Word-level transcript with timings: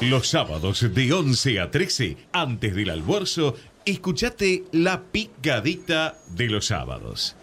Los 0.00 0.28
sábados 0.28 0.94
de 0.94 1.12
11 1.12 1.58
a 1.58 1.72
13, 1.72 2.16
antes 2.30 2.72
del 2.72 2.90
almuerzo, 2.90 3.56
escuchate 3.84 4.62
la 4.70 5.02
picadita 5.02 6.16
de 6.36 6.46
los 6.46 6.66
sábados. 6.66 7.34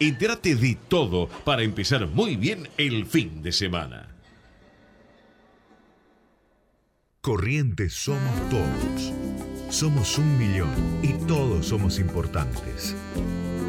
Entérate 0.00 0.54
de 0.56 0.78
todo 0.88 1.28
para 1.44 1.62
empezar 1.62 2.06
muy 2.06 2.36
bien 2.36 2.70
el 2.78 3.04
fin 3.04 3.42
de 3.42 3.52
semana. 3.52 4.08
Corrientes 7.20 7.92
somos 7.92 8.48
todos. 8.48 9.12
Somos 9.68 10.16
un 10.16 10.38
millón 10.38 10.70
y 11.02 11.12
todos 11.26 11.66
somos 11.66 11.98
importantes. 11.98 12.96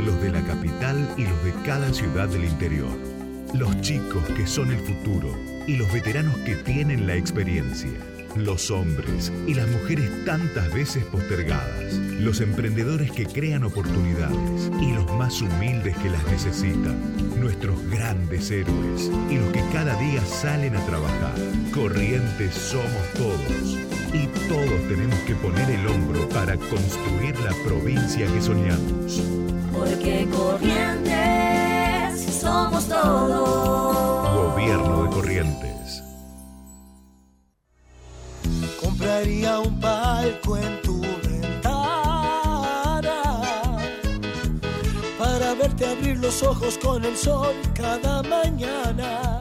Los 0.05 0.21
de 0.21 0.31
la 0.31 0.41
capital 0.45 1.13
y 1.17 1.23
los 1.23 1.43
de 1.43 1.51
cada 1.65 1.93
ciudad 1.93 2.29
del 2.29 2.45
interior. 2.45 2.97
Los 3.53 3.81
chicos 3.81 4.23
que 4.37 4.47
son 4.47 4.71
el 4.71 4.79
futuro 4.79 5.52
y 5.67 5.75
los 5.75 5.91
veteranos 5.91 6.35
que 6.39 6.55
tienen 6.55 7.07
la 7.07 7.15
experiencia. 7.15 7.91
Los 8.35 8.71
hombres 8.71 9.31
y 9.47 9.53
las 9.53 9.67
mujeres 9.69 10.09
tantas 10.25 10.73
veces 10.73 11.03
postergadas. 11.05 11.93
Los 12.19 12.41
emprendedores 12.41 13.11
que 13.11 13.25
crean 13.25 13.63
oportunidades 13.63 14.71
y 14.81 14.91
los 14.93 15.11
más 15.13 15.39
humildes 15.41 15.95
que 15.97 16.09
las 16.09 16.25
necesitan. 16.25 16.97
Nuestros 17.39 17.77
grandes 17.89 18.49
héroes 18.49 19.11
y 19.29 19.37
los 19.37 19.51
que 19.51 19.61
cada 19.71 19.95
día 19.99 20.25
salen 20.25 20.75
a 20.75 20.85
trabajar. 20.85 21.35
Corrientes 21.73 22.55
somos 22.55 23.13
todos. 23.13 23.77
Y 24.13 24.27
todos 24.47 24.87
tenemos 24.89 25.19
que 25.21 25.35
poner 25.35 25.69
el 25.69 25.87
hombro 25.87 26.27
para 26.29 26.57
construir 26.57 27.39
la 27.39 27.51
provincia 27.65 28.25
que 28.27 28.41
soñamos. 28.41 29.21
Porque 29.71 30.27
Corrientes 30.31 31.13
somos 32.41 32.87
todos. 32.87 33.92
Compraría 39.23 39.59
un 39.59 39.79
palco 39.79 40.57
en 40.57 40.81
tu 40.81 40.99
ventana 40.99 41.71
para 45.17 45.53
verte 45.53 45.85
abrir 45.85 46.17
los 46.17 46.43
ojos 46.43 46.77
con 46.77 47.05
el 47.05 47.15
sol 47.15 47.55
cada 47.73 48.21
mañana. 48.23 49.39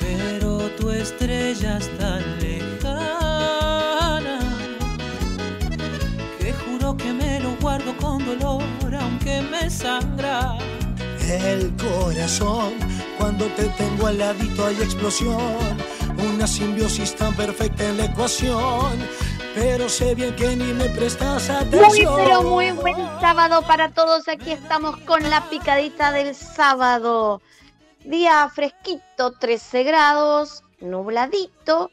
Pero 0.00 0.70
tu 0.78 0.90
estrella 0.90 1.76
es 1.76 1.98
tan 1.98 2.22
lejana 2.40 4.40
que 6.38 6.54
juro 6.54 6.96
que 6.96 7.12
me 7.12 7.40
lo 7.40 7.54
guardo 7.60 7.94
con 7.98 8.24
dolor 8.24 8.62
aunque 8.98 9.42
me 9.42 9.68
sangra. 9.68 10.56
El 11.28 11.76
corazón, 11.76 12.72
cuando 13.18 13.44
te 13.48 13.64
tengo 13.76 14.06
al 14.06 14.16
ladito 14.16 14.64
hay 14.64 14.76
explosión, 14.76 15.76
una 16.20 16.46
simbiosis 16.46 17.14
tan 17.16 17.34
perfecta 17.34 17.84
en 17.84 17.96
la 17.98 18.04
ecuación. 18.06 18.98
Pero 19.54 19.88
sé 19.88 20.14
bien 20.14 20.34
que 20.36 20.54
ni 20.54 20.72
me 20.72 20.88
prestas 20.90 21.48
Muy, 21.48 21.56
atención. 21.56 22.14
pero 22.16 22.42
muy 22.42 22.70
buen 22.70 22.96
sábado 23.20 23.62
para 23.62 23.90
todos. 23.90 24.28
Aquí 24.28 24.52
estamos 24.52 24.96
con 24.98 25.28
la 25.28 25.42
picadita 25.50 26.12
del 26.12 26.34
sábado. 26.34 27.42
Día 28.04 28.48
fresquito, 28.54 29.32
13 29.32 29.82
grados, 29.82 30.62
nubladito 30.80 31.90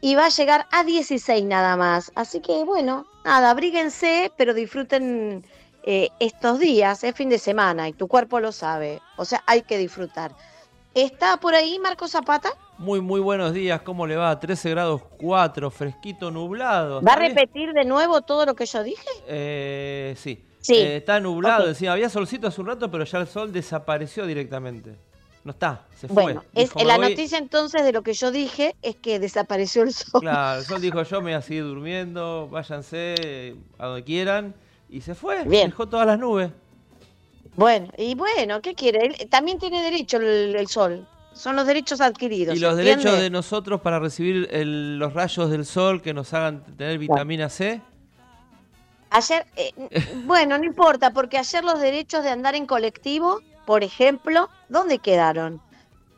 y 0.00 0.14
va 0.16 0.26
a 0.26 0.30
llegar 0.30 0.66
a 0.70 0.84
16 0.84 1.44
nada 1.44 1.76
más. 1.76 2.12
Así 2.14 2.40
que 2.40 2.64
bueno, 2.64 3.06
nada, 3.24 3.50
abríguense, 3.50 4.32
pero 4.36 4.54
disfruten 4.54 5.44
eh, 5.84 6.08
estos 6.20 6.58
días, 6.58 7.02
es 7.04 7.14
fin 7.14 7.28
de 7.28 7.38
semana 7.38 7.88
y 7.88 7.92
tu 7.92 8.08
cuerpo 8.08 8.40
lo 8.40 8.52
sabe. 8.52 9.00
O 9.16 9.24
sea, 9.24 9.42
hay 9.46 9.62
que 9.62 9.78
disfrutar. 9.78 10.34
¿Está 10.94 11.38
por 11.38 11.54
ahí 11.54 11.78
Marco 11.78 12.06
Zapata? 12.08 12.50
Muy, 12.82 13.00
muy 13.00 13.20
buenos 13.20 13.54
días. 13.54 13.80
¿Cómo 13.82 14.08
le 14.08 14.16
va? 14.16 14.40
13 14.40 14.70
grados 14.70 15.02
4, 15.18 15.70
fresquito, 15.70 16.32
nublado. 16.32 17.00
¿Va 17.00 17.12
a 17.12 17.16
repetir 17.16 17.72
de 17.72 17.84
nuevo 17.84 18.22
todo 18.22 18.44
lo 18.44 18.56
que 18.56 18.66
yo 18.66 18.82
dije? 18.82 19.06
Eh, 19.28 20.14
sí. 20.18 20.44
Sí. 20.58 20.74
Eh, 20.74 20.96
está 20.96 21.20
nublado. 21.20 21.62
Ok. 21.62 21.68
Decía, 21.68 21.92
había 21.92 22.08
solcito 22.08 22.48
hace 22.48 22.60
un 22.60 22.66
rato, 22.66 22.90
pero 22.90 23.04
ya 23.04 23.18
el 23.18 23.28
sol 23.28 23.52
desapareció 23.52 24.26
directamente. 24.26 24.96
No 25.44 25.52
está, 25.52 25.86
se 25.94 26.08
fue. 26.08 26.24
Bueno, 26.24 26.44
Dijo, 26.52 26.76
"Me 26.80 26.84
la 26.84 26.96
voy". 26.96 27.10
noticia 27.10 27.38
entonces 27.38 27.84
de 27.84 27.92
lo 27.92 28.02
que 28.02 28.14
yo 28.14 28.32
dije 28.32 28.74
es 28.82 28.96
que 28.96 29.20
desapareció 29.20 29.84
el 29.84 29.92
sol. 29.92 30.20
Claro, 30.20 30.58
el 30.58 30.66
sol 30.66 30.80
dijo, 30.82 31.02
yo 31.04 31.16
me 31.18 31.22
voy 31.30 31.32
a 31.34 31.42
seguir 31.42 31.62
durmiendo, 31.62 32.48
váyanse 32.50 33.54
a 33.78 33.86
donde 33.86 34.02
quieran. 34.02 34.54
Y 34.90 35.02
se 35.02 35.14
fue, 35.14 35.44
Bien. 35.44 35.70
dejó 35.70 35.88
todas 35.88 36.06
las 36.08 36.18
nubes. 36.18 36.50
Bueno, 37.54 37.92
y 37.96 38.16
bueno, 38.16 38.60
¿qué 38.60 38.74
quiere? 38.74 39.26
También 39.30 39.58
tiene 39.60 39.82
derecho 39.82 40.16
el, 40.16 40.56
el 40.56 40.66
sol. 40.66 41.06
Son 41.34 41.56
los 41.56 41.66
derechos 41.66 42.00
adquiridos. 42.00 42.56
Y 42.56 42.60
los 42.60 42.76
derechos 42.76 43.18
de 43.18 43.30
nosotros 43.30 43.80
para 43.80 43.98
recibir 43.98 44.48
el- 44.52 44.98
los 44.98 45.14
rayos 45.14 45.50
del 45.50 45.64
sol 45.64 46.02
que 46.02 46.12
nos 46.14 46.32
hagan 46.34 46.62
tener 46.76 46.98
vitamina 46.98 47.48
C. 47.48 47.80
Ayer, 49.10 49.46
eh, 49.56 49.72
bueno, 50.26 50.58
no 50.58 50.64
importa, 50.64 51.12
porque 51.12 51.38
ayer 51.38 51.64
los 51.64 51.80
derechos 51.80 52.22
de 52.24 52.30
andar 52.30 52.54
en 52.54 52.66
colectivo, 52.66 53.40
por 53.66 53.84
ejemplo, 53.84 54.48
¿dónde 54.68 54.98
quedaron? 54.98 55.60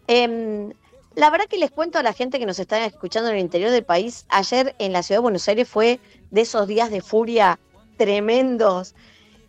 Em, 0.07 0.73
la 1.15 1.31
verdad 1.31 1.47
que 1.47 1.59
les 1.59 1.71
cuento 1.71 1.99
a 1.99 2.03
la 2.03 2.13
gente 2.13 2.39
que 2.39 2.47
nos 2.47 2.59
está 2.59 2.85
escuchando 2.85 3.31
en 3.31 3.37
el 3.37 3.41
interior 3.43 3.71
del 3.71 3.85
país, 3.85 4.27
ayer 4.29 4.75
en 4.79 4.93
la 4.93 5.03
ciudad 5.03 5.19
de 5.19 5.23
Buenos 5.23 5.49
Aires 5.49 5.69
fue 5.69 5.99
de 6.31 6.41
esos 6.41 6.67
días 6.67 6.91
de 6.91 7.01
furia 7.01 7.59
tremendos, 7.97 8.95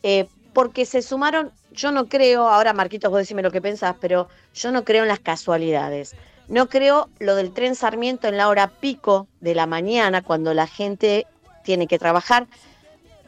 eh, 0.03 0.27
porque 0.53 0.85
se 0.85 1.01
sumaron, 1.01 1.51
yo 1.75 1.91
no 1.91 2.07
creo, 2.07 2.47
ahora 2.47 2.73
Marquitos 2.73 3.11
vos 3.11 3.19
decime 3.19 3.41
lo 3.41 3.51
que 3.51 3.61
pensás, 3.61 3.95
pero 3.99 4.27
yo 4.53 4.71
no 4.71 4.83
creo 4.83 5.03
en 5.03 5.09
las 5.09 5.19
casualidades. 5.19 6.15
No 6.47 6.69
creo 6.69 7.09
lo 7.19 7.35
del 7.35 7.53
tren 7.53 7.75
Sarmiento 7.75 8.27
en 8.27 8.37
la 8.37 8.49
hora 8.49 8.67
pico 8.67 9.27
de 9.41 9.55
la 9.55 9.65
mañana, 9.65 10.21
cuando 10.21 10.53
la 10.53 10.67
gente 10.67 11.25
tiene 11.63 11.87
que 11.87 11.99
trabajar, 11.99 12.47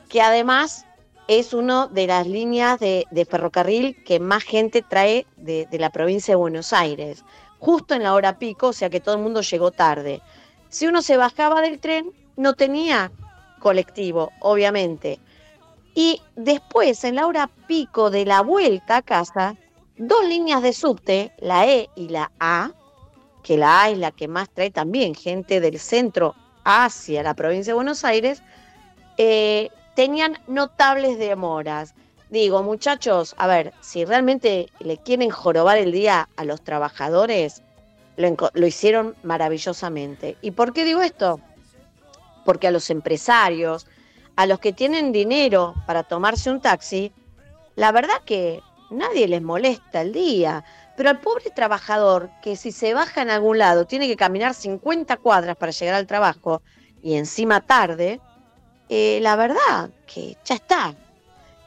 que 0.10 0.22
además 0.22 0.86
es 1.28 1.54
una 1.54 1.88
de 1.88 2.08
las 2.08 2.28
líneas 2.28 2.80
de, 2.80 3.06
ferrocarril 3.30 4.02
que 4.04 4.20
más 4.20 4.44
gente 4.44 4.82
trae 4.82 5.26
de, 5.36 5.68
de 5.70 5.80
la 5.80 5.90
provincia 5.90 6.32
de 6.32 6.38
Buenos 6.38 6.72
Aires, 6.74 7.26
justo 7.60 7.96
en 7.96 8.04
la 8.04 8.14
hora 8.14 8.38
pico, 8.38 8.68
o 8.68 8.74
sea 8.74 8.90
que 8.90 9.02
todo 9.02 9.16
el 9.16 9.22
mundo 9.22 9.42
llegó 9.42 9.72
tarde. 9.72 10.22
Si 10.70 10.88
uno 10.88 11.02
se 11.02 11.18
bajaba 11.18 11.62
del 11.62 11.80
tren, 11.80 12.12
no 12.38 12.54
tenía 12.54 13.12
colectivo, 13.60 14.32
obviamente. 14.40 15.20
Y 15.98 16.22
después, 16.36 17.04
en 17.06 17.16
la 17.16 17.26
hora 17.26 17.50
pico 17.66 18.12
de 18.12 18.24
la 18.24 18.42
vuelta 18.42 18.98
a 18.98 19.02
casa, 19.02 19.56
dos 19.98 20.28
líneas 20.28 20.62
de 20.62 20.72
subte, 20.72 21.32
la 21.40 21.66
E 21.66 21.90
y 21.96 22.10
la 22.10 22.32
A, 22.40 22.70
que 23.42 23.58
la 23.58 23.82
A 23.82 23.90
es 23.90 23.98
la 23.98 24.12
que 24.12 24.28
más 24.28 24.48
trae 24.48 24.70
también 24.70 25.16
gente 25.16 25.60
del 25.60 25.80
centro 25.80 26.36
hacia 26.64 27.24
la 27.24 27.34
provincia 27.34 27.72
de 27.72 27.78
Buenos 27.78 28.06
Aires, 28.06 28.44
eh, 29.18 29.72
tenían 29.96 30.38
notables 30.46 31.18
demoras. 31.18 31.96
Digo, 32.30 32.62
muchachos, 32.62 33.34
a 33.40 33.48
ver, 33.48 33.74
si 33.82 34.06
realmente 34.06 34.68
le 34.78 34.98
quieren 34.98 35.32
jorobar 35.32 35.80
el 35.80 35.92
día 35.92 36.30
a 36.36 36.46
los 36.46 36.62
trabajadores, 36.62 37.64
lo, 38.18 38.36
lo 38.54 38.68
hicieron 38.68 39.16
maravillosamente. 39.24 40.38
¿Y 40.44 40.52
por 40.52 40.74
qué 40.74 40.86
digo 40.86 41.02
esto? 41.02 41.42
Porque 42.46 42.68
a 42.68 42.72
los 42.72 42.92
empresarios, 42.92 43.88
a 44.38 44.46
los 44.46 44.60
que 44.60 44.72
tienen 44.72 45.12
dinero 45.12 45.74
para 45.88 46.04
tomarse 46.04 46.52
un 46.52 46.62
taxi, 46.62 47.12
la 47.76 47.92
verdad 47.92 48.22
que 48.24 48.62
nadie 48.92 49.28
les 49.28 49.42
molesta 49.42 50.02
el 50.02 50.14
día. 50.14 50.64
Pero 50.96 51.10
al 51.10 51.20
pobre 51.20 51.50
trabajador 51.50 52.30
que 52.42 52.56
si 52.56 52.72
se 52.72 52.94
baja 52.94 53.24
en 53.24 53.32
algún 53.32 53.58
lado 53.58 53.86
tiene 53.86 54.08
que 54.08 54.16
caminar 54.16 54.54
50 54.54 55.18
cuadras 55.18 55.58
para 55.58 55.72
llegar 55.72 55.96
al 55.96 56.08
trabajo 56.08 56.62
y 57.02 57.16
encima 57.16 57.62
tarde, 57.62 58.22
eh, 58.90 59.20
la 59.22 59.36
verdad 59.36 59.90
que 60.06 60.38
ya 60.46 60.56
está. 60.56 60.96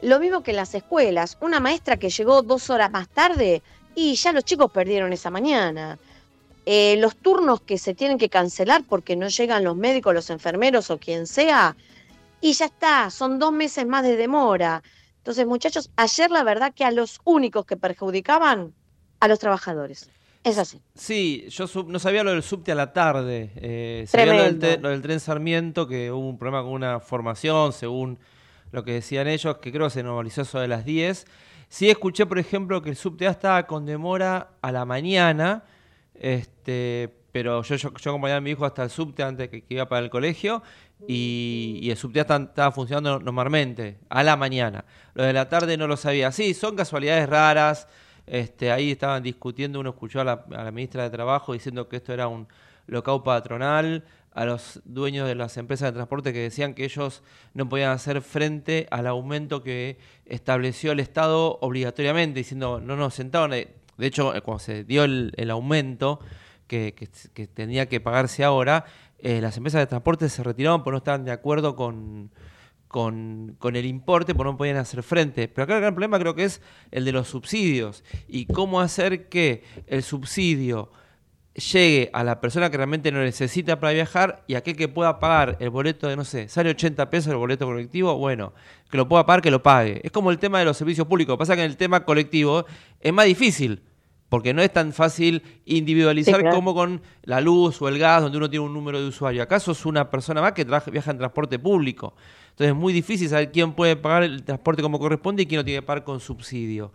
Lo 0.01 0.21
mismo 0.21 0.43
que 0.43 0.53
en 0.53 0.57
las 0.57 0.75
escuelas, 0.75 1.39
una 1.41 1.59
maestra 1.59 1.97
que 1.97 2.09
llegó 2.09 2.43
dos 2.43 2.71
horas 2.71 2.91
más 2.91 3.09
tarde 3.09 3.63
y 3.97 4.15
ya 4.15 4.33
los 4.33 4.45
chicos 4.45 4.71
perdieron 4.71 5.13
esa 5.13 5.31
mañana. 5.31 5.99
Eh, 6.67 6.97
los 6.99 7.17
turnos 7.17 7.63
que 7.63 7.79
se 7.79 7.95
tienen 7.95 8.17
que 8.17 8.29
cancelar 8.29 8.85
porque 8.89 9.17
no 9.17 9.27
llegan 9.29 9.65
los 9.65 9.77
médicos, 9.77 10.15
los 10.15 10.31
enfermeros 10.31 10.91
o 10.91 10.99
quien 10.99 11.27
sea, 11.27 11.77
y 12.41 12.53
ya 12.53 12.67
está, 12.67 13.11
son 13.11 13.39
dos 13.39 13.53
meses 13.53 13.87
más 13.87 14.03
de 14.03 14.17
demora. 14.17 14.83
Entonces, 15.19 15.47
muchachos, 15.47 15.91
ayer 15.97 16.31
la 16.31 16.43
verdad 16.43 16.73
que 16.75 16.85
a 16.85 16.91
los 16.91 17.21
únicos 17.25 17.67
que 17.67 17.77
perjudicaban, 17.77 18.73
a 19.21 19.29
los 19.29 19.39
trabajadores. 19.39 20.09
Es 20.43 20.57
así. 20.57 20.81
Sí, 20.95 21.47
yo 21.51 21.67
sub- 21.67 21.89
no 21.91 21.99
sabía 21.99 22.25
lo 22.25 22.31
del 22.31 22.43
subte 22.43 22.73
a 22.73 22.75
la 22.75 22.95
tarde. 22.95 23.51
Eh, 23.57 24.07
sabía 24.09 24.33
lo 24.35 24.43
del, 24.45 24.59
te- 24.59 24.79
lo 24.79 24.89
del 24.89 25.03
tren 25.03 25.21
Sarmiento, 25.21 25.87
que 25.87 26.11
hubo 26.11 26.27
un 26.27 26.39
problema 26.39 26.63
con 26.63 26.73
una 26.73 26.99
formación, 27.01 27.75
según 27.75 28.19
lo 28.73 28.83
que 28.83 28.93
decían 28.95 29.29
ellos, 29.29 29.59
que 29.59 29.71
creo 29.71 29.89
que 29.89 29.91
se 29.91 30.03
normalizó 30.03 30.41
eso 30.43 30.59
de 30.59 30.69
las 30.69 30.87
10. 30.87 31.27
Sí 31.69 31.91
escuché, 31.91 32.25
por 32.25 32.39
ejemplo, 32.39 32.81
que 32.81 32.89
el 32.89 32.97
subte 32.97 33.27
A 33.29 33.33
estaba 33.33 33.67
con 33.67 33.85
demora 33.85 34.53
a 34.63 34.73
la 34.73 34.87
mañana, 34.87 35.65
este, 36.15 37.15
pero 37.33 37.63
yo, 37.63 37.77
yo, 37.77 37.93
yo 37.95 38.11
acompañaba 38.11 38.39
a 38.39 38.41
mi 38.41 38.51
hijo 38.51 38.65
hasta 38.65 38.83
el 38.83 38.91
subte 38.91 39.23
antes 39.23 39.49
que, 39.49 39.63
que 39.63 39.75
iba 39.75 39.89
para 39.89 40.05
el 40.05 40.11
colegio 40.11 40.63
y, 41.09 41.79
y 41.83 41.91
el 41.91 41.97
subte 41.97 42.21
estaba 42.21 42.73
funcionando 42.73 43.19
normalmente, 43.21 43.99
a 44.09 44.23
la 44.23 44.37
mañana. 44.37 44.85
Lo 45.15 45.25
de 45.25 45.33
la 45.33 45.49
tarde 45.49 45.77
no 45.77 45.87
lo 45.87 45.97
sabía. 45.97 46.33
Sí, 46.33 46.55
son 46.55 46.77
casualidades 46.77 47.29
raras. 47.29 47.89
Este, 48.31 48.71
ahí 48.71 48.93
estaban 48.93 49.25
discutiendo, 49.25 49.81
uno 49.81 49.91
escuchó 49.91 50.21
a 50.21 50.25
la, 50.25 50.71
ministra 50.71 51.03
de 51.03 51.11
Trabajo 51.11 51.53
diciendo 51.53 51.89
que 51.89 51.97
esto 51.97 52.13
era 52.13 52.29
un 52.29 52.47
local 52.87 53.23
patronal, 53.25 54.05
a 54.33 54.45
los 54.45 54.81
dueños 54.85 55.27
de 55.27 55.35
las 55.35 55.57
empresas 55.57 55.89
de 55.89 55.95
transporte 55.95 56.33
que 56.33 56.39
decían 56.39 56.75
que 56.75 56.85
ellos 56.85 57.25
no 57.55 57.69
podían 57.69 57.91
hacer 57.91 58.23
frente 58.23 58.87
al 58.93 59.09
aumento 59.09 59.65
que 59.65 59.99
estableció 60.27 60.93
el 60.93 61.01
Estado 61.01 61.59
obligatoriamente, 61.61 62.39
diciendo, 62.39 62.81
no 62.81 62.95
nos 62.95 63.15
sentaban. 63.15 63.51
De 63.51 63.67
hecho, 63.99 64.33
eh, 64.33 64.41
cuando 64.43 64.61
se 64.61 64.85
dio 64.85 65.03
el, 65.03 65.51
aumento 65.51 66.21
que, 66.69 66.95
tenía 67.53 67.87
que 67.87 68.01
pagarse 68.01 68.45
ahora, 68.45 68.85
eh, 69.23 69.41
las 69.41 69.57
empresas 69.57 69.81
de 69.81 69.87
transporte 69.87 70.29
se 70.29 70.43
retiraron 70.43 70.83
porque 70.83 70.93
no 70.93 70.99
estaban 70.99 71.25
de 71.25 71.33
acuerdo 71.33 71.77
con, 71.77 72.31
con, 72.89 73.57
el 73.63 73.87
importe, 73.87 74.35
porque 74.35 74.51
no 74.51 74.57
podían 74.57 74.77
hacer 74.77 75.03
frente. 75.03 75.47
Pero 75.49 75.65
acá 75.65 75.75
el 75.75 75.81
gran 75.81 75.95
problema 75.95 76.19
creo 76.19 76.35
que 76.35 76.45
es 76.45 76.61
el 76.91 77.05
de 77.05 77.13
los 77.13 77.29
subsidios 77.29 78.03
y 78.27 78.47
cómo 78.47 78.81
hacer 78.81 79.29
que 79.29 79.63
el 79.87 80.03
subsidio 80.03 80.91
llegue 81.55 82.11
a 82.13 82.25
la 82.25 82.41
persona 82.41 82.71
que 82.71 82.77
realmente 82.77 83.11
lo 83.11 83.21
necesita 83.21 83.79
para 83.79 83.93
viajar 83.93 84.43
y 84.47 84.55
aquel 84.55 84.77
que 84.77 84.89
pueda 84.89 85.21
pagar 85.21 85.57
el 85.61 85.71
boleto 85.71 86.09
de, 86.09 86.17
no 86.17 86.25
sé, 86.25 86.49
sale 86.49 86.71
80 86.71 87.11
pesos 87.11 87.31
el 87.33 87.39
boleto 87.39 87.67
colectivo, 87.67 88.17
bueno, 88.17 88.53
que 88.91 88.97
lo 88.97 89.09
pueda 89.09 89.25
pagar, 89.27 89.43
que 89.43 89.51
lo 89.51 89.63
pague. 89.63 90.01
Es 90.03 90.11
como 90.11 90.31
el 90.31 90.39
tema 90.39 90.59
de 90.59 90.65
los 90.65 90.77
servicios 90.77 91.07
públicos. 91.07 91.37
Pasa 91.39 91.55
que 91.55 91.63
en 91.65 91.71
el 91.71 91.77
tema 91.77 92.05
colectivo 92.05 92.67
es 93.01 93.13
más 93.13 93.27
difícil, 93.27 93.83
porque 94.31 94.55
no 94.55 94.63
es 94.63 94.73
tan 94.73 94.95
fácil 94.95 95.43
individualizar 95.67 96.49
como 96.51 96.73
con 96.73 97.03
la 97.25 97.41
luz 97.41 97.83
o 97.83 97.89
el 97.89 97.99
gas, 97.99 98.23
donde 98.23 98.39
uno 98.39 98.49
tiene 98.49 98.65
un 98.65 98.73
número 98.73 99.01
de 99.01 99.09
usuario. 99.09 99.43
Acaso 99.43 99.73
es 99.73 99.85
una 99.85 100.09
persona 100.09 100.41
más 100.41 100.53
que 100.53 100.65
viaja 100.65 101.11
en 101.11 101.19
transporte 101.19 101.59
público. 101.59 102.15
Entonces 102.51 102.69
es 102.69 102.77
muy 102.77 102.93
difícil 102.93 103.29
saber 103.29 103.51
quién 103.51 103.73
puede 103.73 103.97
pagar 103.97 104.23
el 104.23 104.45
transporte 104.45 104.83
como 104.83 105.01
corresponde 105.01 105.43
y 105.43 105.47
quién 105.47 105.59
lo 105.59 105.65
tiene 105.65 105.81
que 105.81 105.87
pagar 105.87 106.05
con 106.05 106.21
subsidio. 106.21 106.93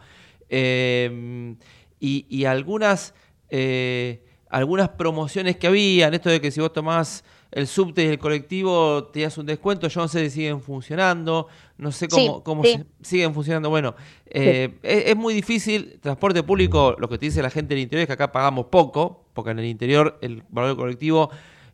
Eh, 0.50 1.56
y, 2.00 2.46
algunas... 2.46 3.14
Eh, 3.50 4.22
algunas 4.48 4.88
promociones 4.90 5.58
que 5.58 5.68
había, 5.68 6.08
esto 6.08 6.30
de 6.30 6.40
que 6.40 6.50
si 6.50 6.62
vos 6.62 6.72
tomás 6.72 7.26
el 7.56 7.68
subte 7.68 8.04
y 8.04 8.08
el 8.08 8.20
colectivo 8.20 9.06
tenías 9.06 9.38
un 9.38 9.46
descuento, 9.46 9.88
yo 9.88 10.02
no 10.02 10.10
sé 10.10 10.26
si 10.26 10.30
siguen 10.30 10.62
funcionando, 10.62 11.48
no 11.78 11.90
sé 11.90 12.10
cómo, 12.10 12.44
cómo 12.44 12.64
siguen 13.02 13.34
funcionando. 13.34 13.70
Bueno, 13.70 13.96
eh, 14.26 14.78
es, 14.84 15.16
muy 15.16 15.34
difícil, 15.34 15.98
transporte 16.02 16.44
público, 16.44 16.98
lo 17.00 17.08
que 17.08 17.18
te 17.18 17.28
dice 17.28 17.42
la 17.42 17.50
gente 17.50 17.74
del 17.74 17.84
interior 17.84 18.02
es 18.02 18.08
que 18.08 18.14
acá 18.14 18.34
pagamos 18.34 18.66
poco, 18.66 19.24
porque 19.34 19.52
en 19.52 19.60
el 19.60 19.66
interior 19.68 20.20
el 20.22 20.44
valor 20.50 20.72
del 20.72 20.78
colectivo, 20.78 21.30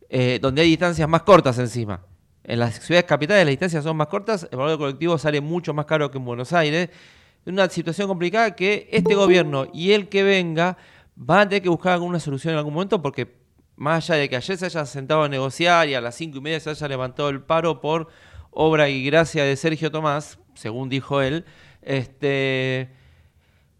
eh, 0.07 0.38
donde 0.39 0.62
hay 0.62 0.69
distancias 0.69 1.10
más 1.10 1.24
cortas 1.24 1.57
encima. 1.57 2.06
En 2.44 2.60
las 2.60 2.80
ciudades 2.80 3.06
capitales 3.06 3.44
las 3.44 3.51
distancias 3.51 3.84
son 3.84 3.98
más 3.98 4.06
cortas, 4.06 4.48
el 4.51 4.60
valor 4.60 4.74
del 4.74 4.80
colectivo 4.80 5.18
sale 5.18 5.42
mucho 5.42 5.74
más 5.74 5.88
caro 5.88 6.12
que 6.12 6.19
en 6.19 6.25
Buenos 6.25 6.54
Aires. 6.54 6.89
Una 7.44 7.68
situación 7.69 8.07
complicada 8.07 8.56
que 8.56 8.88
este 8.92 9.16
gobierno 9.16 9.66
y 9.74 9.94
el 9.94 10.10
que 10.10 10.22
venga 10.22 10.77
van 11.16 11.39
a 11.39 11.50
tener 11.50 11.63
que 11.63 11.69
buscar 11.69 11.94
alguna 11.94 12.19
solución 12.19 12.54
en 12.54 12.60
algún 12.60 12.75
momento 12.75 13.01
porque 13.01 13.41
más 13.81 14.12
allá 14.12 14.22
de 14.22 14.30
que 14.30 14.36
ayer 14.36 14.57
se 14.60 14.66
haya 14.68 14.86
sentado 14.86 15.24
a 15.24 15.28
negociar 15.28 15.89
y 15.89 15.95
a 15.95 16.01
las 16.01 16.13
cinco 16.13 16.38
y 16.38 16.42
media 16.42 16.60
se 16.60 16.69
haya 16.69 16.88
levantado 16.88 17.30
el 17.30 17.42
paro 17.42 17.81
por 17.81 18.10
obra 18.51 18.88
y 18.89 19.04
gracia 19.04 19.44
de 19.44 19.56
Sergio 19.56 19.89
Tomás, 19.89 20.38
según 20.54 20.88
dijo 20.88 21.19
él, 21.19 21.45
este, 21.81 22.92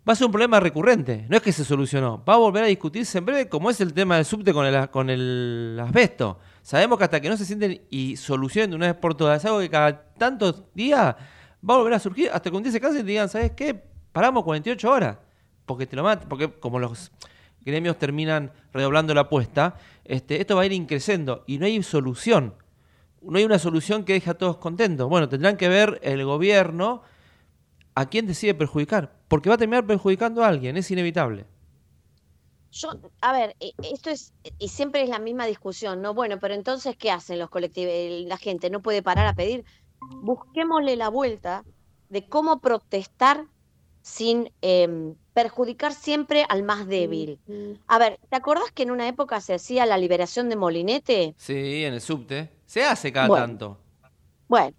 va 0.08 0.14
a 0.14 0.16
ser 0.16 0.26
un 0.26 0.32
problema 0.32 0.60
recurrente. 0.60 1.28
No 1.30 1.38
es 1.38 1.44
que 1.44 1.52
se 1.52 1.64
solucionó. 1.64 2.24
Va 2.28 2.34
a 2.34 2.38
volver 2.38 2.64
a 2.64 2.68
discutirse 2.68 3.20
en 3.20 3.28
breve, 3.28 3.48
como 3.48 3.70
es 3.70 3.80
el 3.80 3.94
tema 3.94 4.16
del 4.16 4.26
subte 4.26 4.54
con 4.54 4.66
el, 4.66 4.90
con 4.90 5.12
el 5.12 5.80
asbesto. 5.80 6.40
Sabemos 6.64 6.98
que 6.98 7.04
hasta 7.04 7.22
que 7.22 7.30
no 7.30 7.38
se 7.38 7.46
sienten 7.46 7.84
y 7.92 8.18
solucionen 8.18 8.72
de 8.72 8.76
una 8.78 8.88
vez 8.88 8.96
por 8.96 9.14
todas, 9.14 9.40
es 9.40 9.46
algo 9.46 9.60
que 9.60 9.70
cada 9.70 10.04
tantos 10.14 10.64
días 10.74 11.16
va 11.70 11.74
a 11.76 11.78
volver 11.78 11.94
a 11.94 12.00
surgir, 12.00 12.32
hasta 12.34 12.50
que 12.50 12.58
un 12.58 12.64
día 12.64 12.72
se 12.72 12.82
cansen 12.82 13.02
y 13.02 13.08
digan, 13.08 13.30
¿sabes 13.30 13.52
qué? 13.52 13.80
Paramos 14.12 14.44
48 14.44 14.92
horas 14.92 15.18
porque 15.68 15.86
te 15.86 15.96
lo 15.96 16.02
matan, 16.02 16.28
porque 16.28 16.52
como 16.60 16.80
los 16.80 17.12
gremios 17.64 17.98
terminan 17.98 18.52
redoblando 18.74 19.14
la 19.14 19.22
apuesta, 19.22 19.76
este, 20.06 20.42
esto 20.42 20.56
va 20.56 20.64
a 20.64 20.66
ir 20.66 20.74
increciendo 20.74 21.44
y 21.48 21.58
no 21.58 21.66
hay 21.66 21.82
solución. 21.84 22.56
No 23.22 23.38
hay 23.38 23.44
una 23.44 23.60
solución 23.60 24.04
que 24.04 24.14
deje 24.14 24.32
a 24.32 24.34
todos 24.34 24.58
contentos. 24.58 25.08
Bueno, 25.08 25.30
tendrán 25.30 25.58
que 25.58 25.70
ver 25.70 26.00
el 26.04 26.26
gobierno 26.26 27.04
a 27.94 28.08
quién 28.08 28.26
decide 28.26 28.54
perjudicar, 28.54 29.20
porque 29.28 29.50
va 29.50 29.56
a 29.56 29.58
terminar 29.58 29.86
perjudicando 29.86 30.44
a 30.44 30.48
alguien, 30.48 30.78
es 30.78 30.90
inevitable. 30.92 31.46
Yo, 32.72 32.90
a 33.20 33.34
ver, 33.34 33.56
e, 33.60 33.74
esto 33.84 34.10
es, 34.10 34.34
y 34.58 34.70
siempre 34.70 35.04
es 35.04 35.10
la 35.10 35.20
misma 35.20 35.46
discusión, 35.46 36.02
¿no? 36.02 36.14
Bueno, 36.14 36.40
pero 36.40 36.54
entonces, 36.54 36.96
¿qué 36.96 37.12
hacen 37.12 37.38
los 37.38 37.50
colectivos? 37.50 37.94
La 38.28 38.38
gente 38.38 38.70
no 38.70 38.82
puede 38.82 39.04
parar 39.04 39.28
a 39.28 39.36
pedir. 39.36 39.66
Busquémosle 40.24 40.96
la 40.96 41.10
vuelta 41.10 41.64
de 42.10 42.28
cómo 42.28 42.62
protestar 42.62 43.46
sin 44.02 44.52
em, 44.62 45.16
perjudicar 45.34 45.94
siempre 45.94 46.46
al 46.50 46.64
más 46.64 46.88
débil. 46.88 47.40
A 47.88 48.00
ver, 48.00 48.20
¿te 48.30 48.36
acordás 48.36 48.72
que 48.74 48.84
en 48.84 48.92
una 48.92 49.08
época 49.08 49.42
se 49.42 49.54
hacía 49.54 49.86
la 49.86 49.98
liberación 49.98 50.50
de 50.50 50.56
Molinete? 50.56 51.36
Sí, 51.38 51.84
en 51.84 51.94
el 51.94 52.02
subte. 52.02 52.50
Se 52.66 52.84
hace 52.84 53.12
cada 53.12 53.30
tanto. 53.30 53.78
Bueno, 54.48 54.76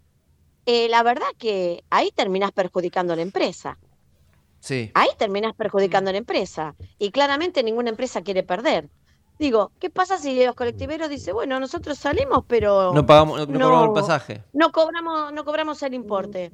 eh, 0.67 0.89
la 0.89 1.03
verdad 1.03 1.27
que 1.39 1.85
ahí 1.91 2.11
terminas 2.15 2.53
perjudicando 2.53 3.13
a 3.13 3.17
la 3.17 3.23
empresa. 3.23 3.79
Sí. 4.61 4.91
Ahí 4.95 5.09
terminas 5.19 5.55
perjudicando 5.55 6.11
a 6.11 6.13
la 6.13 6.19
empresa. 6.19 6.75
Y 6.99 7.11
claramente 7.11 7.63
ninguna 7.63 7.91
empresa 7.91 8.23
quiere 8.23 8.43
perder. 8.43 8.89
Digo, 9.39 9.73
¿qué 9.81 9.91
pasa 9.91 10.19
si 10.19 10.45
los 10.45 10.55
colectiveros 10.55 11.09
dicen, 11.09 11.35
bueno, 11.35 11.59
nosotros 11.59 11.99
salimos, 11.99 12.45
pero 12.47 12.93
no 12.95 13.05
pagamos, 13.05 13.49
no, 13.49 13.59
cobramos 13.59 13.87
el 13.89 13.93
pasaje, 13.93 14.45
no 14.53 14.71
cobramos, 14.71 15.33
no 15.33 15.45
cobramos 15.45 15.83
el 15.83 15.95
importe? 15.95 16.53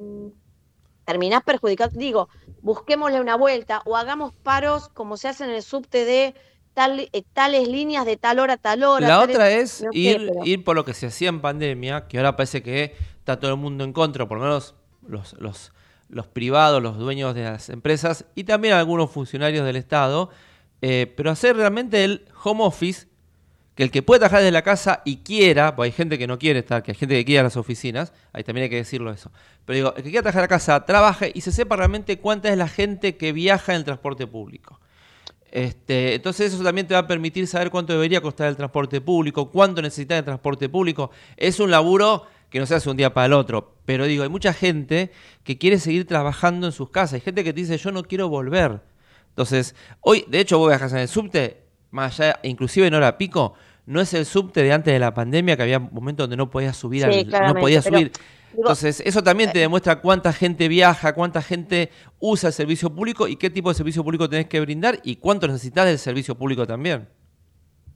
Terminás 1.08 1.42
perjudicando. 1.42 1.98
Digo, 1.98 2.28
busquémosle 2.60 3.18
una 3.18 3.34
vuelta 3.34 3.80
o 3.86 3.96
hagamos 3.96 4.34
paros 4.42 4.90
como 4.90 5.16
se 5.16 5.28
hace 5.28 5.44
en 5.44 5.50
el 5.50 5.62
subte 5.62 6.04
de 6.04 6.34
tal, 6.74 7.00
eh, 7.00 7.22
tales 7.32 7.66
líneas 7.66 8.04
de 8.04 8.18
tal 8.18 8.38
hora 8.38 8.52
a 8.52 8.56
tal 8.58 8.82
hora. 8.84 9.08
La 9.08 9.20
otra 9.20 9.50
es 9.50 9.86
ir, 9.92 10.30
ir 10.44 10.64
por 10.64 10.76
lo 10.76 10.84
que 10.84 10.92
se 10.92 11.06
hacía 11.06 11.30
en 11.30 11.40
pandemia, 11.40 12.08
que 12.08 12.18
ahora 12.18 12.36
parece 12.36 12.62
que 12.62 12.94
está 13.20 13.40
todo 13.40 13.52
el 13.52 13.56
mundo 13.56 13.84
en 13.84 13.94
contra, 13.94 14.28
por 14.28 14.36
lo 14.36 14.44
menos 14.44 14.74
los, 15.06 15.32
los, 15.40 15.72
los 16.10 16.26
privados, 16.26 16.82
los 16.82 16.98
dueños 16.98 17.34
de 17.34 17.44
las 17.44 17.70
empresas 17.70 18.26
y 18.34 18.44
también 18.44 18.74
algunos 18.74 19.10
funcionarios 19.10 19.64
del 19.64 19.76
Estado, 19.76 20.28
eh, 20.82 21.10
pero 21.16 21.30
hacer 21.30 21.56
realmente 21.56 22.04
el 22.04 22.26
home 22.44 22.64
office 22.64 23.07
que 23.78 23.84
el 23.84 23.92
que 23.92 24.02
puede 24.02 24.18
trabajar 24.18 24.40
desde 24.40 24.50
la 24.50 24.62
casa 24.62 25.02
y 25.04 25.18
quiera, 25.18 25.76
porque 25.76 25.86
hay 25.86 25.92
gente 25.92 26.18
que 26.18 26.26
no 26.26 26.36
quiere 26.36 26.58
estar, 26.58 26.82
que 26.82 26.90
hay 26.90 26.96
gente 26.96 27.14
que 27.14 27.24
quiere 27.24 27.44
las 27.44 27.56
oficinas, 27.56 28.12
ahí 28.32 28.42
también 28.42 28.64
hay 28.64 28.70
que 28.70 28.74
decirlo 28.74 29.12
eso. 29.12 29.30
Pero 29.64 29.76
digo, 29.76 29.94
el 29.96 30.02
que 30.02 30.10
quiera 30.10 30.22
trabajar 30.22 30.40
en 30.40 30.42
la 30.42 30.48
casa, 30.48 30.84
trabaje 30.84 31.30
y 31.32 31.42
se 31.42 31.52
sepa 31.52 31.76
realmente 31.76 32.18
cuánta 32.18 32.48
es 32.48 32.58
la 32.58 32.66
gente 32.66 33.16
que 33.16 33.30
viaja 33.30 33.74
en 33.74 33.78
el 33.78 33.84
transporte 33.84 34.26
público. 34.26 34.80
Este, 35.52 36.16
entonces 36.16 36.52
eso 36.52 36.64
también 36.64 36.88
te 36.88 36.94
va 36.94 37.00
a 37.00 37.06
permitir 37.06 37.46
saber 37.46 37.70
cuánto 37.70 37.92
debería 37.92 38.20
costar 38.20 38.48
el 38.48 38.56
transporte 38.56 39.00
público, 39.00 39.48
cuánto 39.48 39.80
necesitas 39.80 40.18
el 40.18 40.24
transporte 40.24 40.68
público. 40.68 41.12
Es 41.36 41.60
un 41.60 41.70
laburo 41.70 42.26
que 42.50 42.58
no 42.58 42.66
se 42.66 42.74
hace 42.74 42.90
un 42.90 42.96
día 42.96 43.14
para 43.14 43.26
el 43.26 43.32
otro, 43.32 43.76
pero 43.84 44.06
digo, 44.06 44.24
hay 44.24 44.28
mucha 44.28 44.52
gente 44.52 45.12
que 45.44 45.56
quiere 45.56 45.78
seguir 45.78 46.04
trabajando 46.04 46.66
en 46.66 46.72
sus 46.72 46.90
casas. 46.90 47.12
Hay 47.14 47.20
gente 47.20 47.44
que 47.44 47.52
te 47.52 47.60
dice, 47.60 47.78
yo 47.78 47.92
no 47.92 48.02
quiero 48.02 48.28
volver. 48.28 48.80
Entonces, 49.28 49.76
hoy, 50.00 50.24
de 50.26 50.40
hecho, 50.40 50.58
vos 50.58 50.68
viajas 50.68 50.92
en 50.94 50.98
el 50.98 51.06
subte, 51.06 51.62
más 51.92 52.18
allá, 52.18 52.40
inclusive 52.42 52.88
en 52.88 52.94
hora 52.94 53.16
pico, 53.16 53.54
no 53.88 54.02
es 54.02 54.12
el 54.12 54.26
subte 54.26 54.62
de 54.62 54.70
antes 54.70 54.92
de 54.92 54.98
la 54.98 55.14
pandemia 55.14 55.56
que 55.56 55.62
había 55.62 55.78
momentos 55.78 56.24
donde 56.24 56.36
no 56.36 56.50
podías 56.50 56.76
subir, 56.76 57.06
no 57.26 57.54
podías 57.54 57.84
subir. 57.84 58.12
Entonces, 58.54 59.02
eso 59.04 59.22
también 59.22 59.50
te 59.50 59.58
eh, 59.58 59.62
demuestra 59.62 60.00
cuánta 60.02 60.32
gente 60.32 60.68
viaja, 60.68 61.14
cuánta 61.14 61.40
gente 61.40 61.90
usa 62.18 62.48
el 62.48 62.52
servicio 62.52 62.94
público 62.94 63.28
y 63.28 63.36
qué 63.36 63.48
tipo 63.48 63.70
de 63.70 63.74
servicio 63.74 64.04
público 64.04 64.28
tenés 64.28 64.46
que 64.46 64.60
brindar 64.60 65.00
y 65.04 65.16
cuánto 65.16 65.46
necesitas 65.46 65.86
del 65.86 65.98
servicio 65.98 66.34
público 66.34 66.66
también. 66.66 67.08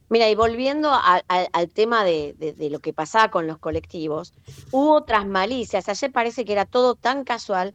Mira, 0.08 0.30
y 0.30 0.34
volviendo 0.34 0.90
al 0.92 1.68
tema 1.68 2.04
de, 2.04 2.34
de, 2.38 2.70
lo 2.70 2.80
que 2.80 2.94
pasaba 2.94 3.30
con 3.30 3.46
los 3.46 3.58
colectivos, 3.58 4.32
hubo 4.70 4.94
otras 4.94 5.26
malicias. 5.26 5.90
Ayer 5.90 6.11
parece 6.11 6.46
que 6.46 6.52
era 6.52 6.64
todo 6.64 6.94
tan 6.94 7.25
casual 7.25 7.75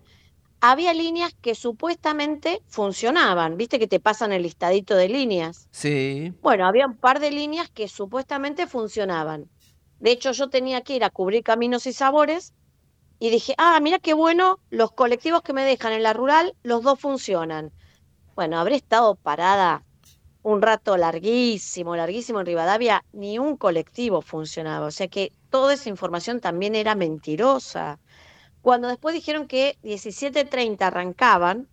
había 0.59 0.93
líneas 0.93 1.33
que 1.41 1.55
supuestamente 1.55 2.61
funcionaban. 2.67 3.57
¿Viste 3.57 3.79
que 3.79 3.87
te 3.87 3.99
pasan 3.99 4.31
el 4.31 4.43
listadito 4.43 4.95
de 4.95 5.09
líneas? 5.09 5.67
Sí. 5.71 6.33
Bueno, 6.41 6.65
había 6.65 6.87
un 6.87 6.97
par 6.97 7.19
de 7.19 7.31
líneas 7.31 7.69
que 7.69 7.87
supuestamente 7.87 8.67
funcionaban. 8.67 9.49
De 9.99 10.11
hecho, 10.11 10.31
yo 10.31 10.49
tenía 10.49 10.81
que 10.81 10.95
ir 10.95 11.03
a 11.03 11.09
cubrir 11.09 11.43
caminos 11.43 11.87
y 11.87 11.93
sabores 11.93 12.53
y 13.19 13.29
dije, 13.29 13.55
ah, 13.57 13.79
mira 13.81 13.99
qué 13.99 14.13
bueno, 14.13 14.59
los 14.69 14.91
colectivos 14.91 15.41
que 15.41 15.53
me 15.53 15.63
dejan 15.63 15.93
en 15.93 16.03
la 16.03 16.13
rural, 16.13 16.55
los 16.63 16.83
dos 16.83 16.99
funcionan. 16.99 17.71
Bueno, 18.35 18.59
habré 18.59 18.75
estado 18.75 19.15
parada 19.15 19.83
un 20.43 20.61
rato 20.61 20.95
larguísimo, 20.95 21.95
larguísimo 21.95 22.39
en 22.39 22.45
Rivadavia, 22.45 23.03
ni 23.11 23.37
un 23.37 23.57
colectivo 23.57 24.21
funcionaba. 24.21 24.85
O 24.85 24.91
sea 24.91 25.07
que 25.07 25.33
toda 25.49 25.73
esa 25.73 25.89
información 25.89 26.39
también 26.39 26.75
era 26.75 26.95
mentirosa. 26.95 27.99
Cuando 28.67 28.89
después 28.89 29.15
dijeron 29.15 29.47
que 29.47 29.77
17.30 29.81 30.81
arrancaban, 30.81 31.69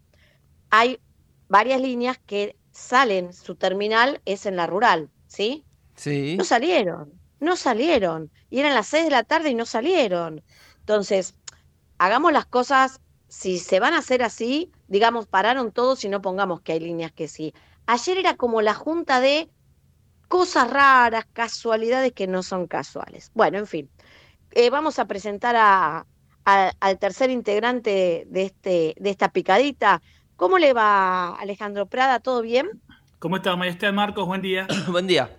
hay 0.70 1.00
varias 1.48 1.80
líneas 1.80 2.20
que 2.24 2.54
salen, 2.70 3.32
su 3.32 3.56
terminal 3.56 4.22
es 4.26 4.46
en 4.46 4.54
la 4.54 4.68
rural, 4.68 5.10
¿sí? 5.26 5.64
Sí. 5.96 6.36
No 6.36 6.44
salieron, 6.44 7.12
no 7.40 7.56
salieron. 7.56 8.30
Y 8.48 8.60
eran 8.60 8.74
las 8.74 8.86
6 8.86 9.06
de 9.06 9.10
la 9.10 9.24
tarde 9.24 9.50
y 9.50 9.56
no 9.56 9.66
salieron. 9.66 10.44
Entonces, 10.78 11.34
hagamos 11.98 12.32
las 12.32 12.46
cosas, 12.46 13.00
si 13.26 13.58
se 13.58 13.80
van 13.80 13.94
a 13.94 13.98
hacer 13.98 14.22
así, 14.22 14.70
digamos, 14.86 15.26
pararon 15.26 15.72
todos 15.72 16.04
y 16.04 16.08
no 16.08 16.22
pongamos 16.22 16.60
que 16.60 16.74
hay 16.74 16.78
líneas 16.78 17.10
que 17.10 17.26
sí. 17.26 17.54
Ayer 17.86 18.18
era 18.18 18.36
como 18.36 18.62
la 18.62 18.74
junta 18.74 19.20
de 19.20 19.50
cosas 20.28 20.70
raras, 20.70 21.26
casualidades 21.32 22.12
que 22.12 22.28
no 22.28 22.44
son 22.44 22.68
casuales. 22.68 23.32
Bueno, 23.34 23.58
en 23.58 23.66
fin, 23.66 23.90
eh, 24.52 24.70
vamos 24.70 25.00
a 25.00 25.06
presentar 25.06 25.56
a, 25.56 26.06
al 26.44 26.98
tercer 26.98 27.30
integrante 27.30 28.26
de, 28.28 28.42
este, 28.42 28.94
de 28.98 29.10
esta 29.10 29.30
picadita. 29.30 30.02
¿Cómo 30.36 30.58
le 30.58 30.72
va, 30.72 31.34
Alejandro 31.36 31.86
Prada? 31.86 32.20
¿Todo 32.20 32.42
bien? 32.42 32.82
¿Cómo 33.18 33.36
está, 33.36 33.56
Maestra 33.56 33.92
Marcos? 33.92 34.26
Buen 34.26 34.42
día. 34.42 34.66
Buen 34.88 35.06
día. 35.06 35.30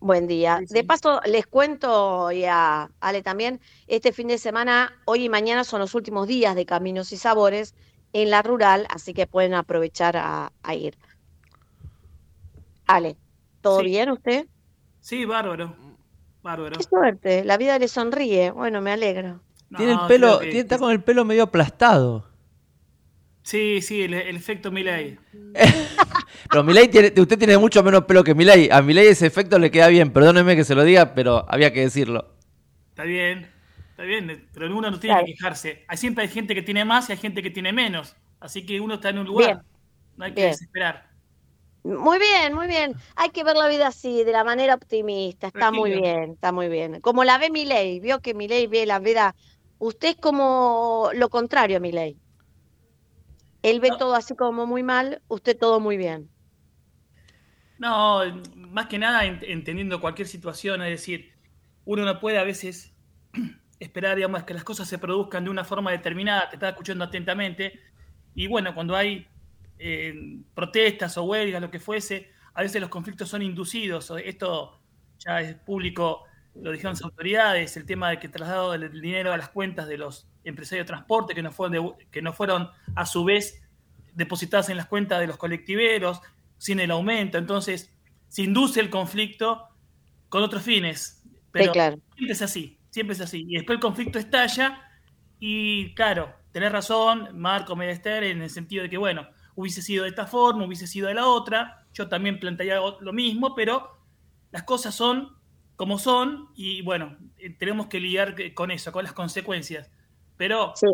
Buen 0.00 0.26
día. 0.26 0.60
De 0.68 0.82
paso, 0.82 1.20
les 1.26 1.46
cuento 1.46 2.32
y 2.32 2.44
a 2.44 2.90
Ale 3.00 3.22
también, 3.22 3.60
este 3.86 4.12
fin 4.12 4.26
de 4.26 4.36
semana, 4.36 4.92
hoy 5.04 5.26
y 5.26 5.28
mañana 5.28 5.62
son 5.62 5.78
los 5.78 5.94
últimos 5.94 6.26
días 6.26 6.56
de 6.56 6.66
Caminos 6.66 7.12
y 7.12 7.16
Sabores 7.16 7.76
en 8.12 8.30
la 8.30 8.42
rural, 8.42 8.86
así 8.90 9.14
que 9.14 9.28
pueden 9.28 9.54
aprovechar 9.54 10.16
a, 10.16 10.50
ir. 10.74 10.98
Ale, 12.86 13.16
¿todo 13.60 13.80
bien 13.82 14.10
usted? 14.10 14.46
Sí, 14.98 15.24
bárbaro. 15.24 15.76
Bárbaro. 16.42 16.76
Qué 16.76 16.82
suerte, 16.82 17.44
la 17.44 17.56
vida 17.56 17.78
le 17.78 17.86
sonríe. 17.86 18.50
Bueno, 18.50 18.82
me 18.82 18.90
alegro. 18.90 19.40
Tiene 19.76 19.92
el 19.92 20.00
pelo, 20.08 20.40
está 20.40 20.78
con 20.78 20.92
el 20.92 21.02
pelo 21.02 21.24
medio 21.24 21.44
aplastado. 21.44 22.32
Sí, 23.42 23.82
sí, 23.82 24.02
el, 24.02 24.14
efecto 24.14 24.70
Miley. 24.70 25.18
pero 26.50 26.62
Milei 26.62 26.88
tiene, 26.88 27.12
usted 27.16 27.38
tiene 27.38 27.58
mucho 27.58 27.82
menos 27.82 28.04
pelo 28.04 28.22
que 28.22 28.34
Milei. 28.34 28.70
A 28.70 28.82
Milei 28.82 29.08
ese 29.08 29.26
efecto 29.26 29.58
le 29.58 29.70
queda 29.70 29.88
bien. 29.88 30.12
Perdóneme 30.12 30.54
que 30.54 30.64
se 30.64 30.74
lo 30.74 30.84
diga, 30.84 31.14
pero 31.14 31.44
había 31.48 31.72
que 31.72 31.80
decirlo. 31.80 32.36
Está 32.90 33.02
bien, 33.02 33.50
está 33.90 34.04
bien, 34.04 34.48
pero 34.52 34.74
uno 34.76 34.90
no 34.90 35.00
tiene 35.00 35.18
que 35.20 35.32
quejarse. 35.32 35.84
Hay, 35.88 35.96
siempre 35.96 36.24
hay 36.24 36.30
gente 36.30 36.54
que 36.54 36.62
tiene 36.62 36.84
más 36.84 37.08
y 37.08 37.12
hay 37.12 37.18
gente 37.18 37.42
que 37.42 37.50
tiene 37.50 37.72
menos. 37.72 38.14
Así 38.38 38.64
que 38.64 38.80
uno 38.80 38.94
está 38.94 39.08
en 39.08 39.18
un 39.18 39.26
lugar. 39.26 39.62
No 40.16 40.24
hay 40.24 40.34
que 40.34 40.46
desesperar. 40.46 41.12
Muy 41.84 42.18
bien, 42.20 42.54
muy 42.54 42.68
bien. 42.68 42.94
Hay 43.16 43.30
que 43.30 43.42
ver 43.42 43.56
la 43.56 43.66
vida 43.66 43.88
así, 43.88 44.22
de 44.22 44.30
la 44.30 44.44
manera 44.44 44.74
optimista. 44.74 45.48
Está 45.48 45.72
muy 45.72 45.90
bien, 45.90 46.32
está 46.32 46.52
muy 46.52 46.68
bien. 46.68 47.00
Como 47.00 47.24
la 47.24 47.38
ve 47.38 47.50
Milei, 47.50 47.98
vio 47.98 48.20
que 48.20 48.34
Milei 48.34 48.68
ve 48.68 48.86
la 48.86 49.00
vida. 49.00 49.34
Usted 49.84 50.10
es 50.10 50.16
como 50.16 51.10
lo 51.12 51.28
contrario 51.28 51.78
a 51.78 51.80
Milei. 51.80 52.16
Él 53.62 53.80
ve 53.80 53.90
todo 53.98 54.14
así 54.14 54.36
como 54.36 54.64
muy 54.64 54.84
mal, 54.84 55.22
usted 55.26 55.58
todo 55.58 55.80
muy 55.80 55.96
bien. 55.96 56.30
No, 57.78 58.20
más 58.54 58.86
que 58.86 59.00
nada 59.00 59.24
entendiendo 59.24 60.00
cualquier 60.00 60.28
situación, 60.28 60.82
es 60.82 60.90
decir, 60.90 61.32
uno 61.84 62.04
no 62.04 62.20
puede 62.20 62.38
a 62.38 62.44
veces 62.44 62.94
esperar, 63.80 64.14
digamos, 64.14 64.44
que 64.44 64.54
las 64.54 64.62
cosas 64.62 64.86
se 64.86 64.98
produzcan 64.98 65.42
de 65.42 65.50
una 65.50 65.64
forma 65.64 65.90
determinada, 65.90 66.48
te 66.48 66.54
está 66.54 66.68
escuchando 66.68 67.02
atentamente, 67.02 67.80
y 68.36 68.46
bueno, 68.46 68.76
cuando 68.76 68.94
hay 68.94 69.26
eh, 69.80 70.14
protestas 70.54 71.18
o 71.18 71.24
huelgas, 71.24 71.60
lo 71.60 71.72
que 71.72 71.80
fuese, 71.80 72.30
a 72.54 72.62
veces 72.62 72.80
los 72.80 72.88
conflictos 72.88 73.28
son 73.28 73.42
inducidos, 73.42 74.12
esto 74.24 74.80
ya 75.18 75.40
es 75.40 75.56
público, 75.56 76.22
lo 76.54 76.70
dijeron 76.70 76.92
las 76.92 77.02
autoridades, 77.02 77.76
el 77.76 77.86
tema 77.86 78.10
de 78.10 78.18
que 78.18 78.28
traslado 78.28 78.72
del 78.72 79.00
dinero 79.00 79.32
a 79.32 79.36
las 79.36 79.48
cuentas 79.48 79.88
de 79.88 79.98
los 79.98 80.28
empresarios 80.44 80.84
de 80.84 80.88
transporte 80.88 81.34
que 81.34 81.42
no 81.42 81.50
fueron, 81.50 81.94
que 82.10 82.22
no 82.22 82.32
fueron 82.32 82.70
a 82.94 83.06
su 83.06 83.24
vez 83.24 83.62
depositadas 84.14 84.68
en 84.68 84.76
las 84.76 84.86
cuentas 84.86 85.20
de 85.20 85.26
los 85.26 85.36
colectiveros, 85.36 86.20
sin 86.58 86.80
el 86.80 86.90
aumento. 86.90 87.38
Entonces, 87.38 87.92
se 88.28 88.42
induce 88.42 88.80
el 88.80 88.90
conflicto 88.90 89.68
con 90.28 90.42
otros 90.42 90.62
fines. 90.62 91.22
Pero 91.50 91.72
siempre 91.72 92.32
es 92.32 92.42
así, 92.42 92.78
siempre 92.90 93.14
es 93.14 93.20
así. 93.20 93.44
Y 93.48 93.54
después 93.54 93.76
el 93.76 93.80
conflicto 93.80 94.18
estalla 94.18 94.80
y, 95.38 95.94
claro, 95.94 96.34
tenés 96.52 96.72
razón, 96.72 97.30
Marco 97.34 97.76
Medester, 97.76 98.24
en 98.24 98.42
el 98.42 98.50
sentido 98.50 98.82
de 98.84 98.90
que, 98.90 98.96
bueno, 98.96 99.28
hubiese 99.54 99.82
sido 99.82 100.04
de 100.04 100.10
esta 100.10 100.26
forma, 100.26 100.64
hubiese 100.64 100.86
sido 100.86 101.08
de 101.08 101.14
la 101.14 101.26
otra. 101.26 101.86
Yo 101.92 102.08
también 102.08 102.38
plantearía 102.38 102.80
lo 103.00 103.12
mismo, 103.12 103.54
pero 103.54 103.98
las 104.50 104.62
cosas 104.62 104.94
son 104.94 105.36
como 105.76 105.98
son 105.98 106.48
y, 106.54 106.82
bueno, 106.82 107.16
eh, 107.38 107.50
tenemos 107.50 107.86
que 107.86 108.00
lidiar 108.00 108.34
con 108.54 108.70
eso, 108.70 108.92
con 108.92 109.04
las 109.04 109.12
consecuencias. 109.12 109.90
Pero... 110.36 110.72
Sí. 110.76 110.86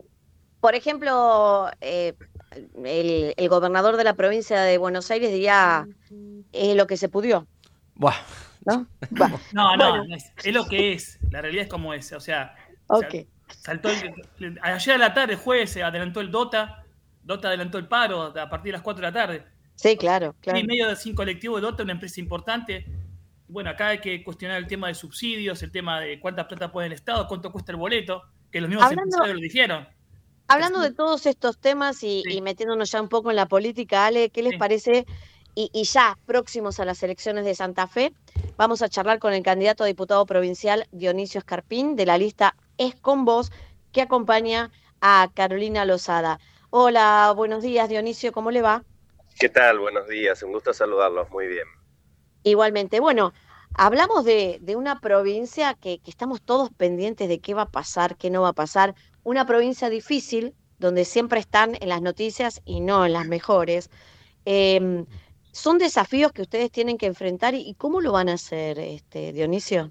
Por 0.61 0.75
ejemplo, 0.75 1.71
eh, 1.81 2.15
el, 2.85 3.49
gobernador 3.49 3.97
de 3.97 4.05
la 4.05 4.15
provincia 4.15 4.61
de 4.63 4.79
Buenos 4.79 5.11
Aires 5.11 5.31
diría, 5.31 5.87
es 6.53 6.77
lo 6.77 6.87
que 6.87 6.97
se 6.97 7.09
pudió. 7.09 7.47
Buah. 7.95 8.17
¿No? 8.67 8.87
No, 9.53 9.77
no, 9.77 10.05
es, 10.15 10.53
lo 10.53 10.67
que 10.67 10.93
es. 10.93 11.19
La 11.31 11.41
realidad 11.41 11.65
es 11.65 11.71
como 11.71 11.95
es. 11.95 12.13
O 12.13 12.21
sea, 12.21 12.55
saltó 13.61 13.89
ayer 14.63 14.95
a 14.95 14.99
la 14.99 15.15
tarde, 15.15 15.35
el 15.35 15.39
jueves, 15.39 15.71
se 15.71 15.83
adelantó 15.83 16.21
el 16.21 16.31
DOTA. 16.31 16.85
DOTA 17.23 17.49
adelantó 17.49 17.79
el 17.79 17.87
paro 17.87 18.23
a 18.23 18.51
partir 18.51 18.73
de 18.73 18.79
las 18.79 18.83
4 18.83 19.01
de 19.01 19.07
la 19.07 19.13
tarde. 19.13 19.47
Sí, 19.77 19.97
claro. 19.97 20.35
claro. 20.41 20.59
Y 20.59 20.65
medio 20.65 20.89
de 20.89 20.97
cinco 20.97 21.19
colectivos 21.19 21.61
de 21.61 21.69
DOTA, 21.69 21.85
una 21.85 21.93
empresa 21.93 22.21
importante. 22.21 22.85
Bueno, 23.49 23.71
acá 23.71 23.89
hay 23.89 23.99
que 23.99 24.23
cuestionar 24.23 24.59
el 24.59 24.67
tema 24.67 24.89
de 24.89 24.95
subsidios, 24.95 25.63
el 25.63 25.73
tema 25.73 26.01
de 26.01 26.21
cuánta 26.21 26.47
plata 26.47 26.71
puede 26.71 26.89
el 26.89 26.93
Estado, 26.93 27.27
cuánto 27.27 27.51
cuesta 27.51 27.73
el 27.73 27.79
boleto 27.79 28.23
que 28.51 28.61
los 28.61 28.69
mismos 28.69 28.91
empresarios 28.91 29.37
lo 29.37 29.41
dijeron. 29.41 29.89
Hablando 30.49 30.81
de 30.81 30.93
todos 30.93 31.27
estos 31.27 31.59
temas 31.59 32.03
y, 32.03 32.23
metiéndonos 32.43 32.91
ya 32.91 33.03
un 33.03 33.09
poco 33.09 33.31
en 33.31 33.37
la 33.37 33.47
política, 33.47 34.07
Ale, 34.07 34.31
¿qué 34.31 34.43
les 34.43 34.59
parece? 34.59 35.07
Y, 35.55 35.71
ya 35.85 36.17
próximos 36.25 36.81
a 36.81 36.85
las 36.85 37.03
elecciones 37.03 37.45
de 37.45 37.55
Santa 37.55 37.87
Fe, 37.87 38.13
vamos 38.57 38.81
a 38.81 38.89
charlar 38.89 39.19
con 39.19 39.35
el 39.35 39.43
candidato 39.43 39.85
a 39.85 39.87
diputado 39.87 40.25
provincial 40.25 40.87
Dionisio 40.93 41.39
Escarpín 41.39 41.97
de 41.97 42.07
la 42.07 42.17
lista 42.17 42.55
Es 42.79 42.95
con 42.95 43.25
Vos, 43.25 43.51
que 43.93 44.01
acompaña 44.01 44.71
a 45.01 45.29
Carolina 45.35 45.85
Lozada. 45.85 46.39
Hola, 46.71 47.33
buenos 47.35 47.63
días 47.63 47.89
Dionisio, 47.89 48.33
¿cómo 48.33 48.51
le 48.51 48.63
va? 48.63 48.85
¿Qué 49.39 49.49
tal? 49.49 49.79
Buenos 49.79 50.09
días, 50.09 50.43
un 50.43 50.53
gusto 50.53 50.73
saludarlos, 50.73 51.29
muy 51.31 51.47
bien. 51.47 51.67
Igualmente, 52.43 53.01
bueno, 53.01 53.33
Hablamos 53.75 54.25
de, 54.25 54.61
una 54.77 55.01
provincia 55.01 55.75
que, 55.75 56.01
estamos 56.07 56.43
todos 56.43 56.71
pendientes 56.71 57.29
de 57.29 57.41
qué 57.41 57.55
va 57.55 57.63
a 57.63 57.71
pasar, 57.71 58.17
qué 58.17 58.31
no 58.31 58.43
va 58.43 58.49
a 58.49 58.53
pasar. 58.53 58.95
Una 59.23 59.47
provincia 59.47 59.89
difícil, 59.89 60.55
donde 60.79 61.05
siempre 61.05 61.39
están 61.39 61.77
en 61.81 61.89
las 61.89 62.03
noticias 62.03 62.61
y 62.65 62.81
no 62.81 63.07
en 63.07 63.13
las 63.13 63.27
mejores. 63.27 63.91
Em, 64.45 65.07
son 65.53 65.79
desafíos 65.79 66.33
que 66.33 66.43
ustedes 66.43 66.71
tienen 66.71 66.99
que 66.99 67.07
enfrentar 67.07 67.55
y, 67.55 67.75
cómo 67.75 68.01
lo 68.01 68.13
van 68.13 68.29
a 68.29 68.35
hacer, 68.35 68.79
este, 68.79 69.33
Dionisio. 69.33 69.91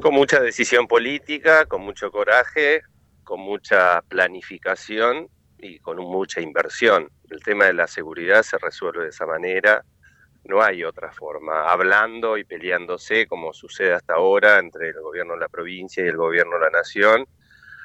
Con 0.00 0.14
mucha 0.14 0.40
decisión 0.40 0.86
política, 0.86 1.66
con 1.66 1.82
mucho 1.82 2.10
coraje, 2.10 2.82
con 3.24 3.40
mucha 3.40 4.02
planificación 4.08 5.28
y 5.58 5.78
con 5.80 5.98
mucha 5.98 6.40
inversión. 6.40 7.10
El 7.28 7.42
tema 7.42 7.66
de 7.66 7.74
la 7.74 7.86
seguridad 7.86 8.42
se 8.42 8.56
resuelve 8.58 9.04
de 9.04 9.10
esa 9.10 9.26
manera 9.26 9.84
no 10.50 10.62
hay 10.62 10.84
otra 10.84 11.12
forma, 11.12 11.70
hablando 11.70 12.36
y 12.36 12.44
peleándose 12.44 13.26
como 13.26 13.54
sucede 13.54 13.94
hasta 13.94 14.14
ahora 14.14 14.58
entre 14.58 14.88
el 14.88 15.00
gobierno 15.00 15.34
de 15.34 15.40
la 15.40 15.48
provincia 15.48 16.04
y 16.04 16.08
el 16.08 16.16
gobierno 16.16 16.56
de 16.56 16.60
la 16.60 16.70
nación, 16.70 17.26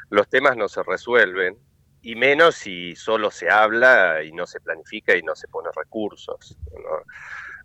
los 0.10 0.28
temas 0.28 0.58
no 0.58 0.68
se 0.68 0.84
resuelven, 0.84 1.58
y 2.02 2.16
menos 2.16 2.56
si 2.56 2.96
solo 2.96 3.32
se 3.32 3.50
habla 3.50 4.22
y 4.24 4.32
no 4.32 4.46
se 4.46 4.60
planifica 4.60 5.16
y 5.16 5.24
no 5.24 5.36
se 5.36 5.48
pone 5.48 5.70
recursos. 5.76 6.56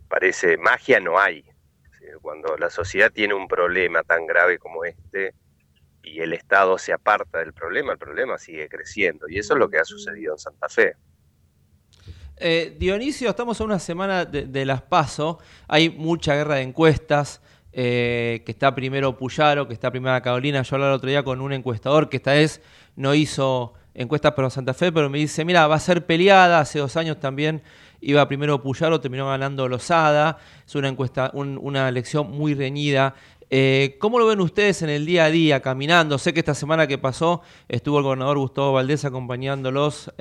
Parece 0.07 0.57
magia 0.57 0.99
no 0.99 1.19
hay. 1.19 1.45
Cuando 2.21 2.57
la 2.57 2.71
sociedad 2.71 3.11
tiene 3.11 3.35
un 3.35 3.47
problema 3.47 4.01
tan 4.01 4.25
grave 4.25 4.57
como 4.57 4.83
este 4.83 5.35
y 6.01 6.21
el 6.21 6.33
Estado 6.33 6.79
se 6.79 6.91
aparta 6.91 7.37
del 7.37 7.53
problema, 7.53 7.91
el 7.91 7.99
problema 7.99 8.39
sigue 8.39 8.67
creciendo. 8.67 9.29
Y 9.29 9.37
eso 9.37 9.53
es 9.53 9.59
lo 9.59 9.69
que 9.69 9.77
ha 9.77 9.85
sucedido 9.85 10.33
en 10.33 10.39
Santa 10.39 10.67
Fe. 10.67 10.95
Eh, 12.43 12.75
Dionisio, 12.79 13.29
estamos 13.29 13.61
a 13.61 13.63
una 13.63 13.77
semana 13.77 14.25
de, 14.25 14.65
las 14.65 14.81
PASO. 14.81 15.37
Hay 15.67 15.91
mucha 15.91 16.33
guerra 16.33 16.55
de 16.55 16.63
encuestas. 16.63 17.39
Eh, 17.73 18.41
que 18.45 18.51
está 18.51 18.75
primero 18.75 19.15
Puyaro, 19.15 19.65
que 19.67 19.73
está 19.73 19.91
primera 19.91 20.19
Carolina. 20.21 20.61
Yo 20.63 20.75
hablaba 20.75 20.91
el 20.91 20.97
otro 20.97 21.09
día 21.09 21.23
con 21.23 21.39
un 21.39 21.53
encuestador 21.53 22.09
que 22.09 22.17
esta 22.17 22.33
vez 22.33 22.61
no 22.97 23.13
hizo 23.13 23.75
encuestas 23.93 24.33
para 24.33 24.49
Santa 24.49 24.73
Fe, 24.73 24.91
pero 24.91 25.09
me 25.09 25.19
dice, 25.19 25.45
mira, 25.45 25.67
va 25.67 25.75
a 25.75 25.79
ser 25.79 26.05
peleada. 26.05 26.59
Hace 26.59 26.79
dos 26.79 26.97
años 26.97 27.19
también 27.19 27.61
iba 28.01 28.27
primero 28.27 28.61
Puyaro, 28.61 28.99
terminó 28.99 29.27
ganando 29.27 29.69
Lozada. 29.69 30.39
Es 30.65 30.73
una 30.73 30.89
encuesta, 30.89 31.31
una 31.33 31.87
elección 31.87 32.31
muy 32.31 32.55
reñida. 32.55 33.13
Eh, 33.51 33.97
¿Cómo 33.99 34.17
lo 34.17 34.25
ven 34.25 34.41
ustedes 34.41 34.81
en 34.81 34.89
el 34.89 35.05
día 35.05 35.25
a 35.25 35.29
día, 35.29 35.61
caminando? 35.61 36.17
Sé 36.17 36.33
que 36.33 36.39
esta 36.39 36.55
semana 36.55 36.87
que 36.87 36.97
pasó 36.97 37.41
estuvo 37.69 37.99
el 37.99 38.03
gobernador 38.03 38.39
Gustavo 38.39 38.73
Valdés 38.73 39.05
acompañándolos 39.05 40.11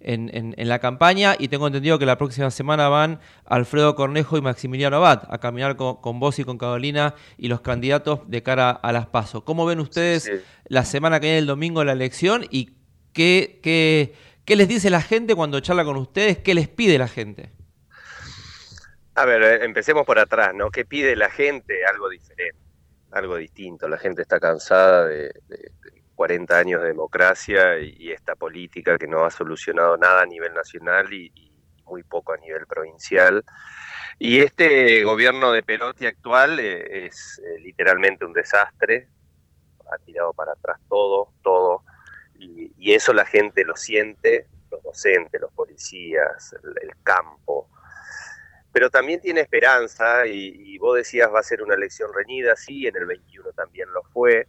en, 0.00 0.54
la 0.56 0.78
campaña 0.78 1.34
y 1.38 1.48
tengo 1.48 1.66
entendido 1.66 1.98
que 1.98 2.06
la 2.06 2.18
próxima 2.18 2.50
semana 2.50 2.88
van 2.88 3.20
Alfredo 3.44 3.94
Cornejo 3.94 4.36
y 4.36 4.40
Maximiliano 4.40 4.96
Abad 4.96 5.22
a 5.28 5.38
caminar 5.38 5.76
con, 5.76 6.20
vos 6.20 6.38
y 6.38 6.44
con 6.44 6.58
Carolina 6.58 7.14
y 7.36 7.48
los 7.48 7.60
candidatos 7.60 8.20
de 8.28 8.42
cara 8.42 8.70
a 8.70 8.92
las 8.92 9.06
PASO. 9.06 9.44
¿Cómo 9.44 9.66
ven 9.66 9.80
ustedes 9.80 10.30
la 10.64 10.84
semana 10.84 11.20
que 11.20 11.26
viene 11.26 11.38
el 11.38 11.46
domingo 11.46 11.82
la 11.84 11.92
elección 11.92 12.46
y 12.50 12.76
qué, 13.12 13.60
qué, 13.62 14.14
qué 14.44 14.56
les 14.56 14.68
dice 14.68 14.90
la 14.90 15.02
gente 15.02 15.34
cuando 15.34 15.60
charla 15.60 15.84
con 15.84 15.96
ustedes? 15.96 16.38
¿Qué 16.38 16.54
les 16.54 16.68
pide 16.68 16.98
la 16.98 17.08
gente? 17.08 17.50
A 19.14 19.24
ver, 19.24 19.42
eh, 19.42 19.64
empecemos 19.64 20.04
por 20.04 20.18
atrás, 20.18 20.54
¿no? 20.54 20.70
¿Qué 20.70 20.84
pide 20.84 21.16
la 21.16 21.30
gente? 21.30 21.86
Algo 21.86 22.10
diferente, 22.10 22.58
algo 23.12 23.36
distinto. 23.36 23.88
La 23.88 23.96
gente 23.96 24.22
está 24.22 24.38
cansada 24.38 25.06
de 25.06 25.32
40 26.16 26.58
años 26.58 26.82
de 26.82 26.88
democracia 26.88 27.78
y, 27.78 28.10
esta 28.10 28.34
política 28.34 28.98
que 28.98 29.06
no 29.06 29.24
ha 29.24 29.30
solucionado 29.30 29.96
nada 29.96 30.22
a 30.22 30.26
nivel 30.26 30.52
nacional 30.54 31.12
y, 31.12 31.30
muy 31.84 32.02
poco 32.02 32.32
a 32.32 32.36
nivel 32.38 32.66
provincial. 32.66 33.44
Y 34.18 34.40
este 34.40 35.04
gobierno 35.04 35.52
de 35.52 35.62
Perotti 35.62 36.06
actual 36.06 36.58
eh, 36.58 37.06
es 37.06 37.40
eh, 37.44 37.60
literalmente 37.60 38.24
un 38.24 38.32
desastre, 38.32 39.08
ha 39.92 39.98
tirado 39.98 40.32
para 40.32 40.50
atrás 40.50 40.80
todo, 40.88 41.32
todo, 41.44 41.84
y, 42.34 42.92
eso 42.92 43.12
la 43.12 43.24
gente 43.24 43.64
lo 43.64 43.76
siente, 43.76 44.48
los 44.70 44.82
docentes, 44.82 45.40
los 45.40 45.52
policías, 45.52 46.56
el, 46.82 46.90
campo, 47.04 47.68
pero 48.72 48.90
también 48.90 49.20
tiene 49.20 49.42
esperanza 49.42 50.26
y, 50.26 50.74
y, 50.74 50.78
vos 50.78 50.96
decías 50.96 51.32
va 51.32 51.40
a 51.40 51.44
ser 51.44 51.62
una 51.62 51.74
elección 51.74 52.12
reñida, 52.12 52.56
sí, 52.56 52.86
en 52.86 52.96
el 52.96 53.06
21 53.06 53.52
también 53.52 53.92
lo 53.92 54.02
fue, 54.02 54.48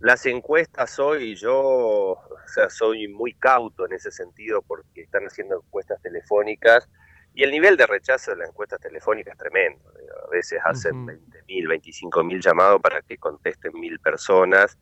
las 0.00 0.24
encuestas 0.26 0.98
hoy, 0.98 1.34
yo 1.34 1.58
o 1.58 2.20
sea, 2.46 2.70
soy 2.70 3.08
muy 3.08 3.34
cauto 3.34 3.86
en 3.86 3.92
ese 3.92 4.10
sentido 4.10 4.62
porque 4.62 5.02
están 5.02 5.24
haciendo 5.24 5.56
encuestas 5.56 6.00
telefónicas 6.00 6.88
y 7.34 7.42
el 7.42 7.50
nivel 7.50 7.76
de 7.76 7.86
rechazo 7.86 8.30
de 8.32 8.38
las 8.38 8.48
encuestas 8.48 8.80
telefónicas 8.80 9.32
es 9.32 9.38
tremendo. 9.38 9.84
A 10.26 10.30
veces 10.30 10.60
hacen 10.64 11.06
20.000, 11.06 11.82
25.000 12.08 12.40
llamados 12.40 12.80
para 12.80 13.02
que 13.02 13.18
contesten 13.18 13.72
mil 13.74 13.98
personas 14.00 14.78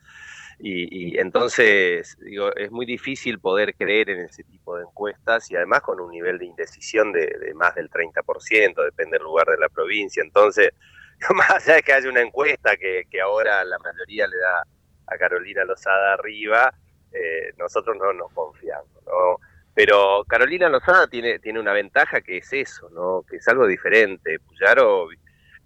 y, 0.58 1.18
entonces 1.18 2.16
digo, 2.20 2.54
es 2.54 2.70
muy 2.70 2.86
difícil 2.86 3.38
poder 3.40 3.74
creer 3.74 4.08
en 4.10 4.20
ese 4.20 4.42
tipo 4.44 4.76
de 4.76 4.84
encuestas 4.84 5.50
y 5.50 5.56
además 5.56 5.82
con 5.82 6.00
un 6.00 6.10
nivel 6.10 6.38
de 6.38 6.46
indecisión 6.46 7.12
de, 7.12 7.52
más 7.54 7.74
del 7.74 7.90
30%, 7.90 8.84
depende 8.84 9.18
del 9.18 9.24
lugar 9.24 9.48
de 9.48 9.58
la 9.58 9.68
provincia. 9.68 10.22
Entonces, 10.22 10.70
más 11.34 11.50
allá 11.50 11.74
de 11.74 11.82
que 11.82 11.92
haya 11.92 12.08
una 12.08 12.22
encuesta 12.22 12.76
que, 12.76 13.04
que 13.10 13.20
ahora 13.20 13.64
la 13.64 13.78
mayoría 13.78 14.26
le 14.26 14.38
da 14.38 14.62
a 15.06 15.16
Carolina 15.16 15.64
Lozada 15.64 16.14
arriba, 16.14 16.72
eh, 17.12 17.52
nosotros 17.58 17.96
no 17.96 18.12
nos 18.12 18.32
confiamos, 18.32 18.90
¿no? 19.06 19.38
Pero 19.74 20.24
Carolina 20.26 20.68
Lozada 20.68 21.06
tiene, 21.06 21.38
tiene 21.38 21.60
una 21.60 21.72
ventaja 21.72 22.20
que 22.22 22.38
es 22.38 22.52
eso, 22.52 22.88
¿no? 22.90 23.24
Que 23.28 23.36
es 23.36 23.48
algo 23.48 23.66
diferente. 23.66 24.38
Puyaro 24.40 25.08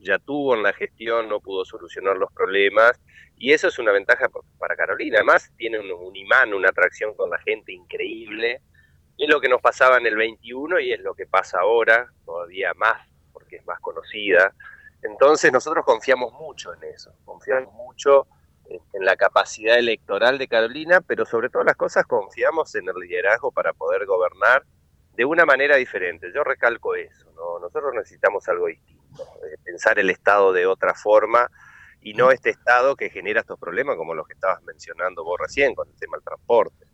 ya 0.00 0.18
tuvo 0.18 0.54
en 0.54 0.62
la 0.62 0.72
gestión, 0.72 1.28
no 1.28 1.40
pudo 1.40 1.64
solucionar 1.64 2.16
los 2.16 2.32
problemas, 2.32 3.00
y 3.36 3.52
eso 3.52 3.68
es 3.68 3.78
una 3.78 3.92
ventaja 3.92 4.28
para 4.58 4.76
Carolina. 4.76 5.18
Además, 5.18 5.50
tiene 5.56 5.78
un, 5.78 6.16
imán, 6.16 6.52
una 6.52 6.68
atracción 6.68 7.14
con 7.14 7.30
la 7.30 7.38
gente 7.38 7.72
increíble. 7.72 8.60
Es 9.16 9.28
lo 9.28 9.40
que 9.40 9.48
nos 9.48 9.60
pasaba 9.60 9.98
en 9.98 10.06
el 10.06 10.16
21 10.16 10.80
y 10.80 10.92
es 10.92 11.00
lo 11.00 11.14
que 11.14 11.26
pasa 11.26 11.60
ahora, 11.60 12.12
todavía 12.24 12.72
más, 12.74 13.06
porque 13.32 13.56
es 13.56 13.66
más 13.66 13.80
conocida. 13.80 14.52
Entonces 15.02 15.52
nosotros 15.52 15.84
confiamos 15.84 16.32
mucho 16.34 16.74
en 16.74 16.84
eso, 16.84 17.14
confiamos 17.24 17.72
mucho 17.72 18.26
en 18.70 19.04
la 19.04 19.16
capacidad 19.16 19.78
electoral 19.78 20.38
de 20.38 20.48
Carolina, 20.48 21.00
pero 21.00 21.26
sobre 21.26 21.48
todas 21.48 21.66
las 21.66 21.76
cosas 21.76 22.06
confiamos 22.06 22.74
en 22.74 22.88
el 22.88 22.94
liderazgo 22.94 23.50
para 23.50 23.72
poder 23.72 24.06
gobernar 24.06 24.64
de 25.16 25.24
una 25.24 25.44
manera 25.44 25.76
diferente. 25.76 26.30
Yo 26.34 26.44
recalco 26.44 26.94
eso, 26.94 27.30
¿no? 27.34 27.58
nosotros 27.58 27.92
necesitamos 27.94 28.48
algo 28.48 28.66
distinto, 28.66 29.22
eh, 29.44 29.56
pensar 29.64 29.98
el 29.98 30.10
Estado 30.10 30.52
de 30.52 30.66
otra 30.66 30.94
forma 30.94 31.50
y 32.00 32.14
no 32.14 32.30
este 32.30 32.50
Estado 32.50 32.96
que 32.96 33.10
genera 33.10 33.40
estos 33.40 33.58
problemas 33.58 33.96
como 33.96 34.14
los 34.14 34.26
que 34.26 34.34
estabas 34.34 34.62
mencionando 34.62 35.24
vos 35.24 35.38
recién 35.40 35.74
con 35.74 35.88
el 35.88 35.96
tema 35.96 36.16
del 36.16 36.24
transporte. 36.24 36.86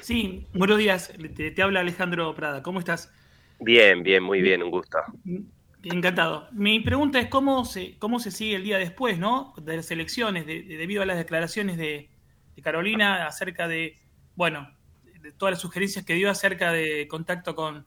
Sí, 0.00 0.46
buenos 0.52 0.78
días, 0.78 1.12
te, 1.36 1.50
te 1.50 1.62
habla 1.62 1.80
Alejandro 1.80 2.34
Prada, 2.34 2.62
¿cómo 2.62 2.80
estás? 2.80 3.10
Bien, 3.58 4.02
bien, 4.02 4.22
muy 4.22 4.42
bien, 4.42 4.62
un 4.62 4.70
gusto. 4.70 4.98
Encantado. 5.92 6.48
Mi 6.52 6.80
pregunta 6.80 7.20
es 7.20 7.28
cómo 7.28 7.64
se, 7.64 7.96
cómo 7.98 8.18
se 8.18 8.32
sigue 8.32 8.56
el 8.56 8.64
día 8.64 8.78
después, 8.78 9.18
¿no? 9.18 9.54
De 9.56 9.76
las 9.76 9.90
elecciones, 9.90 10.44
debido 10.46 11.02
a 11.02 11.06
las 11.06 11.16
declaraciones 11.16 11.76
de, 11.76 12.10
Carolina 12.62 13.26
acerca 13.26 13.68
de, 13.68 13.98
bueno, 14.34 14.70
de 15.20 15.30
todas 15.30 15.52
las 15.52 15.60
sugerencias 15.60 16.04
que 16.04 16.14
dio 16.14 16.30
acerca 16.30 16.72
de 16.72 17.06
contacto 17.06 17.54
con, 17.54 17.84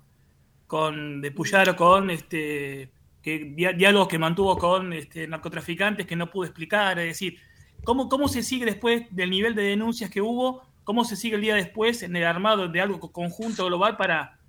con 0.68 1.22
de 1.22 1.32
Puyaro, 1.32 1.76
con 1.76 2.12
este, 2.12 2.92
que, 3.24 3.54
diálogos 3.56 4.08
que 4.08 4.20
mantuvo 4.20 4.58
con 4.58 4.94
este, 4.94 5.28
narcotraficantes 5.28 6.06
que 6.06 6.16
no 6.16 6.30
pudo 6.30 6.46
explicar, 6.46 7.00
es 7.00 7.08
decir, 7.08 7.40
¿cómo, 7.84 8.08
¿cómo 8.08 8.28
se 8.28 8.44
sigue 8.44 8.66
después 8.66 9.08
del 9.10 9.32
nivel 9.32 9.56
de 9.56 9.64
denuncias 9.64 10.12
que 10.12 10.22
hubo? 10.22 10.62
¿Cómo 10.84 11.04
se 11.04 11.16
sigue 11.16 11.36
el 11.36 11.42
día 11.42 11.56
después 11.56 12.04
en 12.04 12.16
el 12.16 12.26
armado 12.26 12.68
de 12.68 12.80
algo 12.80 13.12
conjunto 13.12 13.66
global 13.66 13.98
para, 13.98 14.40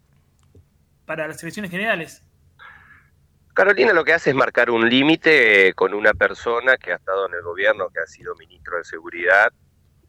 para 1.07 1.27
las 1.27 1.43
elecciones 1.43 1.71
generales? 1.71 2.23
Carolina 3.53 3.93
lo 3.93 4.05
que 4.05 4.13
hace 4.13 4.31
es 4.31 4.37
marcar 4.37 4.71
un 4.71 4.89
límite 4.89 5.69
eh, 5.69 5.75
con 5.75 5.93
una 5.93 6.15
persona 6.15 6.77
que 6.77 6.93
ha 6.93 6.97
estado 6.97 7.27
en 7.27 7.35
el 7.35 7.43
gobierno, 7.43 7.89
que 7.91 8.01
ha 8.01 8.07
sido 8.07 8.37
ministro 8.37 8.79
de 8.79 8.85
Seguridad 8.85 9.53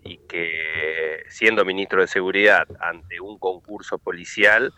y 0.03 0.17
que 0.27 1.23
siendo 1.27 1.65
ministro 1.65 2.01
de 2.01 2.07
Seguridad 2.07 2.67
ante 2.79 3.19
un 3.19 3.39
concurso 3.39 3.97
policial, 3.97 4.71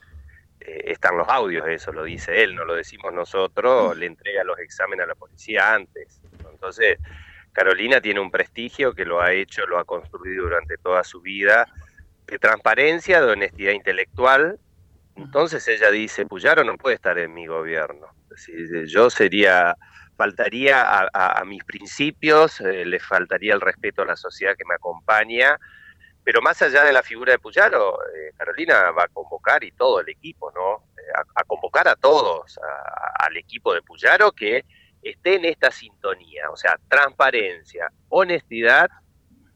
eh, 0.62 0.84
están 0.86 1.18
los 1.18 1.28
audios, 1.28 1.68
eso 1.68 1.92
lo 1.92 2.06
dice 2.06 2.42
él, 2.42 2.56
no 2.56 2.64
lo 2.64 2.76
decimos 2.76 3.14
nosotros, 3.14 3.98
le 3.98 4.06
entrega 4.06 4.46
los 4.46 4.58
exámenes 4.60 5.04
a 5.04 5.08
la 5.08 5.16
policía 5.16 5.74
antes. 5.74 6.22
Entonces, 6.50 7.00
Carolina 7.52 8.00
tiene 8.00 8.22
un 8.22 8.32
prestigio 8.32 8.94
que 8.94 9.04
lo 9.04 9.22
ha 9.22 9.34
hecho, 9.34 9.68
lo 9.68 9.78
ha 9.78 9.84
construido 9.84 10.44
durante 10.44 10.78
toda 10.78 11.04
su 11.04 11.20
vida, 11.20 11.68
de 12.28 12.40
transparencia, 12.40 13.22
de 13.22 13.32
honestidad 13.32 13.74
intelectual. 13.74 14.58
Entonces 15.18 15.68
ella 15.68 15.92
dice, 15.92 16.26
Puyaro 16.26 16.64
no 16.64 16.78
puede 16.78 16.96
estar 16.96 17.20
en 17.20 17.34
mi 17.34 17.46
gobierno 17.46 18.08
yo 18.88 19.10
sería, 19.10 19.76
faltaría 20.16 21.10
a, 21.14 21.44
mis 21.46 21.64
principios, 21.64 22.62
eh, 22.62 22.86
le 22.86 23.00
faltaría 23.00 23.54
el 23.54 23.62
respeto 23.62 24.02
a 24.02 24.06
la 24.06 24.16
sociedad 24.16 24.56
que 24.58 24.66
me 24.66 24.76
acompaña, 24.76 25.60
pero 26.24 26.42
más 26.42 26.62
allá 26.62 26.84
de 26.84 26.94
la 26.94 27.04
figura 27.04 27.34
de 27.34 27.40
Puyaro, 27.40 28.00
eh, 28.16 28.32
Carolina 28.38 28.92
va 28.92 29.04
a 29.04 29.08
convocar 29.08 29.64
y 29.64 29.72
todo 29.72 30.00
el 30.00 30.10
equipo, 30.10 30.52
¿no? 30.52 30.88
Eh, 30.98 31.12
a, 31.36 31.44
convocar 31.44 31.88
a 31.88 31.96
todos, 31.96 32.58
al 33.20 33.36
equipo 33.38 33.74
de 33.74 33.82
Puyaro 33.82 34.32
que 34.32 34.64
esté 35.02 35.36
en 35.36 35.46
esta 35.46 35.70
sintonía, 35.70 36.50
o 36.50 36.56
sea, 36.56 36.80
transparencia, 36.88 37.92
honestidad 38.10 38.90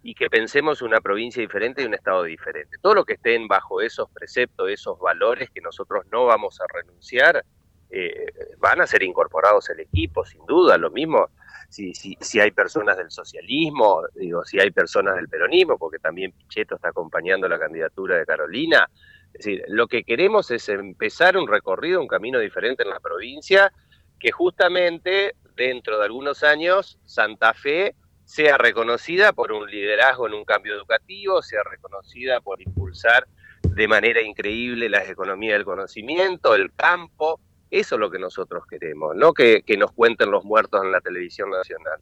y 0.03 0.13
que 0.13 0.29
pensemos 0.29 0.81
una 0.81 1.01
provincia 1.01 1.41
diferente 1.41 1.81
y 1.81 1.85
un 1.85 1.93
estado 1.93 2.23
diferente. 2.23 2.77
Todo 2.81 2.95
lo 2.95 3.05
que 3.05 3.13
estén 3.13 3.47
bajo 3.47 3.81
esos 3.81 4.09
preceptos, 4.11 4.69
esos 4.69 4.99
valores 4.99 5.49
que 5.49 5.61
nosotros 5.61 6.05
no 6.11 6.25
vamos 6.25 6.59
a 6.61 6.65
renunciar, 6.73 7.43
eh, 7.89 8.55
van 8.57 8.81
a 8.81 8.87
ser 8.87 9.03
incorporados 9.03 9.69
al 9.69 9.79
equipo, 9.79 10.25
sin 10.25 10.45
duda. 10.45 10.77
Lo 10.77 10.91
mismo 10.91 11.29
si, 11.69 11.93
si, 11.93 12.17
si, 12.21 12.39
hay 12.39 12.51
personas 12.51 12.97
del 12.97 13.11
socialismo, 13.11 14.03
digo, 14.15 14.43
si 14.45 14.59
hay 14.59 14.71
personas 14.71 15.15
del 15.15 15.27
peronismo, 15.27 15.77
porque 15.77 15.99
también 15.99 16.31
Pichetto 16.31 16.75
está 16.75 16.89
acompañando 16.89 17.47
la 17.47 17.59
candidatura 17.59 18.17
de 18.17 18.25
Carolina. 18.25 18.89
Es 19.33 19.45
decir, 19.45 19.63
lo 19.67 19.87
que 19.87 20.03
queremos 20.03 20.49
es 20.51 20.69
empezar 20.69 21.37
un 21.37 21.47
recorrido, 21.47 22.01
un 22.01 22.07
camino 22.07 22.39
diferente 22.39 22.83
en 22.83 22.89
la 22.89 22.99
provincia, 22.99 23.71
que 24.19 24.31
justamente 24.31 25.35
dentro 25.55 25.99
de 25.99 26.05
algunos 26.05 26.43
años 26.43 26.99
Santa 27.05 27.53
Fe 27.53 27.95
sea 28.23 28.57
reconocida 28.57 29.33
por 29.33 29.51
un 29.51 29.69
liderazgo 29.69 30.27
en 30.27 30.33
un 30.33 30.45
cambio 30.45 30.75
educativo, 30.75 31.41
sea 31.41 31.63
reconocida 31.63 32.41
por 32.41 32.61
impulsar 32.61 33.27
de 33.61 33.87
manera 33.87 34.21
increíble 34.21 34.89
la 34.89 35.03
economía 35.05 35.53
del 35.53 35.65
conocimiento, 35.65 36.55
el 36.55 36.73
campo, 36.73 37.39
eso 37.69 37.95
es 37.95 37.99
lo 37.99 38.09
que 38.09 38.19
nosotros 38.19 38.65
queremos, 38.65 39.15
no 39.15 39.33
que, 39.33 39.63
nos 39.77 39.91
cuenten 39.91 40.31
los 40.31 40.45
muertos 40.45 40.81
en 40.83 40.91
la 40.91 41.01
televisión 41.01 41.49
nacional. 41.49 41.99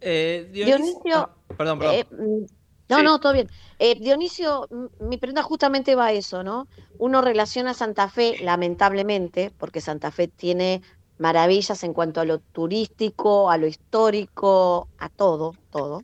Eh, 0.00 0.48
Dionisio, 0.52 1.16
ah, 1.16 1.30
perdón, 1.56 1.78
perdón. 1.78 1.94
Eh, 1.94 2.06
mm, 2.10 2.44
no, 2.88 3.02
no, 3.02 3.20
todo 3.20 3.32
bien. 3.32 3.48
Eh, 3.78 3.96
Dionisio, 3.98 4.68
mi 5.00 5.16
pregunta 5.16 5.42
justamente 5.42 5.94
va 5.94 6.06
a 6.06 6.12
eso, 6.12 6.42
¿no? 6.42 6.68
Uno 6.98 7.22
relaciona 7.22 7.70
a 7.70 7.74
Santa 7.74 8.08
Fe, 8.08 8.36
lamentablemente, 8.42 9.52
porque 9.56 9.80
Santa 9.80 10.10
Fe 10.10 10.28
tiene 10.28 10.82
maravillas 11.18 11.82
en 11.84 11.94
cuanto 11.94 12.20
a 12.20 12.24
lo 12.24 12.38
turístico, 12.38 13.50
a 13.50 13.56
lo 13.56 13.66
histórico, 13.66 14.88
a 14.98 15.08
todo, 15.08 15.54
todo. 15.70 16.02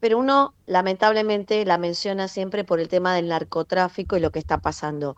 Pero 0.00 0.18
uno, 0.18 0.54
lamentablemente, 0.66 1.64
la 1.64 1.78
menciona 1.78 2.28
siempre 2.28 2.64
por 2.64 2.80
el 2.80 2.88
tema 2.88 3.14
del 3.14 3.28
narcotráfico 3.28 4.16
y 4.16 4.20
lo 4.20 4.30
que 4.30 4.38
está 4.38 4.58
pasando, 4.58 5.16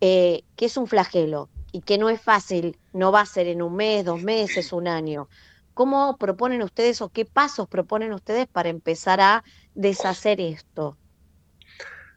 que 0.00 0.42
es 0.58 0.76
un 0.76 0.86
flagelo 0.86 1.48
y 1.74 1.80
que 1.80 1.98
no 1.98 2.08
es 2.08 2.20
fácil, 2.20 2.78
no 2.92 3.10
va 3.10 3.22
a 3.22 3.26
ser 3.26 3.48
en 3.48 3.60
un 3.60 3.74
mes, 3.74 4.04
dos 4.04 4.22
meses, 4.22 4.72
un 4.72 4.86
año. 4.86 5.28
¿Cómo 5.74 6.16
proponen 6.18 6.62
ustedes 6.62 7.02
o 7.02 7.08
qué 7.08 7.24
pasos 7.24 7.66
proponen 7.66 8.12
ustedes 8.12 8.46
para 8.46 8.68
empezar 8.68 9.20
a 9.20 9.42
deshacer 9.74 10.40
esto? 10.40 10.96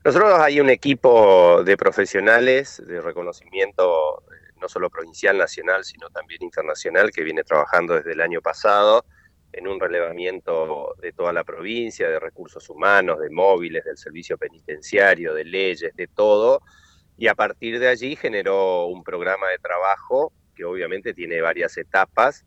Nosotros 0.05 0.39
hay 0.41 0.59
un 0.59 0.69
equipo 0.69 1.63
de 1.63 1.75
profesionales 1.75 2.83
de 2.85 3.01
reconocimiento, 3.01 4.21
eh, 4.31 4.53
no 4.61 4.69
solo 4.69 4.91
provincial, 4.91 5.39
nacional, 5.39 5.83
sino 5.83 6.11
también 6.11 6.43
internacional, 6.43 7.09
que 7.09 7.23
viene 7.23 7.43
trabajando 7.43 7.95
desde 7.95 8.11
el 8.11 8.21
año 8.21 8.41
pasado 8.41 9.05
en 9.53 9.67
un 9.67 9.79
relevamiento 9.79 10.93
de 11.01 11.13
toda 11.13 11.33
la 11.33 11.43
provincia, 11.43 12.07
de 12.07 12.19
recursos 12.19 12.69
humanos, 12.69 13.17
de 13.17 13.31
móviles, 13.31 13.85
del 13.85 13.97
servicio 13.97 14.37
penitenciario, 14.37 15.33
de 15.33 15.45
leyes, 15.45 15.95
de 15.95 16.05
todo, 16.05 16.61
y 17.17 17.27
a 17.27 17.35
partir 17.35 17.79
de 17.79 17.87
allí 17.87 18.15
generó 18.15 18.85
un 18.85 19.03
programa 19.03 19.49
de 19.49 19.57
trabajo 19.57 20.31
que 20.55 20.65
obviamente 20.65 21.13
tiene 21.13 21.41
varias 21.41 21.77
etapas, 21.77 22.45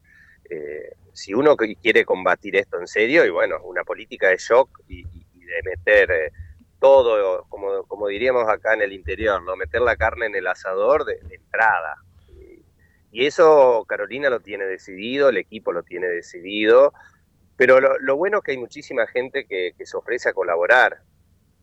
eh, 0.48 0.92
si 1.12 1.34
uno 1.34 1.56
quiere 1.56 2.04
combatir 2.04 2.56
esto 2.56 2.78
en 2.78 2.86
serio, 2.86 3.24
y 3.24 3.30
bueno, 3.30 3.60
una 3.64 3.84
política 3.84 4.28
de 4.28 4.36
shock 4.36 4.80
y, 4.88 5.04
de 5.04 5.62
meter 5.64 6.10
eh, 6.10 6.32
todo, 6.78 7.44
como, 7.48 8.08
diríamos 8.08 8.48
acá 8.48 8.74
en 8.74 8.82
el 8.82 8.92
interior, 8.92 9.42
¿no? 9.42 9.56
meter 9.56 9.80
la 9.80 9.96
carne 9.96 10.26
en 10.26 10.36
el 10.36 10.46
asador 10.46 11.04
de, 11.04 11.18
entrada. 11.30 11.96
Y, 13.12 13.26
eso 13.26 13.84
Carolina 13.88 14.30
lo 14.30 14.40
tiene 14.40 14.64
decidido, 14.66 15.28
el 15.28 15.36
equipo 15.36 15.72
lo 15.72 15.82
tiene 15.82 16.06
decidido, 16.06 16.92
pero 17.56 17.80
lo, 17.80 18.16
bueno 18.16 18.38
es 18.38 18.44
que 18.44 18.52
hay 18.52 18.58
muchísima 18.58 19.06
gente 19.08 19.46
que, 19.46 19.74
se 19.84 19.96
ofrece 19.96 20.28
a 20.28 20.32
colaborar. 20.32 21.02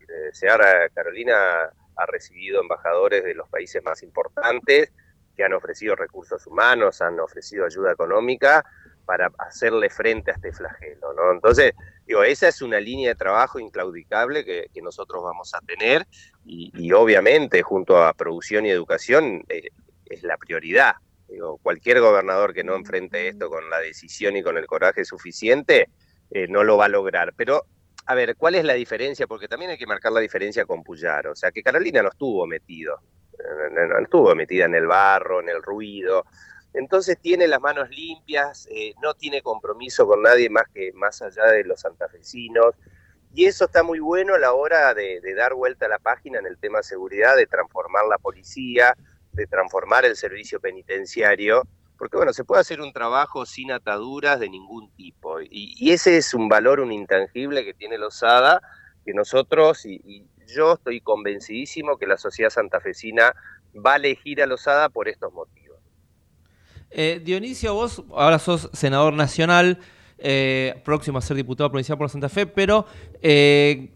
Eh, 0.01 0.49
ahora 0.49 0.89
Carolina 0.89 1.71
ha 1.97 2.05
recibido 2.05 2.61
embajadores 2.61 3.23
de 3.23 3.35
los 3.35 3.49
países 3.49 3.83
más 3.83 4.03
importantes 4.03 4.91
que 5.35 5.43
han 5.43 5.53
ofrecido 5.53 5.95
recursos 5.95 6.45
humanos, 6.47 7.01
han 7.01 7.19
ofrecido 7.19 7.65
ayuda 7.65 7.91
económica 7.91 8.65
para 9.05 9.31
hacerle 9.37 9.89
frente 9.89 10.31
a 10.31 10.33
este 10.33 10.51
flagelo. 10.51 11.31
Entonces, 11.31 11.73
digo, 12.05 12.23
esa 12.23 12.49
es 12.49 12.61
una 12.61 12.79
línea 12.79 13.09
de 13.09 13.15
trabajo 13.15 13.59
inclaudicable 13.59 14.43
que, 14.43 14.67
nosotros 14.81 15.23
vamos 15.23 15.53
a 15.53 15.59
tener 15.61 16.05
y, 16.45 16.91
obviamente 16.91 17.61
junto 17.61 18.03
a 18.03 18.13
producción 18.13 18.65
y 18.65 18.69
educación 18.69 19.43
eh, 19.49 19.69
es 20.05 20.23
la 20.23 20.37
prioridad. 20.37 20.95
Digo, 21.27 21.57
cualquier 21.57 21.99
gobernador 21.99 22.53
que 22.53 22.63
no 22.63 22.75
enfrente 22.75 23.27
esto 23.27 23.49
con 23.49 23.69
la 23.69 23.79
decisión 23.79 24.37
y 24.37 24.43
con 24.43 24.57
el 24.57 24.65
coraje 24.65 25.03
suficiente 25.03 25.89
eh, 26.31 26.47
no 26.47 26.63
lo 26.63 26.77
va 26.77 26.85
a 26.85 26.89
lograr. 26.89 27.33
Pero, 27.35 27.65
a 28.07 28.15
ver, 28.15 28.37
¿cuál 28.37 28.55
es 28.55 28.63
la 28.63 28.73
diferencia? 28.73 29.27
Porque 29.27 29.49
también 29.49 29.71
hay 29.71 29.77
que 29.77 29.85
marcar 29.85 30.13
la 30.13 30.21
diferencia 30.21 30.65
con 30.65 30.81
Puyar. 30.81 31.27
O 31.27 31.35
sea, 31.35 31.51
que 31.51 31.61
Carolina 31.61 32.01
no 32.01 32.07
estuvo 32.07 32.47
metido, 32.47 33.01
no 33.71 33.99
estuvo 33.99 34.33
metida 34.33 34.63
en 34.63 34.75
el 34.75 34.87
barro, 34.87 35.41
en 35.41 35.49
el 35.49 35.61
ruido. 35.61 36.25
Entonces 36.73 37.17
tiene 37.19 37.47
las 37.47 37.59
manos 37.59 37.89
limpias, 37.89 38.65
eh, 38.71 38.93
no 39.01 39.13
tiene 39.13 39.41
compromiso 39.41 40.07
con 40.07 40.21
nadie 40.21 40.49
más 40.49 40.65
que 40.73 40.93
más 40.93 41.21
allá 41.21 41.45
de 41.47 41.65
los 41.65 41.81
santafesinos. 41.81 42.75
Y 43.33 43.45
eso 43.45 43.65
está 43.65 43.83
muy 43.83 43.99
bueno 43.99 44.35
a 44.35 44.39
la 44.39 44.53
hora 44.53 44.93
de, 44.93 45.19
dar 45.35 45.53
vuelta 45.53 45.87
a 45.87 45.89
la 45.89 45.99
página 45.99 46.39
en 46.39 46.45
el 46.45 46.57
tema 46.57 46.83
seguridad, 46.83 47.35
de 47.35 47.45
transformar 47.45 48.05
la 48.05 48.17
policía, 48.17 48.95
de 49.33 49.47
transformar 49.47 50.05
el 50.05 50.15
servicio 50.15 50.61
penitenciario, 50.61 51.63
porque 51.97 52.17
bueno, 52.17 52.33
se 52.33 52.43
puede 52.43 52.61
hacer 52.61 52.81
un 52.81 52.93
trabajo 52.93 53.45
sin 53.45 53.71
ataduras 53.71 54.39
de 54.39 54.49
ningún 54.49 54.91
tipo. 54.95 55.41
Y, 55.41 55.91
ese 55.91 56.17
es 56.17 56.33
un 56.33 56.47
valor, 56.47 56.79
un 56.79 56.91
intangible 56.91 57.65
que 57.65 57.73
tiene 57.73 57.97
Lozada, 57.97 58.61
que 59.05 59.13
nosotros, 59.13 59.85
y, 59.85 60.25
yo 60.55 60.73
estoy 60.73 61.01
convencidísimo 61.01 61.97
que 61.97 62.07
la 62.07 62.17
sociedad 62.17 62.49
santafesina 62.49 63.33
va 63.85 63.93
a 63.93 63.95
elegir 63.97 64.41
a 64.41 64.45
Lozada 64.45 64.87
por 64.87 65.09
estos 65.09 65.33
motivos. 65.33 65.77
Eh, 66.89 67.21
Dionisio, 67.21 67.73
vos 67.73 68.01
ahora 68.15 68.39
sos 68.39 68.69
senador 68.71 69.13
nacional, 69.13 69.79
eh, 70.19 70.81
próximo 70.85 71.17
a 71.17 71.21
ser 71.21 71.35
diputado 71.35 71.69
provincial 71.69 71.97
por 71.97 72.09
Santa 72.09 72.29
Fe, 72.29 72.47
pero 72.47 72.85
eh, 73.21 73.91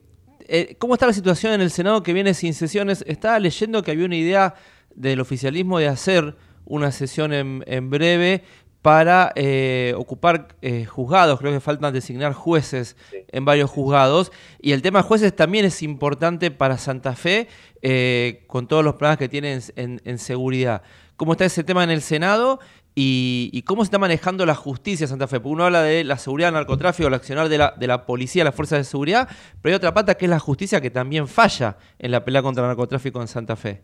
¿cómo 0.78 0.96
está 0.96 1.08
la 1.08 1.14
situación 1.14 1.54
en 1.54 1.62
el 1.62 1.72
Senado 1.72 2.04
que 2.04 2.12
viene 2.12 2.34
sin 2.34 2.54
sesiones? 2.54 3.06
Estaba 3.08 3.40
leyendo 3.40 3.82
que 3.82 3.92
había 3.92 4.06
una 4.06 4.18
idea 4.18 4.56
del 4.94 5.22
oficialismo 5.22 5.80
de 5.80 5.88
hacer 5.88 6.36
una 6.66 6.92
sesión 6.92 7.34
en 7.34 7.90
breve 7.90 8.44
para 8.82 9.32
eh, 9.36 9.94
ocupar 9.96 10.56
eh, 10.62 10.86
juzgados. 10.86 11.40
Creo 11.40 11.52
que 11.52 11.60
faltan 11.60 11.94
designar 11.94 12.34
jueces 12.34 12.96
en 13.28 13.46
varios 13.46 13.70
juzgados. 13.70 14.32
Y 14.60 14.72
el 14.72 14.82
tema 14.82 15.00
de 15.00 15.08
jueces 15.08 15.36
también 15.36 15.66
es 15.66 15.84
importante 15.84 16.52
para 16.52 16.78
Santa 16.78 17.16
Fe, 17.16 17.48
eh, 17.82 18.44
con 18.48 18.68
todos 18.68 18.84
los 18.84 18.96
problemas 18.96 19.18
que 19.18 19.30
tienen 19.30 19.62
en, 19.76 20.18
seguridad. 20.18 20.82
¿Cómo 21.16 21.34
está 21.34 21.46
ese 21.46 21.64
tema 21.64 21.84
en 21.84 21.92
el 21.92 22.02
Senado? 22.02 22.60
Y, 22.94 23.62
cómo 23.66 23.84
se 23.84 23.88
está 23.88 24.00
manejando 24.00 24.46
la 24.46 24.56
justicia 24.56 25.06
en 25.06 25.10
Santa 25.10 25.28
Fe. 25.28 25.40
Porque 25.40 25.54
uno 25.54 25.66
habla 25.66 25.84
de 25.84 26.04
la 26.04 26.18
seguridad, 26.18 26.50
el 26.50 26.56
narcotráfico, 26.56 27.08
el 27.08 27.14
accionar 27.14 27.50
de 27.50 27.60
la, 27.60 27.76
de 27.78 27.88
la 27.88 28.06
policía, 28.06 28.44
las 28.44 28.56
fuerzas 28.56 28.80
de 28.80 28.84
seguridad, 28.84 29.30
pero 29.62 29.74
hay 29.74 29.78
otra 29.78 29.94
pata 29.94 30.16
que 30.16 30.26
es 30.26 30.30
la 30.30 30.40
justicia 30.40 30.82
que 30.82 30.90
también 30.90 31.28
falla 31.28 31.78
en 32.00 32.12
la 32.12 32.26
pelea 32.26 32.42
contra 32.42 32.64
el 32.64 32.70
narcotráfico 32.70 33.22
en 33.22 33.28
Santa 33.28 33.56
Fe. 33.56 33.84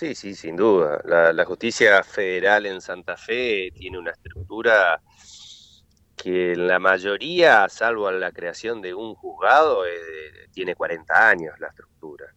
Sí, 0.00 0.14
sí, 0.14 0.34
sin 0.34 0.56
duda. 0.56 1.02
La, 1.04 1.44
justicia 1.44 2.02
federal 2.02 2.64
en 2.64 2.80
Santa 2.80 3.18
Fe 3.18 3.70
tiene 3.74 3.98
una 3.98 4.12
estructura 4.12 4.98
que 6.16 6.52
en 6.52 6.66
la 6.66 6.78
mayoría, 6.78 7.68
salvo 7.68 8.10
la 8.10 8.32
creación 8.32 8.80
de 8.80 8.94
un 8.94 9.14
juzgado, 9.14 9.86
eh, 9.86 9.90
tiene 10.54 10.74
40 10.74 11.28
años 11.28 11.60
la 11.60 11.68
estructura. 11.68 12.32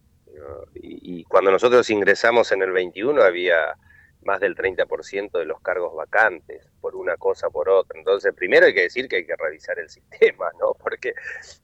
Y, 0.74 1.20
y, 1.20 1.24
cuando 1.24 1.50
nosotros 1.50 1.88
ingresamos 1.88 2.52
en 2.52 2.60
el 2.60 2.70
21 2.70 3.22
había 3.22 3.74
más 4.24 4.40
del 4.40 4.54
30% 4.54 5.38
de 5.38 5.46
los 5.46 5.58
cargos 5.62 5.94
vacantes, 5.94 6.68
por 6.82 6.94
una 6.94 7.16
cosa 7.16 7.48
por 7.48 7.70
otra. 7.70 7.98
Entonces, 7.98 8.34
primero 8.34 8.66
hay 8.66 8.74
que 8.74 8.82
decir 8.82 9.08
que 9.08 9.16
hay 9.16 9.26
que 9.26 9.36
revisar 9.36 9.78
el 9.78 9.88
sistema, 9.88 10.50
¿no? 10.60 10.74
Porque, 10.74 11.14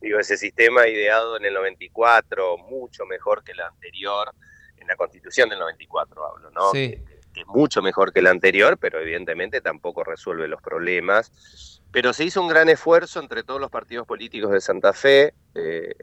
digo, 0.01 0.19
ese 0.19 0.39
sistema 0.39 0.89
ideado 0.89 1.37
en 1.37 1.45
el 1.45 1.53
94, 1.53 2.57
mucho 2.57 3.05
mejor 3.05 3.45
que 3.45 3.53
el 3.53 3.61
anterior, 3.61 4.33
en 4.81 4.87
la 4.87 4.97
constitución 4.97 5.49
del 5.49 5.59
94 5.59 6.27
hablo, 6.27 6.51
¿no? 6.51 6.73
Que, 6.73 7.03
es 7.35 7.47
mucho 7.47 7.81
mejor 7.81 8.13
que 8.13 8.21
el 8.21 8.27
anterior, 8.27 8.77
pero 8.77 9.01
evidentemente 9.01 9.61
tampoco 9.61 10.03
resuelve 10.03 10.49
los 10.49 10.61
problemas. 10.61 11.81
Pero 11.93 12.13
se 12.13 12.25
hizo 12.25 12.41
un 12.43 12.49
gran 12.49 12.69
esfuerzo 12.69 13.21
entre 13.21 13.43
todos 13.43 13.61
los 13.61 13.71
partidos 13.71 14.07
políticos 14.07 14.51
de 14.51 14.61
Santa 14.61 14.93
Fe, 14.93 15.35
eh, 15.55 15.95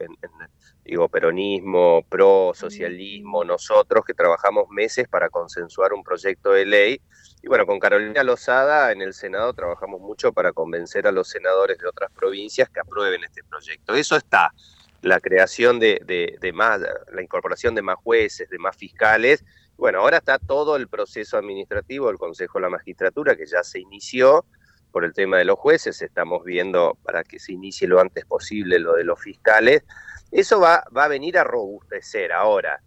digo, 0.84 1.08
peronismo, 1.08 2.02
pro, 2.08 2.52
socialismo, 2.54 3.44
nosotros 3.44 4.04
que 4.06 4.14
trabajamos 4.14 4.68
meses 4.70 5.06
para 5.06 5.28
consensuar 5.28 5.92
un 5.92 6.02
proyecto 6.02 6.52
de 6.52 6.66
ley. 6.66 7.00
Y 7.42 7.48
bueno, 7.48 7.66
con 7.66 7.78
Carolina 7.78 8.22
Lozada 8.22 8.90
en 8.92 9.02
el 9.02 9.12
Senado 9.12 9.52
trabajamos 9.52 10.00
mucho 10.00 10.32
para 10.32 10.52
convencer 10.52 11.06
a 11.06 11.12
los 11.12 11.28
senadores 11.28 11.78
de 11.78 11.88
otras 11.88 12.10
provincias 12.12 12.68
que 12.68 12.80
aprueben 12.80 13.22
este 13.24 13.44
proyecto. 13.44 13.94
Eso 13.94 14.16
está 14.16 14.52
la 15.02 15.20
creación 15.20 15.78
de, 15.78 16.52
más, 16.54 16.80
la 17.12 17.22
incorporación 17.22 17.74
de 17.74 17.82
más 17.82 17.96
jueces, 17.96 18.48
de 18.50 18.58
más 18.58 18.76
fiscales. 18.76 19.44
Bueno, 19.76 20.00
ahora 20.00 20.18
está 20.18 20.38
todo 20.38 20.76
el 20.76 20.88
proceso 20.88 21.36
administrativo 21.36 22.08
del 22.08 22.18
Consejo 22.18 22.58
de 22.58 22.62
la 22.62 22.70
Magistratura 22.70 23.36
que 23.36 23.46
ya 23.46 23.62
se 23.62 23.80
inició 23.80 24.44
por 24.90 25.04
el 25.04 25.12
tema 25.12 25.38
de 25.38 25.44
los 25.44 25.58
jueces, 25.58 26.00
estamos 26.00 26.42
viendo 26.44 26.96
para 27.04 27.22
que 27.22 27.38
se 27.38 27.52
inicie 27.52 27.86
lo 27.86 28.00
antes 28.00 28.24
posible 28.24 28.78
lo 28.78 28.94
de 28.94 29.04
los 29.04 29.20
fiscales. 29.20 29.84
Eso 30.32 30.60
va, 30.60 30.82
va 30.96 31.04
a 31.04 31.08
venir 31.08 31.38
a 31.38 31.44
robustecer 31.44 32.32
ahora, 32.32 32.80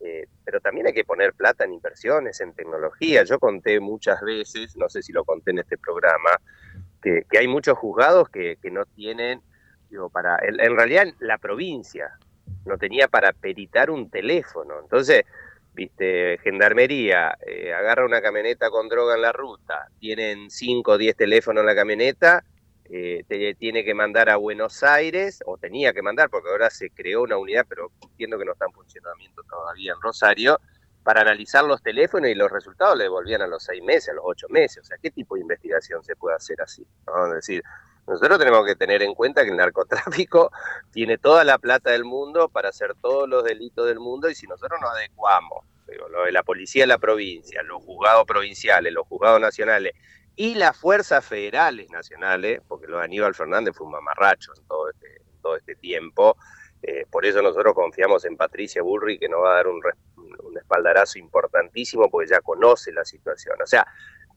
eh, 0.00 0.26
pero 0.44 0.60
también 0.60 0.86
hay 0.86 0.92
que 0.94 1.04
poner 1.04 1.34
plata 1.34 1.64
en 1.64 1.74
inversiones, 1.74 2.40
en 2.40 2.54
tecnología. 2.54 3.24
Yo 3.24 3.38
conté 3.38 3.80
muchas 3.80 4.20
veces, 4.22 4.76
no 4.76 4.88
sé 4.88 5.02
si 5.02 5.12
lo 5.12 5.24
conté 5.24 5.50
en 5.50 5.58
este 5.58 5.76
programa, 5.76 6.30
que, 7.02 7.26
hay 7.38 7.48
muchos 7.48 7.76
juzgados 7.76 8.28
que 8.30 8.56
no 8.70 8.86
tienen 8.86 9.42
para, 10.12 10.38
en, 10.42 10.76
realidad 10.76 11.06
la 11.18 11.38
provincia 11.38 12.18
no 12.64 12.78
tenía 12.78 13.08
para 13.08 13.32
peritar 13.32 13.90
un 13.90 14.10
teléfono. 14.10 14.74
Entonces, 14.80 15.24
viste, 15.74 16.38
gendarmería, 16.42 17.36
eh, 17.46 17.72
agarra 17.72 18.04
una 18.04 18.20
camioneta 18.20 18.70
con 18.70 18.88
droga 18.88 19.14
en 19.14 19.22
la 19.22 19.32
ruta, 19.32 19.88
tienen 19.98 20.50
5 20.50 20.92
o 20.92 20.98
10 20.98 21.16
teléfonos 21.16 21.62
en 21.62 21.66
la 21.66 21.74
camioneta, 21.74 22.44
eh, 22.92 23.24
tiene 23.58 23.84
que 23.84 23.94
mandar 23.94 24.28
a 24.30 24.36
Buenos 24.36 24.82
Aires, 24.82 25.40
o 25.46 25.56
tenía 25.56 25.92
que 25.92 26.02
mandar, 26.02 26.28
porque 26.28 26.48
ahora 26.50 26.70
se 26.70 26.90
creó 26.90 27.22
una 27.22 27.36
unidad, 27.36 27.64
pero 27.68 27.92
entiendo 28.02 28.36
que 28.36 28.44
no 28.44 28.52
está 28.52 28.66
en 28.66 28.72
funcionamiento 28.72 29.42
todavía 29.44 29.92
en 29.92 30.00
Rosario, 30.00 30.60
para 31.02 31.22
analizar 31.22 31.64
los 31.64 31.82
teléfonos 31.82 32.28
y 32.30 32.34
los 32.34 32.50
resultados 32.50 32.98
le 32.98 33.04
devolvían 33.04 33.42
a 33.42 33.46
los 33.46 33.62
6 33.64 33.82
meses, 33.84 34.10
a 34.10 34.14
los 34.14 34.24
8 34.26 34.48
meses. 34.50 34.78
O 34.78 34.84
sea, 34.84 34.98
¿qué 35.00 35.10
tipo 35.10 35.34
de 35.34 35.42
investigación 35.42 36.02
se 36.02 36.16
puede 36.16 36.36
hacer 36.36 36.60
así? 36.60 36.86
¿no? 37.06 37.26
Es 37.26 37.34
decir, 37.34 37.62
nosotros 38.10 38.40
tenemos 38.40 38.66
que 38.66 38.74
tener 38.74 39.02
en 39.02 39.14
cuenta 39.14 39.44
que 39.44 39.50
el 39.50 39.56
narcotráfico 39.56 40.50
tiene 40.92 41.16
toda 41.16 41.44
la 41.44 41.58
plata 41.58 41.90
del 41.90 42.04
mundo 42.04 42.48
para 42.48 42.70
hacer 42.70 42.94
todos 43.00 43.28
los 43.28 43.44
delitos 43.44 43.86
del 43.86 44.00
mundo 44.00 44.28
y 44.28 44.34
si 44.34 44.48
nosotros 44.48 44.80
nos 44.80 44.90
adecuamos, 44.90 45.64
lo 46.10 46.24
de 46.24 46.32
la 46.32 46.42
policía 46.42 46.82
de 46.82 46.88
la 46.88 46.98
provincia, 46.98 47.62
los 47.62 47.82
juzgados 47.84 48.24
provinciales, 48.24 48.92
los 48.92 49.06
juzgados 49.06 49.40
nacionales 49.40 49.92
y 50.34 50.56
las 50.56 50.76
fuerzas 50.76 51.24
federales 51.24 51.88
nacionales, 51.90 52.60
porque 52.66 52.88
lo 52.88 52.98
de 52.98 53.04
Aníbal 53.04 53.34
Fernández 53.34 53.76
fue 53.76 53.86
un 53.86 53.92
mamarracho 53.92 54.52
en 54.56 54.66
todo 54.66 54.90
este, 54.90 55.22
todo 55.40 55.56
este 55.56 55.76
tiempo, 55.76 56.36
eh, 56.82 57.06
por 57.10 57.24
eso 57.24 57.42
nosotros 57.42 57.74
confiamos 57.74 58.24
en 58.24 58.36
Patricia 58.36 58.82
Bullrich 58.82 59.20
que 59.20 59.28
nos 59.28 59.42
va 59.42 59.52
a 59.52 59.56
dar 59.56 59.68
un, 59.68 59.80
un 60.16 60.58
espaldarazo 60.58 61.18
importantísimo 61.18 62.08
porque 62.10 62.30
ya 62.30 62.40
conoce 62.40 62.92
la 62.92 63.04
situación. 63.04 63.56
O 63.62 63.66
sea, 63.66 63.86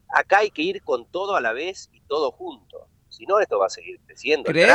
acá 0.10 0.40
hay 0.40 0.52
que 0.52 0.62
ir 0.62 0.84
con 0.84 1.10
todo 1.10 1.36
a 1.36 1.42
la 1.42 1.54
vez 1.54 1.90
y 1.92 2.02
todo 2.02 2.32
junto. 2.32 2.88
Si 3.14 3.28
no, 3.28 3.40
esto 3.40 3.60
va 3.60 3.68
a 3.68 3.70
seguir 3.70 4.00
creciendo. 4.08 4.50
¿Crees, 4.50 4.74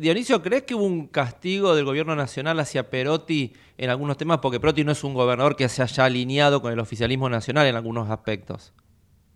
Dionisio, 0.00 0.42
¿crees 0.42 0.64
que 0.64 0.74
hubo 0.74 0.84
un 0.84 1.06
castigo 1.06 1.76
del 1.76 1.84
gobierno 1.84 2.16
nacional 2.16 2.58
hacia 2.58 2.90
Perotti 2.90 3.54
en 3.78 3.90
algunos 3.90 4.16
temas? 4.16 4.38
Porque 4.38 4.58
Perotti 4.58 4.82
no 4.82 4.90
es 4.90 5.04
un 5.04 5.14
gobernador 5.14 5.54
que 5.54 5.68
se 5.68 5.82
haya 5.82 6.04
alineado 6.04 6.60
con 6.60 6.72
el 6.72 6.80
oficialismo 6.80 7.28
nacional 7.28 7.64
en 7.68 7.76
algunos 7.76 8.10
aspectos. 8.10 8.74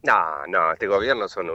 No, 0.03 0.47
no, 0.49 0.73
este 0.73 0.89
gobierno 0.89 1.29
son, 1.29 1.47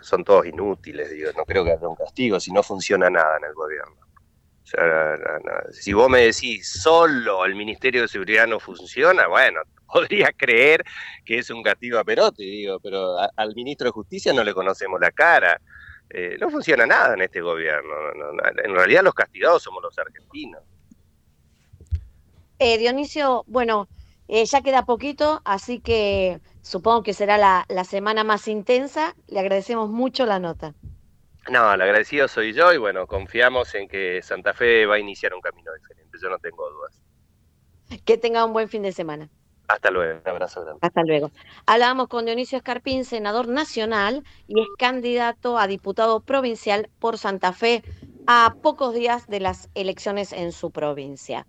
son 0.00 0.22
todos 0.22 0.46
inútiles, 0.46 1.10
digo, 1.10 1.32
no 1.36 1.44
creo 1.44 1.64
que 1.64 1.72
haya 1.72 1.88
un 1.88 1.96
castigo 1.96 2.38
si 2.38 2.52
no 2.52 2.62
funciona 2.62 3.10
nada 3.10 3.38
en 3.38 3.44
el 3.46 3.54
gobierno. 3.54 3.96
si 5.72 5.92
vos 5.92 6.08
me 6.08 6.20
decís 6.20 6.68
solo 6.82 7.44
el 7.44 7.56
Ministerio 7.56 8.02
de 8.02 8.08
Seguridad 8.08 8.46
no 8.46 8.60
funciona, 8.60 9.26
bueno, 9.26 9.60
podría 9.92 10.30
creer 10.36 10.84
que 11.24 11.38
es 11.38 11.50
un 11.50 11.64
castigo 11.64 11.98
a 11.98 12.04
Perotti, 12.04 12.44
digo, 12.44 12.78
pero 12.78 13.16
al 13.36 13.54
ministro 13.56 13.86
de 13.86 13.92
Justicia 13.92 14.32
no 14.32 14.44
le 14.44 14.54
conocemos 14.54 15.00
la 15.00 15.10
cara. 15.10 15.60
Eh, 16.10 16.36
no 16.40 16.50
funciona 16.50 16.86
nada 16.86 17.14
en 17.14 17.22
este 17.22 17.40
gobierno. 17.40 17.92
en 18.62 18.74
realidad 18.74 19.02
los 19.02 19.14
castigados 19.14 19.62
somos 19.62 19.82
los 19.82 19.98
argentinos. 19.98 20.62
Eh, 22.58 22.78
Dionisio, 22.78 23.44
bueno, 23.46 23.88
eh, 24.28 24.44
ya 24.46 24.62
queda 24.62 24.86
poquito, 24.86 25.42
así 25.44 25.80
que 25.80 26.40
supongo 26.62 27.02
que 27.02 27.14
será 27.14 27.36
la, 27.36 27.66
la 27.68 27.84
semana 27.84 28.24
más 28.24 28.48
intensa. 28.48 29.14
Le 29.26 29.40
agradecemos 29.40 29.90
mucho 29.90 30.24
la 30.24 30.38
nota. 30.38 30.74
No, 31.50 31.74
el 31.74 31.82
agradecido 31.82 32.26
soy 32.26 32.52
yo 32.54 32.72
y 32.72 32.78
bueno, 32.78 33.06
confiamos 33.06 33.74
en 33.74 33.86
que 33.86 34.22
Santa 34.22 34.54
Fe 34.54 34.86
va 34.86 34.94
a 34.94 34.98
iniciar 34.98 35.34
un 35.34 35.40
camino 35.42 35.72
diferente, 35.74 36.16
yo 36.20 36.30
no 36.30 36.38
tengo 36.38 36.70
dudas. 36.70 37.00
Que 38.04 38.16
tenga 38.16 38.44
un 38.44 38.52
buen 38.54 38.68
fin 38.68 38.82
de 38.82 38.92
semana. 38.92 39.28
Hasta 39.68 39.90
luego, 39.90 40.20
un 40.22 40.30
abrazo 40.30 40.62
grande. 40.62 40.78
Hasta 40.82 41.02
luego. 41.04 41.30
Hablábamos 41.66 42.08
con 42.08 42.26
Dionisio 42.26 42.58
Escarpín, 42.58 43.04
senador 43.04 43.48
nacional 43.48 44.22
y 44.46 44.60
es 44.60 44.66
candidato 44.78 45.58
a 45.58 45.66
diputado 45.66 46.20
provincial 46.20 46.90
por 46.98 47.18
Santa 47.18 47.52
Fe 47.52 47.82
a 48.26 48.56
pocos 48.62 48.94
días 48.94 49.26
de 49.26 49.40
las 49.40 49.70
elecciones 49.74 50.32
en 50.32 50.52
su 50.52 50.70
provincia. 50.70 51.46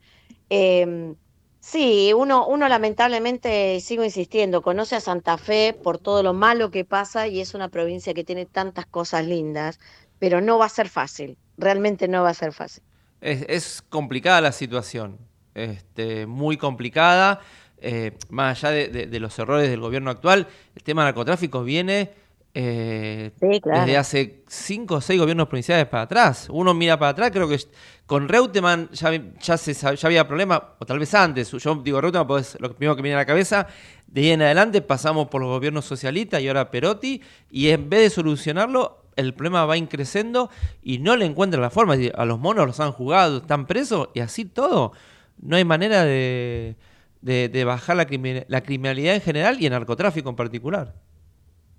Eh, 0.49 1.13
sí, 1.60 2.13
uno, 2.15 2.47
uno 2.47 2.67
lamentablemente, 2.69 3.80
sigo 3.82 4.04
insistiendo, 4.04 4.62
conoce 4.62 4.95
a 4.95 5.01
Santa 5.01 5.38
Fe 5.38 5.75
por 5.84 5.97
todo 5.97 6.23
lo 6.23 6.34
malo 6.34 6.71
que 6.71 6.86
pasa 6.86 7.28
y 7.28 7.41
es 7.41 7.54
una 7.54 7.69
provincia 7.69 8.13
que 8.13 8.23
tiene 8.23 8.45
tantas 8.45 8.86
cosas 8.86 9.25
lindas, 9.25 9.80
pero 10.19 10.41
no 10.41 10.58
va 10.58 10.65
a 10.65 10.69
ser 10.69 10.89
fácil, 10.89 11.38
realmente 11.58 12.08
no 12.08 12.23
va 12.23 12.30
a 12.30 12.34
ser 12.34 12.54
fácil. 12.54 12.84
Es, 13.21 13.45
es 13.49 13.82
complicada 13.82 14.41
la 14.41 14.51
situación, 14.51 15.17
este, 15.54 16.28
muy 16.28 16.58
complicada. 16.58 17.41
Eh, 17.88 18.17
más 18.30 18.63
allá 18.63 18.74
de, 18.74 19.06
de, 19.06 19.19
los 19.19 19.38
errores 19.38 19.69
del 19.69 19.80
gobierno 19.80 20.10
actual, 20.10 20.48
el 20.76 20.82
tema 20.82 21.04
del 21.04 21.10
narcotráfico 21.10 21.63
viene 21.63 22.10
eh, 22.58 23.32
desde 23.39 23.98
hace 23.98 24.43
cinco 24.48 24.95
o 24.95 25.02
seis 25.02 25.19
gobiernos 25.19 25.48
provinciales 25.48 25.86
para 25.86 26.04
atrás. 26.04 26.48
Uno 26.50 26.74
mira 26.74 26.98
para 26.98 27.12
atrás, 27.12 27.30
creo 27.30 27.48
que 27.48 27.60
con 28.08 28.28
Reutemann 28.28 28.89
ya, 28.91 29.12
ya, 29.39 29.56
se, 29.58 29.74
ya 29.74 30.08
había 30.08 30.28
problema, 30.28 30.76
o 30.80 30.86
tal 30.88 30.98
vez 30.98 31.13
antes. 31.13 31.52
Yo 31.52 31.76
digo 31.76 32.02
Reutemann, 32.02 32.26
pues 32.26 32.58
lo 32.60 32.74
primero 32.74 32.95
que 32.95 33.04
me 33.04 33.10
viene 33.10 33.17
a 33.17 33.21
la 33.21 33.26
cabeza. 33.28 33.67
De 34.08 34.21
ahí 34.21 34.32
en 34.32 34.41
adelante 34.41 34.82
pasamos 34.82 35.28
por 35.28 35.41
los 35.41 35.52
gobiernos 35.52 35.86
socialistas 35.86 36.41
y 36.41 36.48
ahora 36.48 36.71
Perotti, 36.71 37.21
y 37.52 37.69
en 37.69 37.88
vez 37.88 38.02
de 38.02 38.10
solucionarlo, 38.10 39.04
el 39.15 39.36
problema 39.36 39.65
va 39.65 39.78
increciendo 39.78 40.50
y 40.82 40.98
no 40.98 41.15
le 41.17 41.26
encuentran 41.26 41.62
la 41.62 41.69
forma. 41.69 41.95
A 42.15 42.26
los 42.26 42.39
monos 42.39 42.65
los 42.65 42.80
han 42.80 42.93
jugado, 42.93 43.38
están 43.38 43.67
presos 43.67 44.10
y 44.15 44.21
así 44.21 44.45
todo. 44.45 44.93
No 45.39 45.58
hay 45.58 45.65
manera 45.65 46.04
de, 46.04 46.78
de, 47.25 47.63
bajar 47.65 47.97
la, 47.97 48.07
la 48.47 48.61
criminalidad 48.61 49.15
en 49.15 49.21
general 49.21 49.57
y 49.59 49.65
el 49.65 49.71
narcotráfico 49.71 50.29
en 50.29 50.35
particular. 50.35 50.93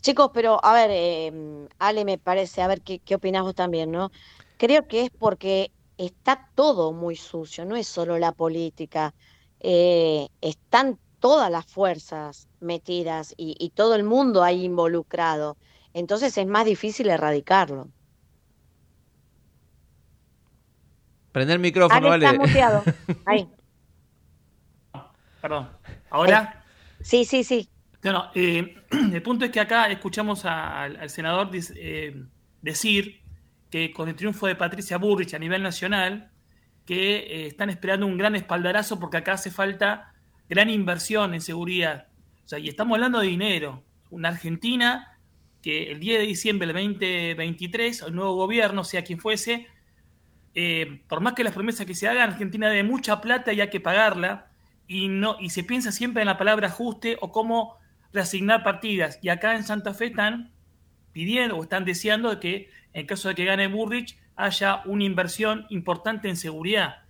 Chicos, 0.00 0.30
pero 0.35 0.64
a 0.64 0.72
ver, 0.74 0.90
eh, 0.92 1.68
Ale 1.78 2.04
me 2.04 2.18
parece, 2.18 2.62
a 2.62 2.68
ver 2.68 2.82
qué, 2.82 2.98
qué 2.98 3.14
opinás 3.14 3.42
vos 3.42 3.54
también, 3.54 3.92
¿no? 3.92 4.11
Creo 4.56 4.88
que 4.88 5.04
es 5.04 5.11
porque 5.11 5.70
está 5.98 6.48
todo 6.54 6.92
muy 6.92 7.14
sucio, 7.14 7.64
no 7.64 7.76
es 7.76 7.87
solo 7.87 8.18
la 8.18 8.32
política, 8.32 9.14
eh, 9.61 10.28
están 10.40 10.98
todas 11.20 11.50
las 11.50 11.64
fuerzas 11.66 12.48
metidas 12.61 13.32
y, 13.37 13.70
todo 13.74 13.94
el 13.94 14.02
mundo 14.02 14.42
ahí 14.42 14.64
involucrado, 14.64 15.56
entonces 15.94 16.37
es 16.37 16.46
más 16.46 16.64
difícil 16.64 17.09
erradicarlo. 17.09 17.88
Prender 21.32 21.54
el 21.54 21.61
micrófono, 21.61 22.11
Ale. 22.11 22.26
Está 22.26 22.38
muteado. 22.38 22.82
Ahí. 23.26 23.48
Perdón. 25.40 25.68
¿Ahora? 26.11 26.64
Sí, 27.03 27.25
sí, 27.25 27.44
sí. 27.44 27.68
No, 28.12 28.31
eh, 28.35 28.77
el 29.12 29.22
punto 29.22 29.44
es 29.44 29.51
que 29.51 29.61
acá 29.61 29.90
escuchamos 29.90 30.44
al 30.44 31.11
senador 31.11 31.51
eh, 31.55 32.25
decir 32.62 33.20
que 33.70 33.92
con 33.92 34.09
el 34.09 34.14
triunfo 34.14 34.46
de 34.46 34.55
Patricia 34.55 34.99
Burrich 34.99 35.35
a 35.35 35.38
nivel 35.38 35.62
nacional, 35.62 36.31
que 36.85 37.16
eh, 37.16 37.46
están 37.46 37.68
esperando 37.70 38.07
un 38.07 38.16
gran 38.16 38.37
espaldarazo 38.37 39.01
porque 39.01 39.16
acá 39.16 39.33
hace 39.33 39.51
falta 39.51 40.14
gran 40.49 40.70
inversión 40.70 41.35
en 41.35 41.40
seguridad. 41.40 42.07
O 42.44 42.49
sea, 42.49 42.59
y 42.59 42.68
estamos 42.68 42.94
hablando 42.94 43.18
de 43.18 43.27
dinero. 43.27 43.83
Una 44.11 44.29
Argentina 44.29 45.18
que 45.62 45.90
el 45.90 45.99
10 45.99 46.20
de 46.20 46.27
diciembre 46.27 46.66
del 46.68 46.77
2023, 46.77 48.03
el 48.03 48.14
nuevo 48.14 48.37
gobierno, 48.37 48.85
sea 48.85 49.03
quien 49.03 49.18
fuese, 49.18 49.66
por 51.09 51.20
más 51.20 51.33
que 51.33 51.42
las 51.42 51.53
promesas 51.53 51.85
que 51.87 51.94
se 51.96 52.07
hagan, 52.07 52.31
Argentina 52.31 52.68
debe 52.68 52.85
mucha 52.85 53.20
plata 53.20 53.53
y 53.53 53.61
hay 53.61 53.68
que 53.68 53.81
pagarla, 53.81 54.46
y, 54.87 55.09
no, 55.09 55.37
y 55.40 55.51
se 55.51 55.64
piensa 55.64 55.92
siempre 55.92 56.22
en 56.22 56.27
la 56.27 56.38
palabra 56.38 56.68
ajuste 56.68 57.16
o 57.20 57.33
cómo 57.33 57.77
reasignar 58.12 58.62
partidas. 58.62 59.18
Y 59.22 59.29
acá 59.29 59.57
en 59.57 59.64
Santa 59.64 59.94
Fe 59.94 60.07
están 60.07 60.53
pidiendo 61.12 61.57
o 61.57 61.62
están 61.62 61.85
deseando 61.85 62.38
que 62.40 62.70
en 62.92 63.07
caso 63.07 63.29
de 63.29 63.35
que 63.35 63.44
gane 63.44 63.68
Burrich 63.68 64.18
haya 64.37 64.83
una 64.85 65.05
inversión 65.05 65.66
importante 65.70 66.29
en 66.29 66.37
seguridad. 66.37 67.03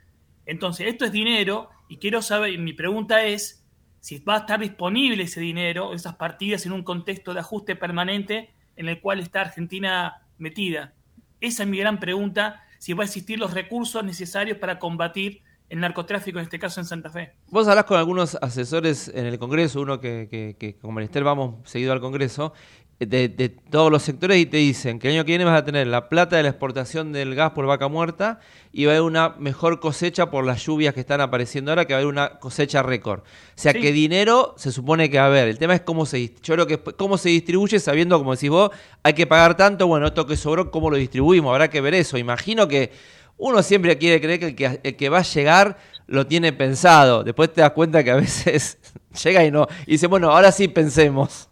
Entonces, 0.46 0.88
esto 0.88 1.04
es 1.04 1.12
dinero 1.12 1.70
y 1.88 1.98
quiero 1.98 2.22
saber, 2.22 2.58
mi 2.58 2.72
pregunta 2.72 3.24
es 3.24 3.64
si 4.00 4.18
va 4.20 4.36
a 4.36 4.38
estar 4.38 4.60
disponible 4.60 5.24
ese 5.24 5.40
dinero, 5.40 5.92
esas 5.92 6.14
partidas 6.14 6.64
en 6.66 6.72
un 6.72 6.84
contexto 6.84 7.34
de 7.34 7.40
ajuste 7.40 7.74
permanente 7.74 8.50
en 8.76 8.88
el 8.88 9.00
cual 9.00 9.20
está 9.20 9.40
Argentina 9.40 10.22
metida. 10.38 10.94
Esa 11.40 11.64
es 11.64 11.68
mi 11.68 11.78
gran 11.78 11.98
pregunta, 11.98 12.64
si 12.78 12.92
va 12.92 13.02
a 13.02 13.06
existir 13.06 13.38
los 13.38 13.52
recursos 13.52 14.04
necesarios 14.04 14.58
para 14.58 14.78
combatir 14.78 15.42
el 15.68 15.80
narcotráfico, 15.80 16.38
en 16.38 16.44
este 16.44 16.58
caso 16.58 16.80
en 16.80 16.86
Santa 16.86 17.10
Fe. 17.10 17.32
Vos 17.50 17.66
hablás 17.68 17.84
con 17.84 17.98
algunos 17.98 18.36
asesores 18.36 19.08
en 19.14 19.26
el 19.26 19.38
Congreso, 19.38 19.80
uno 19.80 20.00
que, 20.00 20.28
que, 20.30 20.56
que 20.58 20.76
como 20.78 20.94
minister 20.94 21.24
vamos 21.24 21.68
seguido 21.68 21.92
al 21.92 22.00
Congreso, 22.00 22.52
de, 22.98 23.28
de, 23.28 23.50
todos 23.50 23.92
los 23.92 24.02
sectores 24.02 24.38
y 24.38 24.46
te 24.46 24.56
dicen 24.56 24.98
que 24.98 25.08
el 25.08 25.14
año 25.14 25.24
que 25.26 25.32
viene 25.32 25.44
vas 25.44 25.60
a 25.60 25.64
tener 25.64 25.86
la 25.86 26.08
plata 26.08 26.36
de 26.36 26.42
la 26.42 26.48
exportación 26.48 27.12
del 27.12 27.34
gas 27.34 27.50
por 27.50 27.66
vaca 27.66 27.88
muerta 27.88 28.40
y 28.72 28.86
va 28.86 28.92
a 28.92 28.94
haber 28.94 29.02
una 29.06 29.34
mejor 29.38 29.80
cosecha 29.80 30.30
por 30.30 30.46
las 30.46 30.64
lluvias 30.64 30.94
que 30.94 31.00
están 31.00 31.20
apareciendo 31.20 31.70
ahora, 31.70 31.84
que 31.84 31.92
va 31.92 31.98
a 31.98 32.00
haber 32.00 32.10
una 32.10 32.38
cosecha 32.38 32.82
récord. 32.82 33.20
O 33.20 33.24
sea 33.54 33.74
que 33.74 33.92
dinero 33.92 34.54
se 34.56 34.72
supone 34.72 35.10
que 35.10 35.18
va 35.18 35.24
a 35.24 35.26
haber. 35.26 35.48
El 35.48 35.58
tema 35.58 35.74
es 35.74 35.82
cómo 35.82 36.06
se 36.06 36.34
yo 36.42 36.54
creo 36.54 36.66
que 36.66 36.78
cómo 36.78 37.18
se 37.18 37.28
distribuye 37.28 37.78
sabiendo, 37.80 38.16
como 38.16 38.32
decís 38.34 38.48
vos, 38.48 38.70
hay 39.02 39.12
que 39.12 39.26
pagar 39.26 39.58
tanto, 39.58 39.86
bueno, 39.86 40.06
esto 40.06 40.26
que 40.26 40.36
sobró, 40.38 40.70
cómo 40.70 40.88
lo 40.88 40.96
distribuimos, 40.96 41.50
habrá 41.52 41.68
que 41.68 41.82
ver 41.82 41.92
eso. 41.92 42.16
Imagino 42.16 42.66
que 42.66 42.92
uno 43.38 43.62
siempre 43.62 43.98
quiere 43.98 44.20
creer 44.20 44.54
que 44.54 44.80
el, 44.82 44.96
que 44.96 45.08
va 45.08 45.18
a 45.18 45.22
llegar 45.22 45.78
lo 46.06 46.26
tiene 46.26 46.52
pensado. 46.52 47.24
Después 47.24 47.52
te 47.52 47.60
das 47.60 47.72
cuenta 47.72 48.02
que 48.02 48.10
a 48.10 48.16
veces 48.16 48.78
llega 49.24 49.44
y 49.44 49.50
no. 49.50 49.66
Y 49.86 49.92
dice, 49.92 50.06
bueno, 50.06 50.30
ahora 50.30 50.52
sí 50.52 50.68
pensemos. 50.68 51.48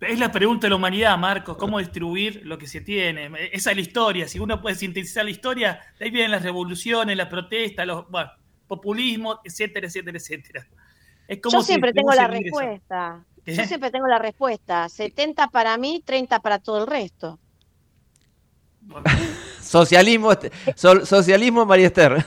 Es 0.00 0.18
la 0.18 0.32
pregunta 0.32 0.66
de 0.66 0.70
la 0.70 0.76
humanidad, 0.76 1.18
Marcos, 1.18 1.56
cómo 1.58 1.78
distribuir 1.78 2.40
lo 2.44 2.56
que 2.56 2.66
se 2.66 2.80
tiene. 2.80 3.30
Esa 3.52 3.70
es 3.70 3.76
la 3.76 3.82
historia. 3.82 4.28
Si 4.28 4.38
uno 4.38 4.60
puede 4.60 4.74
sintetizar 4.74 5.24
la 5.24 5.30
historia, 5.30 5.80
de 5.98 6.06
ahí 6.06 6.10
vienen 6.10 6.30
las 6.30 6.42
revoluciones, 6.42 7.16
las 7.16 7.28
protestas, 7.28 7.86
los 7.86 8.08
bueno, 8.10 8.30
populismo, 8.66 9.40
etcétera, 9.44 9.86
etcétera, 9.86 10.16
etcétera. 10.16 10.66
Es 11.28 11.40
como 11.40 11.58
Yo 11.58 11.62
siempre 11.62 11.92
tengo 11.92 12.12
la 12.14 12.26
respuesta. 12.28 13.24
Yo 13.44 13.64
siempre 13.64 13.90
tengo 13.90 14.06
la 14.06 14.18
respuesta. 14.18 14.88
70 14.88 15.48
para 15.48 15.76
mí, 15.76 16.02
30 16.04 16.40
para 16.40 16.58
todo 16.58 16.82
el 16.82 16.86
resto. 16.86 17.38
Socialismo, 19.62 20.32
este, 20.32 20.50
socialismo 20.76 21.66
María 21.66 21.86
Esther. 21.86 22.24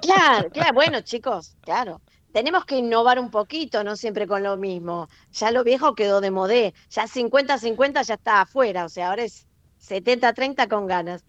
Claro, 0.00 0.48
claro, 0.50 0.74
bueno 0.74 1.00
chicos, 1.00 1.56
claro. 1.60 2.00
Tenemos 2.32 2.64
que 2.64 2.76
innovar 2.76 3.18
un 3.18 3.30
poquito, 3.30 3.82
no 3.82 3.96
siempre 3.96 4.28
con 4.28 4.42
lo 4.44 4.56
mismo. 4.56 5.08
Ya 5.32 5.50
lo 5.50 5.64
viejo 5.64 5.94
quedó 5.94 6.20
de 6.20 6.30
modé, 6.30 6.74
ya 6.90 7.06
50-50 7.06 8.04
ya 8.04 8.14
está 8.14 8.42
afuera, 8.42 8.84
o 8.84 8.88
sea, 8.88 9.08
ahora 9.08 9.24
es 9.24 9.46
70-30 9.88 10.68
con 10.68 10.86
ganas. 10.86 11.24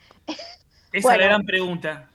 Esa 0.91 1.13
es 1.13 1.17
la 1.17 1.25
gran 1.25 1.45
pregunta. 1.45 2.09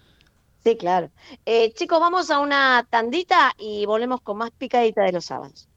Sí, 0.63 0.77
claro. 0.77 1.11
Eh, 1.45 1.73
chicos, 1.75 2.01
vamos 2.01 2.31
a 2.31 2.41
una 2.41 2.87
tandita 2.91 3.53
y 3.59 3.87
volvemos 3.87 4.21
con 4.21 4.39
más 4.39 4.51
picadita 4.51 5.03
de 5.03 5.13
los 5.13 5.25
sábados. 5.25 5.69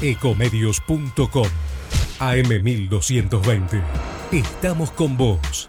Ecomedios.com 0.00 1.48
AM1220. 2.18 3.82
Estamos 4.32 4.90
con 4.92 5.16
vos. 5.16 5.68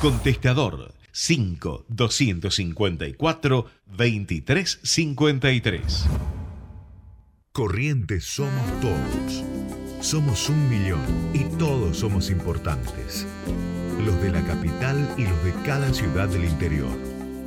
Contestador 0.00 0.94
5 1.10 1.86
254 1.88 3.66
2353. 3.86 6.06
Corrientes 7.50 8.22
somos 8.22 8.80
todos. 8.80 9.44
Somos 10.00 10.48
un 10.48 10.70
millón 10.70 11.00
y 11.34 11.42
todos 11.58 11.96
somos 11.96 12.30
importantes. 12.30 13.26
Los 14.06 14.22
de 14.22 14.30
la 14.30 14.44
capital 14.44 15.12
y 15.18 15.24
los 15.24 15.42
de 15.42 15.52
cada 15.64 15.92
ciudad 15.92 16.28
del 16.28 16.44
interior. 16.44 16.96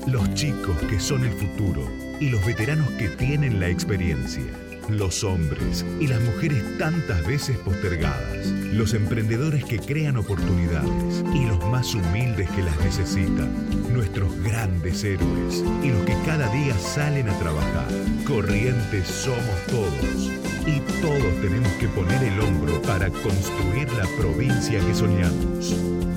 Los 0.05 0.33
chicos 0.33 0.75
que 0.89 0.99
son 0.99 1.23
el 1.23 1.31
futuro 1.31 1.89
y 2.19 2.31
los 2.31 2.45
veteranos 2.45 2.89
que 2.99 3.07
tienen 3.07 3.61
la 3.61 3.69
experiencia. 3.69 4.43
Los 4.89 5.23
hombres 5.23 5.85
y 6.01 6.07
las 6.07 6.19
mujeres 6.19 6.77
tantas 6.77 7.25
veces 7.25 7.57
postergadas. 7.59 8.47
Los 8.73 8.93
emprendedores 8.93 9.63
que 9.63 9.79
crean 9.79 10.17
oportunidades 10.17 11.23
y 11.33 11.45
los 11.45 11.60
más 11.81 11.95
humildes 11.95 12.47
que 12.51 12.61
las 12.61 12.79
necesitan. 12.81 13.49
Nuestros 13.91 14.31
grandes 14.43 15.03
héroes 15.03 15.63
y 15.81 15.89
los 15.89 16.05
que 16.05 16.15
cada 16.27 16.47
día 16.49 16.77
salen 16.77 17.27
a 17.27 17.33
trabajar. 17.39 17.87
Corrientes 18.27 19.07
somos 19.07 19.65
todos. 19.67 20.29
Y 20.67 20.79
todos 21.01 21.41
tenemos 21.41 21.71
que 21.79 21.87
poner 21.87 22.23
el 22.23 22.39
hombro 22.39 22.79
para 22.83 23.09
construir 23.09 23.91
la 23.93 24.05
provincia 24.15 24.79
que 24.79 24.93
soñamos. 24.93 25.73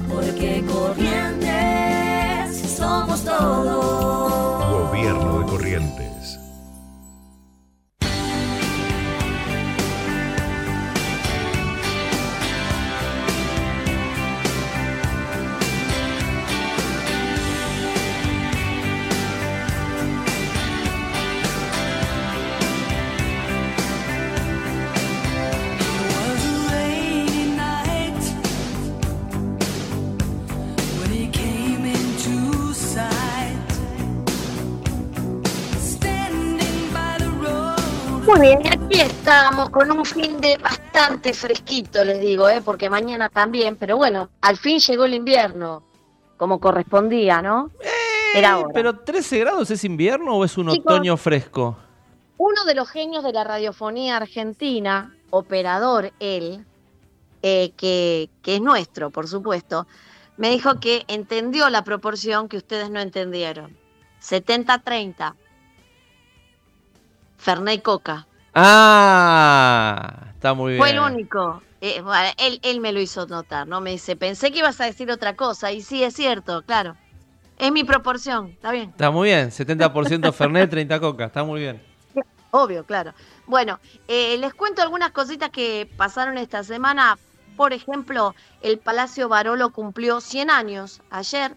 Porque 0.07 0.63
Corrientes 0.71 2.61
somos 2.77 3.25
todos. 3.25 4.91
Gobierno 4.91 5.39
de 5.39 5.47
Corrientes. 5.47 6.04
Estamos 39.35 39.71
con 39.71 39.91
un 39.91 40.05
fin 40.05 40.41
de 40.41 40.57
bastante 40.59 41.35
fresquito, 41.35 42.05
les 42.05 42.21
digo, 42.21 42.49
¿eh? 42.49 42.63
porque 42.65 42.89
mañana 42.89 43.29
también, 43.29 43.75
pero 43.77 43.97
bueno, 43.97 44.31
al 44.41 44.57
fin 44.57 44.79
llegó 44.79 45.07
el 45.07 45.15
invierno, 45.15 45.83
como 46.37 46.61
correspondía, 46.61 47.43
¿no? 47.43 47.71
Era 48.33 48.59
hora. 48.59 48.71
¿Pero 48.73 49.01
13 49.01 49.39
grados 49.41 49.71
es 49.73 49.83
invierno 49.83 50.37
o 50.37 50.45
es 50.45 50.57
un 50.57 50.71
Chicos. 50.71 50.93
otoño 50.93 51.17
fresco? 51.17 51.77
Uno 52.39 52.65
de 52.65 52.75
los 52.77 52.89
genios 52.89 53.25
de 53.25 53.33
la 53.33 53.43
radiofonía 53.43 54.19
argentina, 54.19 55.17
operador 55.31 56.13
él, 56.21 56.65
eh, 57.43 57.73
que, 57.77 58.31
que 58.41 58.57
es 58.57 58.61
nuestro, 58.61 59.11
por 59.11 59.27
supuesto, 59.27 59.89
me 60.37 60.51
dijo 60.51 60.79
que 60.79 61.05
entendió 61.09 61.71
la 61.71 61.83
proporción 61.83 62.49
que 62.49 62.57
ustedes 62.57 62.89
no 62.89 63.01
entendieron. 63.01 63.77
70-30. 64.23 65.35
Fernet 67.37 67.79
y 67.79 67.83
Coca. 67.83 68.29
Ah, 68.55 70.29
está 70.35 70.55
muy 70.55 70.73
bien. 70.73 70.79
Fue 70.79 70.91
el 70.91 71.01
único. 71.01 71.63
Eh, 71.81 72.01
bueno, 72.01 72.31
él, 72.39 72.61
él 72.63 72.81
me 72.81 72.93
lo 72.93 73.01
hizo 73.01 73.27
notar, 73.27 73.67
¿no? 73.67 73.81
Me 73.81 73.91
dice, 73.91 74.17
pensé 74.17 74.51
que 74.51 74.61
ibas 74.61 74.81
a 74.81 74.85
decir 74.85 75.11
otra 75.11 75.37
cosa. 75.37 75.73
Y 75.73 75.83
sí, 75.83 76.03
es 76.03 76.15
cierto, 76.15 76.63
claro. 76.63 76.97
Es 77.59 77.71
mi 77.71 77.85
proporción, 77.85 78.49
está 78.49 78.73
bien. 78.73 78.91
Está 78.91 79.11
muy 79.11 79.29
bien, 79.29 79.51
70% 79.51 80.33
Fernet, 80.33 80.71
30 80.71 81.01
Coca, 81.01 81.27
está 81.27 81.45
muy 81.45 81.61
bien. 81.61 81.83
Obvio, 82.51 82.85
claro. 82.85 83.13
Bueno, 83.47 83.81
eh, 84.09 84.37
les 84.39 84.55
cuento 84.55 84.83
algunas 84.83 85.11
cositas 85.11 85.51
que 85.51 85.91
pasaron 85.97 86.39
esta 86.39 86.63
semana. 86.65 87.19
Por 87.57 87.73
ejemplo, 87.73 88.35
el 88.63 88.79
Palacio 88.79 89.29
Barolo 89.29 89.71
cumplió 89.71 90.21
100 90.21 90.51
años 90.51 91.01
ayer. 91.11 91.57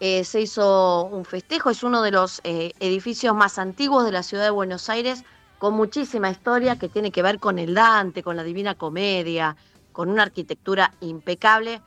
Eh, 0.00 0.24
se 0.24 0.42
hizo 0.42 1.04
un 1.04 1.24
festejo, 1.24 1.70
es 1.70 1.82
uno 1.82 2.02
de 2.02 2.10
los 2.10 2.42
eh, 2.44 2.72
edificios 2.80 3.34
más 3.34 3.58
antiguos 3.58 4.04
de 4.04 4.12
la 4.12 4.22
ciudad 4.22 4.44
de 4.44 4.50
Buenos 4.50 4.90
Aires, 4.90 5.24
con 5.58 5.74
muchísima 5.74 6.30
historia 6.30 6.78
que 6.78 6.88
tiene 6.88 7.10
que 7.10 7.22
ver 7.22 7.38
con 7.38 7.58
el 7.58 7.74
Dante, 7.74 8.22
con 8.22 8.36
la 8.36 8.42
Divina 8.42 8.74
Comedia, 8.74 9.56
con 9.92 10.10
una 10.10 10.22
arquitectura 10.22 10.92
impecable. 11.00 11.80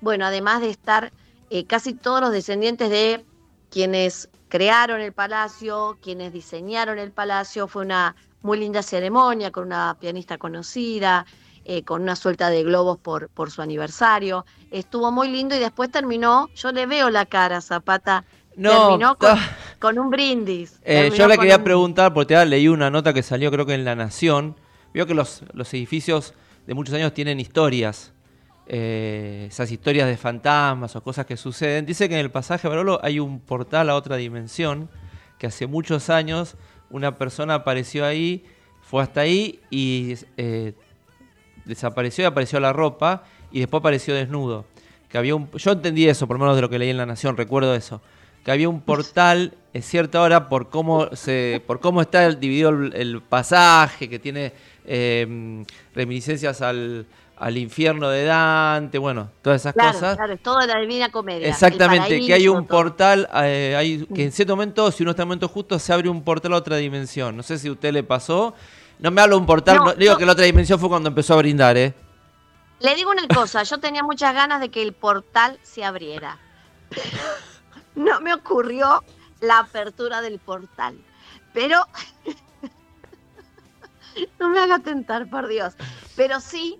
Bueno, 0.00 0.26
además 0.26 0.60
de 0.60 0.70
estar 0.70 1.12
eh, 1.50 1.66
casi 1.66 1.94
todos 1.94 2.20
los 2.20 2.32
descendientes 2.32 2.90
de 2.90 3.24
quienes 3.70 4.28
crearon 4.48 5.00
el 5.00 5.12
palacio, 5.12 5.98
quienes 6.02 6.32
diseñaron 6.32 6.98
el 6.98 7.12
palacio, 7.12 7.68
fue 7.68 7.82
una 7.82 8.16
muy 8.42 8.58
linda 8.58 8.82
ceremonia 8.82 9.50
con 9.50 9.64
una 9.64 9.96
pianista 9.98 10.38
conocida, 10.38 11.26
eh, 11.64 11.82
con 11.82 12.02
una 12.02 12.14
suelta 12.14 12.50
de 12.50 12.62
globos 12.62 12.98
por, 12.98 13.30
por 13.30 13.50
su 13.50 13.62
aniversario. 13.62 14.44
Estuvo 14.70 15.10
muy 15.10 15.28
lindo 15.28 15.56
y 15.56 15.58
después 15.58 15.90
terminó, 15.90 16.50
yo 16.54 16.72
le 16.72 16.86
veo 16.86 17.08
la 17.08 17.24
cara, 17.24 17.60
Zapata, 17.60 18.24
No, 18.54 18.70
terminó 18.70 19.16
con, 19.16 19.38
con 19.84 19.98
un 19.98 20.08
brindis. 20.10 20.80
Eh, 20.82 21.10
yo 21.14 21.28
le 21.28 21.36
quería 21.36 21.56
un- 21.58 21.64
preguntar, 21.64 22.14
porque 22.14 22.32
ya 22.34 22.44
leí 22.46 22.68
una 22.68 22.90
nota 22.90 23.12
que 23.12 23.22
salió 23.22 23.50
creo 23.50 23.66
que 23.66 23.74
en 23.74 23.84
La 23.84 23.94
Nación. 23.94 24.56
Vio 24.94 25.06
que 25.06 25.12
los, 25.14 25.42
los 25.52 25.72
edificios 25.74 26.32
de 26.66 26.72
muchos 26.74 26.94
años 26.94 27.12
tienen 27.12 27.38
historias. 27.40 28.12
eh, 28.66 29.46
esas 29.50 29.70
historias 29.70 30.08
de 30.08 30.16
fantasmas 30.16 30.96
o 30.96 31.02
cosas 31.02 31.26
que 31.26 31.36
suceden. 31.36 31.84
Dice 31.84 32.08
que 32.08 32.14
en 32.14 32.20
el 32.20 32.30
pasaje 32.30 32.66
Barolo 32.66 32.98
hay 33.02 33.20
un 33.20 33.40
portal 33.40 33.90
a 33.90 33.94
otra 33.94 34.16
dimensión, 34.16 34.88
que 35.38 35.46
hace 35.48 35.66
muchos 35.66 36.08
años 36.08 36.56
una 36.88 37.18
persona 37.18 37.54
apareció 37.56 38.06
ahí, 38.06 38.42
fue 38.80 39.02
hasta 39.02 39.20
ahí 39.20 39.60
y 39.70 40.14
eh, 40.38 40.72
desapareció 41.66 42.22
y 42.24 42.26
apareció 42.26 42.58
la 42.60 42.72
ropa 42.72 43.24
y 43.52 43.60
después 43.60 43.80
apareció 43.80 44.14
desnudo. 44.14 44.64
Que 45.10 45.18
había 45.18 45.34
un, 45.34 45.50
yo 45.52 45.72
entendí 45.72 46.08
eso, 46.08 46.26
por 46.26 46.36
lo 46.38 46.44
menos 46.44 46.56
de 46.56 46.62
lo 46.62 46.70
que 46.70 46.78
leí 46.78 46.88
en 46.90 46.96
La 46.96 47.04
Nación, 47.06 47.36
recuerdo 47.36 47.74
eso. 47.74 48.00
Que 48.44 48.50
había 48.50 48.68
un 48.68 48.80
portal, 48.80 49.52
es 49.74 49.84
cierto 49.86 50.18
ahora, 50.20 50.48
por 50.48 50.70
cómo 50.70 51.08
se, 51.14 51.62
por 51.66 51.80
cómo 51.80 52.00
está 52.00 52.24
el- 52.24 52.40
dividido 52.40 52.70
el, 52.70 52.94
el 52.94 53.20
pasaje, 53.20 54.08
que 54.08 54.18
tiene 54.18 54.52
eh, 54.86 55.64
reminiscencias 55.94 56.62
al, 56.62 57.04
al 57.36 57.58
infierno 57.58 58.08
de 58.08 58.24
Dante, 58.24 58.96
bueno, 58.98 59.30
todas 59.42 59.60
esas 59.62 59.74
Claro, 59.74 59.92
cosas. 59.92 60.16
claro, 60.16 60.32
es 60.32 60.42
todo 60.42 60.58
de 60.60 60.68
la 60.68 60.78
Divina 60.80 61.10
Comedia. 61.10 61.48
Exactamente, 61.48 62.20
que 62.24 62.32
hay 62.32 62.48
un 62.48 62.66
portal, 62.66 63.28
eh, 63.42 63.74
hay, 63.76 64.06
que 64.14 64.24
en 64.24 64.32
cierto 64.32 64.54
momento, 64.54 64.90
si 64.92 65.02
uno 65.02 65.10
está 65.10 65.22
en 65.22 65.26
el 65.26 65.28
momento 65.30 65.48
justo, 65.48 65.78
se 65.78 65.92
abre 65.92 66.08
un 66.08 66.22
portal 66.22 66.52
a 66.54 66.56
otra 66.56 66.76
dimensión. 66.76 67.36
No 67.36 67.42
sé 67.42 67.58
si 67.58 67.68
a 67.68 67.72
usted 67.72 67.92
le 67.92 68.02
pasó. 68.04 68.54
No 69.00 69.10
me 69.10 69.20
hablo 69.20 69.34
de 69.36 69.40
un 69.40 69.46
portal, 69.46 69.76
No, 69.78 69.84
no- 69.86 69.94
digo 69.94 70.12
no. 70.12 70.18
que 70.18 70.24
la 70.26 70.32
otra 70.32 70.44
dimensión 70.44 70.78
fue 70.78 70.88
cuando 70.88 71.08
empezó 71.08 71.34
a 71.34 71.38
brindar, 71.38 71.76
¿eh? 71.76 71.92
Le 72.78 72.94
digo 72.94 73.10
una 73.10 73.26
cosa, 73.26 73.62
yo 73.64 73.78
tenía 73.78 74.02
muchas 74.04 74.32
ganas 74.34 74.60
de 74.60 74.68
que 74.68 74.82
el 74.82 74.92
portal 74.92 75.58
se 75.62 75.82
abriera. 75.84 76.38
No 77.96 78.20
me 78.20 78.34
ocurrió 78.34 79.04
la 79.44 79.60
apertura 79.60 80.20
del 80.20 80.38
portal. 80.38 80.98
Pero 81.52 81.80
no 84.40 84.48
me 84.48 84.60
haga 84.60 84.78
tentar, 84.80 85.28
por 85.28 85.48
Dios. 85.48 85.74
Pero 86.16 86.40
sí, 86.40 86.78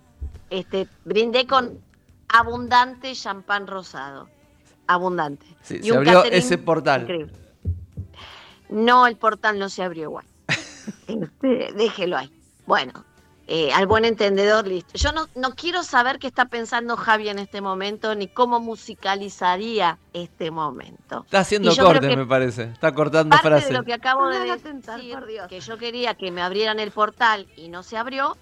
este, 0.51 0.89
brindé 1.05 1.47
con 1.47 1.81
abundante 2.29 3.15
champán 3.15 3.67
rosado. 3.67 4.29
Abundante. 4.87 5.47
Sí, 5.63 5.79
Y 5.83 5.85
se 5.85 5.97
abrió 5.97 6.13
catering 6.15 6.39
ese 6.39 6.59
portal. 6.59 7.03
increíble. 7.03 7.33
No, 8.69 9.07
el 9.07 9.17
portal 9.17 9.59
no 9.59 9.69
se 9.69 9.83
abrió 9.83 10.05
igual. 10.05 10.27
Este, 11.07 11.73
déjelo 11.75 12.17
ahí. 12.17 12.31
Bueno, 12.67 13.05
eh, 13.47 13.73
al 13.73 13.87
buen 13.87 14.05
entendedor, 14.07 14.67
listo. 14.67 14.93
Yo 14.95 15.13
no, 15.13 15.29
no 15.35 15.55
quiero 15.55 15.83
saber 15.83 16.19
qué 16.19 16.27
está 16.27 16.47
pensando 16.47 16.97
Javi 16.97 17.29
en 17.29 17.39
este 17.39 17.61
momento, 17.61 18.15
ni 18.15 18.27
cómo 18.27 18.59
musicalizaría 18.59 19.99
este 20.15 20.51
momento. 20.51 21.23
Está 21.25 21.41
haciendo 21.41 21.77
cortes, 21.77 22.17
me 22.17 22.25
parece. 22.27 22.65
Está 22.65 22.95
cortando 22.95 23.31
Parte 23.31 23.49
frases. 23.49 23.69
de 23.69 23.75
lo 23.75 23.85
que 23.85 23.93
acabo 23.93 24.29
de 24.29 24.41
decir, 24.41 25.19
que 25.49 25.61
yo 25.61 25.77
quería 25.77 26.15
que 26.15 26.31
me 26.31 26.41
abrieran 26.41 26.81
el 26.81 26.91
portal 26.91 27.47
y 27.57 27.69
no 27.69 27.83
se 27.83 27.99
abrió, 27.99 28.37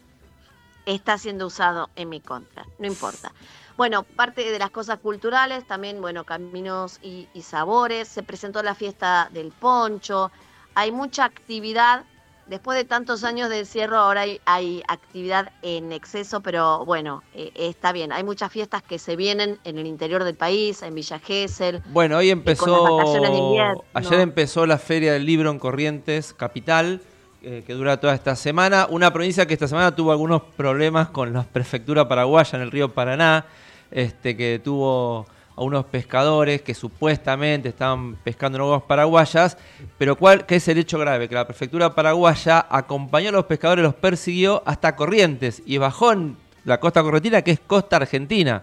está 0.87 1.19
siendo 1.19 1.47
usado 1.47 1.91
en 1.97 2.09
mi 2.09 2.21
contra. 2.21 2.65
No 2.79 2.87
importa. 2.87 3.33
Bueno, 3.77 4.05
parte 4.05 4.51
de 4.51 4.59
las 4.59 4.71
cosas 4.71 4.99
culturales, 4.99 5.67
también, 5.67 6.01
bueno, 6.01 6.25
caminos 6.25 7.01
y, 7.03 7.29
y 7.35 7.43
sabores. 7.43 8.07
Se 8.07 8.23
presentó 8.23 8.63
la 8.63 8.77
fiesta 8.77 9.31
del 9.33 9.51
poncho. 9.51 10.31
Hay 10.75 10.93
mucha 10.93 11.25
actividad. 11.25 12.05
Después 12.47 12.77
de 12.77 12.85
tantos 12.85 13.23
años 13.25 13.49
de 13.49 13.61
encierro, 13.61 13.97
ahora 13.99 14.23
hay, 14.23 14.41
hay 14.47 14.83
actividad 14.89 15.53
en 15.63 15.93
exceso, 15.93 16.41
pero 16.41 16.85
bueno, 16.85 17.23
eh, 17.35 17.53
está 17.55 17.93
bien. 17.93 18.13
Hay 18.13 18.25
muchas 18.25 18.51
fiestas 18.51 18.83
que 18.83 18.99
se 18.99 19.15
vienen 19.15 19.59
en 19.65 19.79
el 19.79 19.87
interior 19.87 20.25
del 20.25 20.35
país, 20.35 20.83
en 20.83 20.95
Villa 20.95 21.19
Gesell. 21.21 21.83
Bueno, 21.91 22.19
hoy 22.19 22.27
de 22.27 22.33
empezó. 22.33 23.01
invierno. 23.17 23.85
Ayer 23.95 24.21
empezó 24.21 24.67
la 24.67 24.79
Feria 24.79 25.13
del 25.13 25.25
Libro 25.25 25.51
en 25.51 25.59
Corrientes, 25.59 26.35
capital, 26.35 27.01
eh, 27.43 27.63
que 27.67 27.75
dura 27.75 27.99
toda 27.99 28.15
esta 28.15 28.35
semana. 28.35 28.87
Una 28.91 29.13
provincia 29.13 29.47
que 29.47 29.55
esta 29.55 29.69
semana 29.69 29.95
tuvo 29.95 30.11
algunos 30.11 30.43
problemas 30.43 31.09
con 31.09 31.33
la 31.33 31.45
prefectura 31.45 32.09
paraguaya 32.09 32.57
en 32.57 32.63
el 32.63 32.71
río 32.71 32.93
Paraná, 32.93 33.47
este, 33.91 34.37
que 34.37 34.61
tuvo 34.63 35.27
a 35.55 35.63
unos 35.63 35.85
pescadores 35.87 36.63
que 36.63 36.75
supuestamente 36.75 37.69
estaban 37.69 38.17
pescando 38.17 38.59
en 38.59 38.63
aguas 38.63 38.83
paraguayas. 38.83 39.57
Pero 39.99 40.17
¿cuál 40.17 40.47
qué 40.47 40.57
es 40.57 40.69
el 40.69 40.79
hecho 40.79 40.99
grave? 40.99 41.29
Que 41.29 41.35
la 41.35 41.47
prefectura 41.47 41.95
paraguaya 41.95 42.67
acompañó 42.69 43.29
a 43.29 43.33
los 43.33 43.45
pescadores, 43.45 43.83
los 43.83 43.95
persiguió 43.95 44.63
hasta 44.67 44.97
Corrientes 44.97 45.63
y 45.67 45.79
bajó 45.79 46.13
en 46.13 46.37
la 46.65 46.81
costa 46.81 47.03
correntina, 47.03 47.43
que 47.43 47.51
es 47.51 47.61
costa 47.61 47.97
argentina, 47.97 48.63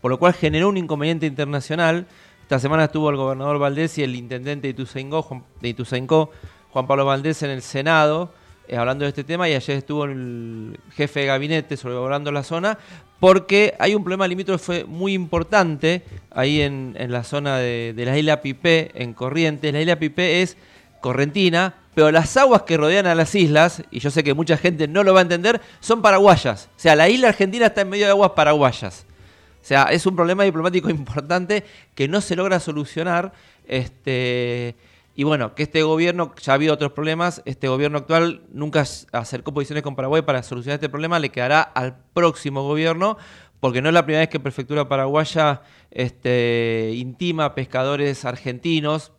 por 0.00 0.10
lo 0.10 0.18
cual 0.18 0.34
generó 0.34 0.68
un 0.68 0.76
inconveniente 0.76 1.26
internacional. 1.26 2.06
Esta 2.42 2.58
semana 2.58 2.84
estuvo 2.84 3.10
el 3.10 3.16
gobernador 3.16 3.58
Valdés 3.58 3.98
y 3.98 4.02
el 4.02 4.14
intendente 4.14 4.72
de 4.72 5.68
Ituzaingó 5.68 6.30
Juan 6.70 6.86
Pablo 6.86 7.04
Valdés, 7.06 7.42
en 7.42 7.50
el 7.50 7.62
Senado, 7.62 8.32
eh, 8.68 8.76
hablando 8.76 9.04
de 9.04 9.08
este 9.08 9.24
tema, 9.24 9.48
y 9.48 9.54
ayer 9.54 9.78
estuvo 9.78 10.04
el 10.04 10.78
jefe 10.94 11.20
de 11.20 11.26
gabinete 11.26 11.76
sobrevolando 11.76 12.30
la 12.30 12.42
zona, 12.42 12.78
porque 13.18 13.74
hay 13.78 13.94
un 13.94 14.04
problema 14.04 14.28
limítrofe 14.28 14.84
muy 14.84 15.14
importante 15.14 16.02
ahí 16.30 16.60
en, 16.60 16.94
la 17.08 17.24
zona 17.24 17.58
de, 17.58 17.94
de, 17.96 18.04
la 18.04 18.16
isla 18.18 18.42
Pipé, 18.42 18.92
en 18.94 19.14
Corrientes. 19.14 19.72
La 19.72 19.80
isla 19.80 19.98
Pipé 19.98 20.42
es 20.42 20.56
correntina, 21.00 21.74
pero 21.94 22.10
las 22.10 22.36
aguas 22.36 22.62
que 22.62 22.76
rodean 22.76 23.06
a 23.06 23.14
las 23.14 23.34
islas, 23.34 23.82
y 23.90 24.00
yo 24.00 24.10
sé 24.10 24.22
que 24.22 24.34
mucha 24.34 24.56
gente 24.56 24.86
no 24.86 25.02
lo 25.02 25.14
va 25.14 25.20
a 25.20 25.22
entender, 25.22 25.60
son 25.80 26.02
paraguayas. 26.02 26.68
O 26.76 26.80
sea, 26.80 26.94
la 26.94 27.08
isla 27.08 27.28
argentina 27.28 27.66
está 27.66 27.80
en 27.80 27.88
medio 27.88 28.04
de 28.04 28.12
aguas 28.12 28.32
paraguayas. 28.32 29.04
O 29.60 29.66
sea, 29.68 29.84
es 29.84 30.06
un 30.06 30.14
problema 30.14 30.44
diplomático 30.44 30.90
importante 30.90 31.64
que 31.94 32.06
no 32.06 32.20
se 32.20 32.36
logra 32.36 32.60
solucionar. 32.60 33.32
Este, 33.66 34.76
y 35.18 35.24
bueno, 35.24 35.56
que 35.56 35.64
este 35.64 35.82
gobierno, 35.82 36.32
ya 36.40 36.52
ha 36.52 36.54
habido 36.54 36.72
otros 36.72 36.92
problemas, 36.92 37.42
este 37.44 37.66
gobierno 37.66 37.98
actual 37.98 38.42
nunca 38.52 38.84
acercó 39.10 39.52
posiciones 39.52 39.82
con 39.82 39.96
Paraguay 39.96 40.22
para 40.22 40.44
solucionar 40.44 40.76
este 40.76 40.88
problema, 40.88 41.18
le 41.18 41.30
quedará 41.30 41.60
al 41.60 41.98
próximo 42.14 42.62
gobierno, 42.62 43.18
porque 43.58 43.82
no 43.82 43.88
es 43.88 43.94
la 43.94 44.04
primera 44.04 44.20
vez 44.20 44.28
que 44.28 44.38
Prefectura 44.38 44.88
Paraguaya 44.88 45.62
este, 45.90 46.92
intima 46.94 47.56
pescadores 47.56 48.24
argentinos, 48.24 49.10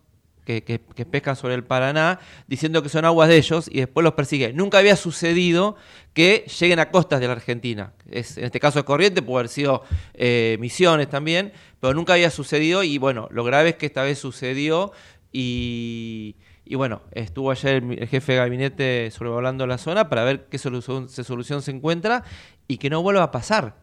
que, 0.45 0.80
pescan 1.12 1.36
sobre 1.36 1.54
el 1.54 1.66
Paraná, 1.66 2.20
diciendo 2.47 2.82
que 2.82 2.89
son 2.89 3.04
aguas 3.04 3.28
de 3.28 3.36
ellos 3.36 3.70
y 3.72 3.80
después 3.80 4.04
los 4.04 4.14
persigue. 4.14 4.54
Nunca 4.54 4.80
había 4.80 4.95
sucedido 4.95 5.76
que 6.14 6.45
lleguen 6.60 6.80
a 6.80 6.91
costas 6.91 7.20
de 7.20 7.28
la 7.28 7.34
Argentina. 7.34 7.93
Es, 8.10 8.38
en 8.38 8.45
este 8.45 8.60
caso 8.60 8.80
es 8.80 8.86
corriente, 8.86 9.22
puede 9.22 9.41
haber 9.41 9.50
sido 9.50 9.84
eh, 10.14 10.58
misiones 10.60 11.10
también, 11.10 11.52
pero 11.80 11.93
nunca 11.93 12.14
había 12.14 12.32
sucedido 12.32 12.84
y 12.84 12.97
bueno, 12.97 13.28
lo 13.32 13.43
grave 13.43 13.70
es 13.70 13.76
que 13.76 13.86
esta 13.86 14.02
vez 14.02 14.18
sucedió 14.18 14.91
y, 15.32 16.36
bueno, 16.72 17.02
estuvo 17.12 17.52
ayer 17.52 17.84
el, 17.84 18.08
jefe 18.08 18.34
de 18.34 18.38
gabinete 18.38 19.12
sobrevolando 19.12 19.68
la 19.68 19.78
zona 19.78 20.10
para 20.10 20.24
ver 20.24 20.48
qué 20.50 20.58
solución, 20.58 21.10
solución 21.10 21.62
se 21.62 21.72
encuentra 21.72 22.24
y 22.68 22.78
que 22.78 22.90
no 22.90 23.02
vuelva 23.02 23.24
a 23.24 23.32
pasar. 23.32 23.76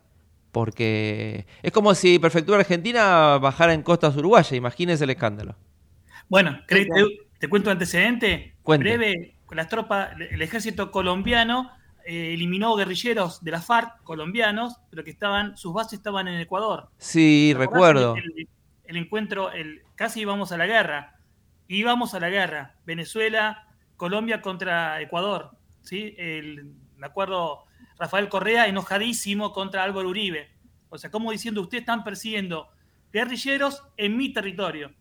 Porque 0.52 1.46
es 1.62 1.72
como 1.72 1.94
si 1.94 2.18
Prefectura 2.18 2.58
Argentina 2.58 3.38
bajara 3.38 3.74
en 3.74 3.82
costas 3.82 4.16
uruguayas, 4.16 4.52
imagínense 4.52 5.04
el 5.04 5.10
escándalo. 5.10 5.56
Bueno, 6.28 6.58
te, 6.66 6.88
te 7.38 7.48
cuento 7.48 7.70
un 7.70 7.72
antecedente 7.72 8.54
breve. 8.64 9.34
Con 9.44 9.58
las 9.58 9.68
tropas, 9.68 10.10
el 10.18 10.42
ejército 10.42 10.90
colombiano 10.90 11.70
eh, 12.04 12.34
eliminó 12.34 12.76
guerrilleros 12.76 13.42
de 13.42 13.50
la 13.50 13.60
FARC 13.60 14.02
colombianos, 14.04 14.76
pero 14.90 15.02
que 15.02 15.10
estaban, 15.10 15.56
sus 15.56 15.72
bases 15.72 15.94
estaban 15.94 16.28
en 16.28 16.40
Ecuador. 16.40 16.88
Sí, 16.98 17.52
recuerdo. 17.56 18.14
El, 18.84 18.96
encuentro, 18.96 19.50
el, 19.50 19.82
casi 19.96 20.20
íbamos 20.20 20.52
a 20.52 20.56
la 20.56 20.66
guerra. 20.66 21.15
Íbamos 21.68 22.14
a 22.14 22.20
la 22.20 22.30
guerra. 22.30 22.74
Venezuela, 22.84 23.68
Colombia 23.96 24.40
contra 24.40 25.00
Ecuador. 25.00 25.50
¿sí? 25.82 26.16
Me 26.96 27.06
acuerdo, 27.06 27.64
Rafael 27.98 28.28
Correa 28.28 28.66
enojadísimo 28.66 29.52
contra 29.52 29.84
Álvaro 29.84 30.08
Uribe. 30.08 30.50
O 30.88 30.98
sea, 30.98 31.10
como 31.10 31.32
diciendo, 31.32 31.60
ustedes 31.62 31.82
están 31.82 32.04
persiguiendo 32.04 32.68
guerrilleros 33.12 33.82
en 33.96 34.16
mi 34.16 34.32
territorio. 34.32 34.92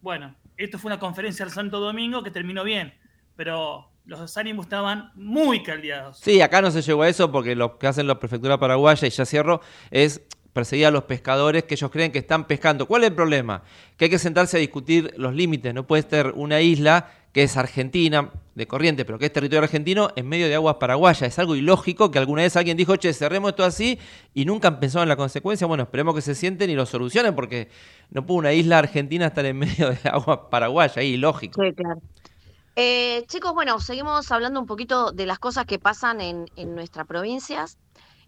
Bueno, 0.00 0.34
esto 0.56 0.78
fue 0.78 0.90
una 0.90 0.98
conferencia 0.98 1.44
al 1.44 1.50
Santo 1.50 1.80
Domingo 1.80 2.22
que 2.22 2.30
terminó 2.30 2.64
bien, 2.64 2.94
pero 3.36 3.90
los 4.04 4.36
ánimos 4.36 4.66
estaban 4.66 5.12
muy 5.14 5.62
caldeados. 5.62 6.18
Sí, 6.18 6.40
acá 6.40 6.62
no 6.62 6.70
se 6.70 6.82
llegó 6.82 7.02
a 7.02 7.08
eso 7.08 7.30
porque 7.30 7.54
lo 7.54 7.78
que 7.78 7.86
hacen 7.86 8.06
la 8.06 8.18
prefectura 8.18 8.58
paraguaya, 8.58 9.06
y 9.06 9.10
ya 9.10 9.26
cierro, 9.26 9.60
es 9.90 10.26
perseguir 10.58 10.86
a 10.86 10.90
los 10.90 11.04
pescadores 11.04 11.62
que 11.62 11.74
ellos 11.74 11.88
creen 11.88 12.10
que 12.10 12.18
están 12.18 12.44
pescando. 12.48 12.86
¿Cuál 12.86 13.04
es 13.04 13.10
el 13.10 13.14
problema? 13.14 13.62
Que 13.96 14.06
hay 14.06 14.10
que 14.10 14.18
sentarse 14.18 14.56
a 14.56 14.60
discutir 14.60 15.14
los 15.16 15.32
límites. 15.32 15.72
No 15.72 15.86
puede 15.86 16.02
ser 16.02 16.32
una 16.34 16.60
isla 16.60 17.12
que 17.32 17.44
es 17.44 17.56
argentina, 17.56 18.32
de 18.56 18.66
corriente, 18.66 19.04
pero 19.04 19.20
que 19.20 19.26
es 19.26 19.32
territorio 19.32 19.62
argentino, 19.62 20.10
en 20.16 20.28
medio 20.28 20.48
de 20.48 20.56
aguas 20.56 20.74
paraguayas. 20.80 21.22
Es 21.22 21.38
algo 21.38 21.54
ilógico 21.54 22.10
que 22.10 22.18
alguna 22.18 22.42
vez 22.42 22.56
alguien 22.56 22.76
dijo, 22.76 22.96
che, 22.96 23.12
cerremos 23.12 23.50
esto 23.50 23.62
así, 23.62 24.00
y 24.34 24.46
nunca 24.46 24.66
han 24.66 24.80
pensado 24.80 25.04
en 25.04 25.08
la 25.08 25.16
consecuencia. 25.16 25.64
Bueno, 25.68 25.84
esperemos 25.84 26.12
que 26.16 26.22
se 26.22 26.34
sienten 26.34 26.70
y 26.70 26.74
lo 26.74 26.84
solucionen, 26.84 27.36
porque 27.36 27.68
no 28.10 28.26
puede 28.26 28.38
una 28.40 28.52
isla 28.52 28.78
argentina 28.78 29.26
estar 29.26 29.46
en 29.46 29.58
medio 29.64 29.90
de 29.90 29.98
aguas 30.10 30.40
paraguayas, 30.50 30.96
ahí 30.96 31.10
ilógico. 31.10 31.62
Sí, 31.62 31.72
claro. 31.72 32.00
Eh, 32.74 33.24
chicos, 33.28 33.54
bueno, 33.54 33.78
seguimos 33.78 34.32
hablando 34.32 34.58
un 34.58 34.66
poquito 34.66 35.12
de 35.12 35.26
las 35.26 35.38
cosas 35.38 35.66
que 35.66 35.78
pasan 35.78 36.20
en, 36.20 36.46
en 36.56 36.74
nuestras 36.74 37.06
provincias. 37.06 37.78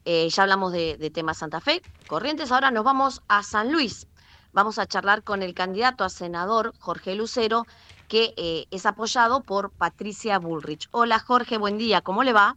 Eh, 0.05 0.28
ya 0.30 0.42
hablamos 0.42 0.72
de, 0.72 0.96
de 0.96 1.11
tema 1.11 1.34
Santa 1.34 1.61
Fe, 1.61 1.82
Corrientes, 2.07 2.53
ahora 2.53 2.70
nos 2.70 2.84
vamos 2.84 3.22
a 3.28 3.42
San 3.42 3.72
Luis. 3.72 4.07
Vamos 4.53 4.78
a 4.78 4.86
charlar 4.86 5.22
con 5.22 5.42
el 5.42 5.55
candidato 5.55 6.03
a 6.03 6.09
senador, 6.09 6.72
Jorge 6.80 7.14
Lucero, 7.14 7.66
que 8.09 8.34
eh, 8.36 8.66
es 8.72 8.84
apoyado 8.86 9.42
por 9.42 9.70
Patricia 9.70 10.38
Bullrich. 10.40 10.88
Hola 10.90 11.20
Jorge, 11.20 11.59
buen 11.59 11.78
día, 11.78 12.01
¿cómo 12.01 12.24
le 12.24 12.32
va? 12.32 12.57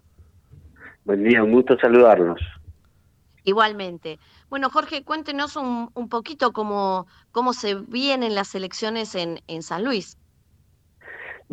Buen 1.06 1.24
día, 1.24 1.44
un 1.44 1.52
gusto 1.52 1.78
saludarnos. 1.78 2.40
Igualmente. 3.44 4.20
Bueno, 4.50 4.70
Jorge, 4.72 5.04
cuéntenos 5.04 5.56
un, 5.56 5.90
poquito 6.10 6.54
cómo, 6.54 7.06
cómo 7.32 7.54
se 7.54 7.76
vienen 7.76 8.34
las 8.34 8.56
elecciones 8.56 9.14
en, 9.14 9.42
en 9.48 9.62
San 9.62 9.84
Luis. 9.84 10.18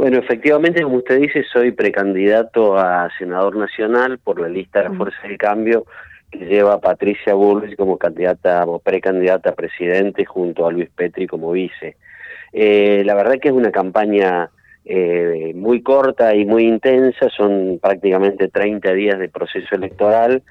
Bueno, 0.00 0.16
efectivamente, 0.16 0.82
como 0.82 0.96
usted 0.96 1.20
dice, 1.20 1.44
soy 1.52 1.72
precandidato 1.72 2.78
a 2.78 3.10
senador 3.18 3.56
nacional 3.56 4.18
por 4.18 4.40
la 4.40 4.48
lista 4.48 4.78
de 4.78 4.88
la 4.88 4.94
Fuerza 4.94 5.28
del 5.28 5.36
Cambio 5.36 5.84
que 6.30 6.38
lleva 6.38 6.72
a 6.72 6.80
Patricia 6.80 7.34
Bullrich 7.34 7.76
como 7.76 7.98
candidata 7.98 8.64
o 8.64 8.78
precandidata 8.78 9.50
a 9.50 9.54
presidente 9.54 10.24
junto 10.24 10.66
a 10.66 10.72
Luis 10.72 10.88
Petri 10.88 11.26
como 11.26 11.52
vice. 11.52 11.98
Eh, 12.50 13.02
la 13.04 13.14
verdad 13.14 13.34
que 13.42 13.48
es 13.48 13.54
una 13.54 13.70
campaña 13.70 14.48
eh, 14.86 15.52
muy 15.54 15.82
corta 15.82 16.34
y 16.34 16.46
muy 16.46 16.64
intensa, 16.64 17.28
son 17.28 17.78
prácticamente 17.78 18.48
30 18.48 18.94
días 18.94 19.18
de 19.18 19.28
proceso 19.28 19.74
electoral. 19.74 20.42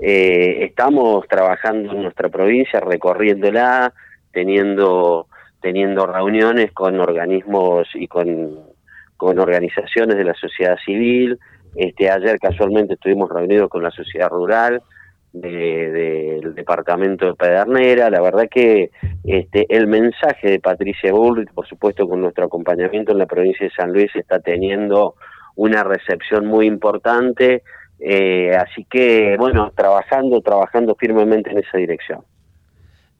Eh, 0.00 0.64
estamos 0.64 1.28
trabajando 1.28 1.92
en 1.92 2.02
nuestra 2.02 2.28
provincia, 2.28 2.80
recorriéndola, 2.80 3.92
teniendo, 4.32 5.28
teniendo 5.62 6.08
reuniones 6.08 6.72
con 6.72 6.98
organismos 6.98 7.86
y 7.94 8.08
con, 8.08 8.74
con 9.16 9.38
organizaciones 9.38 10.16
de 10.16 10.24
la 10.24 10.34
sociedad 10.34 10.76
civil. 10.84 11.38
Este, 11.74 12.10
ayer 12.10 12.38
casualmente 12.38 12.94
estuvimos 12.94 13.30
reunidos 13.30 13.68
con 13.68 13.82
la 13.82 13.90
sociedad 13.90 14.28
rural, 14.28 14.82
del 15.40 16.54
departamento 16.54 17.26
de 17.26 17.34
Pedernera. 17.34 18.10
La 18.10 18.20
verdad 18.20 18.48
que 18.50 18.90
este, 19.24 19.66
el 19.68 19.86
mensaje 19.86 20.50
de 20.50 20.60
Patricia 20.60 21.12
Bullrich, 21.12 21.52
por 21.52 21.66
supuesto 21.66 22.08
con 22.08 22.20
nuestro 22.20 22.46
acompañamiento 22.46 23.12
en 23.12 23.18
la 23.18 23.26
provincia 23.26 23.66
de 23.66 23.72
San 23.72 23.92
Luis, 23.92 24.10
está 24.14 24.40
teniendo 24.40 25.14
una 25.54 25.84
recepción 25.84 26.46
muy 26.46 26.66
importante. 26.66 27.62
Eh, 27.98 28.54
así 28.56 28.86
que, 28.90 29.36
bueno, 29.38 29.72
trabajando, 29.74 30.40
trabajando 30.40 30.94
firmemente 30.94 31.50
en 31.50 31.58
esa 31.58 31.78
dirección. 31.78 32.22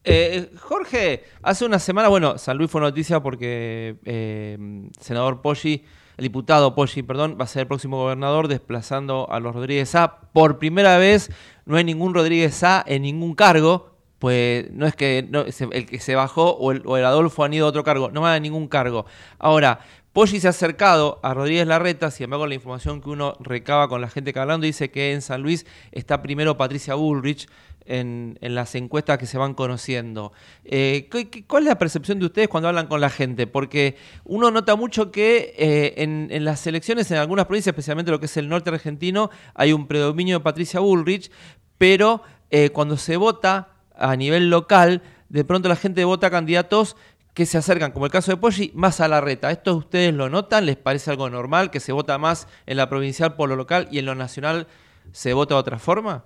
Eh, 0.09 0.51
Jorge, 0.61 1.25
hace 1.41 1.65
una 1.65 1.79
semana, 1.79 2.07
bueno, 2.07 2.37
San 2.37 2.57
Luis 2.57 2.71
fue 2.71 2.79
noticia 2.79 3.19
porque 3.21 3.97
eh, 4.05 4.57
senador 5.01 5.41
Poggi 5.41 5.83
el 6.17 6.23
diputado 6.23 6.73
Poggi, 6.73 7.03
perdón, 7.03 7.37
va 7.39 7.43
a 7.43 7.47
ser 7.47 7.61
el 7.61 7.67
próximo 7.67 7.97
gobernador 7.97 8.47
desplazando 8.47 9.27
a 9.29 9.39
los 9.39 9.53
Rodríguez 9.53 9.93
A. 9.95 10.21
Por 10.33 10.59
primera 10.59 10.97
vez 10.97 11.29
no 11.65 11.77
hay 11.77 11.83
ningún 11.83 12.13
Rodríguez 12.13 12.63
A 12.63 12.83
en 12.87 13.03
ningún 13.03 13.35
cargo, 13.35 13.91
pues 14.17 14.71
no 14.71 14.87
es 14.87 14.95
que 14.95 15.29
el 15.29 15.85
que 15.85 15.99
se 15.99 16.15
bajó 16.15 16.51
o 16.51 16.71
el, 16.71 17.05
Adolfo 17.05 17.43
han 17.43 17.53
ido 17.53 17.65
a 17.67 17.69
otro 17.69 17.83
cargo, 17.83 18.09
no 18.09 18.21
va 18.21 18.33
a 18.33 18.39
ningún 18.39 18.67
cargo. 18.67 19.05
Ahora, 19.37 19.81
Poggi 20.11 20.39
se 20.39 20.47
ha 20.47 20.49
acercado 20.49 21.19
a 21.21 21.35
Rodríguez 21.35 21.67
Larreta, 21.67 22.09
sin 22.09 22.23
embargo 22.23 22.47
la 22.47 22.55
información 22.55 23.01
que 23.01 23.09
uno 23.11 23.35
recaba 23.39 23.87
con 23.87 24.01
la 24.01 24.09
gente 24.09 24.33
que 24.33 24.39
hablando 24.39 24.65
dice 24.65 24.89
que 24.89 25.13
en 25.13 25.21
San 25.21 25.43
Luis 25.43 25.67
está 25.91 26.23
primero 26.23 26.57
Patricia 26.57 26.95
Bullrich, 26.95 27.47
en, 27.87 28.37
las 28.41 28.75
encuestas 28.75 29.17
que 29.17 29.25
se 29.25 29.37
van 29.37 29.53
conociendo. 29.53 30.33
Eh, 30.63 31.09
¿Cuál 31.47 31.63
es 31.63 31.69
la 31.69 31.77
percepción 31.77 32.19
de 32.19 32.25
ustedes 32.25 32.47
cuando 32.47 32.69
hablan 32.69 32.87
con 32.87 33.01
la 33.01 33.09
gente? 33.09 33.47
Porque 33.47 33.95
uno 34.23 34.51
nota 34.51 34.75
mucho 34.75 35.11
que 35.11 35.53
eh, 35.57 35.93
en, 35.97 36.45
las 36.45 36.65
elecciones 36.67 37.09
en 37.11 37.17
algunas 37.17 37.45
provincias, 37.45 37.73
especialmente 37.73 38.11
lo 38.11 38.19
que 38.19 38.27
es 38.27 38.37
el 38.37 38.49
norte 38.49 38.69
argentino, 38.69 39.29
hay 39.53 39.73
un 39.73 39.87
predominio 39.87 40.39
de 40.39 40.43
Patricia 40.43 40.79
Bullrich, 40.79 41.31
pero 41.77 42.21
eh, 42.49 42.69
cuando 42.69 42.97
se 42.97 43.17
vota 43.17 43.69
a 43.95 44.15
nivel 44.15 44.49
local, 44.49 45.01
de 45.29 45.43
pronto 45.43 45.69
la 45.69 45.75
gente 45.75 46.03
vota 46.05 46.29
candidatos 46.29 46.95
que 47.33 47.45
se 47.45 47.57
acercan, 47.57 47.91
como 47.91 48.07
el 48.07 48.11
caso 48.11 48.31
de 48.31 48.37
Poggi, 48.37 48.71
más 48.73 48.99
a 48.99 49.07
la 49.07 49.21
reta. 49.21 49.51
¿Esto 49.51 49.75
ustedes 49.75 50.11
lo 50.11 50.27
notan? 50.27 50.65
¿Les 50.65 50.75
parece 50.75 51.11
algo 51.11 51.29
normal 51.29 51.69
que 51.69 51.79
se 51.79 51.91
vota 51.91 52.17
más 52.17 52.47
en 52.65 52.77
la 52.77 52.89
provincial 52.89 53.35
por 53.35 53.47
lo 53.47 53.55
local 53.55 53.87
y 53.91 53.99
en 53.99 54.07
lo 54.07 54.15
nacional 54.15 54.65
se 55.11 55.33
vota 55.33 55.53
de 55.53 55.59
otra 55.59 55.77
forma? 55.77 56.25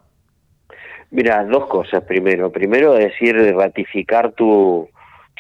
Mira, 1.11 1.43
dos 1.43 1.67
cosas 1.67 2.03
primero. 2.05 2.51
Primero 2.51 2.93
decir, 2.93 3.35
ratificar 3.53 4.31
tu, 4.31 4.89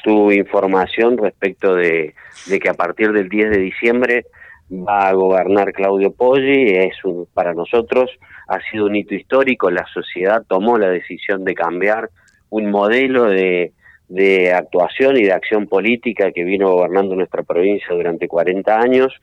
tu 0.03 0.31
información 0.31 1.17
respecto 1.17 1.75
de, 1.75 2.13
que 2.61 2.69
a 2.69 2.73
partir 2.73 3.13
del 3.13 3.29
10 3.29 3.51
de 3.51 3.57
diciembre 3.57 4.25
va 4.69 5.07
a 5.07 5.13
gobernar 5.13 5.73
Claudio 5.73 6.11
Poggi, 6.11 6.75
es 6.75 7.03
un, 7.03 7.25
para 7.33 7.53
nosotros 7.53 8.09
ha 8.47 8.59
sido 8.69 8.85
un 8.85 8.95
hito 8.95 9.15
histórico, 9.15 9.69
la 9.69 9.85
sociedad 9.93 10.43
tomó 10.47 10.77
la 10.77 10.89
decisión 10.89 11.45
de 11.45 11.53
cambiar 11.53 12.09
un 12.49 12.69
modelo 12.69 13.25
de, 13.25 13.71
de 14.09 14.53
actuación 14.53 15.15
y 15.17 15.23
de 15.23 15.33
acción 15.33 15.67
política 15.67 16.31
que 16.33 16.43
vino 16.43 16.71
gobernando 16.71 17.15
nuestra 17.15 17.43
provincia 17.43 17.95
durante 17.95 18.27
40 18.27 18.77
años, 18.77 19.13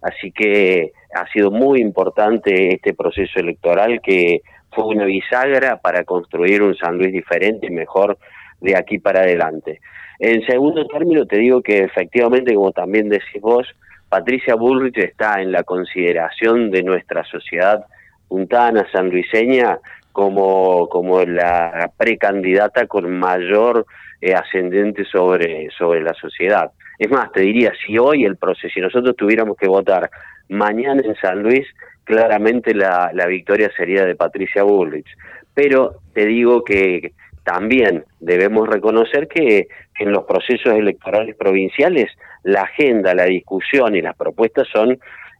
así 0.00 0.32
que 0.32 0.92
ha 1.14 1.26
sido 1.32 1.50
muy 1.50 1.80
importante 1.80 2.74
este 2.74 2.94
proceso 2.94 3.40
electoral 3.40 4.00
que 4.02 4.40
una 4.86 5.04
bisagra 5.04 5.76
para 5.76 6.04
construir 6.04 6.62
un 6.62 6.76
San 6.76 6.96
Luis 6.98 7.12
diferente 7.12 7.66
y 7.66 7.70
mejor 7.70 8.18
de 8.60 8.76
aquí 8.76 8.98
para 8.98 9.20
adelante. 9.20 9.80
En 10.18 10.44
segundo 10.46 10.86
término, 10.86 11.26
te 11.26 11.38
digo 11.38 11.62
que 11.62 11.84
efectivamente, 11.84 12.54
como 12.54 12.72
también 12.72 13.08
decís 13.08 13.40
vos, 13.40 13.66
Patricia 14.08 14.54
Bullrich 14.54 14.98
está 14.98 15.40
en 15.40 15.52
la 15.52 15.62
consideración 15.62 16.70
de 16.70 16.82
nuestra 16.82 17.24
sociedad 17.24 17.84
puntana, 18.26 18.86
sanluiseña, 18.90 19.78
como, 20.12 20.88
como 20.88 21.22
la 21.22 21.90
precandidata 21.96 22.86
con 22.86 23.18
mayor 23.18 23.86
eh, 24.20 24.34
ascendente 24.34 25.04
sobre, 25.04 25.68
sobre 25.76 26.02
la 26.02 26.14
sociedad. 26.14 26.72
Es 26.98 27.08
más, 27.10 27.30
te 27.30 27.42
diría, 27.42 27.72
si 27.86 27.96
hoy 27.98 28.24
el 28.24 28.36
proceso, 28.36 28.74
si 28.74 28.80
nosotros 28.80 29.14
tuviéramos 29.14 29.56
que 29.56 29.68
votar 29.68 30.10
mañana 30.48 31.02
en 31.04 31.14
San 31.16 31.42
Luis, 31.42 31.64
claramente 32.08 32.74
la, 32.74 33.10
la 33.12 33.26
victoria 33.26 33.70
sería 33.76 34.06
de 34.06 34.16
Patricia 34.16 34.62
Bullrich. 34.62 35.06
Pero 35.52 35.96
te 36.14 36.24
digo 36.24 36.64
que 36.64 37.12
también 37.44 38.04
debemos 38.18 38.66
reconocer 38.66 39.28
que, 39.28 39.68
en 39.98 40.12
los 40.12 40.24
procesos 40.24 40.74
electorales 40.74 41.36
provinciales 41.36 42.06
la 42.44 42.62
agenda, 42.62 43.14
la 43.14 43.24
discusión 43.24 43.94
y 43.94 44.00
las 44.00 44.16
propuestas 44.16 44.66
son 44.72 44.92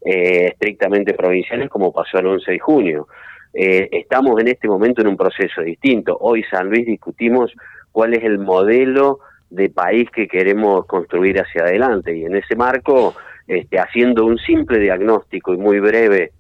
eh, 0.05 0.49
estrictamente 0.53 1.15
provinciales 1.15 1.71
como 1.71 1.93
pasó 1.93 2.19
el 2.19 2.27
11 2.27 2.53
de 2.53 2.59
junio. 2.59 3.09
Eh, 3.55 3.89
estamos 3.93 4.41
en 4.41 4.49
este 4.49 4.69
momento 4.69 5.01
en 5.01 5.09
un 5.09 5.17
proceso 5.17 5.63
distinto. 5.63 6.17
Hoy 6.21 6.43
San 6.51 6.69
Luis 6.69 6.87
discutimos 6.87 7.53
cuál 7.93 8.15
es 8.15 8.25
el 8.25 8.39
modelo 8.39 9.21
de 9.51 9.71
país 9.71 10.11
que 10.11 10.29
queremos 10.29 10.87
construir 10.87 11.41
hacia 11.41 11.63
adelante 11.63 12.17
y 12.17 12.25
en 12.25 12.37
ese 12.37 12.57
marco, 12.57 13.15
este, 13.47 13.79
haciendo 13.79 14.27
un 14.27 14.39
simple 14.39 14.79
diagnóstico 14.79 15.55
y 15.55 15.57
muy 15.57 15.81
breve, 15.81 16.33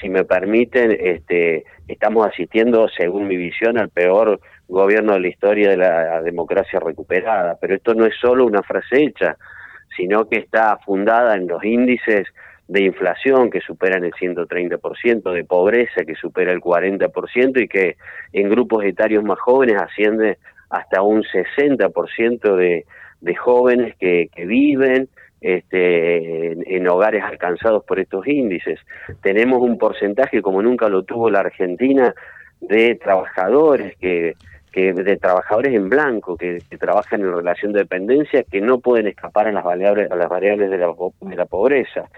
si 0.00 0.08
me 0.08 0.24
permiten, 0.24 0.96
este, 0.98 1.64
estamos 1.88 2.26
asistiendo, 2.26 2.88
según 2.88 3.28
mi 3.28 3.36
visión, 3.36 3.78
al 3.78 3.90
peor 3.90 4.40
gobierno 4.68 5.14
de 5.14 5.20
la 5.20 5.28
historia 5.28 5.70
de 5.70 5.76
la 5.76 6.22
democracia 6.22 6.80
recuperada. 6.80 7.58
Pero 7.60 7.74
esto 7.74 7.94
no 7.94 8.06
es 8.06 8.14
solo 8.20 8.46
una 8.46 8.62
frase 8.62 9.02
hecha, 9.02 9.36
sino 9.96 10.28
que 10.28 10.38
está 10.38 10.78
fundada 10.78 11.36
en 11.36 11.48
los 11.48 11.62
índices 11.64 12.26
de 12.68 12.82
inflación 12.82 13.50
que 13.50 13.60
superan 13.60 14.04
el 14.04 14.12
130%, 14.12 15.32
de 15.32 15.44
pobreza 15.44 16.04
que 16.04 16.14
supera 16.14 16.52
el 16.52 16.60
40% 16.60 17.60
y 17.60 17.68
que 17.68 17.96
en 18.32 18.48
grupos 18.48 18.84
etarios 18.84 19.24
más 19.24 19.40
jóvenes 19.40 19.76
asciende 19.82 20.38
hasta 20.70 21.02
un 21.02 21.24
60% 21.24 22.54
de, 22.54 22.86
de 23.20 23.34
jóvenes 23.34 23.96
que, 23.98 24.28
que 24.32 24.46
viven 24.46 25.08
este, 25.40 26.76
en, 26.76 26.88
hogares 26.88 27.22
alcanzados 27.22 27.84
por 27.84 27.98
estos 27.98 28.26
índices. 28.26 28.78
Tenemos 29.22 29.62
un 29.62 29.78
porcentaje 29.78 30.42
como 30.42 30.62
nunca 30.62 30.88
lo 30.88 31.02
tuvo 31.02 31.30
la 31.30 31.40
Argentina 31.40 32.14
de 32.60 32.94
trabajadores 32.96 33.96
que 33.96 34.34
que 34.72 34.92
de 34.92 35.16
trabajadores 35.16 35.74
en 35.74 35.88
blanco 35.88 36.36
que, 36.36 36.62
trabajan 36.78 37.20
en 37.20 37.34
relación 37.34 37.72
de 37.72 37.80
dependencia 37.80 38.44
que 38.44 38.60
no 38.60 38.78
pueden 38.78 39.08
escapar 39.08 39.48
a 39.48 39.52
las 39.52 39.64
variables 39.64 40.10
a 40.10 40.16
las 40.16 40.28
variables 40.28 40.70
de 40.70 40.78
la, 40.78 40.92
de 41.20 41.36
la 41.36 41.46
pobreza. 41.46 42.08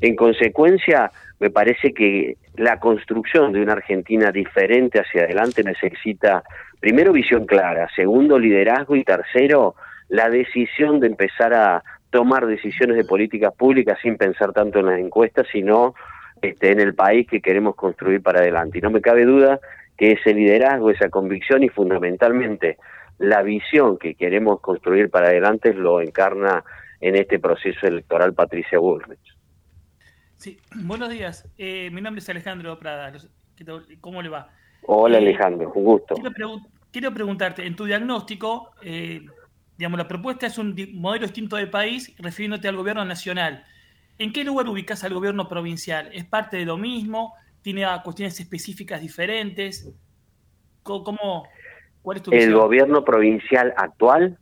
En 0.00 0.16
consecuencia, 0.16 1.10
me 1.38 1.50
parece 1.50 1.92
que 1.92 2.36
la 2.56 2.78
construcción 2.78 3.52
de 3.52 3.62
una 3.62 3.74
Argentina 3.74 4.32
diferente 4.32 5.00
hacia 5.00 5.24
adelante 5.24 5.62
necesita 5.62 6.42
primero 6.80 7.12
visión 7.12 7.46
clara, 7.46 7.88
segundo 7.94 8.38
liderazgo 8.38 8.96
y 8.96 9.04
tercero 9.04 9.74
la 10.08 10.28
decisión 10.28 11.00
de 11.00 11.08
empezar 11.08 11.54
a 11.54 11.82
tomar 12.10 12.46
decisiones 12.46 12.96
de 12.96 13.04
políticas 13.04 13.54
públicas 13.54 13.98
sin 14.02 14.16
pensar 14.16 14.52
tanto 14.52 14.80
en 14.80 14.86
las 14.86 14.98
encuestas, 14.98 15.46
sino 15.52 15.94
este, 16.42 16.72
en 16.72 16.80
el 16.80 16.94
país 16.94 17.26
que 17.28 17.40
queremos 17.40 17.74
construir 17.76 18.22
para 18.22 18.40
adelante. 18.40 18.78
Y 18.78 18.80
no 18.80 18.90
me 18.90 19.00
cabe 19.00 19.24
duda 19.24 19.60
que 19.96 20.12
ese 20.12 20.34
liderazgo, 20.34 20.90
esa 20.90 21.08
convicción 21.08 21.62
y 21.62 21.68
fundamentalmente 21.68 22.78
la 23.18 23.42
visión 23.42 23.98
que 23.98 24.14
queremos 24.14 24.60
construir 24.60 25.10
para 25.10 25.28
adelante 25.28 25.74
lo 25.74 26.00
encarna 26.00 26.64
en 27.00 27.16
este 27.16 27.38
proceso 27.38 27.86
electoral 27.86 28.32
Patricia 28.34 28.78
Bullrich. 28.78 29.36
Sí, 30.36 30.58
buenos 30.74 31.10
días. 31.10 31.46
Eh, 31.58 31.90
mi 31.90 32.00
nombre 32.00 32.20
es 32.20 32.28
Alejandro 32.30 32.78
Prada. 32.78 33.12
¿Cómo 34.00 34.22
le 34.22 34.30
va? 34.30 34.48
Hola 34.86 35.18
eh, 35.18 35.20
Alejandro, 35.20 35.70
un 35.74 35.84
gusto. 35.84 36.14
Quiero, 36.90 37.12
preguntarte, 37.14 37.66
en 37.66 37.76
tu 37.76 37.84
diagnóstico, 37.84 38.70
eh, 38.82 39.24
digamos, 39.80 39.96
la 39.96 40.06
propuesta 40.06 40.46
es 40.46 40.58
un 40.58 40.76
modelo 40.92 41.24
distinto 41.24 41.56
de 41.56 41.66
país 41.66 42.14
refiriéndote 42.18 42.68
al 42.68 42.76
gobierno 42.76 43.02
nacional. 43.06 43.64
¿En 44.18 44.30
qué 44.30 44.44
lugar 44.44 44.68
ubicas 44.68 45.04
al 45.04 45.14
gobierno 45.14 45.48
provincial? 45.48 46.10
¿Es 46.12 46.26
parte 46.26 46.58
de 46.58 46.66
lo 46.66 46.76
mismo? 46.76 47.32
tiene 47.62 47.86
cuestiones 48.04 48.38
específicas 48.38 49.00
diferentes. 49.00 49.90
¿Cómo, 50.82 51.48
¿Cuál 52.02 52.16
es 52.18 52.22
tu 52.22 52.30
¿El 52.30 52.52
gobierno 52.52 53.06
provincial 53.06 53.72
actual? 53.74 54.36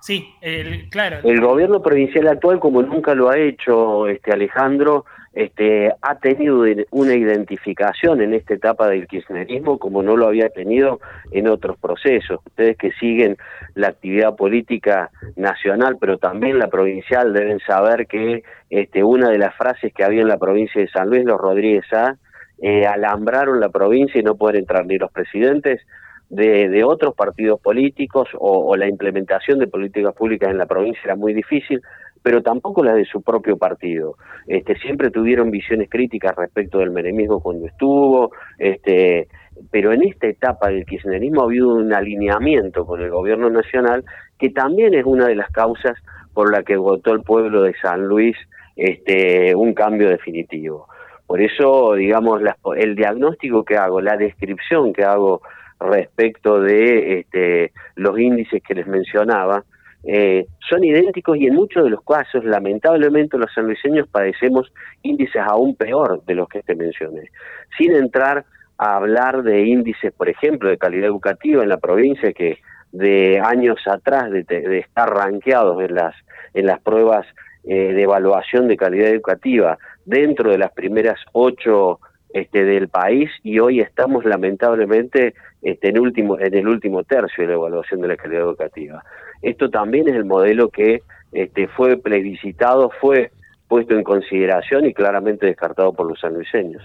Sí, 0.00 0.32
el, 0.40 0.88
claro. 0.88 1.18
El 1.24 1.42
gobierno 1.42 1.82
provincial 1.82 2.26
actual, 2.28 2.58
como 2.58 2.80
nunca 2.80 3.14
lo 3.14 3.28
ha 3.28 3.36
hecho 3.36 4.08
este 4.08 4.32
Alejandro, 4.32 5.04
este, 5.34 5.92
ha 6.00 6.18
tenido 6.18 6.64
una 6.90 7.14
identificación 7.14 8.22
en 8.22 8.34
esta 8.34 8.54
etapa 8.54 8.88
del 8.88 9.08
kirchnerismo 9.08 9.78
como 9.78 10.02
no 10.02 10.16
lo 10.16 10.26
había 10.26 10.48
tenido 10.48 11.00
en 11.32 11.48
otros 11.48 11.76
procesos. 11.78 12.40
Ustedes 12.46 12.76
que 12.76 12.92
siguen 12.92 13.36
la 13.74 13.88
actividad 13.88 14.36
política 14.36 15.10
nacional, 15.36 15.96
pero 16.00 16.18
también 16.18 16.58
la 16.58 16.68
provincial, 16.68 17.32
deben 17.32 17.58
saber 17.60 18.06
que 18.06 18.44
este, 18.70 19.02
una 19.02 19.30
de 19.30 19.38
las 19.38 19.54
frases 19.56 19.92
que 19.92 20.04
había 20.04 20.22
en 20.22 20.28
la 20.28 20.38
provincia 20.38 20.80
de 20.80 20.88
San 20.88 21.10
Luis, 21.10 21.24
los 21.24 21.40
Rodríguez 21.40 21.84
A, 21.92 22.16
eh, 22.62 22.86
alambraron 22.86 23.58
la 23.58 23.68
provincia 23.70 24.20
y 24.20 24.24
no 24.24 24.36
pueden 24.36 24.60
entrar 24.60 24.86
ni 24.86 24.96
los 24.96 25.10
presidentes 25.10 25.80
de, 26.28 26.68
de 26.68 26.84
otros 26.84 27.14
partidos 27.14 27.60
políticos 27.60 28.28
o, 28.38 28.76
la 28.76 28.88
implementación 28.88 29.58
de 29.58 29.66
políticas 29.66 30.14
públicas 30.14 30.50
en 30.50 30.58
la 30.58 30.66
provincia 30.66 31.00
era 31.04 31.16
muy 31.16 31.32
difícil, 31.32 31.80
pero 32.24 32.42
tampoco 32.42 32.82
la 32.82 32.94
de 32.94 33.04
su 33.04 33.20
propio 33.20 33.58
partido. 33.58 34.16
Este, 34.46 34.78
siempre 34.78 35.10
tuvieron 35.10 35.50
visiones 35.50 35.90
críticas 35.90 36.34
respecto 36.34 36.78
del 36.78 36.90
menemismo 36.90 37.38
cuando 37.40 37.66
estuvo, 37.66 38.32
este, 38.58 39.28
pero 39.70 39.92
en 39.92 40.02
esta 40.04 40.28
etapa 40.28 40.68
del 40.68 40.86
kirchnerismo 40.86 41.42
ha 41.42 41.44
habido 41.44 41.74
un 41.74 41.92
alineamiento 41.92 42.86
con 42.86 43.02
el 43.02 43.10
gobierno 43.10 43.50
nacional 43.50 44.04
que 44.38 44.48
también 44.48 44.94
es 44.94 45.04
una 45.04 45.26
de 45.26 45.34
las 45.34 45.50
causas 45.50 45.98
por 46.32 46.50
la 46.50 46.62
que 46.62 46.78
votó 46.78 47.12
el 47.12 47.20
pueblo 47.20 47.60
de 47.60 47.74
San 47.82 48.06
Luis 48.06 48.34
este, 48.74 49.54
un 49.54 49.74
cambio 49.74 50.08
definitivo. 50.08 50.88
Por 51.26 51.42
eso, 51.42 51.92
digamos, 51.92 52.40
el 52.78 52.94
diagnóstico 52.94 53.66
que 53.66 53.76
hago, 53.76 54.00
la 54.00 54.16
descripción 54.16 54.94
que 54.94 55.04
hago 55.04 55.42
respecto 55.78 56.58
de 56.58 57.20
este, 57.20 57.72
los 57.96 58.18
índices 58.18 58.62
que 58.62 58.74
les 58.74 58.86
mencionaba, 58.86 59.62
eh, 60.06 60.46
son 60.68 60.84
idénticos 60.84 61.36
y 61.38 61.46
en 61.46 61.54
muchos 61.54 61.84
de 61.84 61.90
los 61.90 62.02
casos, 62.02 62.44
lamentablemente, 62.44 63.38
los 63.38 63.52
sanluiseños 63.54 64.08
padecemos 64.08 64.72
índices 65.02 65.42
aún 65.46 65.76
peor 65.76 66.24
de 66.24 66.34
los 66.34 66.48
que 66.48 66.62
te 66.62 66.74
mencioné. 66.74 67.30
Sin 67.78 67.92
entrar 67.92 68.44
a 68.76 68.96
hablar 68.96 69.42
de 69.42 69.62
índices, 69.62 70.12
por 70.12 70.28
ejemplo, 70.28 70.68
de 70.68 70.78
calidad 70.78 71.06
educativa 71.06 71.62
en 71.62 71.68
la 71.68 71.78
provincia 71.78 72.32
que 72.32 72.58
de 72.92 73.40
años 73.40 73.80
atrás 73.86 74.30
de, 74.30 74.44
de 74.44 74.78
estar 74.78 75.08
ranqueados 75.08 75.82
en 75.82 75.94
las 75.94 76.14
en 76.54 76.66
las 76.66 76.80
pruebas 76.80 77.26
eh, 77.64 77.92
de 77.92 78.02
evaluación 78.02 78.68
de 78.68 78.76
calidad 78.76 79.08
educativa 79.08 79.78
dentro 80.04 80.50
de 80.50 80.58
las 80.58 80.72
primeras 80.72 81.18
ocho 81.32 81.98
este, 82.32 82.64
del 82.64 82.88
país 82.88 83.30
y 83.42 83.58
hoy 83.58 83.80
estamos 83.80 84.24
lamentablemente 84.24 85.34
este, 85.62 85.88
en, 85.88 85.98
último, 85.98 86.38
en 86.38 86.54
el 86.54 86.68
último 86.68 87.04
tercio 87.04 87.44
de 87.44 87.48
la 87.48 87.54
evaluación 87.54 88.00
de 88.00 88.08
la 88.08 88.16
calidad 88.16 88.42
educativa. 88.42 89.02
Esto 89.44 89.68
también 89.68 90.08
es 90.08 90.14
el 90.14 90.24
modelo 90.24 90.70
que 90.70 91.02
este, 91.32 91.68
fue 91.68 91.98
plebiscitado, 91.98 92.90
fue 93.00 93.30
puesto 93.68 93.94
en 93.94 94.02
consideración 94.02 94.86
y 94.86 94.94
claramente 94.94 95.46
descartado 95.46 95.92
por 95.92 96.08
los 96.08 96.18
sanluiseños. 96.18 96.82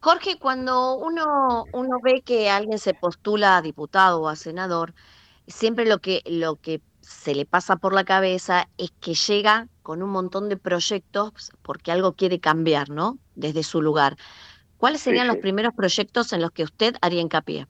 Jorge, 0.00 0.38
cuando 0.40 0.96
uno, 0.96 1.64
uno 1.72 1.98
ve 2.02 2.22
que 2.22 2.50
alguien 2.50 2.78
se 2.78 2.92
postula 2.92 3.56
a 3.56 3.62
diputado 3.62 4.22
o 4.22 4.28
a 4.28 4.34
senador, 4.34 4.94
siempre 5.46 5.86
lo 5.86 5.98
que, 5.98 6.22
lo 6.26 6.56
que 6.56 6.80
se 7.00 7.36
le 7.36 7.46
pasa 7.46 7.76
por 7.76 7.94
la 7.94 8.04
cabeza 8.04 8.68
es 8.76 8.90
que 9.00 9.14
llega 9.14 9.68
con 9.82 10.02
un 10.02 10.10
montón 10.10 10.48
de 10.48 10.56
proyectos 10.56 11.52
porque 11.62 11.92
algo 11.92 12.14
quiere 12.14 12.40
cambiar, 12.40 12.90
¿no? 12.90 13.16
Desde 13.36 13.62
su 13.62 13.80
lugar. 13.80 14.16
¿Cuáles 14.76 15.02
serían 15.02 15.28
los 15.28 15.36
primeros 15.36 15.72
proyectos 15.74 16.32
en 16.32 16.40
los 16.40 16.50
que 16.50 16.64
usted 16.64 16.96
haría 17.00 17.20
hincapié? 17.20 17.66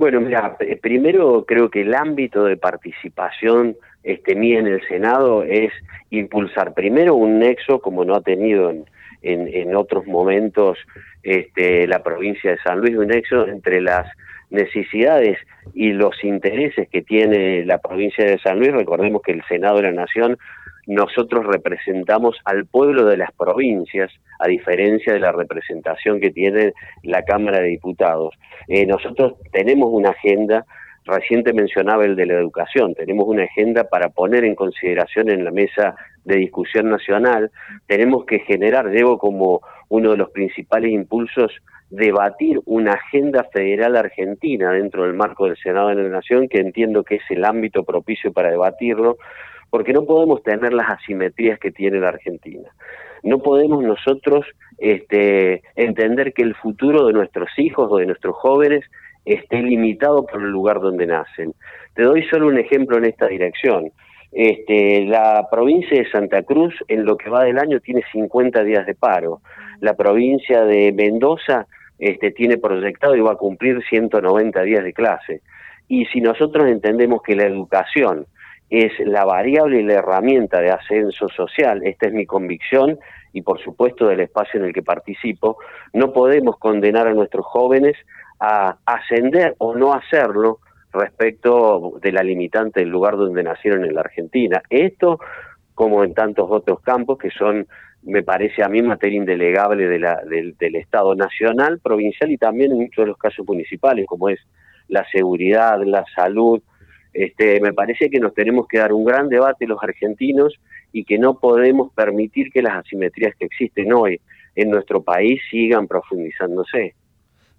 Bueno, 0.00 0.22
mira, 0.22 0.56
primero 0.80 1.44
creo 1.46 1.68
que 1.68 1.82
el 1.82 1.94
ámbito 1.94 2.44
de 2.44 2.56
participación 2.56 3.76
este, 4.02 4.34
mí 4.34 4.54
en 4.54 4.66
el 4.66 4.80
Senado 4.88 5.42
es 5.42 5.74
impulsar 6.08 6.72
primero 6.72 7.16
un 7.16 7.38
nexo 7.38 7.82
como 7.82 8.02
no 8.06 8.14
ha 8.14 8.22
tenido 8.22 8.70
en, 8.70 8.86
en, 9.20 9.76
otros 9.76 10.06
momentos 10.06 10.78
este, 11.22 11.86
la 11.86 12.02
provincia 12.02 12.52
de 12.52 12.56
San 12.64 12.78
Luis, 12.78 12.96
un 12.96 13.08
nexo 13.08 13.46
entre 13.46 13.82
las 13.82 14.06
necesidades 14.48 15.36
y 15.74 15.92
los 15.92 16.24
intereses 16.24 16.88
que 16.88 17.02
tiene 17.02 17.66
la 17.66 17.76
provincia 17.76 18.24
de 18.24 18.38
San 18.38 18.58
Luis. 18.58 18.72
Recordemos 18.72 19.20
que 19.20 19.32
el 19.32 19.44
Senado 19.50 19.76
de 19.76 19.82
la 19.82 19.92
Nación 19.92 20.38
nosotros 20.90 21.46
representamos 21.46 22.36
al 22.44 22.66
pueblo 22.66 23.04
de 23.04 23.16
las 23.16 23.30
provincias, 23.30 24.10
a 24.40 24.48
diferencia 24.48 25.12
de 25.12 25.20
la 25.20 25.30
representación 25.30 26.20
que 26.20 26.32
tiene 26.32 26.72
la 27.04 27.22
Cámara 27.22 27.60
de 27.60 27.68
Diputados. 27.68 28.34
Eh, 28.66 28.86
nosotros 28.86 29.34
tenemos 29.52 29.88
una 29.92 30.10
agenda, 30.10 30.66
reciente 31.04 31.52
mencionaba 31.52 32.04
el 32.04 32.16
de 32.16 32.26
la 32.26 32.34
educación, 32.34 32.94
tenemos 32.94 33.28
una 33.28 33.44
agenda 33.44 33.84
para 33.84 34.08
poner 34.08 34.44
en 34.44 34.56
consideración 34.56 35.30
en 35.30 35.44
la 35.44 35.52
mesa 35.52 35.94
de 36.24 36.38
discusión 36.38 36.90
nacional, 36.90 37.52
tenemos 37.86 38.24
que 38.24 38.40
generar, 38.40 38.90
debo 38.90 39.16
como 39.16 39.60
uno 39.90 40.10
de 40.10 40.16
los 40.16 40.30
principales 40.30 40.90
impulsos, 40.90 41.52
debatir 41.88 42.60
una 42.66 42.94
agenda 42.94 43.44
federal 43.52 43.96
argentina 43.96 44.72
dentro 44.72 45.04
del 45.04 45.14
marco 45.14 45.46
del 45.46 45.56
Senado 45.56 45.90
de 45.90 46.02
la 46.02 46.08
Nación, 46.08 46.48
que 46.48 46.58
entiendo 46.58 47.04
que 47.04 47.16
es 47.16 47.22
el 47.30 47.44
ámbito 47.44 47.84
propicio 47.84 48.32
para 48.32 48.50
debatirlo, 48.50 49.18
porque 49.70 49.92
no 49.92 50.04
podemos 50.04 50.42
tener 50.42 50.72
las 50.72 50.90
asimetrías 50.90 51.58
que 51.58 51.70
tiene 51.70 52.00
la 52.00 52.08
Argentina. 52.08 52.68
No 53.22 53.38
podemos 53.38 53.82
nosotros 53.82 54.46
este, 54.78 55.62
entender 55.76 56.32
que 56.32 56.42
el 56.42 56.54
futuro 56.54 57.06
de 57.06 57.12
nuestros 57.12 57.50
hijos 57.58 57.88
o 57.90 57.96
de 57.96 58.06
nuestros 58.06 58.34
jóvenes 58.36 58.84
esté 59.24 59.62
limitado 59.62 60.26
por 60.26 60.42
el 60.42 60.50
lugar 60.50 60.80
donde 60.80 61.06
nacen. 61.06 61.54
Te 61.94 62.02
doy 62.02 62.22
solo 62.24 62.48
un 62.48 62.58
ejemplo 62.58 62.96
en 62.96 63.04
esta 63.04 63.26
dirección. 63.26 63.92
Este, 64.32 65.04
la 65.06 65.48
provincia 65.50 65.98
de 65.98 66.10
Santa 66.10 66.42
Cruz 66.42 66.74
en 66.88 67.04
lo 67.04 67.16
que 67.16 67.28
va 67.28 67.44
del 67.44 67.58
año 67.58 67.80
tiene 67.80 68.02
50 68.12 68.62
días 68.64 68.86
de 68.86 68.94
paro. 68.94 69.40
La 69.80 69.94
provincia 69.94 70.64
de 70.64 70.92
Mendoza 70.92 71.66
este, 71.98 72.30
tiene 72.30 72.56
proyectado 72.56 73.16
y 73.16 73.20
va 73.20 73.32
a 73.32 73.36
cumplir 73.36 73.82
190 73.88 74.62
días 74.62 74.84
de 74.84 74.92
clase. 74.92 75.42
Y 75.88 76.06
si 76.06 76.20
nosotros 76.20 76.68
entendemos 76.68 77.22
que 77.22 77.34
la 77.34 77.44
educación 77.44 78.26
es 78.70 78.92
la 79.00 79.24
variable 79.24 79.80
y 79.80 79.82
la 79.82 79.94
herramienta 79.94 80.60
de 80.60 80.70
ascenso 80.70 81.28
social, 81.28 81.82
esta 81.84 82.06
es 82.06 82.12
mi 82.12 82.24
convicción 82.24 82.98
y 83.32 83.42
por 83.42 83.60
supuesto 83.60 84.06
del 84.06 84.20
espacio 84.20 84.60
en 84.60 84.66
el 84.66 84.72
que 84.72 84.82
participo, 84.82 85.58
no 85.92 86.12
podemos 86.12 86.56
condenar 86.58 87.08
a 87.08 87.14
nuestros 87.14 87.44
jóvenes 87.46 87.96
a 88.38 88.78
ascender 88.86 89.54
o 89.58 89.74
no 89.74 89.92
hacerlo 89.92 90.60
respecto 90.92 91.98
de 92.00 92.12
la 92.12 92.22
limitante 92.22 92.80
del 92.80 92.88
lugar 92.88 93.16
donde 93.16 93.42
nacieron 93.42 93.84
en 93.84 93.94
la 93.94 94.00
Argentina. 94.00 94.62
Esto, 94.70 95.20
como 95.74 96.02
en 96.02 96.14
tantos 96.14 96.46
otros 96.50 96.80
campos 96.80 97.18
que 97.18 97.30
son, 97.30 97.66
me 98.02 98.22
parece 98.22 98.62
a 98.62 98.68
mí, 98.68 98.82
materia 98.82 99.18
indelegable 99.18 99.86
de 99.86 99.98
la, 99.98 100.20
del, 100.28 100.56
del 100.56 100.76
Estado 100.76 101.14
nacional, 101.14 101.80
provincial 101.80 102.30
y 102.30 102.38
también 102.38 102.72
en 102.72 102.78
muchos 102.78 103.04
de 103.04 103.08
los 103.08 103.18
casos 103.18 103.46
municipales, 103.46 104.06
como 104.06 104.28
es 104.28 104.40
la 104.88 105.04
seguridad, 105.10 105.80
la 105.84 106.04
salud, 106.14 106.60
este, 107.12 107.60
me 107.60 107.72
parece 107.72 108.10
que 108.10 108.20
nos 108.20 108.34
tenemos 108.34 108.66
que 108.68 108.78
dar 108.78 108.92
un 108.92 109.04
gran 109.04 109.28
debate 109.28 109.66
los 109.66 109.82
argentinos 109.82 110.54
y 110.92 111.04
que 111.04 111.18
no 111.18 111.38
podemos 111.38 111.92
permitir 111.92 112.50
que 112.52 112.62
las 112.62 112.84
asimetrías 112.84 113.34
que 113.36 113.46
existen 113.46 113.92
hoy 113.92 114.20
en 114.54 114.70
nuestro 114.70 115.02
país 115.02 115.40
sigan 115.50 115.86
profundizándose. 115.86 116.94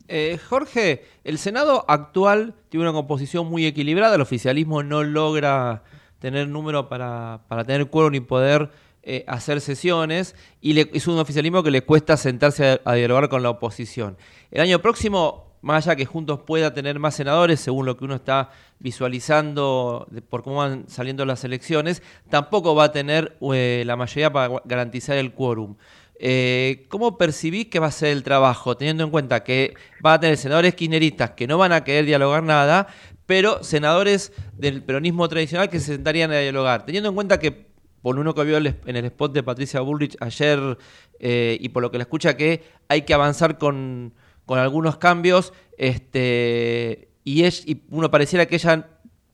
Eh, 0.08 0.38
Jorge, 0.38 1.04
el 1.24 1.38
Senado 1.38 1.86
actual 1.88 2.54
tiene 2.70 2.84
una 2.84 2.93
composición 2.93 3.47
muy 3.47 3.66
equilibrada, 3.66 4.16
el 4.16 4.22
oficialismo 4.22 4.84
no 4.84 5.04
logra 5.04 5.84
tener 6.20 6.47
número 6.47 6.89
para, 6.89 7.41
para 7.47 7.64
tener 7.64 7.88
quórum 7.88 8.12
ni 8.12 8.20
poder 8.20 8.70
eh, 9.04 9.24
hacer 9.28 9.62
sesiones 9.62 10.36
y 10.60 10.74
le, 10.74 10.89
es 10.93 11.08
un 11.08 11.18
oficialismo 11.18 11.64
que 11.64 11.72
le 11.72 11.82
cuesta 11.82 12.18
sentarse 12.18 12.82
a 12.84 12.93
dialogar 12.93 13.30
con 13.30 13.41
la 13.41 13.49
oposición. 13.49 14.18
El 14.52 14.62
año 14.62 14.80
próximo 14.80 15.51
más 15.62 15.86
allá 15.86 15.95
que 15.95 16.05
Juntos 16.05 16.41
pueda 16.45 16.74
tener 16.74 16.99
más 16.99 17.16
senadores, 17.16 17.59
según 17.59 17.86
lo 17.86 17.97
que 17.97 18.05
uno 18.05 18.16
está 18.16 18.49
visualizando 18.80 20.07
por 20.30 20.43
cómo 20.43 20.57
van 20.57 20.86
saliendo 20.88 21.26
las 21.26 21.43
elecciones, 21.43 22.01
tampoco 22.30 22.76
va 22.76 22.86
a 22.86 22.91
tener 22.91 23.38
eh, 23.53 23.84
la 23.86 23.95
mayoría 23.95 24.32
para 24.32 24.62
garantizar 24.66 25.18
el 25.18 25.34
quórum. 25.34 25.76
Eh, 26.24 26.86
¿Cómo 26.89 27.18
percibís 27.18 27.68
que 27.68 27.80
va 27.80 27.88
a 27.88 27.91
ser 27.91 28.09
el 28.09 28.22
trabajo, 28.22 28.78
teniendo 28.78 29.03
en 29.03 29.09
cuenta 29.09 29.43
que 29.43 29.74
va 30.05 30.14
a 30.14 30.20
tener 30.20 30.38
senadores 30.38 30.76
kirchneristas 30.76 31.32
que 31.32 31.47
no 31.47 31.57
van 31.57 31.72
a 31.72 31.84
querer 31.84 32.05
dialogar 32.05 32.43
nada, 32.43 32.88
pero 33.26 33.64
senadores 33.64 34.32
del 34.53 34.84
peronismo 34.84 35.28
tradicional 35.30 35.70
que 35.70 35.80
se 35.80 35.93
sentarían 35.93 36.32
a 36.32 36.38
dialogar? 36.38 36.86
Teniendo 36.86 37.09
en 37.09 37.16
cuenta 37.16 37.39
que, 37.39 37.72
por 38.03 38.20
uno 38.20 38.36
que 38.36 38.43
vio 38.43 38.57
en 38.57 38.95
el 38.95 39.05
spot 39.05 39.34
de 39.34 39.41
Patricia 39.41 39.82
Bullrich 39.82 40.16
ayer 40.20 40.78
eh, 41.20 41.57
y 41.59 41.70
por 41.70 41.82
lo 41.82 41.89
que 41.89 41.97
la 41.97 42.03
escucha, 42.03 42.38
que 42.38 42.64
hay 42.88 43.01
que 43.01 43.16
avanzar 43.16 43.57
con 43.57 44.14
con 44.46 44.60
algunos 44.60 44.98
cambios, 44.98 45.54
este, 45.78 47.10
y, 47.24 47.44
es, 47.44 47.68
y 47.68 47.84
uno 47.89 48.12
pareciera 48.12 48.46
que 48.46 48.56
ella 48.56 48.88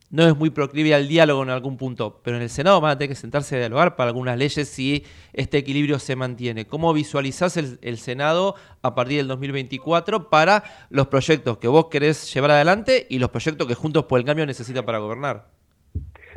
no 0.09 0.23
es 0.23 0.37
muy 0.37 0.49
proclive 0.49 0.93
al 0.93 1.07
diálogo 1.07 1.43
en 1.43 1.49
algún 1.49 1.77
punto, 1.77 2.21
pero 2.23 2.37
en 2.37 2.43
el 2.43 2.49
Senado 2.49 2.79
van 2.79 2.91
a 2.91 2.97
tener 2.97 3.09
que 3.09 3.15
sentarse 3.15 3.55
a 3.55 3.59
dialogar 3.59 3.95
para 3.95 4.09
algunas 4.09 4.37
leyes 4.37 4.67
si 4.67 5.03
este 5.33 5.57
equilibrio 5.57 5.99
se 5.99 6.15
mantiene. 6.15 6.65
¿Cómo 6.65 6.93
visualizás 6.93 7.57
el, 7.57 7.97
Senado 7.97 8.55
a 8.81 8.95
partir 8.95 9.17
del 9.17 9.27
2024 9.27 10.29
para 10.29 10.63
los 10.89 11.07
proyectos 11.07 11.57
que 11.57 11.67
vos 11.67 11.87
querés 11.87 12.33
llevar 12.33 12.51
adelante 12.51 13.05
y 13.09 13.19
los 13.19 13.29
proyectos 13.29 13.67
que 13.67 13.75
Juntos 13.75 14.05
por 14.05 14.19
el 14.19 14.25
Cambio 14.25 14.45
necesita 14.45 14.85
para 14.85 14.99
gobernar? 14.99 15.45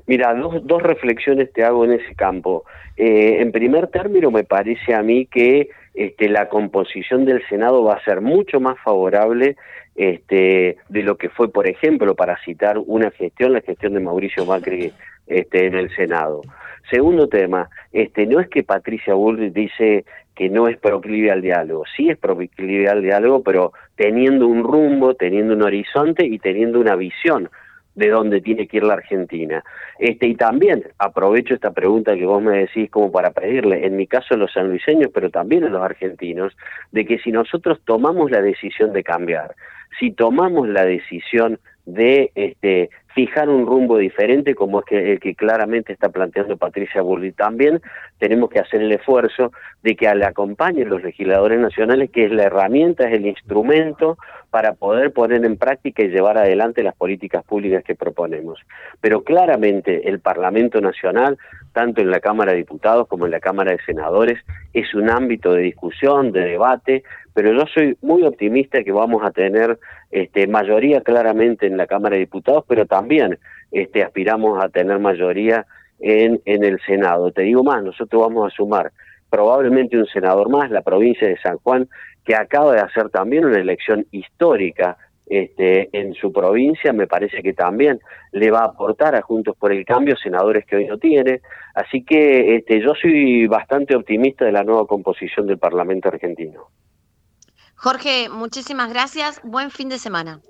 Mira, 0.07 0.35
dos, 0.35 0.67
dos 0.67 0.83
reflexiones 0.83 1.53
te 1.53 1.63
hago 1.63 1.85
en 1.85 1.93
ese 1.93 2.15
campo. 2.17 2.65
Eh, 2.97 3.41
en 3.41 3.53
primer 3.53 3.87
término, 3.89 4.31
me 4.31 4.43
parece 4.43 4.95
a 4.95 5.03
mí 5.03 5.27
que 5.27 5.69
este, 6.01 6.31
la 6.31 6.49
composición 6.49 7.27
del 7.27 7.47
Senado 7.47 7.85
va 7.85 7.93
a 7.93 8.05
ser 8.05 8.23
mucho 8.23 8.59
más 8.59 8.79
favorable 8.83 9.57
este, 9.95 10.79
de 10.89 11.03
lo 11.03 11.19
que 11.19 11.29
fue, 11.29 11.53
por 11.53 11.69
ejemplo, 11.69 12.15
para 12.15 12.43
citar 12.43 12.79
una 12.79 13.11
gestión, 13.11 13.53
la 13.53 13.61
gestión 13.61 13.93
de 13.93 14.01
Mauricio 14.01 14.47
Macri 14.47 14.95
este, 15.27 15.67
en 15.67 15.75
el 15.75 15.95
Senado. 15.95 16.41
Segundo 16.91 17.29
tema, 17.29 17.69
este, 17.93 18.25
no 18.25 18.41
es 18.41 18.49
que 18.49 18.63
Patricia 18.63 19.13
Bullrich 19.13 19.53
dice 19.53 20.07
que 20.35 20.49
no 20.49 20.69
es 20.69 20.79
proclive 20.79 21.31
al 21.31 21.43
diálogo, 21.43 21.85
sí 21.95 22.09
es 22.09 22.17
proclive 22.17 22.89
al 22.89 23.03
diálogo, 23.03 23.43
pero 23.43 23.75
teniendo 23.95 24.47
un 24.47 24.65
rumbo, 24.65 25.13
teniendo 25.17 25.53
un 25.53 25.63
horizonte 25.63 26.25
y 26.25 26.39
teniendo 26.39 26.81
una 26.81 26.97
visión 26.97 27.51
de 27.95 28.09
dónde 28.09 28.41
tiene 28.41 28.67
que 28.67 28.79
ir 28.79 28.85
la 28.85 28.95
Argentina. 28.95 29.63
Este, 29.99 30.29
y 30.29 30.35
también 30.35 30.85
aprovecho 30.99 31.55
esta 31.55 31.73
pregunta 31.73 32.15
que 32.15 32.27
vos 32.27 32.43
me 32.43 32.59
decís 32.59 32.91
como 32.91 33.11
para 33.11 33.31
pedirle, 33.31 33.87
en 33.87 33.97
mi 33.97 34.07
caso 34.07 34.35
a 34.35 34.37
los 34.37 34.53
sanluiseños, 34.53 35.11
pero 35.13 35.31
también 35.31 35.65
a 35.65 35.69
los 35.69 35.83
argentinos, 35.83 36.57
de 36.93 37.05
que 37.05 37.19
si 37.19 37.33
nosotros 37.33 37.81
tomamos 37.85 38.31
la 38.31 38.41
decisión 38.43 38.93
de 38.93 39.03
cambiar, 39.03 39.55
si 39.99 40.13
tomamos 40.13 40.69
la 40.69 40.85
decisión 40.85 41.59
de 41.85 42.31
este, 42.35 42.91
fijar 43.15 43.49
un 43.49 43.67
rumbo 43.67 43.99
diferente 43.99 44.55
como 44.55 44.81
es 44.81 44.87
que, 44.87 45.13
el 45.13 45.21
que 45.21 45.35
claramente 45.35 45.93
está 45.93 46.09
planteando 46.11 46.57
Patricia 46.57 47.03
Burri. 47.03 47.33
También 47.33 47.81
tenemos 48.21 48.51
que 48.51 48.61
hacer 48.61 48.83
el 48.83 48.93
esfuerzo 48.93 49.51
de 49.83 49.97
que 49.97 50.15
le 50.15 50.27
acompañen 50.27 50.91
los 50.91 51.03
legisladores 51.03 51.59
nacionales, 51.59 52.11
que 52.11 52.27
es 52.27 52.31
la 52.31 52.45
herramienta, 52.45 53.09
es 53.09 53.15
el 53.15 53.27
instrumento 53.27 54.19
para 54.51 54.75
poder 54.75 55.13
poner 55.13 55.43
en 55.45 55.57
práctica 55.57 56.03
y 56.03 56.09
llevar 56.09 56.37
adelante 56.37 56.83
las 56.83 56.95
políticas 56.95 57.43
públicas 57.45 57.83
que 57.83 57.95
proponemos. 57.95 58.61
Pero 59.01 59.25
claramente 59.25 60.09
el 60.09 60.21
Parlamento 60.21 60.83
Nacional, 60.83 61.39
tanto 61.73 62.03
en 62.03 62.11
la 62.11 62.21
Cámara 62.21 62.53
de 62.53 62.59
Diputados 62.59 63.09
como 63.09 63.25
en 63.25 63.33
la 63.33 63.41
Cámara 63.41 63.73
de 63.73 63.79
Senadores, 63.87 64.39
es 64.75 64.95
un 64.95 65.09
ámbito 65.09 65.55
de 65.55 65.63
discusión, 65.63 66.31
de 66.31 66.41
debate, 66.41 67.03
pero 67.33 67.55
yo 67.55 67.65
soy 67.73 67.97
muy 68.03 68.23
optimista 68.25 68.85
que 68.85 68.93
vamos 68.93 69.23
a 69.25 69.31
tener 69.31 69.79
este, 70.11 70.47
mayoría 70.47 71.01
claramente 71.01 71.67
en 71.67 71.79
la 71.79 71.87
Cámara 71.87 72.17
de 72.17 72.21
Diputados, 72.21 72.65
pero 72.69 72.85
también 72.85 73.39
este, 73.73 74.03
aspiramos 74.03 74.63
a 74.63 74.69
tener 74.69 74.99
mayoría 74.99 75.65
en, 76.01 76.41
en 76.45 76.65
el 76.65 76.81
Senado. 76.87 77.31
Te 77.33 77.43
digo 77.43 77.63
más, 77.63 77.83
nosotros 77.83 78.23
vamos 78.23 78.53
a 78.53 78.57
sumar 78.57 78.93
probablemente 79.29 79.97
un 79.97 80.07
senador 80.07 80.49
más, 80.49 80.71
la 80.71 80.83
provincia 80.83 81.29
de 81.29 81.39
San 81.39 81.59
Juan, 81.59 81.89
que 82.25 82.35
acaba 82.35 82.73
de 82.73 82.81
hacer 82.81 83.11
también 83.11 83.45
una 83.45 83.59
elección 83.59 84.07
histórica 84.11 84.97
este, 85.27 85.89
en 85.93 86.13
su 86.15 86.33
provincia, 86.33 86.93
me 86.93 87.07
parece 87.07 87.41
que 87.41 87.53
también 87.53 88.01
le 88.33 88.51
va 88.51 88.63
a 88.63 88.65
aportar 88.65 89.15
a 89.15 89.23
Juntos 89.23 89.57
por 89.57 89.71
el 89.73 89.85
Cambio 89.85 90.17
senadores 90.17 90.67
que 90.67 90.75
hoy 90.75 90.87
no 90.87 90.99
tiene. 90.99 91.41
Así 91.73 92.03
que 92.05 92.57
este, 92.57 92.81
yo 92.81 92.95
soy 93.01 93.47
bastante 93.47 93.95
optimista 93.95 94.45
de 94.45 94.51
la 94.51 94.65
nueva 94.65 94.87
composición 94.87 95.47
del 95.47 95.59
Parlamento 95.59 96.09
argentino. 96.09 96.67
Jorge, 97.77 98.29
muchísimas 98.29 98.93
gracias. 98.93 99.41
Buen 99.45 99.71
fin 99.71 99.89
de 99.89 99.99
semana. 99.99 100.41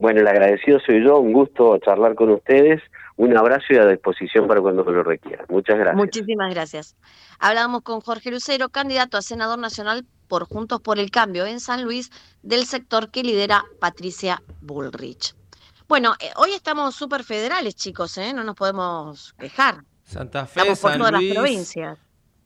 Bueno, 0.00 0.20
el 0.20 0.26
agradecido 0.26 0.80
soy 0.80 1.04
yo. 1.04 1.20
Un 1.20 1.32
gusto 1.32 1.78
charlar 1.78 2.16
con 2.16 2.30
ustedes. 2.30 2.82
Un 3.20 3.36
abrazo 3.36 3.66
y 3.68 3.76
a 3.76 3.84
disposición 3.86 4.48
para 4.48 4.62
cuando 4.62 4.82
lo 4.82 5.02
requieran. 5.02 5.44
Muchas 5.50 5.76
gracias. 5.76 5.94
Muchísimas 5.96 6.54
gracias. 6.54 6.96
Hablamos 7.38 7.82
con 7.82 8.00
Jorge 8.00 8.30
Lucero, 8.30 8.70
candidato 8.70 9.18
a 9.18 9.22
senador 9.22 9.58
nacional 9.58 10.06
por 10.26 10.44
Juntos 10.46 10.80
por 10.80 10.98
el 10.98 11.10
Cambio 11.10 11.44
en 11.44 11.60
San 11.60 11.84
Luis, 11.84 12.10
del 12.42 12.64
sector 12.64 13.10
que 13.10 13.22
lidera 13.22 13.64
Patricia 13.78 14.42
Bullrich. 14.62 15.34
Bueno, 15.86 16.14
eh, 16.18 16.30
hoy 16.36 16.52
estamos 16.52 16.94
súper 16.94 17.22
federales, 17.22 17.74
chicos, 17.76 18.16
¿eh? 18.16 18.32
No 18.32 18.42
nos 18.42 18.54
podemos 18.56 19.34
quejar. 19.38 19.84
Santa 20.02 20.46
Fe, 20.46 20.60
Estamos 20.60 20.78
por 20.80 20.90
San 20.92 20.98
todas 21.00 21.12
las 21.12 21.20
Luis. 21.20 21.34
provincias. 21.34 21.98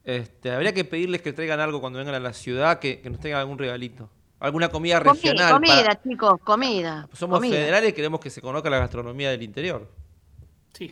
Este, 0.03 0.51
habría 0.51 0.75
que 0.75 0.85
pedirles 0.85 1.22
que 1.22 1.33
traigan 1.33 1.61
algo 1.61 1.81
cuando 1.81 2.01
vengan 2.01 2.16
a 2.16 2.20
la 2.20 2.33
ciudad, 2.33 2.81
que, 2.81 3.01
que 3.01 3.11
nos 3.11 3.20
traigan 3.20 3.41
algún 3.43 3.59
regalito. 3.59 4.11
Alguna 4.41 4.70
comida 4.70 5.01
Comi- 5.01 5.12
regional. 5.22 5.53
comida, 5.53 5.77
para- 5.85 6.03
chicos, 6.03 6.41
comida. 6.43 7.09
Somos 7.12 7.39
comida. 7.39 7.55
federales 7.55 7.91
y 7.91 7.93
queremos 7.93 8.18
que 8.18 8.31
se 8.31 8.41
conozca 8.41 8.68
la 8.70 8.79
gastronomía 8.79 9.31
del 9.31 9.43
interior. 9.45 9.89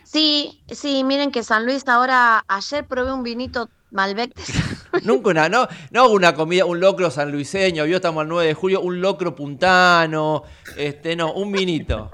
Sí, 0.05 0.63
sí, 0.71 1.03
miren 1.03 1.31
que 1.31 1.43
San 1.43 1.65
Luis 1.65 1.87
ahora, 1.87 2.43
ayer 2.47 2.85
probé 2.87 3.11
un 3.13 3.23
vinito 3.23 3.69
Malbec 3.91 4.33
de 4.33 4.43
Nunca 5.03 5.29
una, 5.29 5.49
no, 5.49 5.67
no 5.91 6.09
una 6.09 6.33
comida, 6.33 6.65
un 6.65 6.79
locro 6.79 7.11
sanluiseño, 7.11 7.83
vio, 7.85 7.97
estamos 7.97 8.21
al 8.21 8.27
9 8.27 8.47
de 8.47 8.53
julio, 8.53 8.81
un 8.81 9.01
locro 9.01 9.35
puntano, 9.35 10.43
este, 10.77 11.15
no, 11.15 11.33
un 11.33 11.51
vinito. 11.51 12.09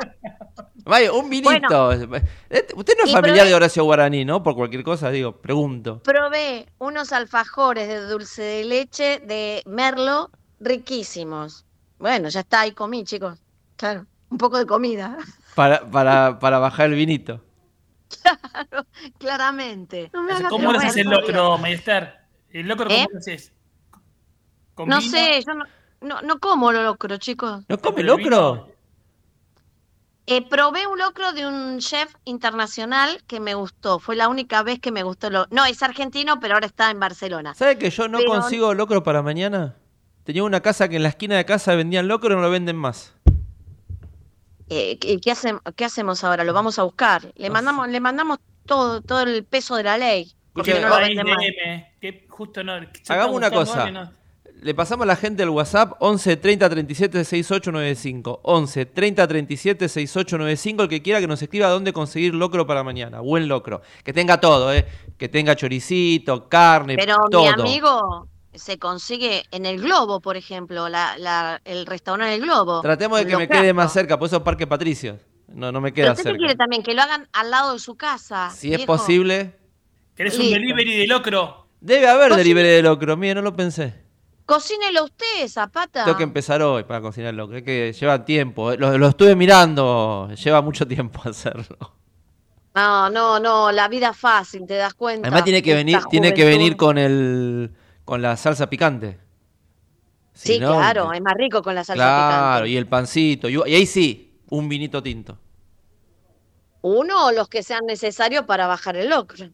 Vaya, 0.85 1.13
un 1.13 1.29
vinito. 1.29 1.89
Usted 1.89 2.95
no 2.97 3.05
es 3.05 3.11
familiar 3.11 3.45
probé- 3.45 3.49
de 3.49 3.55
Horacio 3.55 3.83
Guaraní, 3.83 4.25
¿no? 4.25 4.41
Por 4.41 4.55
cualquier 4.55 4.83
cosa, 4.83 5.11
digo, 5.11 5.33
pregunto. 5.37 6.01
Probé 6.03 6.67
unos 6.79 7.11
alfajores 7.13 7.87
de 7.87 8.01
dulce 8.01 8.41
de 8.41 8.63
leche 8.65 9.19
de 9.19 9.61
Merlo 9.65 10.31
riquísimos. 10.59 11.65
Bueno, 11.99 12.29
ya 12.29 12.39
está, 12.41 12.61
ahí 12.61 12.71
comí, 12.71 13.03
chicos. 13.03 13.39
Claro, 13.75 14.05
un 14.29 14.37
poco 14.37 14.57
de 14.57 14.65
comida. 14.65 15.17
Para, 15.55 15.81
para, 15.89 16.39
para 16.39 16.59
bajar 16.59 16.87
el 16.89 16.95
vinito. 16.95 17.41
Claro, 18.09 18.85
claramente. 19.17 20.09
No 20.13 20.49
¿Cómo 20.49 20.71
lo 20.71 20.79
haces 20.79 20.97
el 20.97 21.09
locro, 21.09 21.57
Mayester? 21.57 22.15
¿El 22.51 22.67
locro 22.67 22.87
cómo 22.87 22.97
¿Eh? 22.99 23.07
lo 23.11 23.19
haces? 23.19 23.53
¿Con 24.73 24.89
No 24.89 25.01
sé, 25.01 25.43
yo 25.45 25.53
no, 25.53 25.65
no, 26.01 26.21
no 26.21 26.39
como 26.39 26.71
lo 26.71 26.83
locro, 26.83 27.17
chicos. 27.17 27.63
¿No 27.67 27.77
come 27.77 28.03
locro? 28.03 28.69
Eh, 30.25 30.47
probé 30.47 30.85
un 30.85 30.99
locro 30.99 31.31
de 31.33 31.47
un 31.47 31.79
chef 31.79 32.13
internacional 32.23 33.23
que 33.25 33.39
me 33.39 33.55
gustó. 33.55 33.97
Fue 33.99 34.15
la 34.15 34.27
única 34.27 34.61
vez 34.61 34.79
que 34.79 34.91
me 34.91 35.01
gustó. 35.01 35.31
Lo... 35.31 35.47
No, 35.49 35.65
es 35.65 35.81
argentino, 35.81 36.39
pero 36.39 36.53
ahora 36.53 36.67
está 36.67 36.91
en 36.91 36.99
Barcelona. 36.99 37.55
¿Sabe 37.55 37.79
que 37.79 37.89
yo 37.89 38.07
no 38.07 38.19
Pero- 38.19 38.29
consigo 38.31 38.73
locro 38.75 39.01
para 39.01 39.23
mañana? 39.23 39.75
Tenía 40.23 40.43
una 40.43 40.59
casa 40.61 40.87
que 40.87 40.97
en 40.97 41.03
la 41.03 41.09
esquina 41.09 41.35
de 41.35 41.45
casa 41.45 41.73
vendían 41.73 42.07
locro 42.07 42.31
y 42.31 42.35
no 42.35 42.41
lo 42.43 42.51
venden 42.51 42.75
más. 42.75 43.15
Eh, 44.69 44.97
¿qué, 44.99 45.31
hacem- 45.31 45.59
qué 45.75 45.85
hacemos 45.85 46.23
ahora? 46.23 46.43
Lo 46.43 46.53
vamos 46.53 46.77
a 46.79 46.83
buscar. 46.83 47.31
Le 47.35 47.49
mandamos, 47.49 47.87
le 47.89 47.99
mandamos 47.99 48.37
todo, 48.65 49.01
todo 49.01 49.21
el 49.21 49.43
peso 49.43 49.75
de 49.75 49.83
la 49.83 49.97
ley. 49.97 50.31
No 50.55 50.63
que 50.63 52.25
justo 52.29 52.63
no. 52.63 52.73
Hagamos 53.07 53.35
una 53.35 53.51
cosa. 53.51 53.89
no- 53.91 54.11
Le 54.61 54.73
pasamos 54.75 55.03
a 55.03 55.07
la 55.07 55.15
gente 55.15 55.43
el 55.43 55.49
WhatsApp 55.49 55.93
11 55.99 56.35
30 56.37 56.69
37 56.69 57.23
6895. 57.23 58.41
11 58.43 58.85
30 58.87 59.27
37 59.27 59.87
6895. 59.89 60.83
El 60.83 60.89
que 60.89 61.01
quiera 61.01 61.19
que 61.21 61.27
nos 61.27 61.41
escriba 61.41 61.67
dónde 61.69 61.93
conseguir 61.93 62.33
locro 62.35 62.67
para 62.67 62.83
mañana. 62.83 63.21
Buen 63.21 63.47
locro. 63.47 63.81
Que 64.03 64.11
tenga 64.11 64.39
todo, 64.39 64.73
¿eh? 64.73 64.85
Que 65.17 65.29
tenga 65.29 65.55
choricito, 65.55 66.49
carne, 66.49 66.97
Pero 66.97 67.17
todo. 67.31 67.41
mi 67.43 67.47
amigo 67.47 68.27
se 68.53 68.77
consigue 68.79 69.43
en 69.51 69.65
el 69.65 69.79
Globo, 69.81 70.19
por 70.21 70.37
ejemplo, 70.37 70.89
la, 70.89 71.17
la- 71.17 71.61
el 71.65 71.85
restaurante 71.85 72.35
El 72.35 72.41
Globo. 72.41 72.81
Tratemos 72.81 73.19
de 73.19 73.27
que 73.27 73.37
me 73.37 73.47
quede 73.47 73.73
más 73.73 73.93
cerca, 73.93 74.17
por 74.17 74.27
eso 74.27 74.43
Parque 74.43 74.65
Patricios. 74.67 75.17
No, 75.47 75.71
no 75.71 75.81
me 75.81 75.91
¿Pero 75.91 75.95
queda 76.05 76.11
usted 76.11 76.23
qué 76.23 76.29
cerca. 76.29 76.37
quiere 76.37 76.55
también? 76.55 76.83
Que 76.83 76.93
lo 76.93 77.01
hagan 77.01 77.27
al 77.33 77.49
lado 77.51 77.73
de 77.73 77.79
su 77.79 77.95
casa. 77.95 78.51
Si 78.51 78.73
es 78.73 78.85
posible. 78.85 79.55
¿Querés 80.15 80.35
un 80.35 80.41
Listo. 80.41 80.55
delivery 80.59 80.97
de 80.97 81.07
locro? 81.07 81.67
Debe 81.81 82.07
haber 82.07 82.29
Cocina- 82.29 82.37
delivery 82.37 82.67
de 82.69 82.81
locro. 82.83 83.17
Mire, 83.17 83.35
no 83.35 83.41
lo 83.41 83.55
pensé. 83.55 83.95
Cocínelo 84.45 85.05
usted, 85.05 85.47
Zapata. 85.47 86.03
Tengo 86.05 86.17
que 86.17 86.23
empezar 86.23 86.61
hoy 86.61 86.83
para 86.83 87.01
cocinar 87.01 87.33
locro. 87.33 87.57
Es 87.57 87.63
que 87.63 87.93
lleva 87.93 88.25
tiempo. 88.25 88.71
eh. 88.71 88.77
Lo, 88.77 88.97
lo 88.97 89.07
estuve 89.07 89.35
mirando. 89.35 90.29
Lleva 90.43 90.61
mucho 90.61 90.87
tiempo 90.87 91.21
hacerlo. 91.25 91.77
No, 92.75 93.09
no, 93.09 93.39
no, 93.39 93.71
la 93.71 93.87
vida 93.87 94.13
fácil, 94.13 94.65
¿te 94.67 94.75
das 94.75 94.93
cuenta? 94.93 95.27
Además 95.27 95.43
tiene 95.43 95.61
que 95.63 95.73
venir, 95.73 95.99
tiene 96.09 96.33
que 96.33 96.45
venir 96.45 96.77
con 96.77 96.97
el 96.97 97.71
con 98.09 98.21
la 98.21 98.35
salsa 98.35 98.69
picante. 98.69 99.19
Si 100.33 100.55
Sí, 100.55 100.59
no, 100.59 100.73
claro, 100.77 101.13
es 101.13 101.21
más 101.21 101.33
rico 101.35 101.61
con 101.61 101.75
la 101.75 101.83
salsa 101.83 101.93
Claro, 101.93 102.11
picante. 102.11 102.69
y 102.69 102.77
el 102.77 102.87
pancito. 102.87 103.49
Y, 103.49 103.55
y 103.55 103.75
ahí 103.75 103.85
sí, 103.85 104.39
un 104.49 104.69
vinito 104.69 105.01
tinto. 105.03 105.37
Uno 106.81 107.27
o 107.27 107.31
los 107.31 107.47
que 107.47 107.63
sean 107.63 107.85
necesarios 107.85 108.43
para 108.43 108.67
bajar 108.67 108.97
el 108.97 109.09
locro. 109.11 109.49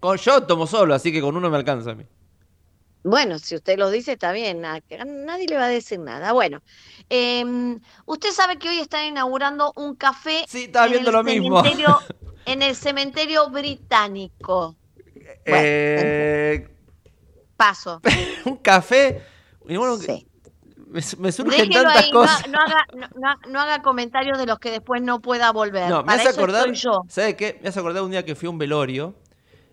Con, 0.00 0.16
yo 0.18 0.42
tomo 0.44 0.66
solo, 0.66 0.94
así 0.94 1.12
que 1.12 1.20
con 1.20 1.36
uno 1.36 1.50
me 1.50 1.56
alcanza 1.56 1.90
a 1.92 1.94
mí. 1.94 2.04
Bueno, 3.02 3.38
si 3.38 3.54
usted 3.54 3.78
lo 3.78 3.90
dice, 3.90 4.12
está 4.12 4.32
bien, 4.32 4.64
a, 4.64 4.74
a 4.98 5.04
nadie 5.04 5.46
le 5.46 5.56
va 5.56 5.66
a 5.66 5.68
decir 5.68 6.00
nada. 6.00 6.32
Bueno, 6.32 6.60
em, 7.08 7.80
usted 8.04 8.30
sabe 8.32 8.58
que 8.58 8.68
hoy 8.68 8.80
están 8.80 9.04
inaugurando 9.06 9.72
un 9.76 9.94
café 9.94 10.44
Sí, 10.48 10.64
estaba 10.64 10.86
en 10.86 10.92
viendo 10.92 11.10
el 11.10 11.16
lo 11.16 11.22
mismo. 11.24 11.62
en 12.44 12.62
el 12.62 12.74
cementerio 12.76 13.48
británico. 13.50 14.76
Bueno, 15.46 15.62
Eh, 15.68 16.68
Paso. 17.56 18.00
un 18.44 18.56
café. 18.56 19.22
y 19.68 19.76
bueno, 19.76 19.96
Sí. 19.96 20.26
me, 20.88 21.00
me 21.18 21.32
surgen 21.32 21.68
Déjelo 21.68 21.82
tantas 21.82 22.04
ahí, 22.04 22.10
no, 22.12 22.20
cosas. 22.20 22.48
no 22.48 22.58
haga, 22.60 22.86
no, 22.94 23.08
no- 23.16 23.50
no 23.50 23.60
haga 23.60 23.82
comentarios 23.82 24.38
de 24.38 24.46
los 24.46 24.58
que 24.58 24.70
después 24.70 25.02
no 25.02 25.20
pueda 25.20 25.50
volver. 25.52 25.88
No, 25.90 25.98
me 26.00 26.04
Para 26.06 26.20
hace 26.20 26.30
eso 26.30 26.38
acordar. 26.40 26.60
estoy 26.68 26.74
yo. 26.76 27.02
¿Sabe 27.08 27.36
qué? 27.36 27.58
Me 27.62 27.68
hace 27.68 27.78
acordar 27.80 28.02
un 28.02 28.10
día 28.10 28.24
que 28.24 28.34
fui 28.34 28.46
a 28.46 28.50
un 28.50 28.58
velorio. 28.58 29.14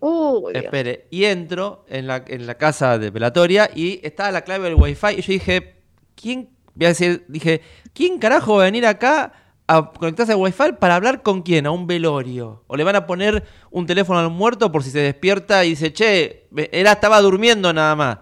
Uy. 0.00 0.52
Espere, 0.54 1.06
y 1.10 1.24
entro 1.24 1.84
en 1.88 2.06
la, 2.06 2.22
en 2.26 2.46
la 2.46 2.56
casa 2.56 2.98
de 2.98 3.10
velatoria 3.10 3.70
y 3.74 4.00
estaba 4.02 4.30
la 4.32 4.42
clave 4.42 4.64
del 4.64 4.74
wifi 4.74 5.06
y 5.16 5.22
yo 5.22 5.32
dije, 5.32 5.76
¿quién? 6.14 6.50
Voy 6.74 6.86
a 6.86 6.88
decir, 6.88 7.24
dije, 7.28 7.62
¿quién 7.94 8.18
carajo 8.18 8.56
va 8.56 8.62
a 8.62 8.64
venir 8.66 8.84
acá 8.84 9.32
a 9.66 9.90
conectarse 9.92 10.32
al 10.32 10.38
wifi 10.38 10.72
para 10.78 10.96
hablar 10.96 11.22
con 11.22 11.42
quién? 11.42 11.66
A 11.66 11.70
un 11.70 11.86
velorio. 11.86 12.64
O 12.66 12.76
le 12.76 12.84
van 12.84 12.96
a 12.96 13.06
poner 13.06 13.44
un 13.70 13.86
teléfono 13.86 14.18
al 14.18 14.30
muerto 14.30 14.70
por 14.70 14.82
si 14.82 14.90
se 14.90 14.98
despierta 15.00 15.64
y 15.64 15.70
dice, 15.70 15.92
che, 15.92 16.46
ve- 16.50 16.68
era, 16.72 16.92
estaba 16.92 17.20
durmiendo 17.20 17.72
nada 17.72 17.94
más. 17.96 18.18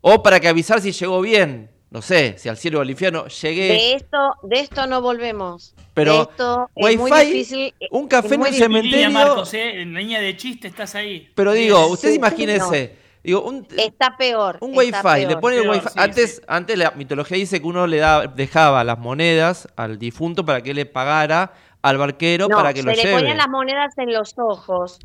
O 0.00 0.22
para 0.22 0.38
que 0.40 0.48
avisar 0.48 0.80
si 0.80 0.92
llegó 0.92 1.20
bien. 1.20 1.70
No 1.88 2.02
sé, 2.02 2.34
si 2.36 2.48
al 2.48 2.56
cielo 2.56 2.78
o 2.78 2.82
al 2.82 2.90
infierno 2.90 3.26
llegué. 3.28 3.68
De 3.68 3.92
esto, 3.94 4.18
de 4.42 4.60
esto 4.60 4.86
no 4.86 5.00
volvemos. 5.00 5.74
Pero, 5.94 6.14
de 6.14 6.22
esto 6.22 6.70
es 6.74 6.98
muy 6.98 7.10
Wi-Fi, 7.10 7.26
difícil. 7.26 7.74
un 7.90 8.08
café 8.08 8.26
es 8.26 8.32
en 8.34 8.38
muy 8.40 8.48
el 8.48 8.54
difícil. 8.54 8.74
cementerio. 8.74 9.08
Línea, 9.08 9.24
Marcos, 9.26 9.54
¿eh? 9.54 9.80
En 9.82 9.94
línea 9.94 10.20
de 10.20 10.36
chiste 10.36 10.68
estás 10.68 10.94
ahí. 10.94 11.30
Pero 11.34 11.52
digo, 11.52 11.86
ustedes 11.86 12.14
sí, 12.14 12.18
imagínense. 12.18 12.96
Digo, 13.26 13.42
un, 13.42 13.66
Está 13.76 14.16
peor. 14.16 14.58
Un 14.60 14.80
está 14.80 15.02
wifi, 15.02 15.20
le 15.22 15.26
peor. 15.28 15.40
pone 15.40 15.56
el 15.56 15.62
Peor, 15.62 15.74
wifi. 15.74 15.88
sí, 15.88 15.94
antes, 15.98 16.36
sí. 16.36 16.42
antes 16.46 16.78
la 16.78 16.90
mitología 16.92 17.36
dice 17.36 17.60
que 17.60 17.66
uno 17.66 17.86
le 17.88 17.96
da, 17.98 18.26
dejaba 18.28 18.84
las 18.84 18.98
monedas 18.98 19.66
al 19.76 19.98
difunto 19.98 20.44
para 20.44 20.60
que 20.62 20.72
le 20.72 20.86
pagara 20.86 21.52
al 21.82 21.98
barquero 21.98 22.46
No, 22.48 22.56
para 22.56 22.72
que 22.72 22.80
se 22.80 22.86
lo 22.86 22.92
le 22.92 23.02
lleve. 23.02 23.14
ponían 23.18 23.36
las 23.36 23.48
monedas 23.48 23.92
en 23.98 24.12
los 24.12 24.34
ojos 24.38 24.98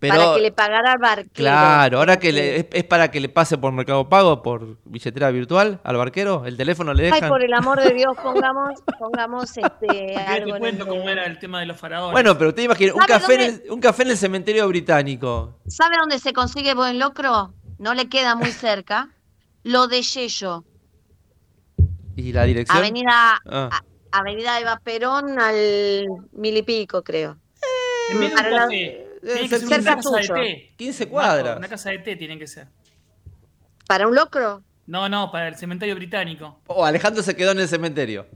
Pero, 0.00 0.14
para 0.16 0.34
que 0.34 0.40
le 0.40 0.52
pagara 0.52 0.92
al 0.92 0.98
barquero. 0.98 1.30
claro, 1.34 1.98
ahora 1.98 2.18
que 2.18 2.32
le, 2.32 2.56
es, 2.56 2.66
es 2.72 2.84
para 2.84 3.10
que 3.10 3.20
le 3.20 3.28
pase 3.28 3.58
por 3.58 3.70
Mercado 3.72 4.08
Pago, 4.08 4.42
por 4.42 4.78
billetera 4.84 5.30
virtual 5.30 5.78
al 5.84 5.96
barquero, 5.96 6.46
el 6.46 6.56
teléfono 6.56 6.92
le 6.94 7.04
Ay, 7.06 7.12
dejan. 7.12 7.28
por 7.28 7.42
el 7.44 7.52
amor 7.52 7.80
de 7.80 7.92
Dios, 7.94 8.16
pongamos, 8.22 8.80
pongamos 8.98 9.50
este 9.58 10.14
Yo 10.14 10.18
algo 10.26 10.44
te 10.46 10.50
en 10.52 10.58
cuento 10.58 10.82
el- 10.84 10.88
cómo 10.88 11.08
era 11.08 11.24
el 11.24 11.38
tema 11.38 11.60
de 11.60 11.66
los 11.66 11.76
faraones. 11.78 12.12
Bueno, 12.12 12.36
pero 12.38 12.50
usted 12.50 12.62
imagina, 12.64 12.94
un 12.94 13.00
¿Sabe 13.00 13.12
café, 13.12 13.34
en 13.34 13.40
dónde? 13.52 13.64
el, 13.66 13.72
un 13.72 13.80
café 13.80 14.02
en 14.04 14.10
el 14.10 14.16
cementerio 14.16 14.66
británico. 14.68 15.54
¿Sabe 15.68 15.96
dónde 16.00 16.18
se 16.18 16.32
consigue 16.32 16.74
buen 16.74 16.98
locro? 16.98 17.52
No 17.80 17.94
le 17.94 18.10
queda 18.10 18.34
muy 18.34 18.52
cerca. 18.52 19.08
Lo 19.64 19.88
de 19.88 20.02
Yello, 20.02 20.64
¿Y 22.14 22.32
la 22.32 22.44
dirección? 22.44 22.76
Avenida, 22.76 23.40
Ah. 23.46 23.70
a- 23.72 24.18
Avenida 24.18 24.60
Eva 24.60 24.78
Perón 24.84 25.38
al 25.40 26.04
mil 26.32 26.56
y 26.58 26.62
pico, 26.62 27.02
creo. 27.02 27.38
En 28.10 28.20
vez 28.20 28.28
de 28.28 28.34
un 28.34 28.36
para 28.36 28.50
la- 28.50 28.58
café, 28.64 29.06
tiene 29.22 29.48
que 29.48 29.48
ser 29.48 29.68
cerca 29.68 29.92
una 29.94 30.02
casa 30.02 30.16
de 30.16 30.28
té. 30.28 30.74
15 30.76 31.04
Marco, 31.04 31.10
cuadras. 31.12 31.56
Una 31.56 31.68
casa 31.68 31.90
de 31.90 31.98
té 32.00 32.16
tiene 32.16 32.38
que 32.38 32.46
ser. 32.46 32.68
¿Para 33.86 34.06
un 34.08 34.14
locro? 34.14 34.62
No, 34.90 35.08
no, 35.08 35.30
para 35.30 35.46
el 35.46 35.54
cementerio 35.54 35.94
británico. 35.94 36.58
Oh, 36.66 36.84
Alejandro 36.84 37.22
se 37.22 37.36
quedó 37.36 37.52
en 37.52 37.60
el 37.60 37.68
cementerio. 37.68 38.26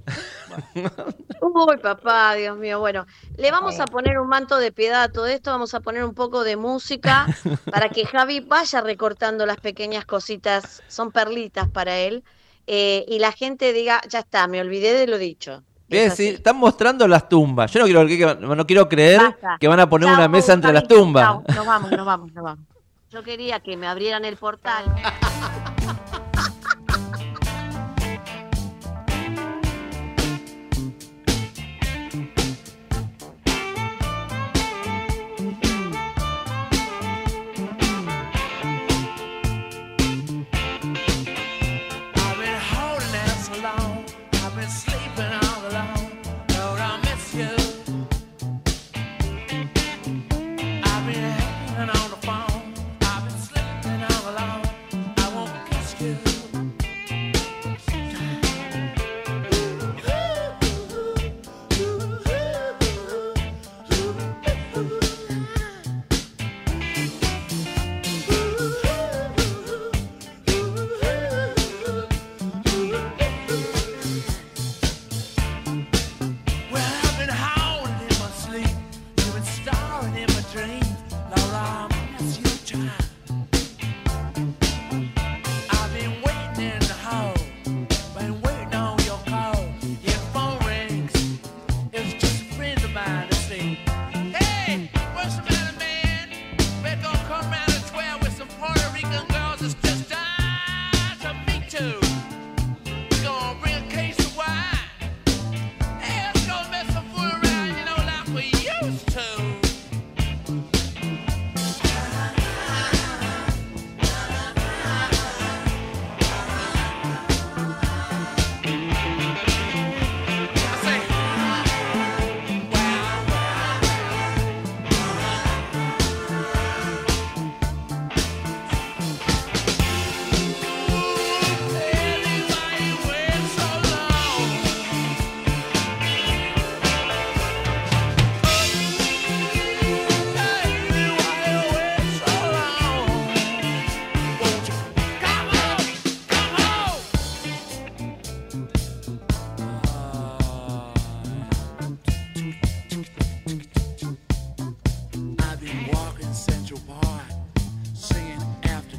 Uy, 1.41 1.77
papá, 1.79 2.35
Dios 2.35 2.57
mío. 2.57 2.79
Bueno, 2.79 3.07
le 3.37 3.51
vamos 3.51 3.81
a 3.81 3.87
poner 3.87 4.21
un 4.21 4.29
manto 4.29 4.59
de 4.59 4.71
piedad 4.71 5.03
a 5.03 5.09
todo 5.09 5.27
esto, 5.27 5.51
vamos 5.51 5.75
a 5.75 5.81
poner 5.81 6.05
un 6.05 6.15
poco 6.15 6.45
de 6.45 6.57
música 6.57 7.27
para 7.73 7.89
que 7.89 8.07
Javi 8.07 8.39
vaya 8.39 8.81
recortando 8.83 9.47
las 9.47 9.57
pequeñas 9.57 10.05
cositas, 10.05 10.81
son 10.87 11.11
perlitas 11.11 11.69
para 11.69 11.99
él, 11.99 12.23
eh, 12.69 13.05
y 13.09 13.19
la 13.19 13.33
gente 13.33 13.73
diga, 13.73 14.01
ya 14.09 14.21
está, 14.21 14.47
me 14.47 14.61
olvidé 14.61 14.93
de 14.93 15.09
lo 15.09 15.19
dicho. 15.19 15.65
Es 15.89 16.11
decir, 16.11 16.29
así. 16.29 16.37
están 16.37 16.57
mostrando 16.57 17.09
las 17.09 17.29
tumbas. 17.29 17.73
Yo 17.73 17.81
no 17.81 17.87
quiero, 17.87 18.07
que- 18.07 18.47
no 18.47 18.65
quiero 18.65 18.89
creer 18.89 19.21
Basta. 19.21 19.57
que 19.59 19.67
van 19.67 19.81
a 19.81 19.89
poner 19.89 20.09
Chao, 20.09 20.19
una 20.19 20.29
mesa 20.29 20.53
entre 20.53 20.73
las 20.73 20.87
tumbas. 20.87 21.41
Nos 21.49 21.67
vamos, 21.67 21.91
nos 21.91 22.07
vamos, 22.07 22.33
nos 22.33 22.45
vamos. 22.45 22.65
Yo 23.11 23.25
quería 23.25 23.59
que 23.59 23.77
me 23.77 23.89
abrieran 23.89 24.25
el 24.25 24.37
portal. 24.37 24.85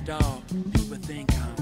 dog, 0.05 0.43
people 0.71 0.97
think 0.97 1.33
I'm 1.33 1.54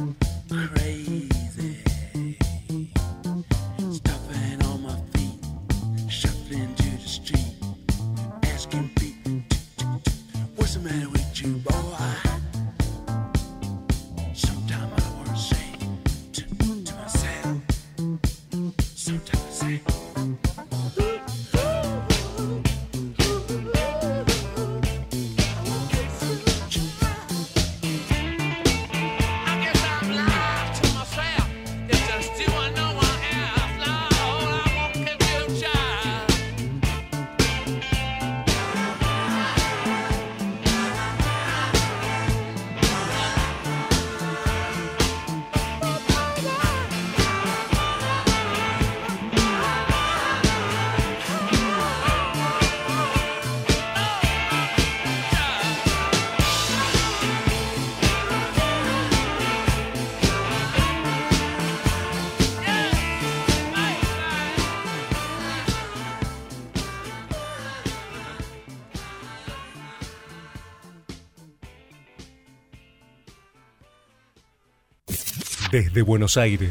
Desde 75.74 76.04
Buenos 76.04 76.38
Aires, 76.38 76.70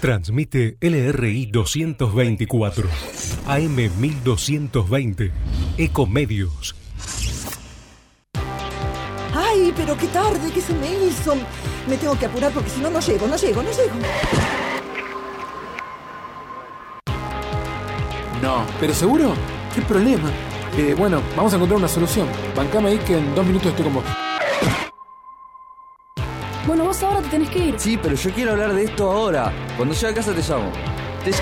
transmite 0.00 0.78
LRI 0.80 1.44
224, 1.52 2.88
AM 3.46 3.76
1220, 4.00 5.30
Ecomedios. 5.76 6.74
Ay, 9.34 9.74
pero 9.76 9.94
qué 9.94 10.06
tarde, 10.06 10.50
¿qué 10.54 10.62
se 10.62 10.72
me 10.72 10.90
hizo? 11.04 11.34
Me 11.86 11.98
tengo 11.98 12.18
que 12.18 12.24
apurar 12.24 12.50
porque 12.50 12.70
si 12.70 12.80
no, 12.80 12.88
no 12.88 13.00
llego, 13.00 13.26
no 13.26 13.36
llego, 13.36 13.62
no 13.62 13.70
llego. 13.72 13.94
No. 18.40 18.64
¿Pero 18.80 18.94
seguro? 18.94 19.34
¿Qué 19.74 19.82
problema? 19.82 20.30
Eh, 20.78 20.94
bueno, 20.96 21.20
vamos 21.36 21.52
a 21.52 21.56
encontrar 21.56 21.78
una 21.78 21.88
solución. 21.88 22.26
Bancame 22.56 22.88
ahí 22.88 22.98
que 23.00 23.18
en 23.18 23.34
dos 23.34 23.44
minutos 23.44 23.68
estoy 23.68 23.84
con 23.84 23.96
vos. 23.96 24.04
Bueno, 26.70 26.84
vos 26.84 27.02
ahora 27.02 27.20
te 27.20 27.30
tenés 27.30 27.50
que 27.50 27.58
ir. 27.58 27.74
Sí, 27.80 27.98
pero 28.00 28.14
yo 28.14 28.30
quiero 28.30 28.52
hablar 28.52 28.72
de 28.72 28.84
esto 28.84 29.10
ahora. 29.10 29.52
Cuando 29.76 29.92
llegue 29.92 30.06
a 30.06 30.14
casa 30.14 30.32
te 30.32 30.40
llamo. 30.40 30.70
Te... 31.24 31.32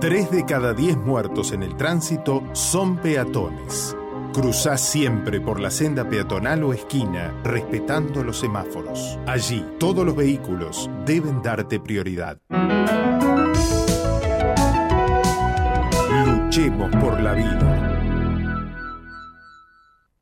Tres 0.00 0.30
de 0.30 0.46
cada 0.46 0.72
diez 0.72 0.96
muertos 0.96 1.52
en 1.52 1.62
el 1.62 1.76
tránsito 1.76 2.42
son 2.52 2.96
peatones. 2.96 3.94
Cruzá 4.32 4.78
siempre 4.78 5.38
por 5.38 5.60
la 5.60 5.70
senda 5.70 6.08
peatonal 6.08 6.64
o 6.64 6.72
esquina, 6.72 7.38
respetando 7.44 8.24
los 8.24 8.38
semáforos. 8.38 9.18
Allí, 9.26 9.62
todos 9.78 10.06
los 10.06 10.16
vehículos 10.16 10.88
deben 11.04 11.42
darte 11.42 11.78
prioridad. 11.78 12.38
Luchemos 16.24 16.90
por 16.96 17.20
la 17.20 17.34
vida. 17.34 17.83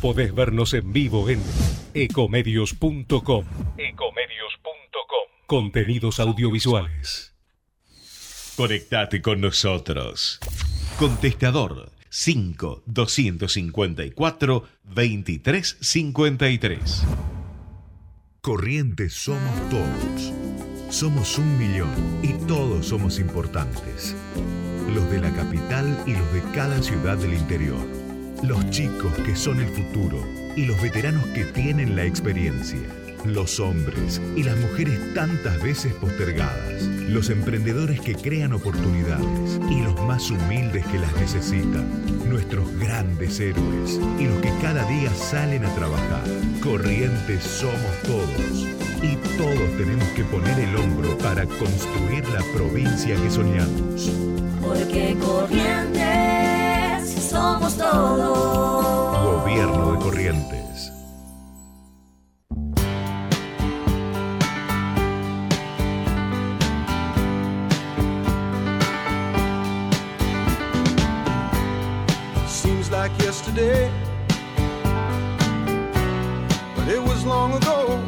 Podés 0.00 0.34
vernos 0.34 0.74
en 0.74 0.92
vivo 0.92 1.28
en 1.28 1.40
ecomedios.com. 1.94 3.44
Ecomedios.com. 3.78 5.46
Contenidos 5.46 6.18
audiovisuales. 6.20 7.34
Conectate 8.56 9.22
con 9.22 9.40
nosotros. 9.40 10.38
Contestador 10.98 11.90
5 12.10 12.82
254 12.86 14.68
2353. 14.84 17.06
Corrientes 18.40 19.14
somos 19.14 19.70
todos. 19.70 20.32
Somos 20.90 21.38
un 21.38 21.56
millón 21.58 22.20
y 22.22 22.32
todos 22.46 22.86
somos 22.86 23.20
importantes. 23.20 24.14
Los 24.92 25.10
de 25.10 25.20
la 25.20 25.32
capital 25.32 26.02
y 26.06 26.14
los 26.14 26.32
de 26.32 26.42
cada 26.52 26.82
ciudad 26.82 27.16
del 27.16 27.34
interior. 27.34 27.99
Los 28.42 28.70
chicos 28.70 29.12
que 29.26 29.36
son 29.36 29.60
el 29.60 29.68
futuro 29.68 30.26
y 30.56 30.64
los 30.64 30.80
veteranos 30.80 31.26
que 31.28 31.44
tienen 31.44 31.94
la 31.94 32.04
experiencia. 32.04 32.80
Los 33.26 33.60
hombres 33.60 34.18
y 34.34 34.42
las 34.42 34.56
mujeres 34.56 34.98
tantas 35.14 35.62
veces 35.62 35.92
postergadas. 35.92 36.82
Los 36.82 37.28
emprendedores 37.28 38.00
que 38.00 38.14
crean 38.14 38.54
oportunidades 38.54 39.60
y 39.70 39.82
los 39.82 39.94
más 40.06 40.30
humildes 40.30 40.86
que 40.86 40.98
las 40.98 41.14
necesitan. 41.16 41.86
Nuestros 42.30 42.74
grandes 42.78 43.38
héroes 43.40 44.00
y 44.18 44.24
los 44.24 44.40
que 44.40 44.52
cada 44.62 44.84
día 44.88 45.12
salen 45.12 45.66
a 45.66 45.74
trabajar. 45.74 46.24
Corrientes 46.62 47.42
somos 47.42 48.02
todos. 48.04 48.66
Y 49.02 49.16
todos 49.36 49.76
tenemos 49.76 50.08
que 50.16 50.24
poner 50.24 50.58
el 50.58 50.76
hombro 50.76 51.16
para 51.18 51.44
construir 51.44 52.26
la 52.30 52.42
provincia 52.54 53.16
que 53.16 53.30
soñamos. 53.30 54.10
Porque 54.62 55.14
corrientes 55.20 56.59
somos 57.30 57.76
todos. 57.76 59.22
Gobierno 59.22 59.92
de 59.92 59.98
Corrientes. 59.98 60.92
Seems 72.48 72.90
like 72.90 73.12
yesterday, 73.22 73.90
but 76.74 76.88
it 76.88 77.00
was 77.00 77.24
long 77.24 77.54
ago. 77.54 78.00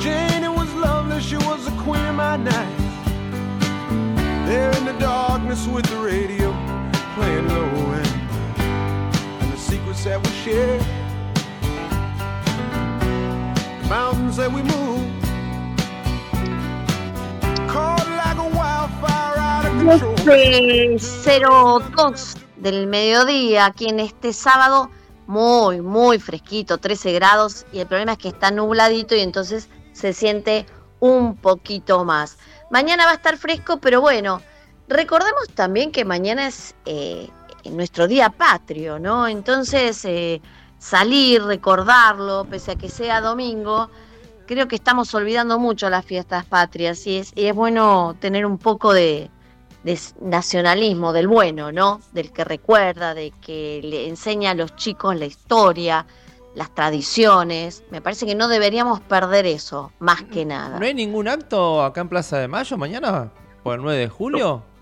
Jane, 0.00 0.42
it 0.42 0.54
was 0.60 0.72
lovely, 0.74 1.20
she 1.20 1.36
was 1.36 1.64
the 1.64 1.76
queen 1.82 2.04
of 2.06 2.16
my 2.16 2.36
night. 2.36 2.74
There 4.46 4.72
in 4.78 4.84
the 4.84 4.96
darkness 4.98 5.66
with 5.66 5.86
the 5.86 5.98
radio 5.98 6.35
that 10.06 10.22
we 10.22 10.30
share, 10.44 10.78
mountains 13.88 14.36
that 14.36 14.50
we 14.52 14.62
move, 14.62 15.02
caught 17.66 18.06
like 18.22 18.38
a 18.38 18.48
wildfire 18.56 19.36
out 19.36 19.66
of 19.66 19.72
control. 19.82 20.14
Desde 20.24 21.40
02 21.40 22.36
del 22.58 22.86
mediodía, 22.86 23.66
aquí 23.66 23.88
en 23.88 23.98
este 23.98 24.32
sábado, 24.32 24.90
muy, 25.26 25.80
muy 25.80 26.20
fresquito, 26.20 26.78
13 26.78 27.12
grados, 27.12 27.66
y 27.72 27.80
el 27.80 27.88
problema 27.88 28.12
es 28.12 28.18
que 28.18 28.28
está 28.28 28.52
nubladito 28.52 29.16
y 29.16 29.20
entonces 29.20 29.68
se 29.92 30.12
siente 30.12 30.66
un 31.00 31.34
poquito 31.34 32.04
más. 32.04 32.38
Mañana 32.70 33.06
va 33.06 33.10
a 33.10 33.14
estar 33.14 33.36
fresco, 33.36 33.78
pero 33.80 34.00
bueno, 34.00 34.40
recordemos 34.86 35.48
también 35.56 35.90
que 35.90 36.04
mañana 36.04 36.46
es 36.46 36.76
eh, 36.84 37.28
nuestro 37.70 38.06
día 38.06 38.30
patrio, 38.30 38.98
¿no? 38.98 39.28
Entonces, 39.28 40.04
eh, 40.04 40.40
salir, 40.78 41.42
recordarlo, 41.42 42.46
pese 42.48 42.72
a 42.72 42.76
que 42.76 42.88
sea 42.88 43.20
domingo, 43.20 43.90
creo 44.46 44.68
que 44.68 44.76
estamos 44.76 45.14
olvidando 45.14 45.58
mucho 45.58 45.90
las 45.90 46.04
fiestas 46.04 46.44
patrias 46.44 47.06
y 47.06 47.18
es, 47.18 47.32
y 47.34 47.46
es 47.46 47.54
bueno 47.54 48.16
tener 48.20 48.46
un 48.46 48.58
poco 48.58 48.92
de, 48.92 49.30
de 49.82 49.98
nacionalismo, 50.20 51.12
del 51.12 51.28
bueno, 51.28 51.72
¿no? 51.72 52.00
Del 52.12 52.32
que 52.32 52.44
recuerda, 52.44 53.14
de 53.14 53.32
que 53.40 53.80
le 53.82 54.08
enseña 54.08 54.52
a 54.52 54.54
los 54.54 54.74
chicos 54.76 55.16
la 55.16 55.26
historia, 55.26 56.06
las 56.54 56.74
tradiciones. 56.74 57.84
Me 57.90 58.00
parece 58.00 58.26
que 58.26 58.34
no 58.34 58.48
deberíamos 58.48 59.00
perder 59.00 59.46
eso, 59.46 59.92
más 59.98 60.22
que 60.24 60.44
nada. 60.44 60.78
¿No 60.78 60.86
hay 60.86 60.94
ningún 60.94 61.28
acto 61.28 61.84
acá 61.84 62.00
en 62.00 62.08
Plaza 62.08 62.38
de 62.38 62.48
Mayo 62.48 62.76
mañana? 62.76 63.30
¿Por 63.62 63.76
el 63.76 63.82
9 63.82 63.98
de 63.98 64.08
julio? 64.08 64.38
No, 64.38 64.75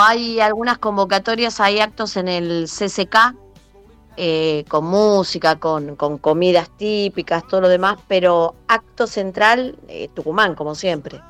hay 0.00 0.40
algunas 0.40 0.78
convocatorias, 0.78 1.60
hay 1.60 1.80
actos 1.80 2.16
en 2.16 2.28
el 2.28 2.66
CCK, 2.66 3.34
eh, 4.16 4.64
con 4.68 4.84
música, 4.84 5.56
con, 5.56 5.96
con 5.96 6.18
comidas 6.18 6.70
típicas, 6.76 7.46
todo 7.46 7.62
lo 7.62 7.68
demás, 7.68 7.98
pero 8.08 8.54
acto 8.68 9.06
central, 9.06 9.76
eh, 9.88 10.08
Tucumán, 10.14 10.54
como 10.54 10.74
siempre. 10.74 11.20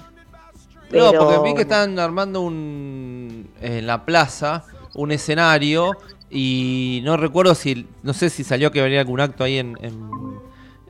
No, 0.90 1.12
porque 1.12 1.38
vi 1.42 1.54
que 1.54 1.62
están 1.62 1.98
armando 1.98 2.42
un 2.42 3.48
en 3.62 3.86
la 3.86 4.04
plaza 4.04 4.64
un 4.94 5.12
escenario 5.12 5.92
y 6.30 7.00
no 7.04 7.16
recuerdo 7.16 7.54
si, 7.54 7.86
no 8.02 8.12
sé 8.12 8.30
si 8.30 8.44
salió 8.44 8.70
que 8.70 8.82
venía 8.82 9.00
algún 9.00 9.20
acto 9.20 9.44
ahí 9.44 9.58
en, 9.58 9.76
en, 9.82 10.10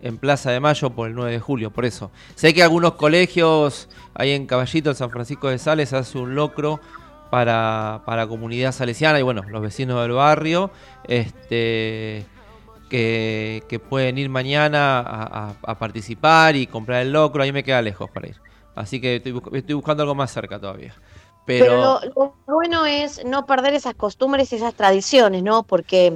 en 0.03 0.19
Plaza 0.19 0.51
de 0.51 0.61
Mayo 0.61 0.91
por 0.91 1.09
el 1.09 1.15
9 1.15 1.33
de 1.33 1.41
julio, 1.41 1.71
por 1.71 1.85
eso. 1.85 2.11
Sé 2.35 2.55
que 2.55 2.63
algunos 2.63 2.95
colegios, 2.95 3.89
ahí 4.15 4.33
en 4.33 4.47
Caballito, 4.47 4.91
en 4.91 4.97
San 4.97 5.11
Francisco 5.11 5.49
de 5.49 5.59
Sales, 5.59 5.93
hace 5.93 6.19
un 6.19 6.35
locro 6.35 6.81
para, 7.33 8.03
para 8.05 8.27
comunidad 8.27 8.73
salesiana 8.73 9.19
y 9.19 9.23
bueno, 9.23 9.43
los 9.49 9.63
vecinos 9.63 10.03
del 10.03 10.13
barrio, 10.13 10.71
este 11.05 12.27
que, 12.91 13.63
que 13.71 13.79
pueden 13.79 14.19
ir 14.19 14.29
mañana 14.29 15.01
a, 15.63 15.79
participar 15.79 16.57
y 16.57 16.67
comprar 16.67 17.01
el 17.01 17.13
locro, 17.15 17.43
ahí 17.43 17.51
me 17.51 17.65
queda 17.65 17.81
lejos 17.81 18.11
para 18.11 18.29
ir. 18.29 18.37
Así 18.75 19.01
que 19.01 19.17
estoy, 19.17 19.33
bus- 19.33 19.45
estoy 19.55 19.75
buscando 19.75 20.03
algo 20.03 20.15
más 20.15 20.31
cerca 20.31 20.61
todavía. 20.61 20.95
Pero, 21.47 22.01
lo, 22.15 22.37
bueno 22.47 22.85
es 22.85 23.25
no 23.25 23.47
perder 23.47 23.73
esas 23.73 23.95
costumbres 23.95 24.53
y 24.53 24.57
esas 24.57 24.75
tradiciones, 24.75 25.43
¿no? 25.43 25.63
Porque 25.63 26.13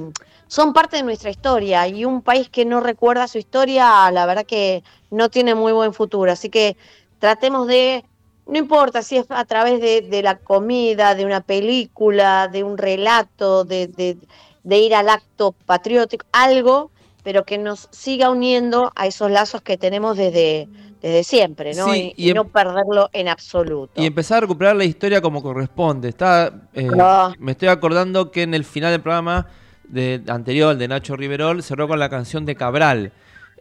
son 0.47 0.71
parte 0.71 0.97
de 0.97 1.03
nuestra 1.03 1.31
historia 1.31 1.87
y 1.87 2.05
un 2.05 2.21
país 2.21 2.47
que 2.47 2.63
no 2.63 2.79
recuerda 2.79 3.27
su 3.27 3.39
historia, 3.39 4.11
la 4.11 4.27
verdad 4.27 4.45
que 4.45 4.83
no 5.09 5.29
tiene 5.29 5.55
muy 5.55 5.73
buen 5.73 5.93
futuro. 5.95 6.31
Así 6.31 6.49
que 6.51 6.77
tratemos 7.17 7.65
de, 7.65 8.05
no 8.47 8.57
importa 8.57 9.01
si 9.01 9.17
es 9.17 9.25
a 9.29 9.45
través 9.45 9.81
de, 9.81 10.01
de 10.01 10.21
la 10.23 10.37
comida, 10.37 11.15
de 11.15 11.25
una 11.25 11.41
película, 11.41 12.47
de 12.47 12.63
un 12.63 12.77
relato, 12.77 13.63
de, 13.65 13.87
de- 13.87 14.17
de 14.63 14.77
ir 14.79 14.93
al 14.95 15.07
acto 15.09 15.53
patriótico, 15.65 16.25
algo, 16.33 16.91
pero 17.23 17.43
que 17.45 17.57
nos 17.57 17.87
siga 17.91 18.29
uniendo 18.29 18.91
a 18.95 19.07
esos 19.07 19.31
lazos 19.31 19.61
que 19.61 19.77
tenemos 19.77 20.17
desde, 20.17 20.67
desde 21.01 21.23
siempre, 21.23 21.73
¿no? 21.73 21.85
Sí, 21.93 22.13
y, 22.17 22.23
y 22.23 22.27
y 22.27 22.29
em- 22.31 22.35
no 22.35 22.45
perderlo 22.49 23.09
en 23.13 23.27
absoluto. 23.29 23.93
Y 24.01 24.05
empezar 24.05 24.39
a 24.39 24.41
recuperar 24.41 24.75
la 24.75 24.83
historia 24.83 25.21
como 25.21 25.41
corresponde. 25.41 26.09
Está, 26.09 26.53
eh, 26.73 26.87
Ah. 26.99 27.33
Me 27.39 27.53
estoy 27.53 27.69
acordando 27.69 28.29
que 28.31 28.43
en 28.43 28.53
el 28.53 28.65
final 28.65 28.91
del 28.91 29.01
programa 29.01 29.47
de, 29.85 30.21
anterior, 30.27 30.75
de 30.75 30.87
Nacho 30.89 31.15
Riverol, 31.15 31.63
cerró 31.63 31.87
con 31.87 31.99
la 31.99 32.09
canción 32.09 32.45
de 32.45 32.55
Cabral. 32.55 33.11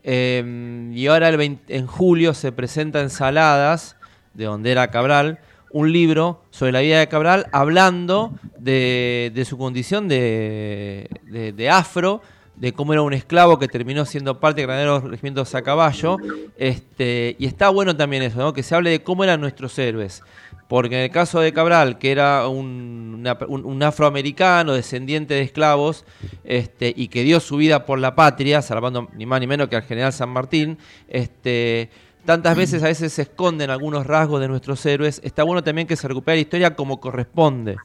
Eh, 0.03 0.91
y 0.93 1.07
ahora 1.09 1.29
el 1.29 1.37
20 1.37 1.77
en 1.77 1.87
julio 1.87 2.35
se 2.35 2.53
presenta 2.53 3.01
en 3.01 3.11
Saladas, 3.11 3.97
de 4.37 4.45
donde 4.45 4.71
era 4.73 4.91
Cabral, 4.91 5.39
un 5.71 5.93
libro 5.93 6.43
sobre 6.51 6.73
la 6.73 6.81
vida 6.81 6.99
de 7.01 7.09
Cabral 7.09 7.47
hablando 7.53 8.33
de, 8.59 9.33
de 9.35 9.45
su 9.45 9.59
condición 9.59 10.09
de, 10.09 11.09
de- 11.25 11.71
afro, 11.71 12.23
de 12.55 12.73
cómo 12.73 12.93
era 12.95 13.03
un 13.03 13.13
esclavo 13.13 13.59
que 13.59 13.69
terminó 13.69 14.07
siendo 14.07 14.41
parte 14.41 14.63
de 14.63 14.67
graneros 14.67 15.03
regimientos 15.05 15.55
a 15.55 15.61
caballo. 15.63 16.17
Este, 16.57 17.37
y 17.39 17.45
está 17.47 17.69
bueno 17.69 17.95
también 17.97 18.23
eso, 18.23 18.53
que 18.55 18.63
se 18.63 18.75
hable 18.75 18.91
de 18.91 19.03
cómo 19.03 19.25
eran 19.25 19.41
nuestros 19.41 19.79
héroes. 19.79 20.23
Porque 20.69 20.97
en 20.97 21.03
el 21.05 21.11
caso 21.11 21.39
de 21.41 21.53
Cabral, 21.53 21.99
que 21.99 22.11
era 22.11 22.49
un, 22.49 23.25
un- 23.47 23.65
un 23.67 23.83
afroamericano, 23.83 24.73
descendiente 24.73 25.35
de 25.35 25.43
esclavos, 25.43 26.05
este, 26.45 26.93
y 26.97 27.09
que 27.09 27.23
dio 27.25 27.39
su 27.41 27.57
vida 27.59 27.85
por 27.85 27.99
la 27.99 28.15
patria, 28.15 28.63
salvando 28.63 29.09
ni 29.15 29.27
más 29.27 29.39
ni 29.41 29.47
menos 29.47 29.69
que 29.69 29.77
al 29.77 29.83
general 29.83 30.13
San 30.13 30.31
Martín, 30.31 30.79
este, 31.09 31.91
tantas 32.27 32.57
veces 32.57 32.83
a 32.83 32.87
veces 32.87 33.13
se 33.13 33.23
esconden 33.23 33.71
algunos 33.71 34.07
rasgos 34.07 34.41
de 34.41 34.49
nuestros 34.49 34.85
héroes. 34.85 35.21
Está 35.25 35.45
bueno 35.45 35.65
también 35.65 35.87
que 35.87 35.97
se 35.97 36.07
recupere 36.07 36.37
la 36.37 36.43
historia 36.43 36.77
como 36.77 37.01
corresponde, 37.01 37.77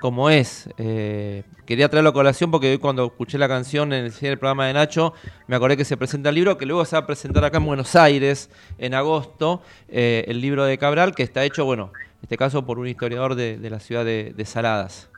como 0.00 0.30
es. 0.30 0.70
Eh, 0.78 1.42
quería 1.66 1.90
traerlo 1.90 2.10
a 2.10 2.12
colación 2.14 2.50
porque 2.50 2.70
hoy 2.70 2.78
cuando 2.78 3.04
escuché 3.04 3.36
la 3.36 3.48
canción 3.48 3.92
en 3.92 4.06
el, 4.06 4.12
cierre 4.12 4.30
del 4.30 4.38
programa 4.38 4.66
de 4.66 4.72
Nacho, 4.72 5.12
me 5.46 5.56
acordé 5.56 5.76
que 5.76 5.84
se 5.84 5.96
presenta 5.96 6.30
el 6.30 6.36
libro, 6.36 6.56
que 6.56 6.64
luego 6.64 6.84
se 6.86 6.96
va 6.96 7.00
a 7.00 7.06
presentar 7.06 7.44
acá 7.44 7.58
en 7.58 7.66
Buenos 7.66 7.94
Aires 7.96 8.48
en 8.78 8.94
agosto, 8.94 9.60
eh, 9.88 10.24
el 10.28 10.40
libro 10.40 10.64
de 10.64 10.78
Cabral, 10.78 11.14
que 11.14 11.24
está 11.24 11.44
hecho, 11.44 11.66
bueno, 11.66 11.92
en 11.94 12.22
este 12.22 12.38
caso 12.38 12.64
por 12.64 12.78
un 12.78 12.88
historiador 12.88 13.34
de, 13.34 13.58
de 13.58 13.70
la 13.70 13.80
ciudad 13.80 14.04
de, 14.04 14.32
de 14.34 14.44
Saladas. 14.46 15.08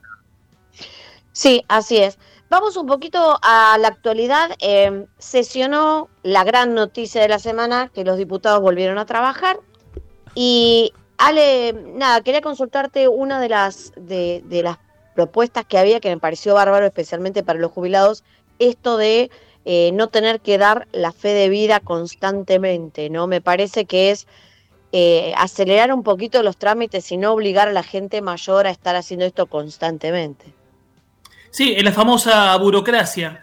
Sí, 1.32 1.64
así 1.68 1.98
es. 1.98 2.18
Vamos 2.50 2.76
un 2.76 2.88
poquito 2.88 3.38
a 3.42 3.78
la 3.78 3.86
actualidad. 3.86 4.50
Eh, 4.58 5.06
sesionó 5.18 6.08
la 6.24 6.42
gran 6.42 6.74
noticia 6.74 7.22
de 7.22 7.28
la 7.28 7.38
semana 7.38 7.92
que 7.94 8.02
los 8.02 8.18
diputados 8.18 8.60
volvieron 8.60 8.98
a 8.98 9.06
trabajar. 9.06 9.60
Y 10.34 10.92
Ale, 11.16 11.72
nada, 11.72 12.22
quería 12.22 12.40
consultarte 12.40 13.06
una 13.06 13.40
de 13.40 13.48
las, 13.48 13.92
de, 13.96 14.42
de 14.46 14.64
las 14.64 14.78
propuestas 15.14 15.64
que 15.64 15.78
había 15.78 16.00
que 16.00 16.08
me 16.08 16.18
pareció 16.18 16.54
bárbaro, 16.54 16.86
especialmente 16.86 17.44
para 17.44 17.60
los 17.60 17.70
jubilados, 17.70 18.24
esto 18.58 18.96
de 18.96 19.30
eh, 19.64 19.92
no 19.92 20.08
tener 20.08 20.40
que 20.40 20.58
dar 20.58 20.88
la 20.90 21.12
fe 21.12 21.28
de 21.28 21.50
vida 21.50 21.78
constantemente, 21.78 23.10
¿no? 23.10 23.28
Me 23.28 23.40
parece 23.40 23.84
que 23.84 24.10
es 24.10 24.26
eh, 24.90 25.32
acelerar 25.36 25.92
un 25.92 26.02
poquito 26.02 26.42
los 26.42 26.56
trámites 26.56 27.12
y 27.12 27.16
no 27.16 27.32
obligar 27.32 27.68
a 27.68 27.72
la 27.72 27.84
gente 27.84 28.22
mayor 28.22 28.66
a 28.66 28.70
estar 28.70 28.96
haciendo 28.96 29.24
esto 29.24 29.46
constantemente. 29.46 30.52
Sí, 31.50 31.74
es 31.76 31.82
la 31.84 31.92
famosa 31.92 32.56
burocracia. 32.56 33.42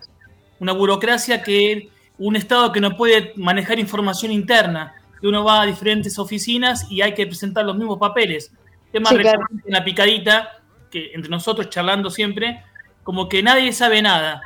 Una 0.60 0.72
burocracia 0.74 1.42
que 1.44 1.90
un 2.18 2.36
Estado 2.36 2.72
que 2.72 2.80
no 2.82 2.96
puede 2.98 3.34
manejar 3.36 3.80
información 3.80 4.32
interna, 4.32 4.96
que 5.20 5.28
uno 5.28 5.44
va 5.44 5.62
a 5.62 5.66
diferentes 5.66 6.18
oficinas 6.18 6.90
y 6.92 7.02
hay 7.02 7.14
que 7.14 7.28
presentar 7.28 7.66
los 7.66 7.76
mismos 7.78 7.98
papeles. 8.00 8.52
Tema 8.92 9.10
Sí, 9.10 9.18
claro. 9.18 9.42
en 9.66 9.74
la 9.74 9.84
picadita, 9.84 10.60
que 10.90 11.12
entre 11.14 11.30
nosotros 11.30 11.70
charlando 11.70 12.10
siempre, 12.10 12.64
como 13.04 13.28
que 13.30 13.44
nadie 13.44 13.72
sabe 13.74 14.02
nada. 14.02 14.42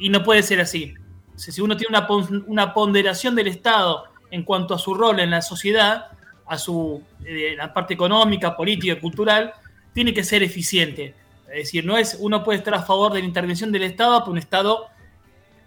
Y 0.00 0.10
no 0.10 0.22
puede 0.22 0.42
ser 0.42 0.60
así. 0.60 0.94
O 1.34 1.38
sea, 1.38 1.54
si 1.54 1.60
uno 1.60 1.76
tiene 1.76 1.96
una, 1.96 2.06
pon- 2.06 2.44
una 2.48 2.74
ponderación 2.74 3.34
del 3.34 3.46
Estado 3.48 4.04
en 4.30 4.42
cuanto 4.42 4.74
a 4.74 4.78
su 4.78 4.92
rol 4.94 5.20
en 5.20 5.30
la 5.30 5.40
sociedad, 5.40 6.06
a 6.46 6.58
su 6.58 7.02
eh, 7.24 7.54
la 7.56 7.72
parte 7.72 7.94
económica, 7.94 8.56
política, 8.56 8.98
cultural, 9.00 9.52
tiene 9.94 10.12
que 10.12 10.24
ser 10.24 10.42
eficiente. 10.42 11.14
Es 11.50 11.64
decir, 11.64 11.84
no 11.84 11.96
es, 11.96 12.16
uno 12.20 12.44
puede 12.44 12.58
estar 12.58 12.74
a 12.74 12.82
favor 12.82 13.12
de 13.12 13.20
la 13.20 13.26
intervención 13.26 13.72
del 13.72 13.82
Estado, 13.84 14.20
pero 14.20 14.32
un 14.32 14.38
Estado 14.38 14.86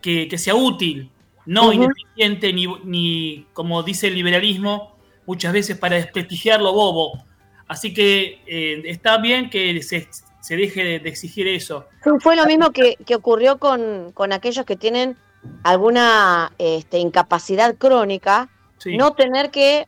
que, 0.01 0.27
que 0.27 0.37
sea 0.37 0.55
útil, 0.55 1.09
no 1.45 1.73
ineficiente, 1.73 2.53
ni, 2.53 2.67
ni, 2.83 3.47
como 3.53 3.83
dice 3.83 4.07
el 4.07 4.15
liberalismo, 4.15 4.95
muchas 5.25 5.53
veces 5.53 5.77
para 5.77 5.95
desprestigiar 5.95 6.61
lo 6.61 6.73
bobo. 6.73 7.23
Así 7.67 7.93
que 7.93 8.41
eh, 8.45 8.81
está 8.85 9.17
bien 9.17 9.49
que 9.49 9.81
se, 9.81 10.07
se 10.41 10.55
deje 10.55 10.83
de, 10.83 10.99
de 10.99 11.09
exigir 11.09 11.47
eso. 11.47 11.87
Fue 12.19 12.35
lo 12.35 12.45
mismo 12.45 12.71
que, 12.71 12.97
que 13.05 13.15
ocurrió 13.15 13.57
con, 13.57 14.11
con 14.13 14.33
aquellos 14.33 14.65
que 14.65 14.75
tienen 14.75 15.15
alguna 15.63 16.51
este, 16.57 16.99
incapacidad 16.99 17.75
crónica, 17.75 18.49
Sí. 18.77 18.97
no 18.97 19.13
tener 19.13 19.51
que 19.51 19.87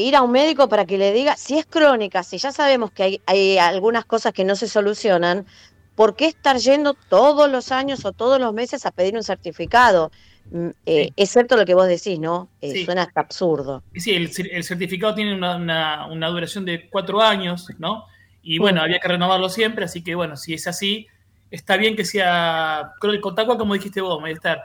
ir 0.00 0.16
a 0.16 0.22
un 0.22 0.32
médico 0.32 0.68
para 0.68 0.86
que 0.86 0.98
le 0.98 1.12
diga, 1.12 1.36
si 1.36 1.58
es 1.58 1.66
crónica, 1.66 2.22
si 2.22 2.38
ya 2.38 2.52
sabemos 2.52 2.90
que 2.92 3.02
hay, 3.02 3.22
hay 3.26 3.58
algunas 3.58 4.04
cosas 4.06 4.32
que 4.32 4.44
no 4.44 4.56
se 4.56 4.68
solucionan, 4.68 5.46
¿por 5.94 6.16
qué 6.16 6.26
estar 6.26 6.56
yendo 6.58 6.94
todos 6.94 7.50
los 7.50 7.72
años 7.72 8.04
o 8.04 8.12
todos 8.12 8.40
los 8.40 8.52
meses 8.54 8.86
a 8.86 8.90
pedir 8.92 9.14
un 9.16 9.22
certificado? 9.22 10.10
Mm, 10.50 10.70
eh, 10.86 11.10
Es 11.16 11.30
cierto 11.30 11.56
lo 11.56 11.64
que 11.64 11.74
vos 11.74 11.86
decís, 11.88 12.18
¿no? 12.20 12.52
Eh, 12.60 12.72
Sí. 12.72 12.84
Suena 12.84 13.02
hasta 13.02 13.20
absurdo. 13.20 13.84
Sí, 13.94 14.12
el, 14.14 14.28
cer- 14.30 14.50
el 14.52 14.62
certificado 14.64 15.14
tiene 15.14 15.34
una, 15.34 15.56
una- 15.56 16.06
una 16.08 16.28
duración 16.28 16.64
de 16.64 16.88
cuatro 16.90 17.22
años, 17.22 17.66
¿no? 17.78 18.04
Y 18.42 18.58
bueno, 18.58 18.82
había 18.82 18.98
que 19.00 19.08
renovarlo 19.08 19.48
siempre, 19.48 19.84
así 19.86 20.04
que 20.04 20.14
bueno, 20.14 20.36
si 20.36 20.54
es 20.54 20.66
así, 20.66 21.06
está 21.50 21.76
bien 21.76 21.96
que 21.96 22.04
sea 22.04 22.92
crónico, 23.00 23.34
tal 23.34 23.46
como 23.46 23.74
dijiste 23.74 24.00
vos, 24.00 24.20
Maestar. 24.20 24.62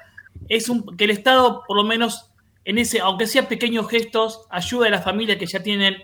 Es 0.47 0.69
un, 0.69 0.97
que 0.97 1.05
el 1.05 1.11
Estado, 1.11 1.63
por 1.67 1.77
lo 1.77 1.83
menos, 1.83 2.30
en 2.65 2.77
ese, 2.77 2.99
aunque 2.99 3.27
sea 3.27 3.47
pequeños 3.47 3.89
gestos, 3.89 4.45
ayude 4.49 4.87
a 4.87 4.91
las 4.91 5.03
familias 5.03 5.37
que 5.37 5.45
ya 5.45 5.63
tienen 5.63 5.97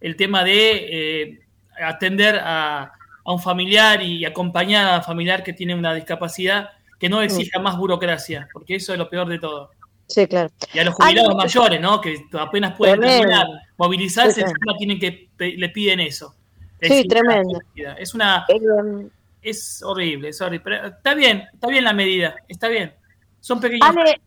el 0.00 0.16
tema 0.16 0.44
de 0.44 1.22
eh, 1.22 1.40
atender 1.82 2.36
a, 2.42 2.92
a 3.24 3.32
un 3.32 3.40
familiar 3.40 4.02
y 4.02 4.24
acompañar 4.24 4.94
a 4.94 4.96
un 4.98 5.04
familiar 5.04 5.42
que 5.42 5.52
tiene 5.52 5.74
una 5.74 5.94
discapacidad, 5.94 6.70
que 6.98 7.08
no 7.08 7.22
exija 7.22 7.58
más 7.58 7.76
burocracia, 7.76 8.48
porque 8.52 8.76
eso 8.76 8.92
es 8.92 8.98
lo 8.98 9.08
peor 9.08 9.28
de 9.28 9.38
todo. 9.38 9.70
Sí, 10.06 10.26
claro. 10.26 10.50
Y 10.74 10.78
a 10.80 10.84
los 10.84 10.94
jubilados 10.94 11.30
Ay, 11.30 11.36
mayores, 11.36 11.80
¿no? 11.80 12.00
Que 12.00 12.26
apenas 12.32 12.76
pueden 12.76 13.00
terminar, 13.00 13.46
movilizarse, 13.76 14.34
Sí, 14.34 14.40
encima 14.40 14.76
tienen 14.76 14.98
que 14.98 15.28
le 15.38 15.68
piden 15.68 16.00
eso. 16.00 16.34
Sí, 16.82 17.06
tremendo. 17.06 17.60
Es 17.96 18.14
una 18.14 18.44
es 19.42 19.82
horrible, 19.82 20.28
es 20.28 20.40
horrible. 20.40 20.62
Pero 20.64 20.86
está 20.88 21.14
bien, 21.14 21.44
está 21.52 21.68
bien 21.68 21.84
la 21.84 21.92
medida, 21.92 22.36
está 22.48 22.68
bien. 22.68 22.92
Son 23.40 23.60
pequeños. 23.60 23.88
Ale, 23.88 24.20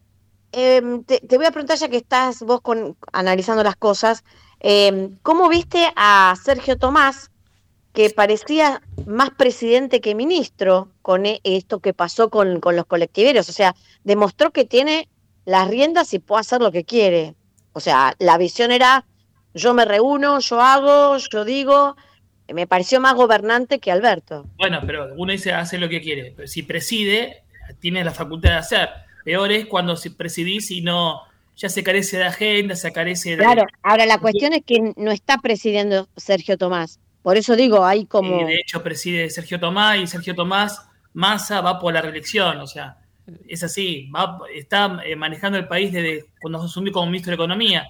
te, 0.53 1.19
te 1.19 1.37
voy 1.37 1.45
a 1.45 1.51
preguntar 1.51 1.77
ya 1.77 1.89
que 1.89 1.97
estás 1.97 2.41
vos 2.41 2.61
con, 2.61 2.95
analizando 3.11 3.63
las 3.63 3.75
cosas, 3.75 4.23
em, 4.59 5.17
¿cómo 5.23 5.49
viste 5.49 5.91
a 5.95 6.35
Sergio 6.41 6.77
Tomás, 6.77 7.31
que 7.91 8.09
parecía 8.09 8.81
más 9.05 9.31
presidente 9.31 9.99
que 9.99 10.15
ministro 10.15 10.89
con 11.01 11.25
e- 11.25 11.41
esto 11.43 11.79
que 11.79 11.93
pasó 11.93 12.29
con, 12.29 12.59
con 12.59 12.75
los 12.75 12.85
colectiveros? 12.85 13.49
O 13.49 13.51
sea, 13.51 13.75
demostró 14.03 14.51
que 14.51 14.63
tiene 14.65 15.09
las 15.45 15.67
riendas 15.67 16.13
y 16.13 16.19
puede 16.19 16.41
hacer 16.41 16.61
lo 16.61 16.71
que 16.71 16.85
quiere. 16.85 17.35
O 17.73 17.79
sea, 17.79 18.15
la 18.19 18.37
visión 18.37 18.71
era, 18.71 19.05
yo 19.55 19.73
me 19.73 19.85
reúno, 19.85 20.39
yo 20.39 20.61
hago, 20.61 21.17
yo 21.17 21.45
digo, 21.45 21.95
me 22.47 22.67
pareció 22.67 23.01
más 23.01 23.15
gobernante 23.15 23.79
que 23.79 23.91
Alberto. 23.91 24.45
Bueno, 24.57 24.81
pero 24.85 25.13
uno 25.17 25.31
dice 25.31 25.51
hace 25.51 25.79
lo 25.79 25.89
que 25.89 25.99
quiere. 26.01 26.33
Pero 26.35 26.47
si 26.47 26.61
preside, 26.61 27.43
tiene 27.79 28.03
la 28.03 28.11
facultad 28.11 28.51
de 28.51 28.57
hacer. 28.57 28.89
Peor 29.23 29.51
es 29.51 29.65
cuando 29.65 29.95
si 29.95 30.09
presidís 30.09 30.71
y 30.71 30.81
no, 30.81 31.21
ya 31.55 31.69
se 31.69 31.83
carece 31.83 32.17
de 32.17 32.25
agenda, 32.25 32.75
se 32.75 32.91
carece 32.91 33.31
de. 33.31 33.37
Claro, 33.37 33.65
ahora 33.81 34.05
la 34.05 34.17
cuestión 34.17 34.53
es 34.53 34.63
que 34.65 34.93
no 34.95 35.11
está 35.11 35.37
presidiendo 35.37 36.07
Sergio 36.15 36.57
Tomás. 36.57 36.99
Por 37.21 37.37
eso 37.37 37.55
digo, 37.55 37.85
hay 37.85 38.05
como... 38.05 38.41
Eh, 38.41 38.45
de 38.45 38.55
hecho, 38.55 38.83
preside 38.83 39.29
Sergio 39.29 39.59
Tomás 39.59 39.97
y 39.97 40.07
Sergio 40.07 40.35
Tomás, 40.35 40.85
Massa 41.13 41.61
va 41.61 41.79
por 41.79 41.93
la 41.93 42.01
reelección, 42.01 42.59
o 42.59 42.67
sea, 42.67 42.97
es 43.47 43.63
así, 43.63 44.09
va, 44.13 44.39
está 44.53 44.99
eh, 45.05 45.15
manejando 45.15 45.57
el 45.57 45.67
país 45.67 45.93
desde 45.93 46.25
cuando 46.41 46.61
asumió 46.61 46.91
como 46.91 47.05
ministro 47.05 47.31
de 47.31 47.35
Economía. 47.35 47.87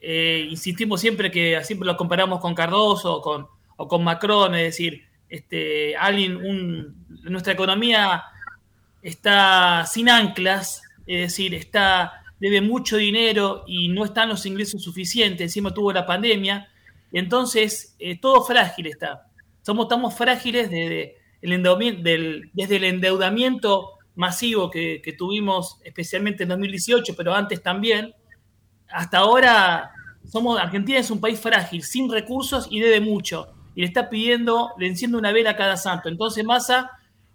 Eh, 0.00 0.46
insistimos 0.50 1.00
siempre 1.00 1.30
que 1.30 1.62
siempre 1.64 1.86
lo 1.86 1.96
comparamos 1.96 2.40
con 2.40 2.54
Cardoso 2.54 3.16
o 3.16 3.20
con, 3.20 3.46
o 3.76 3.86
con 3.86 4.02
Macron, 4.02 4.54
es 4.54 4.62
decir, 4.62 5.04
este, 5.28 5.94
alguien, 5.96 6.36
un, 6.36 7.06
nuestra 7.24 7.52
economía 7.52 8.24
está 9.02 9.84
sin 9.86 10.08
anclas, 10.08 10.82
es 11.06 11.20
decir, 11.20 11.54
está, 11.54 12.24
debe 12.38 12.60
mucho 12.60 12.96
dinero 12.96 13.64
y 13.66 13.88
no 13.88 14.04
están 14.04 14.28
los 14.28 14.46
ingresos 14.46 14.82
suficientes, 14.82 15.42
encima 15.42 15.74
tuvo 15.74 15.92
la 15.92 16.06
pandemia, 16.06 16.68
entonces 17.12 17.94
eh, 17.98 18.18
todo 18.18 18.42
frágil 18.44 18.86
está. 18.86 19.26
Somos, 19.62 19.84
estamos 19.84 20.14
frágiles 20.14 20.70
desde 20.70 21.16
el, 21.42 22.50
desde 22.52 22.76
el 22.76 22.84
endeudamiento 22.84 23.98
masivo 24.14 24.70
que, 24.70 25.00
que 25.02 25.12
tuvimos, 25.12 25.78
especialmente 25.84 26.44
en 26.44 26.50
2018, 26.50 27.14
pero 27.16 27.34
antes 27.34 27.62
también. 27.62 28.14
Hasta 28.88 29.18
ahora, 29.18 29.90
somos, 30.24 30.58
Argentina 30.58 30.98
es 30.98 31.10
un 31.10 31.20
país 31.20 31.40
frágil, 31.40 31.82
sin 31.82 32.10
recursos 32.10 32.68
y 32.70 32.80
debe 32.80 33.00
mucho. 33.00 33.54
Y 33.74 33.80
le 33.80 33.86
está 33.86 34.10
pidiendo, 34.10 34.72
le 34.78 34.86
enciende 34.86 35.16
una 35.16 35.32
vela 35.32 35.50
a 35.50 35.56
cada 35.56 35.76
santo. 35.76 36.08
Entonces, 36.08 36.44
Massa, 36.44 36.90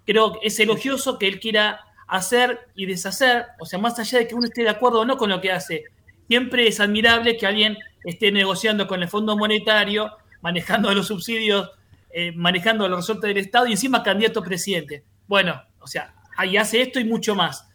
creo 0.08 0.34
que 0.34 0.48
es 0.48 0.60
elogioso 0.60 1.20
que 1.20 1.28
él 1.28 1.40
quiera 1.40 1.82
hacer 2.08 2.70
y 2.74 2.86
deshacer, 2.86 3.46
o 3.60 3.66
sea, 3.66 3.78
más 3.78 4.00
allá 4.00 4.20
de 4.20 4.28
que 4.28 4.34
uno 4.34 4.46
esté 4.46 4.64
de 4.64 4.70
acuerdo 4.70 5.02
o 5.02 5.06
no 5.06 5.18
con 5.18 5.30
lo 5.30 5.42
que 5.42 5.52
hace, 5.52 5.84
siempre 6.28 6.68
es 6.68 6.80
admirable 6.80 7.38
que 7.38 7.46
alguien 7.46 7.78
esté 8.06 8.32
negociando 8.32 8.88
con 8.88 9.04
el 9.04 9.10
Fondo 9.10 9.38
Monetario, 9.38 10.12
manejando 10.42 10.94
los 10.94 11.08
subsidios, 11.08 11.70
eh, 12.10 12.32
manejando 12.32 12.88
los 12.88 13.00
resortes 13.00 13.28
del 13.28 13.38
Estado 13.38 13.68
y 13.68 13.74
encima 13.74 14.02
candidato 14.02 14.40
a 14.40 14.44
presidente. 14.44 15.04
Bueno, 15.28 15.62
o 15.82 15.88
sea, 15.88 16.16
ahí 16.38 16.56
hace 16.56 16.82
esto 16.82 17.00
y 17.00 17.04
mucho 17.04 17.36
más. 17.36 17.68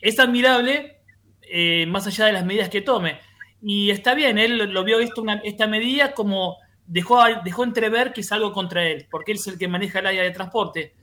Es 0.00 0.20
admirable, 0.20 1.00
eh, 1.42 1.86
más 1.86 2.06
allá 2.06 2.26
de 2.26 2.32
las 2.32 2.44
medidas 2.44 2.68
que 2.68 2.80
tome. 2.80 3.18
Y 3.60 3.90
está 3.90 4.14
bien, 4.14 4.38
él 4.38 4.56
lo 4.56 4.84
vio 4.84 5.00
esto, 5.00 5.24
esta 5.42 5.66
medida 5.66 6.14
como 6.14 6.58
dejó, 6.86 7.20
dejó 7.44 7.64
entrever 7.64 8.12
que 8.12 8.20
es 8.20 8.30
algo 8.30 8.52
contra 8.52 8.84
él, 8.84 9.08
porque 9.10 9.32
él 9.32 9.38
es 9.38 9.46
el 9.48 9.58
que 9.58 9.68
maneja 9.68 9.98
el 9.98 10.06
área 10.06 10.22
de 10.22 10.30
transporte. 10.30 10.94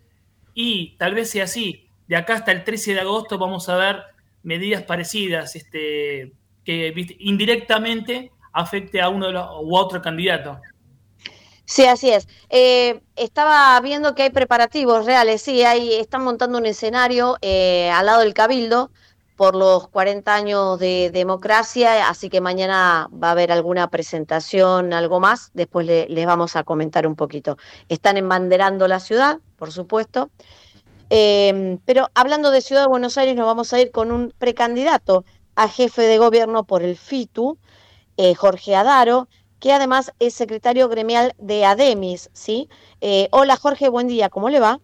Y 0.54 0.96
tal 0.98 1.14
vez 1.14 1.30
sea 1.30 1.46
así. 1.46 1.90
De 2.08 2.16
acá 2.16 2.36
hasta 2.36 2.52
el 2.52 2.64
13 2.64 2.96
de 2.96 3.02
agosto 3.02 3.38
vamos 3.38 3.70
a 3.70 3.78
ver 3.78 4.04
medidas 4.44 4.84
parecidas, 4.84 5.56
este, 5.56 6.34
que 6.64 6.94
indirectamente 7.20 8.32
afecte 8.54 9.02
a 9.02 9.10
uno 9.10 9.28
de 9.28 9.34
los, 9.34 9.48
u 9.62 9.76
otro 9.76 10.02
candidato. 10.02 10.60
Sí, 11.66 11.86
así 11.86 12.10
es. 12.10 12.28
Eh, 12.50 13.02
estaba 13.16 13.80
viendo 13.82 14.16
que 14.16 14.24
hay 14.24 14.30
preparativos 14.32 15.06
reales, 15.06 15.44
sí, 15.44 15.64
hay, 15.64 15.94
están 15.94 16.24
montando 16.24 16.58
un 16.58 16.66
escenario 16.66 17.38
eh, 17.42 17.92
al 17.92 18.08
lado 18.08 18.22
del 18.22 18.34
Cabildo 18.34 18.90
por 19.36 19.56
los 19.56 19.88
40 19.88 20.34
años 20.34 20.80
de 20.80 21.12
democracia, 21.14 22.10
así 22.10 22.30
que 22.30 22.42
mañana 22.42 23.08
va 23.12 23.30
a 23.30 23.32
haber 23.32 23.52
alguna 23.52 23.88
presentación, 23.90 24.94
algo 24.94 25.20
más, 25.20 25.52
después 25.54 25.86
les 25.86 26.26
vamos 26.26 26.56
a 26.56 26.64
comentar 26.64 27.06
un 27.06 27.16
poquito. 27.16 27.56
Están 27.88 28.18
embanderando 28.18 28.88
la 28.88 29.00
ciudad, 29.00 29.40
por 29.60 29.72
supuesto, 29.72 30.32
eh, 31.12 31.78
pero 31.86 32.10
hablando 32.16 32.50
de 32.50 32.62
Ciudad 32.62 32.84
de 32.84 32.90
Buenos 32.90 33.18
Aires, 33.18 33.36
nos 33.36 33.46
vamos 33.46 33.74
a 33.74 33.82
ir 33.82 33.92
con 33.92 34.12
un 34.12 34.34
precandidato 34.40 35.26
a 35.56 35.68
jefe 35.68 36.04
de 36.04 36.18
gobierno 36.18 36.64
por 36.64 36.82
el 36.82 36.96
FITU, 36.96 37.58
Jorge 38.38 38.76
Adaro, 38.76 39.30
que 39.60 39.74
además 39.74 40.14
es 40.20 40.34
secretario 40.34 40.88
gremial 40.88 41.34
de 41.38 41.66
ADEMIS, 41.66 42.30
¿sí? 42.34 42.70
Eh, 43.02 43.28
hola 43.32 43.58
Jorge, 43.58 43.90
buen 43.90 44.08
día, 44.08 44.30
¿cómo 44.30 44.50
le 44.50 44.60
va? 44.60 44.80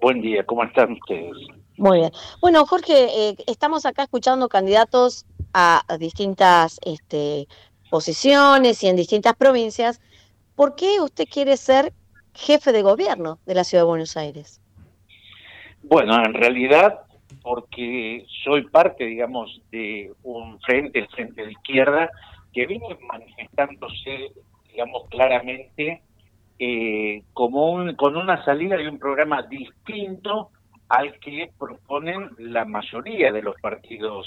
Buen 0.00 0.20
día, 0.20 0.44
¿cómo 0.46 0.64
están 0.64 0.92
ustedes? 0.92 1.32
Muy 1.76 1.98
bien. 1.98 2.12
Bueno, 2.40 2.64
Jorge, 2.66 3.28
eh, 3.28 3.36
estamos 3.46 3.84
acá 3.84 4.04
escuchando 4.04 4.48
candidatos 4.48 5.26
a, 5.52 5.82
distintas 5.98 6.78
este, 6.84 7.48
posiciones 7.90 8.82
y 8.82 8.88
en 8.88 8.96
distintas 8.96 9.34
provincias. 9.34 10.00
¿Por 10.54 10.76
qué 10.76 11.00
usted 11.00 11.26
quiere 11.28 11.56
ser 11.56 11.92
jefe 12.34 12.72
de 12.72 12.82
gobierno 12.82 13.38
de 13.46 13.54
la 13.54 13.64
Ciudad 13.64 13.84
de 13.84 13.88
Buenos 13.88 14.16
Aires? 14.16 14.60
Bueno, 15.82 16.14
en 16.24 16.34
realidad 16.34 17.00
porque 17.42 18.24
soy 18.42 18.62
parte, 18.68 19.04
digamos, 19.04 19.60
de 19.70 20.12
un 20.22 20.58
frente, 20.60 21.00
el 21.00 21.08
Frente 21.08 21.44
de 21.44 21.52
Izquierda, 21.52 22.10
que 22.52 22.66
viene 22.66 22.96
manifestándose, 23.06 24.32
digamos, 24.70 25.08
claramente 25.10 26.02
eh, 26.58 27.22
como 27.32 27.72
un, 27.72 27.94
con 27.96 28.16
una 28.16 28.44
salida 28.44 28.76
de 28.76 28.88
un 28.88 28.98
programa 28.98 29.42
distinto 29.42 30.50
al 30.88 31.18
que 31.18 31.50
proponen 31.58 32.30
la 32.38 32.64
mayoría 32.64 33.32
de 33.32 33.42
los 33.42 33.60
partidos 33.60 34.26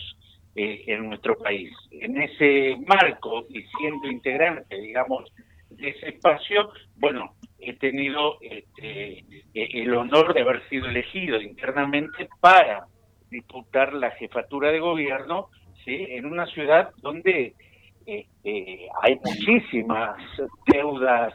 eh, 0.56 0.84
en 0.88 1.10
nuestro 1.10 1.38
país. 1.38 1.72
En 1.92 2.22
ese 2.22 2.78
marco 2.86 3.46
y 3.50 3.64
siendo 3.78 4.08
integrante, 4.10 4.80
digamos, 4.80 5.32
de 5.70 5.90
ese 5.90 6.10
espacio, 6.10 6.72
bueno, 6.98 7.34
he 7.60 7.74
tenido 7.74 8.38
este, 8.42 9.20
e-, 9.54 9.82
el 9.82 9.94
honor 9.94 10.34
de 10.34 10.42
haber 10.42 10.68
sido 10.70 10.88
elegido 10.88 11.42
internamente 11.42 12.28
para 12.40 12.86
disputar 13.30 13.94
la 13.94 14.12
jefatura 14.12 14.72
de 14.72 14.80
gobierno 14.80 15.50
¿sí? 15.84 16.06
en 16.10 16.26
una 16.26 16.46
ciudad 16.48 16.92
donde 17.02 17.56
este, 18.06 18.88
hay 19.02 19.16
muchísimas 19.24 20.18
deudas 20.66 21.34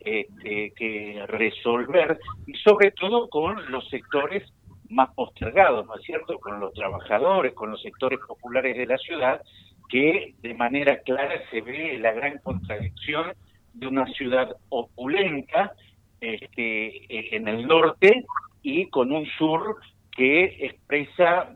este, 0.00 0.72
que 0.76 1.24
resolver 1.26 2.18
y 2.46 2.54
sobre 2.58 2.92
todo 2.92 3.28
con 3.28 3.70
los 3.72 3.88
sectores 3.88 4.44
más 4.88 5.12
postergados, 5.14 5.84
¿no 5.86 5.96
es 5.96 6.02
cierto? 6.02 6.38
Con 6.38 6.60
los 6.60 6.72
trabajadores, 6.74 7.54
con 7.54 7.72
los 7.72 7.82
sectores 7.82 8.20
populares 8.26 8.76
de 8.76 8.86
la 8.86 8.98
ciudad, 8.98 9.42
que 9.88 10.34
de 10.42 10.54
manera 10.54 10.98
clara 11.00 11.42
se 11.50 11.60
ve 11.60 11.98
la 11.98 12.12
gran 12.12 12.38
contradicción 12.38 13.32
de 13.76 13.86
una 13.86 14.06
ciudad 14.06 14.56
opulenta 14.68 15.72
este, 16.20 17.36
en 17.36 17.46
el 17.48 17.66
norte 17.66 18.24
y 18.62 18.88
con 18.88 19.12
un 19.12 19.26
sur 19.38 19.76
que 20.16 20.66
expresa 20.66 21.54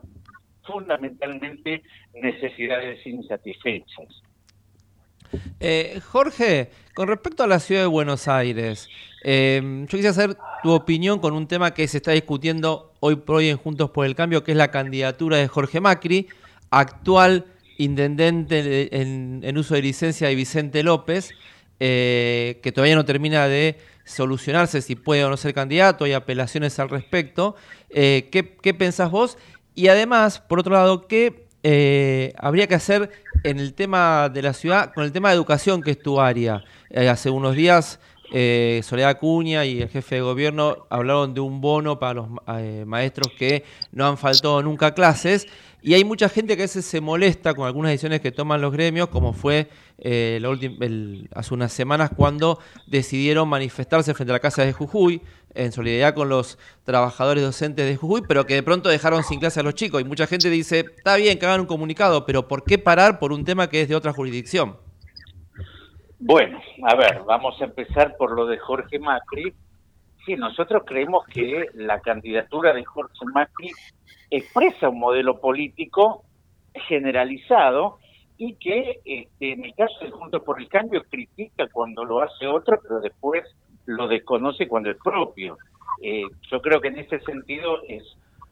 fundamentalmente 0.64 1.82
necesidades 2.14 3.04
insatisfechas. 3.06 4.22
Eh, 5.60 6.00
Jorge, 6.04 6.70
con 6.94 7.08
respecto 7.08 7.42
a 7.42 7.46
la 7.46 7.60
ciudad 7.60 7.82
de 7.82 7.86
Buenos 7.86 8.28
Aires, 8.28 8.88
eh, 9.24 9.60
yo 9.62 9.86
quisiera 9.86 10.12
saber 10.12 10.36
tu 10.62 10.72
opinión 10.72 11.20
con 11.20 11.34
un 11.34 11.46
tema 11.46 11.72
que 11.72 11.86
se 11.88 11.98
está 11.98 12.12
discutiendo 12.12 12.92
hoy 13.00 13.16
por 13.16 13.36
hoy 13.36 13.48
en 13.48 13.56
Juntos 13.56 13.90
por 13.90 14.06
el 14.06 14.14
Cambio, 14.14 14.44
que 14.44 14.52
es 14.52 14.56
la 14.56 14.70
candidatura 14.70 15.36
de 15.36 15.48
Jorge 15.48 15.80
Macri, 15.80 16.28
actual 16.70 17.46
intendente 17.78 18.94
en, 19.00 19.56
uso 19.56 19.74
de 19.74 19.82
licencia 19.82 20.28
de 20.28 20.34
Vicente 20.34 20.82
López, 20.82 21.32
eh, 21.80 22.60
que 22.62 22.72
todavía 22.72 22.94
no 22.94 23.04
termina 23.04 23.48
de 23.48 23.78
solucionarse 24.04 24.82
si 24.82 24.94
puede 24.94 25.24
o 25.24 25.30
no 25.30 25.36
ser 25.36 25.54
candidato, 25.54 26.04
hay 26.04 26.12
apelaciones 26.12 26.78
al 26.78 26.88
respecto. 26.88 27.56
¿qué, 27.90 28.56
¿Qué 28.62 28.74
pensás 28.74 29.10
vos? 29.10 29.38
Y 29.74 29.88
además, 29.88 30.40
por 30.40 30.60
otro 30.60 30.74
lado, 30.74 31.06
¿qué 31.06 31.50
eh, 31.62 32.32
habría 32.38 32.66
que 32.66 32.74
hacer 32.74 33.10
en 33.44 33.58
el 33.58 33.74
tema 33.74 34.30
de 34.30 34.42
la 34.42 34.54
ciudad, 34.54 34.92
con 34.94 35.04
el 35.04 35.12
tema 35.12 35.28
de 35.28 35.34
educación, 35.34 35.82
que 35.82 35.92
es 35.92 36.00
tu 36.00 36.20
área. 36.20 36.64
Eh, 36.88 37.08
hace 37.08 37.28
unos 37.30 37.54
días, 37.54 38.00
eh, 38.32 38.80
Soledad 38.84 39.10
Acuña 39.10 39.64
y 39.64 39.82
el 39.82 39.88
jefe 39.88 40.16
de 40.16 40.20
gobierno 40.20 40.86
hablaron 40.90 41.34
de 41.34 41.40
un 41.40 41.60
bono 41.60 41.98
para 41.98 42.14
los 42.14 42.28
maestros 42.86 43.32
que 43.38 43.64
no 43.92 44.06
han 44.06 44.18
faltado 44.18 44.62
nunca 44.62 44.94
clases. 44.94 45.46
Y 45.82 45.94
hay 45.94 46.04
mucha 46.04 46.28
gente 46.28 46.56
que 46.56 46.62
a 46.62 46.64
veces 46.64 46.84
se 46.84 47.00
molesta 47.00 47.54
con 47.54 47.66
algunas 47.66 47.90
decisiones 47.90 48.20
que 48.20 48.32
toman 48.32 48.60
los 48.60 48.72
gremios, 48.72 49.08
como 49.08 49.32
fue 49.32 49.68
eh, 49.98 51.26
hace 51.34 51.54
unas 51.54 51.72
semanas 51.72 52.10
cuando 52.14 52.58
decidieron 52.86 53.48
manifestarse 53.48 54.12
frente 54.12 54.32
a 54.32 54.34
la 54.34 54.40
Casa 54.40 54.64
de 54.64 54.72
Jujuy, 54.72 55.22
en 55.54 55.72
solidaridad 55.72 56.14
con 56.14 56.28
los 56.28 56.58
trabajadores 56.84 57.42
docentes 57.42 57.86
de 57.86 57.96
Jujuy, 57.96 58.22
pero 58.28 58.46
que 58.46 58.54
de 58.54 58.62
pronto 58.62 58.88
dejaron 58.88 59.24
sin 59.24 59.40
clase 59.40 59.60
a 59.60 59.62
los 59.62 59.74
chicos. 59.74 60.00
Y 60.00 60.04
mucha 60.04 60.26
gente 60.26 60.50
dice, 60.50 60.84
está 60.96 61.16
bien 61.16 61.38
que 61.38 61.46
hagan 61.46 61.60
un 61.60 61.66
comunicado, 61.66 62.26
pero 62.26 62.46
¿por 62.46 62.62
qué 62.62 62.78
parar 62.78 63.18
por 63.18 63.32
un 63.32 63.44
tema 63.44 63.68
que 63.68 63.82
es 63.82 63.88
de 63.88 63.96
otra 63.96 64.12
jurisdicción? 64.12 64.76
Bueno, 66.22 66.60
a 66.82 66.94
ver, 66.96 67.22
vamos 67.24 67.58
a 67.62 67.64
empezar 67.64 68.14
por 68.18 68.32
lo 68.32 68.44
de 68.44 68.58
Jorge 68.58 68.98
Macri. 68.98 69.54
Sí, 70.26 70.36
nosotros 70.36 70.82
creemos 70.84 71.24
que 71.26 71.68
la 71.72 72.00
candidatura 72.00 72.74
de 72.74 72.84
Jorge 72.84 73.24
Macri 73.32 73.70
expresa 74.28 74.90
un 74.90 75.00
modelo 75.00 75.40
político 75.40 76.24
generalizado 76.88 78.00
y 78.36 78.54
que 78.56 79.00
este, 79.06 79.52
en 79.52 79.64
el 79.64 79.74
caso 79.74 79.94
de 80.04 80.10
Juntos 80.10 80.42
por 80.42 80.60
el 80.60 80.68
Cambio 80.68 81.04
critica 81.04 81.66
cuando 81.72 82.04
lo 82.04 82.20
hace 82.20 82.46
otro, 82.46 82.78
pero 82.82 83.00
después 83.00 83.42
lo 83.86 84.06
desconoce 84.06 84.68
cuando 84.68 84.90
es 84.90 84.98
propio. 85.02 85.56
Eh, 86.02 86.24
yo 86.50 86.60
creo 86.60 86.82
que 86.82 86.88
en 86.88 86.98
ese 86.98 87.18
sentido 87.20 87.82
es 87.88 88.04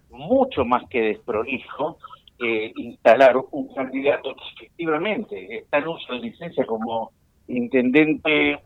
mucho 0.09 0.65
más 0.65 0.89
que 0.89 1.03
desprolijo 1.03 1.99
eh, 2.39 2.73
instalar 2.77 3.37
un 3.51 3.75
candidato 3.75 4.35
que 4.35 4.65
efectivamente 4.65 5.59
está 5.59 5.79
en 5.79 5.89
uso 5.89 6.15
de 6.15 6.21
licencia 6.21 6.65
como 6.65 7.13
intendente 7.49 8.53
eh, 8.53 8.61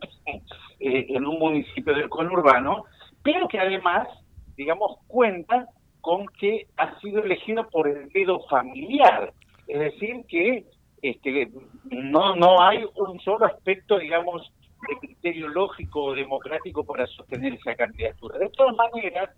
en 0.80 1.26
un 1.26 1.38
municipio 1.38 1.94
del 1.94 2.08
conurbano, 2.08 2.84
pero 3.22 3.48
que 3.48 3.58
además, 3.58 4.08
digamos, 4.56 4.98
cuenta 5.06 5.68
con 6.00 6.26
que 6.26 6.66
ha 6.76 6.98
sido 7.00 7.22
elegido 7.22 7.68
por 7.70 7.88
el 7.88 8.08
dedo 8.10 8.40
familiar. 8.48 9.32
Es 9.68 9.78
decir, 9.78 10.24
que 10.28 10.66
este, 11.00 11.50
no, 11.84 12.36
no 12.36 12.60
hay 12.60 12.84
un 12.96 13.20
solo 13.20 13.46
aspecto, 13.46 13.98
digamos, 13.98 14.52
de 14.88 14.98
criterio 14.98 15.48
lógico 15.48 16.04
o 16.04 16.14
democrático 16.14 16.84
para 16.84 17.06
sostener 17.06 17.54
esa 17.54 17.74
candidatura. 17.76 18.38
De 18.38 18.48
todas 18.50 18.74
maneras, 18.76 19.30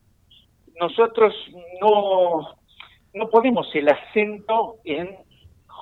nosotros 0.81 1.35
no, 1.81 2.57
no 3.13 3.29
ponemos 3.29 3.69
el 3.75 3.89
acento 3.89 4.77
en 4.85 5.17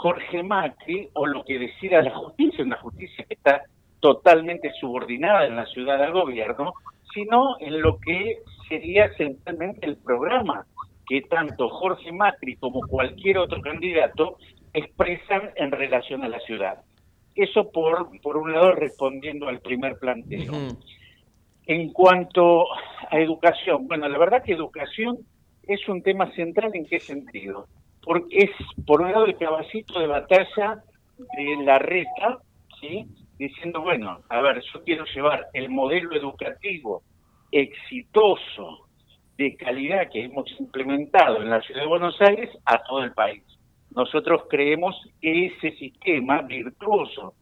Jorge 0.02 0.42
Macri 0.42 1.08
o 1.12 1.26
lo 1.26 1.44
que 1.44 1.60
decida 1.60 2.02
la 2.02 2.10
justicia, 2.10 2.64
una 2.64 2.76
justicia 2.78 3.24
que 3.24 3.34
está 3.34 3.62
totalmente 4.00 4.72
subordinada 4.80 5.46
en 5.46 5.54
la 5.54 5.64
ciudad 5.66 5.96
del 5.96 6.10
gobierno, 6.10 6.72
sino 7.14 7.56
en 7.60 7.80
lo 7.80 8.00
que 8.00 8.38
sería 8.68 9.14
centralmente 9.16 9.86
el 9.86 9.96
programa 9.98 10.66
que 11.06 11.20
tanto 11.22 11.68
Jorge 11.68 12.10
Macri 12.10 12.56
como 12.56 12.80
cualquier 12.80 13.38
otro 13.38 13.62
candidato 13.62 14.38
expresan 14.72 15.50
en 15.54 15.70
relación 15.70 16.24
a 16.24 16.28
la 16.28 16.40
ciudad. 16.40 16.82
Eso 17.36 17.70
por, 17.70 18.10
por 18.22 18.36
un 18.36 18.52
lado 18.52 18.72
respondiendo 18.72 19.46
al 19.46 19.60
primer 19.60 20.00
planteo. 20.00 20.52
En 21.66 21.92
cuanto 21.92 22.64
a 23.08 23.20
educación, 23.20 23.86
bueno, 23.86 24.08
la 24.08 24.18
verdad 24.18 24.42
que 24.42 24.52
educación 24.52 25.18
es 25.62 25.88
un 25.88 26.02
tema 26.02 26.28
central 26.32 26.72
en 26.74 26.86
qué 26.86 26.98
sentido. 26.98 27.68
Porque 28.02 28.36
es, 28.38 28.50
por 28.86 29.00
un 29.00 29.12
lado, 29.12 29.26
el 29.26 29.36
caballito 29.36 30.00
de 30.00 30.06
batalla 30.06 30.82
de 31.18 31.64
la 31.64 31.78
reta, 31.78 32.38
¿sí? 32.80 33.06
diciendo, 33.38 33.80
bueno, 33.80 34.20
a 34.28 34.40
ver, 34.40 34.62
yo 34.72 34.82
quiero 34.84 35.04
llevar 35.06 35.46
el 35.52 35.68
modelo 35.68 36.14
educativo 36.14 37.02
exitoso, 37.50 38.86
de 39.36 39.56
calidad 39.56 40.08
que 40.10 40.24
hemos 40.24 40.48
implementado 40.60 41.42
en 41.42 41.50
la 41.50 41.60
ciudad 41.62 41.80
de 41.80 41.86
Buenos 41.86 42.20
Aires 42.20 42.50
a 42.64 42.82
todo 42.82 43.02
el 43.02 43.12
país. 43.12 43.42
Nosotros 43.94 44.42
creemos 44.48 44.94
que 45.20 45.46
ese 45.46 45.72
sistema 45.76 46.42
virtuoso 46.42 47.34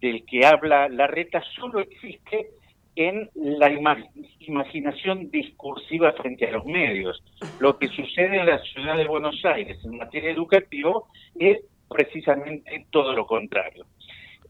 del 0.00 0.24
que 0.24 0.46
habla 0.46 0.88
la 0.88 1.06
reta 1.06 1.42
solo 1.54 1.80
existe 1.80 2.50
en 2.94 3.30
la 3.34 3.70
imaginación 3.70 5.30
discursiva 5.30 6.12
frente 6.12 6.46
a 6.46 6.52
los 6.52 6.64
medios. 6.64 7.22
Lo 7.58 7.78
que 7.78 7.88
sucede 7.88 8.38
en 8.38 8.46
la 8.46 8.58
ciudad 8.58 8.96
de 8.96 9.06
Buenos 9.06 9.42
Aires 9.44 9.78
en 9.84 9.96
materia 9.96 10.30
educativa 10.30 11.00
es 11.38 11.58
precisamente 11.88 12.86
todo 12.90 13.12
lo 13.14 13.26
contrario. 13.26 13.86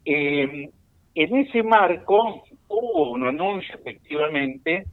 Eh, 0.05 0.69
en 1.15 1.37
ese 1.37 1.63
marco 1.63 2.45
hubo 2.69 3.11
un 3.11 3.27
anuncio 3.27 3.75
efectivamente 3.75 4.87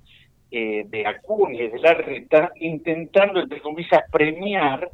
eh, 0.51 0.83
de 0.87 1.05
Acuña 1.05 1.63
y 1.63 1.69
de 1.69 1.79
la 1.79 1.93
Reta 1.93 2.51
intentando, 2.55 3.39
entre 3.39 3.61
comillas, 3.61 4.03
premiar 4.11 4.89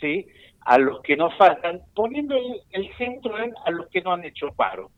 ¿sí? 0.00 0.26
a 0.60 0.78
los 0.78 1.00
que 1.00 1.16
nos 1.16 1.34
faltan, 1.36 1.80
poniendo 1.94 2.36
el, 2.70 2.96
centro 2.96 3.42
en 3.42 3.52
a 3.64 3.70
los 3.70 3.88
que 3.88 4.02
no 4.02 4.12
han 4.12 4.24
hecho 4.24 4.52
paro. 4.54 4.90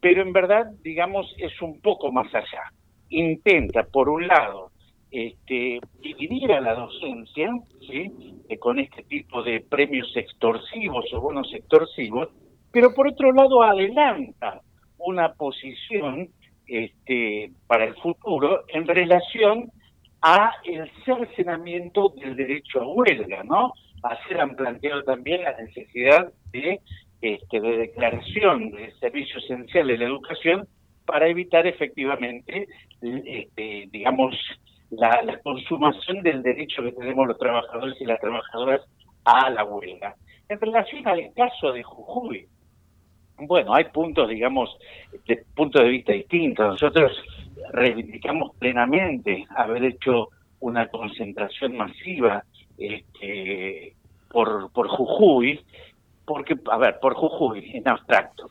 Pero 0.00 0.22
en 0.22 0.32
verdad, 0.32 0.66
digamos, 0.82 1.26
es 1.38 1.60
un 1.60 1.80
poco 1.80 2.12
más 2.12 2.32
allá. 2.34 2.72
Intenta, 3.08 3.84
por 3.84 4.08
un 4.08 4.26
lado, 4.26 4.70
este, 5.10 5.80
dividir 6.00 6.52
a 6.52 6.60
la 6.60 6.74
docencia 6.74 7.50
¿sí? 7.80 8.12
Eh, 8.48 8.58
con 8.58 8.78
este 8.78 9.02
tipo 9.04 9.42
de 9.42 9.60
premios 9.60 10.14
extorsivos 10.14 11.06
o 11.14 11.20
bonos 11.20 11.52
extorsivos, 11.54 12.28
pero 12.70 12.94
por 12.94 13.08
otro 13.08 13.32
lado 13.32 13.62
adelanta 13.62 14.60
una 14.98 15.32
posición 15.32 16.28
este, 16.66 17.50
para 17.66 17.84
el 17.84 17.94
futuro 17.96 18.64
en 18.68 18.86
relación 18.86 19.72
a 20.20 20.52
el 20.64 20.90
cercenamiento 21.04 22.12
del 22.20 22.36
derecho 22.36 22.82
a 22.82 22.86
huelga, 22.86 23.42
¿no? 23.44 23.72
Ayer 24.02 24.40
han 24.40 24.54
planteado 24.56 25.02
también 25.04 25.42
la 25.44 25.56
necesidad 25.56 26.30
de, 26.52 26.80
este, 27.20 27.60
de 27.60 27.78
declaración 27.78 28.70
de 28.70 28.92
servicio 29.00 29.38
esencial 29.38 29.86
de 29.86 29.98
la 29.98 30.04
educación 30.04 30.68
para 31.04 31.28
evitar 31.28 31.66
efectivamente, 31.66 32.68
este, 33.00 33.88
digamos, 33.90 34.36
la, 34.90 35.40
consumación 35.42 36.22
del 36.22 36.42
derecho 36.42 36.82
que 36.82 36.92
tenemos 36.92 37.26
los 37.26 37.38
trabajadores 37.38 38.00
y 38.00 38.04
las 38.04 38.20
trabajadoras 38.20 38.82
a 39.24 39.50
la 39.50 39.64
huelga. 39.64 40.14
En 40.48 40.60
relación 40.60 41.06
al 41.08 41.32
caso 41.34 41.72
de 41.72 41.82
Jujuy, 41.82 42.46
bueno, 43.38 43.74
hay 43.74 43.84
puntos, 43.84 44.28
digamos, 44.28 44.76
de 45.26 45.44
puntos 45.54 45.82
de 45.82 45.88
vista 45.88 46.12
distintos. 46.12 46.82
Nosotros 46.82 47.12
reivindicamos 47.72 48.56
plenamente 48.56 49.46
haber 49.56 49.84
hecho 49.84 50.28
una 50.60 50.88
concentración 50.88 51.76
masiva 51.76 52.42
este, 52.76 53.94
por, 54.30 54.70
por 54.72 54.88
Jujuy, 54.88 55.60
porque, 56.28 56.56
a 56.70 56.76
ver, 56.76 57.00
por 57.00 57.14
Jujuy 57.14 57.70
en 57.72 57.88
abstracto, 57.88 58.50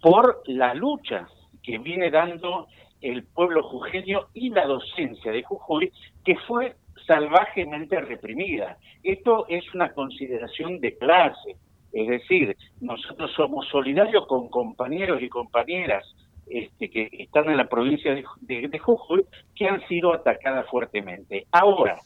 por 0.00 0.42
la 0.46 0.72
lucha 0.72 1.28
que 1.62 1.76
viene 1.76 2.10
dando 2.10 2.66
el 3.02 3.24
pueblo 3.24 3.62
jujeño 3.62 4.28
y 4.32 4.48
la 4.48 4.64
docencia 4.66 5.30
de 5.30 5.42
Jujuy, 5.42 5.92
que 6.24 6.36
fue 6.48 6.76
salvajemente 7.06 8.00
reprimida. 8.00 8.78
Esto 9.02 9.44
es 9.48 9.62
una 9.74 9.92
consideración 9.92 10.80
de 10.80 10.96
clase, 10.96 11.56
es 11.92 12.08
decir, 12.08 12.56
nosotros 12.80 13.30
somos 13.36 13.68
solidarios 13.68 14.26
con 14.26 14.48
compañeros 14.48 15.20
y 15.22 15.28
compañeras 15.28 16.04
este, 16.46 16.88
que 16.88 17.10
están 17.12 17.50
en 17.50 17.58
la 17.58 17.68
provincia 17.68 18.14
de, 18.14 18.78
Jujuy 18.78 19.26
que 19.54 19.68
han 19.68 19.86
sido 19.88 20.14
atacadas 20.14 20.66
fuertemente. 20.68 21.46
Ahora, 21.52 21.98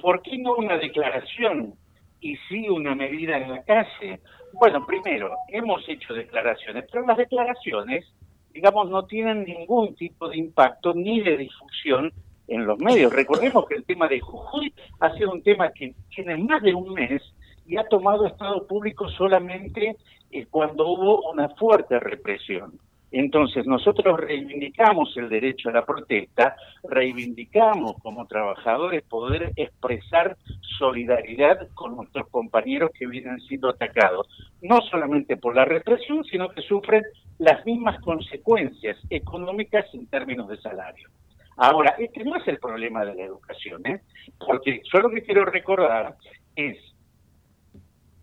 ¿por 0.00 0.22
qué 0.22 0.38
no 0.38 0.54
una 0.54 0.78
declaración 0.78 1.74
y 2.22 2.36
sí 2.48 2.68
una 2.68 2.94
medida 2.94 3.36
en 3.36 3.50
la 3.50 3.62
calle? 3.64 4.20
Bueno, 4.54 4.86
primero, 4.86 5.34
hemos 5.48 5.86
hecho 5.88 6.14
declaraciones, 6.14 6.84
pero 6.90 7.06
las 7.06 7.18
declaraciones, 7.18 8.06
digamos, 8.54 8.88
no 8.88 9.04
tienen 9.04 9.44
ningún 9.44 9.94
tipo 9.96 10.28
de 10.28 10.38
impacto 10.38 10.94
ni 10.94 11.20
de 11.20 11.36
difusión 11.36 12.12
en 12.48 12.66
los 12.66 12.78
medios. 12.78 13.12
Recordemos 13.12 13.66
que 13.66 13.74
el 13.74 13.84
tema 13.84 14.08
de 14.08 14.20
Jujuy 14.20 14.72
ha 15.00 15.12
sido 15.14 15.32
un 15.32 15.42
tema 15.42 15.70
que 15.72 15.94
tiene 16.14 16.36
más 16.38 16.62
de 16.62 16.74
un 16.74 16.92
mes 16.94 17.22
y 17.66 17.76
ha 17.76 17.84
tomado 17.88 18.26
estado 18.26 18.66
público 18.66 19.08
solamente 19.08 19.96
eh, 20.30 20.46
cuando 20.50 20.88
hubo 20.88 21.30
una 21.30 21.48
fuerte 21.50 21.98
represión. 21.98 22.78
Entonces, 23.12 23.66
nosotros 23.66 24.18
reivindicamos 24.18 25.14
el 25.18 25.28
derecho 25.28 25.68
a 25.68 25.72
la 25.72 25.84
protesta, 25.84 26.56
reivindicamos 26.82 27.96
como 28.02 28.26
trabajadores 28.26 29.02
poder 29.02 29.52
expresar 29.56 30.38
solidaridad 30.78 31.68
con 31.74 31.96
nuestros 31.96 32.26
compañeros 32.30 32.90
que 32.98 33.06
vienen 33.06 33.38
siendo 33.40 33.68
atacados, 33.68 34.26
no 34.62 34.80
solamente 34.90 35.36
por 35.36 35.54
la 35.54 35.66
represión, 35.66 36.24
sino 36.24 36.48
que 36.48 36.62
sufren 36.62 37.02
las 37.38 37.64
mismas 37.66 38.00
consecuencias 38.00 38.96
económicas 39.10 39.84
en 39.92 40.06
términos 40.06 40.48
de 40.48 40.56
salario. 40.56 41.10
Ahora, 41.58 41.94
este 41.98 42.24
no 42.24 42.36
es 42.36 42.48
el 42.48 42.58
problema 42.58 43.04
de 43.04 43.14
la 43.14 43.24
educación, 43.24 43.86
¿eh? 43.86 44.00
porque 44.38 44.80
yo 44.90 45.00
lo 45.00 45.10
que 45.10 45.22
quiero 45.22 45.44
recordar 45.44 46.16
es 46.56 46.78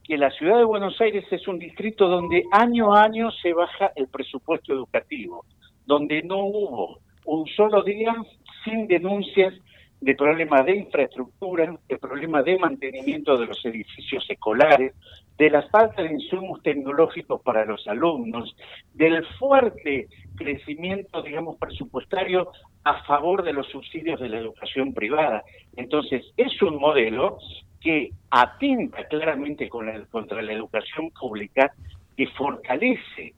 que 0.10 0.18
la 0.18 0.32
ciudad 0.32 0.58
de 0.58 0.64
Buenos 0.64 1.00
Aires 1.00 1.24
es 1.30 1.48
un 1.48 1.60
distrito 1.60 2.08
donde 2.08 2.44
año 2.52 2.96
a 2.96 3.04
año 3.04 3.30
se 3.30 3.54
baja 3.54 3.92
el 3.96 4.08
presupuesto 4.08 4.74
educativo, 4.74 5.46
donde 5.86 6.24
no 6.24 6.46
hubo 6.46 6.98
un 7.26 7.46
solo 7.46 7.84
día 7.84 8.16
sin 8.64 8.88
denuncias 8.88 9.54
de 10.02 10.16
problemas 10.16 10.66
de 10.66 10.78
infraestructura, 10.78 11.78
de 11.88 11.98
problemas 12.00 12.44
de 12.44 12.58
mantenimiento 12.58 13.38
de 13.38 13.46
los 13.46 13.64
edificios 13.64 14.26
escolares, 14.28 14.94
de 15.40 15.50
la 15.50 15.62
falta 15.70 16.04
de 16.04 16.12
insumos 16.12 16.62
tecnológicos 16.62 17.42
para 17.42 17.64
los 17.64 17.88
alumnos, 17.88 18.54
del 18.94 19.26
fuerte 19.40 20.10
crecimiento, 20.36 21.22
digamos, 21.22 21.58
presupuestario 21.58 22.52
a 22.84 23.02
favor 23.04 23.44
de 23.44 23.54
los 23.54 23.66
subsidios 23.68 24.20
de 24.20 24.28
la 24.28 24.38
educación 24.38 24.94
privada. 24.94 25.44
Entonces, 25.78 26.26
es 26.36 26.62
un 26.62 26.78
modelo 26.78 27.38
que 27.80 28.12
atenta 28.30 29.08
claramente 29.08 29.70
contra 29.70 30.42
la 30.42 30.52
educación 30.52 31.10
pública, 31.12 31.72
que 32.18 32.28
fortalece 32.28 33.34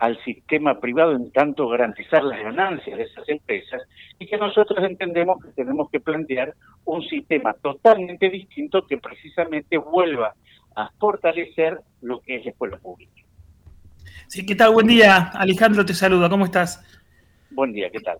al 0.00 0.22
sistema 0.24 0.80
privado 0.80 1.12
en 1.12 1.30
tanto 1.30 1.68
garantizar 1.68 2.24
las 2.24 2.42
ganancias 2.42 2.98
de 2.98 3.04
esas 3.04 3.28
empresas 3.28 3.80
y 4.18 4.26
que 4.26 4.36
nosotros 4.36 4.84
entendemos 4.84 5.40
que 5.40 5.52
tenemos 5.52 5.88
que 5.88 6.00
plantear 6.00 6.52
un 6.84 7.02
sistema 7.02 7.54
totalmente 7.54 8.28
distinto 8.28 8.84
que 8.88 8.98
precisamente 8.98 9.78
vuelva 9.78 10.34
a 10.74 10.90
fortalecer 10.98 11.80
lo 12.02 12.20
que 12.20 12.36
es 12.36 12.44
la 12.44 12.50
escuela 12.50 12.76
pública. 12.78 13.12
Sí, 14.28 14.44
¿qué 14.44 14.54
tal? 14.54 14.72
Buen 14.72 14.86
día, 14.86 15.30
Alejandro, 15.34 15.84
te 15.84 15.94
saluda, 15.94 16.28
¿cómo 16.28 16.44
estás? 16.44 16.82
Buen 17.50 17.72
día, 17.72 17.90
¿qué 17.90 18.00
tal? 18.00 18.18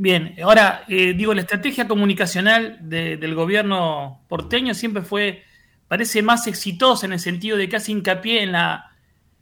Bien, 0.00 0.36
ahora 0.42 0.84
eh, 0.88 1.12
digo, 1.12 1.34
la 1.34 1.40
estrategia 1.40 1.88
comunicacional 1.88 2.78
del 2.80 3.34
gobierno 3.34 4.20
porteño 4.28 4.72
siempre 4.72 5.02
fue, 5.02 5.42
parece 5.88 6.22
más 6.22 6.46
exitosa 6.46 7.06
en 7.06 7.14
el 7.14 7.18
sentido 7.18 7.56
de 7.56 7.68
que 7.68 7.76
hace 7.76 7.90
hincapié 7.90 8.42
en 8.44 8.52
la, 8.52 8.92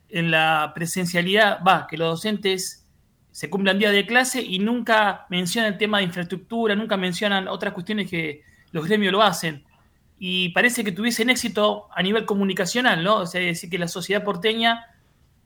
en 0.08 0.30
la 0.30 0.72
presencialidad, 0.74 1.60
va, 1.62 1.86
que 1.86 1.98
los 1.98 2.08
docentes 2.08 2.86
se 3.30 3.50
cumplan 3.50 3.78
día 3.78 3.90
de 3.90 4.06
clase 4.06 4.40
y 4.40 4.58
nunca 4.58 5.26
mencionan 5.28 5.74
el 5.74 5.78
tema 5.78 5.98
de 5.98 6.04
infraestructura, 6.04 6.74
nunca 6.74 6.96
mencionan 6.96 7.48
otras 7.48 7.74
cuestiones 7.74 8.08
que 8.08 8.40
los 8.72 8.86
gremios 8.86 9.12
lo 9.12 9.22
hacen. 9.22 9.65
Y 10.18 10.50
parece 10.50 10.82
que 10.82 10.92
tuviesen 10.92 11.30
éxito 11.30 11.88
a 11.94 12.02
nivel 12.02 12.24
comunicacional, 12.24 13.04
¿no? 13.04 13.18
O 13.18 13.26
sea, 13.26 13.40
es 13.40 13.46
decir, 13.48 13.70
que 13.70 13.78
la 13.78 13.88
sociedad 13.88 14.24
porteña 14.24 14.86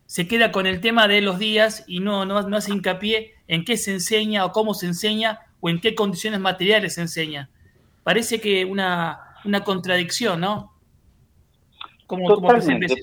se 0.06 0.26
queda 0.26 0.52
con 0.52 0.66
el 0.66 0.80
tema 0.80 1.08
de 1.08 1.20
los 1.20 1.38
días 1.38 1.84
y 1.86 2.00
no, 2.00 2.24
no, 2.24 2.38
hace 2.56 2.72
hincapié 2.72 3.34
en 3.48 3.64
qué 3.64 3.76
se 3.76 3.92
enseña 3.92 4.44
o 4.44 4.52
cómo 4.52 4.74
se 4.74 4.86
enseña 4.86 5.40
o 5.60 5.68
en 5.68 5.80
qué 5.80 5.94
condiciones 5.94 6.40
materiales 6.40 6.94
se 6.94 7.02
enseña. 7.02 7.48
Parece 8.02 8.40
que 8.40 8.64
una, 8.64 9.36
una 9.44 9.62
contradicción, 9.62 10.40
¿no? 10.40 10.72
Como, 12.06 12.28
Totalmente. 12.28 12.94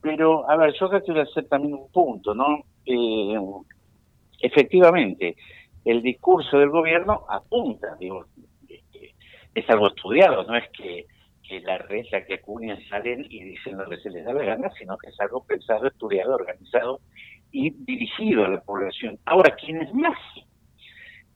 Pero, 0.00 0.48
a 0.48 0.56
ver, 0.56 0.74
yo 0.78 0.86
acá 0.86 1.00
quiero 1.00 1.22
hacer 1.22 1.48
también 1.48 1.74
un 1.74 1.90
punto, 1.90 2.34
¿no? 2.34 2.64
Eh, 2.84 3.36
efectivamente, 4.40 5.36
el 5.84 6.02
discurso 6.02 6.58
del 6.58 6.70
gobierno 6.70 7.24
apunta, 7.28 7.96
digo, 7.98 8.26
es 9.54 9.68
algo 9.70 9.88
estudiado, 9.88 10.44
no 10.44 10.56
es 10.56 10.68
que 10.70 11.06
que 11.46 11.60
la 11.60 11.78
red, 11.78 12.06
la 12.10 12.24
que 12.24 12.34
acuñan, 12.34 12.78
salen 12.88 13.26
y 13.28 13.42
dicen 13.42 13.76
lo 13.76 13.88
que 13.88 13.98
se 13.98 14.10
les 14.10 14.24
da 14.24 14.32
la 14.32 14.44
gana, 14.44 14.70
sino 14.78 14.96
que 14.96 15.10
es 15.10 15.20
algo 15.20 15.44
pensado, 15.44 15.86
estudiado, 15.86 16.34
organizado 16.34 17.00
y 17.52 17.70
dirigido 17.70 18.44
a 18.44 18.48
la 18.48 18.60
población. 18.60 19.18
Ahora, 19.26 19.54
quienes 19.54 19.92
más 19.94 20.18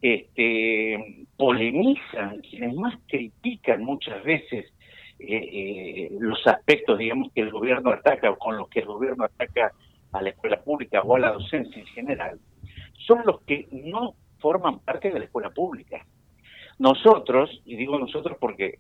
este, 0.01 1.27
polemizan, 1.37 2.41
quienes 2.41 2.75
más 2.75 2.95
critican 3.07 3.85
muchas 3.85 4.23
veces 4.25 4.67
eh, 5.19 5.27
eh, 5.29 6.09
los 6.19 6.45
aspectos, 6.47 6.99
digamos, 6.99 7.33
que 7.33 7.43
el 7.43 7.51
gobierno 7.51 7.91
ataca 7.91 8.31
o 8.31 8.39
con 8.39 8.57
los 8.57 8.69
que 8.69 8.81
el 8.81 8.87
gobierno 8.87 9.25
ataca 9.25 9.73
a 10.13 10.23
la 10.23 10.31
escuela 10.31 10.63
pública 10.63 11.03
o 11.03 11.17
a 11.17 11.19
la 11.19 11.33
docencia 11.33 11.81
en 11.81 11.87
general, 11.89 12.41
son 13.07 13.23
los 13.27 13.43
que 13.43 13.69
no 13.71 14.15
forman 14.39 14.79
parte 14.81 15.11
de 15.11 15.19
la 15.19 15.25
escuela 15.27 15.51
pública. 15.51 16.05
Nosotros, 16.79 17.51
y 17.65 17.77
digo 17.77 17.99
nosotros 17.99 18.37
porque 18.41 18.79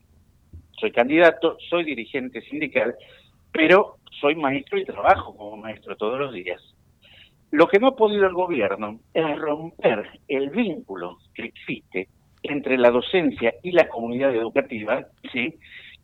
soy 0.79 0.93
candidato, 0.93 1.57
soy 1.69 1.85
dirigente 1.85 2.41
sindical, 2.43 2.95
pero 3.53 3.97
soy 4.21 4.35
maestro 4.37 4.79
y 4.79 4.85
trabajo 4.85 5.37
como 5.37 5.57
maestro 5.57 5.97
todos 5.97 6.19
los 6.19 6.33
días. 6.33 6.63
Lo 7.51 7.67
que 7.67 7.79
no 7.79 7.89
ha 7.89 7.97
podido 7.97 8.27
el 8.27 8.35
gobierno 8.35 9.01
es 9.15 9.39
romper 9.39 10.21
el 10.29 10.51
vínculo 10.51 11.19
que 11.35 11.45
existe 11.45 12.09
entre 12.43 12.77
la 12.77 12.91
docencia 12.91 13.55
y 13.63 13.73
la 13.73 13.89
comunidad 13.89 14.35
educativa, 14.35 15.07
¿sí? 15.33 15.55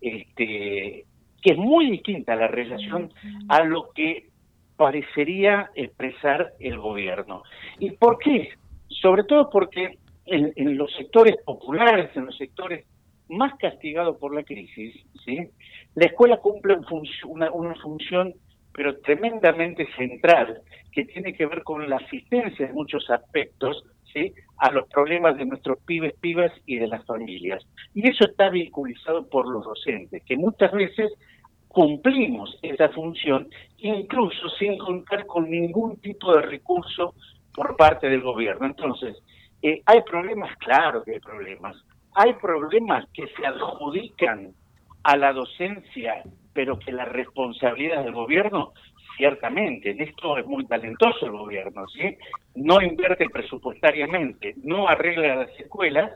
este, 0.00 1.04
que 1.42 1.52
es 1.52 1.58
muy 1.58 1.90
distinta 1.90 2.34
la 2.34 2.48
relación 2.48 3.12
a 3.48 3.62
lo 3.62 3.90
que 3.94 4.28
parecería 4.76 5.70
expresar 5.74 6.52
el 6.58 6.78
gobierno. 6.78 7.42
¿Y 7.78 7.90
por 7.92 8.18
qué? 8.18 8.50
Sobre 8.88 9.24
todo 9.24 9.50
porque 9.50 9.98
en, 10.26 10.76
los 10.76 10.92
sectores 10.94 11.36
populares, 11.44 12.10
en 12.16 12.26
los 12.26 12.36
sectores 12.36 12.86
más 13.28 13.54
castigados 13.58 14.16
por 14.18 14.34
la 14.34 14.42
crisis, 14.42 14.94
¿sí? 15.24 15.48
la 15.94 16.06
escuela 16.06 16.38
cumple 16.38 16.76
una, 17.24 17.50
una 17.50 17.74
función 17.76 18.34
pero 18.74 18.98
tremendamente 18.98 19.86
central, 19.96 20.60
que 20.90 21.04
tiene 21.04 21.32
que 21.32 21.46
ver 21.46 21.62
con 21.62 21.88
la 21.88 21.96
asistencia 21.96 22.66
en 22.66 22.74
muchos 22.74 23.08
aspectos 23.08 23.84
¿sí? 24.12 24.32
a 24.58 24.72
los 24.72 24.88
problemas 24.88 25.36
de 25.36 25.46
nuestros 25.46 25.78
pibes, 25.86 26.12
pibas 26.20 26.52
y 26.66 26.78
de 26.78 26.88
las 26.88 27.04
familias. 27.06 27.64
Y 27.94 28.08
eso 28.08 28.24
está 28.24 28.50
vinculado 28.50 29.28
por 29.28 29.48
los 29.48 29.64
docentes, 29.64 30.22
que 30.24 30.36
muchas 30.36 30.72
veces 30.72 31.12
cumplimos 31.68 32.58
esa 32.62 32.88
función, 32.88 33.48
incluso 33.78 34.48
sin 34.58 34.76
contar 34.76 35.24
con 35.26 35.48
ningún 35.48 35.96
tipo 36.00 36.34
de 36.34 36.42
recurso 36.42 37.14
por 37.54 37.76
parte 37.76 38.08
del 38.08 38.22
gobierno. 38.22 38.66
Entonces, 38.66 39.16
eh, 39.64 39.82
¿hay 39.86 40.02
problemas? 40.02 40.54
Claro 40.58 41.02
que 41.02 41.12
hay 41.12 41.20
problemas. 41.20 41.74
Hay 42.14 42.34
problemas 42.34 43.06
que 43.14 43.26
se 43.28 43.46
adjudican 43.46 44.52
a 45.02 45.16
la 45.16 45.32
docencia, 45.32 46.22
pero 46.52 46.78
que 46.78 46.92
la 46.92 47.06
responsabilidad 47.06 48.04
del 48.04 48.12
gobierno, 48.12 48.74
ciertamente, 49.16 49.92
en 49.92 50.02
esto 50.02 50.36
es 50.36 50.46
muy 50.46 50.66
talentoso 50.66 51.24
el 51.24 51.32
gobierno, 51.32 51.86
¿sí? 51.88 52.14
No 52.54 52.82
invierte 52.82 53.26
presupuestariamente, 53.30 54.54
no 54.62 54.86
arregla 54.86 55.34
las 55.34 55.58
escuelas, 55.58 56.12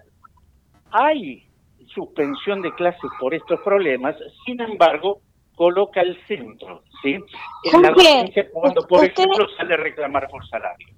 hay 0.91 1.47
suspensión 1.95 2.61
de 2.61 2.75
clases 2.75 3.11
por 3.19 3.33
estos 3.33 3.61
problemas, 3.61 4.15
sin 4.45 4.61
embargo, 4.61 5.20
coloca 5.57 6.03
el 6.03 6.20
centro, 6.27 6.83
¿sí? 7.03 7.19
En 7.73 7.83
la 7.83 7.93
docencia 7.93 8.47
cuando, 8.53 8.87
por 8.87 9.05
ejemplo, 9.05 9.49
sale 9.57 9.73
a 9.73 9.79
reclamar 9.79 10.29
por 10.29 10.47
salario. 10.49 10.89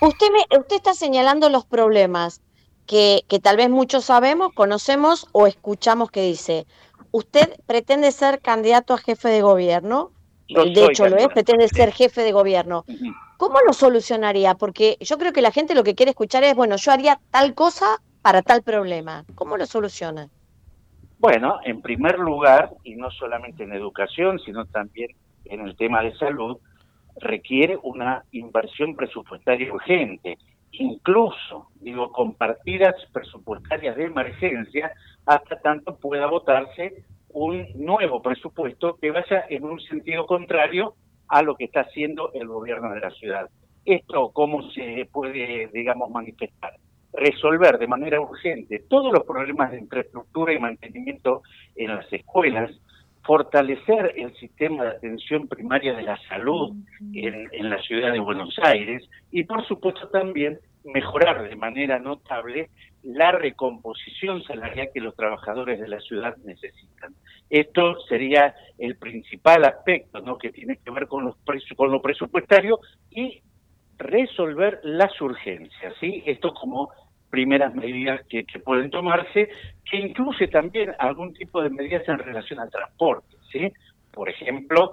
Usted, 0.00 0.26
me, 0.32 0.58
usted 0.58 0.76
está 0.76 0.94
señalando 0.94 1.48
los 1.48 1.66
problemas 1.66 2.42
que, 2.86 3.22
que 3.28 3.38
tal 3.38 3.56
vez 3.56 3.68
muchos 3.68 4.04
sabemos, 4.04 4.52
conocemos 4.54 5.28
o 5.32 5.46
escuchamos 5.46 6.10
que 6.10 6.22
dice. 6.22 6.66
Usted 7.12 7.60
pretende 7.66 8.10
ser 8.12 8.40
candidato 8.40 8.94
a 8.94 8.98
jefe 8.98 9.28
de 9.28 9.42
gobierno, 9.42 10.12
de 10.48 10.84
hecho 10.86 11.08
lo 11.08 11.16
es, 11.16 11.28
pretende 11.28 11.68
ser 11.68 11.92
jefe 11.92 12.22
de 12.22 12.32
gobierno. 12.32 12.84
¿Cómo 13.36 13.58
lo 13.66 13.72
solucionaría? 13.72 14.54
Porque 14.54 14.96
yo 15.00 15.18
creo 15.18 15.32
que 15.32 15.42
la 15.42 15.50
gente 15.50 15.74
lo 15.74 15.84
que 15.84 15.94
quiere 15.94 16.10
escuchar 16.10 16.44
es, 16.44 16.54
bueno, 16.54 16.76
yo 16.76 16.92
haría 16.92 17.20
tal 17.30 17.54
cosa 17.54 18.00
para 18.22 18.42
tal 18.42 18.62
problema. 18.62 19.24
¿Cómo 19.34 19.56
lo 19.56 19.66
soluciona? 19.66 20.28
Bueno, 21.18 21.58
en 21.64 21.80
primer 21.82 22.18
lugar, 22.18 22.70
y 22.82 22.96
no 22.96 23.10
solamente 23.10 23.64
en 23.64 23.72
educación, 23.72 24.38
sino 24.40 24.64
también 24.66 25.10
en 25.44 25.60
el 25.60 25.76
tema 25.76 26.02
de 26.02 26.16
salud, 26.16 26.58
requiere 27.16 27.78
una 27.82 28.24
inversión 28.32 28.94
presupuestaria 28.94 29.72
urgente, 29.72 30.38
incluso, 30.72 31.68
digo, 31.80 32.12
con 32.12 32.34
partidas 32.34 32.94
presupuestarias 33.12 33.96
de 33.96 34.04
emergencia, 34.04 34.92
hasta 35.26 35.60
tanto 35.60 35.96
pueda 35.96 36.26
votarse 36.26 37.04
un 37.28 37.66
nuevo 37.74 38.22
presupuesto 38.22 38.96
que 38.96 39.10
vaya 39.10 39.44
en 39.48 39.64
un 39.64 39.80
sentido 39.80 40.26
contrario 40.26 40.94
a 41.28 41.42
lo 41.42 41.56
que 41.56 41.64
está 41.64 41.82
haciendo 41.82 42.32
el 42.32 42.48
gobierno 42.48 42.92
de 42.92 43.00
la 43.00 43.10
ciudad. 43.10 43.48
Esto, 43.84 44.30
¿cómo 44.32 44.68
se 44.70 45.08
puede, 45.12 45.68
digamos, 45.72 46.10
manifestar? 46.10 46.74
resolver 47.12 47.78
de 47.78 47.86
manera 47.86 48.20
urgente 48.20 48.84
todos 48.88 49.12
los 49.12 49.24
problemas 49.24 49.72
de 49.72 49.78
infraestructura 49.78 50.52
y 50.52 50.58
mantenimiento 50.58 51.42
en 51.76 51.94
las 51.96 52.12
escuelas, 52.12 52.70
fortalecer 53.22 54.14
el 54.16 54.34
sistema 54.36 54.84
de 54.84 54.90
atención 54.90 55.46
primaria 55.46 55.94
de 55.94 56.02
la 56.02 56.18
salud 56.28 56.74
en, 57.12 57.48
en, 57.52 57.70
la 57.70 57.80
ciudad 57.82 58.12
de 58.12 58.18
Buenos 58.18 58.58
Aires 58.62 59.08
y 59.30 59.44
por 59.44 59.66
supuesto 59.66 60.08
también 60.08 60.58
mejorar 60.84 61.48
de 61.48 61.56
manera 61.56 61.98
notable 61.98 62.70
la 63.02 63.32
recomposición 63.32 64.42
salarial 64.44 64.90
que 64.92 65.00
los 65.00 65.14
trabajadores 65.14 65.80
de 65.80 65.88
la 65.88 66.00
ciudad 66.00 66.36
necesitan. 66.44 67.14
Esto 67.48 68.00
sería 68.08 68.54
el 68.78 68.96
principal 68.96 69.64
aspecto 69.64 70.20
¿no? 70.20 70.38
que 70.38 70.50
tiene 70.50 70.76
que 70.76 70.90
ver 70.90 71.06
con, 71.06 71.24
los 71.24 71.36
con 71.76 71.90
lo 71.90 72.00
presupuestario 72.00 72.78
y 73.10 73.42
resolver 73.98 74.80
las 74.82 75.20
urgencias, 75.20 75.94
¿sí? 76.00 76.22
Esto 76.24 76.54
como 76.54 76.90
primeras 77.30 77.74
medidas 77.74 78.20
que, 78.28 78.44
pueden 78.64 78.90
tomarse, 78.90 79.48
que 79.88 79.96
incluye 79.96 80.48
también 80.48 80.92
algún 80.98 81.32
tipo 81.32 81.62
de 81.62 81.70
medidas 81.70 82.06
en 82.08 82.18
relación 82.18 82.60
al 82.60 82.70
transporte, 82.70 83.36
¿sí? 83.50 83.72
Por 84.12 84.28
ejemplo, 84.28 84.92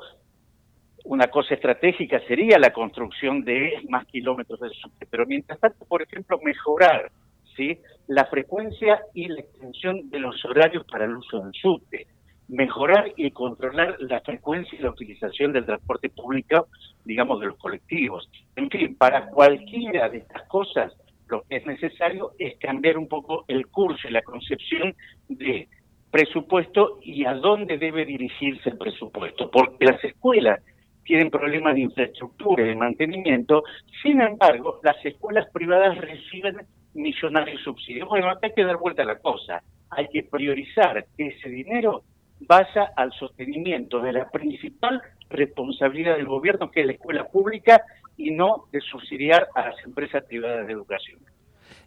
una 1.05 1.27
cosa 1.27 1.55
estratégica 1.55 2.19
sería 2.27 2.59
la 2.59 2.71
construcción 2.71 3.43
de 3.43 3.81
más 3.89 4.05
kilómetros 4.05 4.59
de 4.59 4.69
subte, 4.69 5.07
pero 5.09 5.25
mientras 5.25 5.59
tanto, 5.59 5.85
por 5.85 6.01
ejemplo, 6.01 6.39
mejorar 6.43 7.11
¿sí? 7.55 7.79
la 8.07 8.25
frecuencia 8.25 9.01
y 9.13 9.27
la 9.27 9.39
extensión 9.39 10.09
de 10.09 10.19
los 10.19 10.43
horarios 10.45 10.85
para 10.85 11.05
el 11.05 11.17
uso 11.17 11.39
del 11.39 11.53
subte, 11.53 12.07
mejorar 12.47 13.11
y 13.15 13.31
controlar 13.31 13.95
la 13.99 14.21
frecuencia 14.21 14.77
y 14.77 14.81
la 14.81 14.91
utilización 14.91 15.51
del 15.51 15.65
transporte 15.65 16.09
público, 16.09 16.67
digamos, 17.03 17.39
de 17.39 17.47
los 17.47 17.57
colectivos. 17.57 18.29
En 18.55 18.69
fin, 18.69 18.95
para 18.95 19.27
cualquiera 19.27 20.09
de 20.09 20.19
estas 20.19 20.43
cosas, 20.43 20.93
lo 21.29 21.43
que 21.43 21.57
es 21.57 21.65
necesario 21.65 22.31
es 22.37 22.57
cambiar 22.57 22.97
un 22.97 23.07
poco 23.07 23.45
el 23.47 23.67
curso 23.67 24.07
y 24.07 24.11
la 24.11 24.21
concepción 24.21 24.95
de 25.27 25.67
presupuesto 26.11 26.99
y 27.01 27.25
a 27.25 27.33
dónde 27.33 27.77
debe 27.77 28.05
dirigirse 28.05 28.69
el 28.69 28.77
presupuesto, 28.77 29.51
porque 29.51 29.85
las 29.85 30.03
escuelas 30.03 30.61
tienen 31.03 31.29
problemas 31.29 31.75
de 31.75 31.81
infraestructura 31.81 32.63
y 32.63 32.69
de 32.69 32.75
mantenimiento, 32.75 33.63
sin 34.03 34.21
embargo, 34.21 34.79
las 34.83 35.03
escuelas 35.05 35.47
privadas 35.53 35.97
reciben 35.97 36.57
millonarios 36.93 37.61
subsidios. 37.61 38.09
Bueno, 38.09 38.29
acá 38.29 38.47
hay 38.47 38.53
que 38.53 38.63
dar 38.63 38.77
vuelta 38.77 39.03
a 39.03 39.05
la 39.05 39.19
cosa, 39.19 39.63
hay 39.89 40.07
que 40.09 40.23
priorizar 40.23 41.05
que 41.15 41.27
ese 41.27 41.49
dinero 41.49 42.03
vaya 42.41 42.91
al 42.95 43.11
sostenimiento 43.13 43.99
de 43.99 44.13
la 44.13 44.29
principal 44.29 45.01
responsabilidad 45.29 46.17
del 46.17 46.25
gobierno, 46.25 46.71
que 46.71 46.81
es 46.81 46.85
la 46.85 46.93
escuela 46.93 47.27
pública, 47.27 47.83
y 48.17 48.31
no 48.31 48.65
de 48.71 48.81
subsidiar 48.81 49.47
a 49.55 49.69
las 49.69 49.83
empresas 49.85 50.23
privadas 50.25 50.67
de 50.67 50.73
educación. 50.73 51.19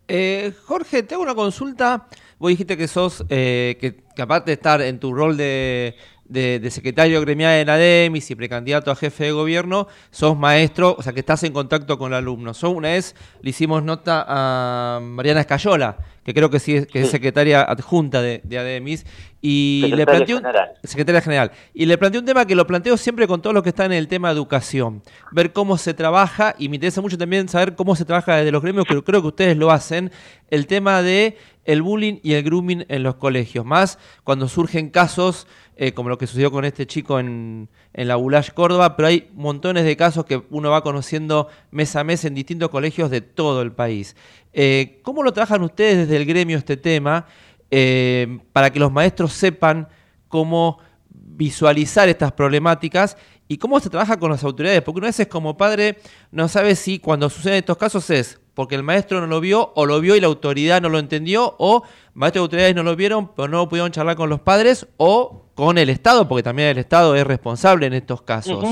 Eh, 0.07 0.53
Jorge, 0.65 1.03
te 1.03 1.15
hago 1.15 1.23
una 1.23 1.35
consulta. 1.35 2.07
Vos 2.39 2.51
dijiste 2.51 2.77
que 2.77 2.89
sos, 2.89 3.25
eh, 3.29 3.77
que 3.81 4.03
capaz 4.17 4.41
de 4.41 4.55
estar 4.55 4.81
en 4.81 4.99
tu 4.99 5.13
rol 5.13 5.37
de, 5.37 5.95
de, 6.31 6.71
secretario 6.71 7.21
gremial 7.21 7.55
en 7.55 7.69
ADEMIS 7.69 8.31
y 8.31 8.35
precandidato 8.35 8.91
a 8.91 8.97
jefe 8.97 9.25
de 9.25 9.33
gobierno, 9.33 9.89
sos 10.11 10.37
maestro, 10.39 10.95
o 10.97 11.03
sea 11.03 11.13
que 11.13 11.21
estás 11.21 11.43
en 11.43 11.53
contacto 11.53 11.99
con 11.99 12.13
el 12.13 12.19
alumno. 12.19 12.55
Sos 12.55 12.73
una 12.73 12.89
vez 12.89 13.15
le 13.43 13.51
hicimos 13.51 13.83
nota 13.83 14.25
a 14.29 15.01
Mariana 15.03 15.41
Escayola, 15.41 15.99
que 16.25 16.33
creo 16.33 16.49
que 16.49 16.61
sí 16.61 16.77
es, 16.77 16.87
que 16.87 17.03
es 17.03 17.11
secretaria 17.11 17.63
adjunta 17.63 18.23
de, 18.23 18.41
ADEMIS, 18.45 19.05
y 19.43 19.93
le 19.97 20.05
planteó 20.07 20.37
general. 20.37 20.73
secretaria 20.85 21.21
general. 21.21 21.51
Y 21.75 21.87
le 21.87 21.99
planteó 21.99 22.21
un 22.21 22.27
tema 22.27 22.47
que 22.47 22.55
lo 22.55 22.67
planteo 22.67 22.97
siempre 22.97 23.27
con 23.27 23.43
todos 23.43 23.55
los 23.55 23.63
que 23.63 23.71
están 23.71 23.91
en 23.93 23.99
el 23.99 24.07
tema 24.07 24.29
de 24.29 24.35
educación. 24.35 25.03
Ver 25.33 25.53
cómo 25.53 25.79
se 25.79 25.95
trabaja, 25.95 26.55
y 26.59 26.69
me 26.69 26.77
interesa 26.77 27.01
mucho 27.01 27.19
también 27.19 27.49
saber 27.49 27.75
cómo 27.75 27.97
se 27.97 28.05
trabaja 28.05 28.37
desde 28.37 28.53
los 28.53 28.63
gremios, 28.63 28.87
que 28.87 29.03
creo 29.03 29.21
que 29.23 29.29
ustedes 29.29 29.57
lo 29.57 29.71
hacen, 29.71 30.13
el 30.51 30.67
tema 30.67 31.03
de 31.03 31.37
el 31.65 31.83
bullying 31.83 32.19
y 32.23 32.35
el 32.35 32.43
grooming 32.43 32.85
en 32.89 33.03
los 33.03 33.17
colegios. 33.17 33.65
Más 33.65 33.99
cuando 34.25 34.49
surgen 34.49 34.91
casos 34.91 35.47
eh, 35.83 35.95
como 35.95 36.11
lo 36.11 36.19
que 36.19 36.27
sucedió 36.27 36.51
con 36.51 36.67
este 36.67 36.87
chico 36.87 37.19
en, 37.19 37.71
en 37.95 38.07
la 38.07 38.17
Bulash 38.17 38.51
Córdoba, 38.51 38.97
pero 38.97 39.09
hay 39.09 39.31
montones 39.33 39.87
de 39.87 39.97
casos 39.97 40.27
que 40.27 40.43
uno 40.51 40.71
va 40.71 40.83
conociendo 40.83 41.49
mes 41.71 41.97
a 41.97 42.05
mes 42.05 42.27
en 42.27 42.35
distintos 42.35 42.69
colegios 42.69 43.11
de 43.11 43.23
todo 43.23 43.63
el 43.63 43.73
país. 43.73 44.15
Eh, 44.53 45.01
¿Cómo 45.03 45.23
lo 45.23 45.33
trabajan 45.33 45.63
ustedes 45.63 45.97
desde 45.97 46.19
el 46.19 46.27
gremio 46.27 46.59
este 46.59 46.77
tema 46.77 47.25
eh, 47.71 48.41
para 48.53 48.69
que 48.69 48.79
los 48.79 48.93
maestros 48.93 49.33
sepan 49.33 49.89
cómo 50.29 50.81
visualizar 51.09 52.11
estas 52.11 52.33
problemáticas 52.33 53.17
y 53.49 53.57
cómo 53.57 53.81
se 53.81 53.89
trabaja 53.89 54.19
con 54.19 54.31
las 54.31 54.45
autoridades? 54.45 54.83
Porque 54.83 54.99
una 54.99 55.09
vez 55.09 55.21
es 55.21 55.29
como 55.29 55.57
padre 55.57 55.97
no 56.31 56.47
sabe 56.49 56.77
si 56.77 56.99
cuando 56.99 57.31
suceden 57.31 57.57
estos 57.57 57.79
casos 57.79 58.11
es 58.11 58.39
porque 58.55 58.75
el 58.75 58.83
maestro 58.83 59.21
no 59.21 59.27
lo 59.27 59.41
vio, 59.41 59.73
o 59.75 59.87
lo 59.87 60.01
vio 60.01 60.17
y 60.17 60.21
la 60.21 60.27
autoridad 60.27 60.81
no 60.83 60.89
lo 60.89 60.99
entendió, 60.99 61.55
o 61.59 61.83
maestros 62.15 62.43
y 62.43 62.45
autoridades 62.45 62.75
no 62.75 62.83
lo 62.83 62.97
vieron, 62.97 63.33
pero 63.35 63.49
no 63.49 63.69
pudieron 63.69 63.91
charlar 63.93 64.17
con 64.17 64.29
los 64.29 64.41
padres, 64.41 64.87
o 64.97 65.47
con 65.55 65.79
el 65.79 65.91
Estado, 65.91 66.27
porque 66.29 66.43
también 66.43 66.69
el 66.69 66.79
Estado 66.79 67.15
es 67.17 67.27
responsable 67.27 67.87
en 67.87 67.93
estos 67.95 68.23
casos. 68.23 68.65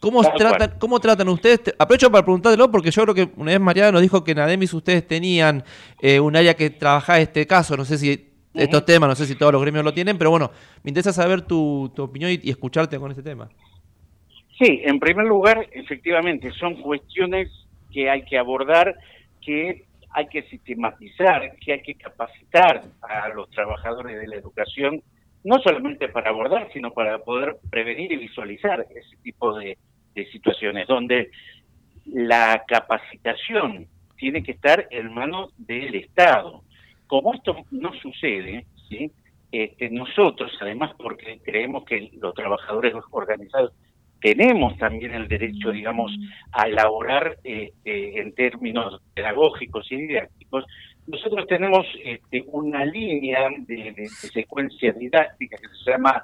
¿Cómo, 0.00 0.22
tratan. 0.22 0.74
¿Cómo 0.78 1.00
tratan 1.00 1.28
ustedes? 1.28 1.62
Te- 1.62 1.74
Aprovecho 1.78 2.10
para 2.12 2.22
preguntártelo, 2.24 2.70
porque 2.70 2.90
yo 2.90 3.02
creo 3.02 3.14
que 3.14 3.30
una 3.36 3.52
vez 3.52 3.60
Mariana 3.60 3.92
nos 3.92 4.02
dijo 4.02 4.22
que 4.22 4.32
en 4.32 4.40
Ademis 4.40 4.72
ustedes 4.74 5.06
tenían 5.06 5.64
eh, 6.02 6.20
un 6.20 6.36
área 6.36 6.54
que 6.54 6.68
trabajaba 6.70 7.18
este 7.20 7.46
caso, 7.46 7.76
no 7.76 7.84
sé 7.86 7.96
si 7.98 8.30
estos 8.52 8.84
temas, 8.84 9.08
no 9.08 9.14
sé 9.16 9.26
si 9.26 9.34
todos 9.34 9.52
los 9.52 9.62
gremios 9.62 9.82
lo 9.84 9.92
tienen, 9.94 10.16
pero 10.18 10.30
bueno, 10.30 10.50
me 10.82 10.90
interesa 10.90 11.12
saber 11.12 11.42
tu, 11.42 11.90
tu 11.96 12.02
opinión 12.04 12.30
y, 12.30 12.38
y 12.42 12.50
escucharte 12.50 12.98
con 12.98 13.10
este 13.10 13.22
tema. 13.22 13.48
Sí, 14.58 14.82
en 14.84 15.00
primer 15.00 15.26
lugar, 15.26 15.66
efectivamente, 15.72 16.52
son 16.60 16.80
cuestiones 16.82 17.48
que 17.92 18.08
hay 18.10 18.24
que 18.24 18.38
abordar, 18.38 18.94
que 19.44 19.84
hay 20.10 20.26
que 20.28 20.42
sistematizar, 20.44 21.56
que 21.56 21.72
hay 21.72 21.82
que 21.82 21.94
capacitar 21.94 22.82
a 23.02 23.28
los 23.28 23.50
trabajadores 23.50 24.20
de 24.20 24.28
la 24.28 24.36
educación, 24.36 25.02
no 25.42 25.58
solamente 25.58 26.08
para 26.08 26.30
abordar, 26.30 26.68
sino 26.72 26.92
para 26.92 27.18
poder 27.18 27.56
prevenir 27.70 28.12
y 28.12 28.16
visualizar 28.16 28.86
ese 28.90 29.16
tipo 29.22 29.58
de, 29.58 29.76
de 30.14 30.26
situaciones, 30.30 30.86
donde 30.86 31.30
la 32.06 32.64
capacitación 32.66 33.88
tiene 34.16 34.42
que 34.42 34.52
estar 34.52 34.86
en 34.90 35.12
manos 35.12 35.52
del 35.58 35.94
Estado. 35.96 36.62
Como 37.06 37.34
esto 37.34 37.56
no 37.70 37.92
sucede. 37.94 38.66
Este, 39.50 39.88
nosotros, 39.90 40.50
además, 40.60 40.92
porque 40.98 41.38
creemos 41.44 41.84
que 41.84 42.10
los 42.20 42.34
trabajadores 42.34 42.94
organizados 43.10 43.72
tenemos 44.24 44.74
también 44.78 45.12
el 45.12 45.28
derecho, 45.28 45.70
digamos, 45.70 46.10
a 46.52 46.66
elaborar 46.66 47.36
este, 47.44 48.20
en 48.22 48.34
términos 48.34 49.02
pedagógicos 49.14 49.86
y 49.92 49.96
didácticos, 49.96 50.64
nosotros 51.06 51.46
tenemos 51.46 51.86
este, 52.02 52.42
una 52.46 52.86
línea 52.86 53.50
de, 53.58 53.76
de- 53.76 53.92
de 53.92 54.08
secuencia 54.08 54.92
didáctica 54.94 55.58
que 55.58 55.68
se 55.84 55.90
llama 55.90 56.22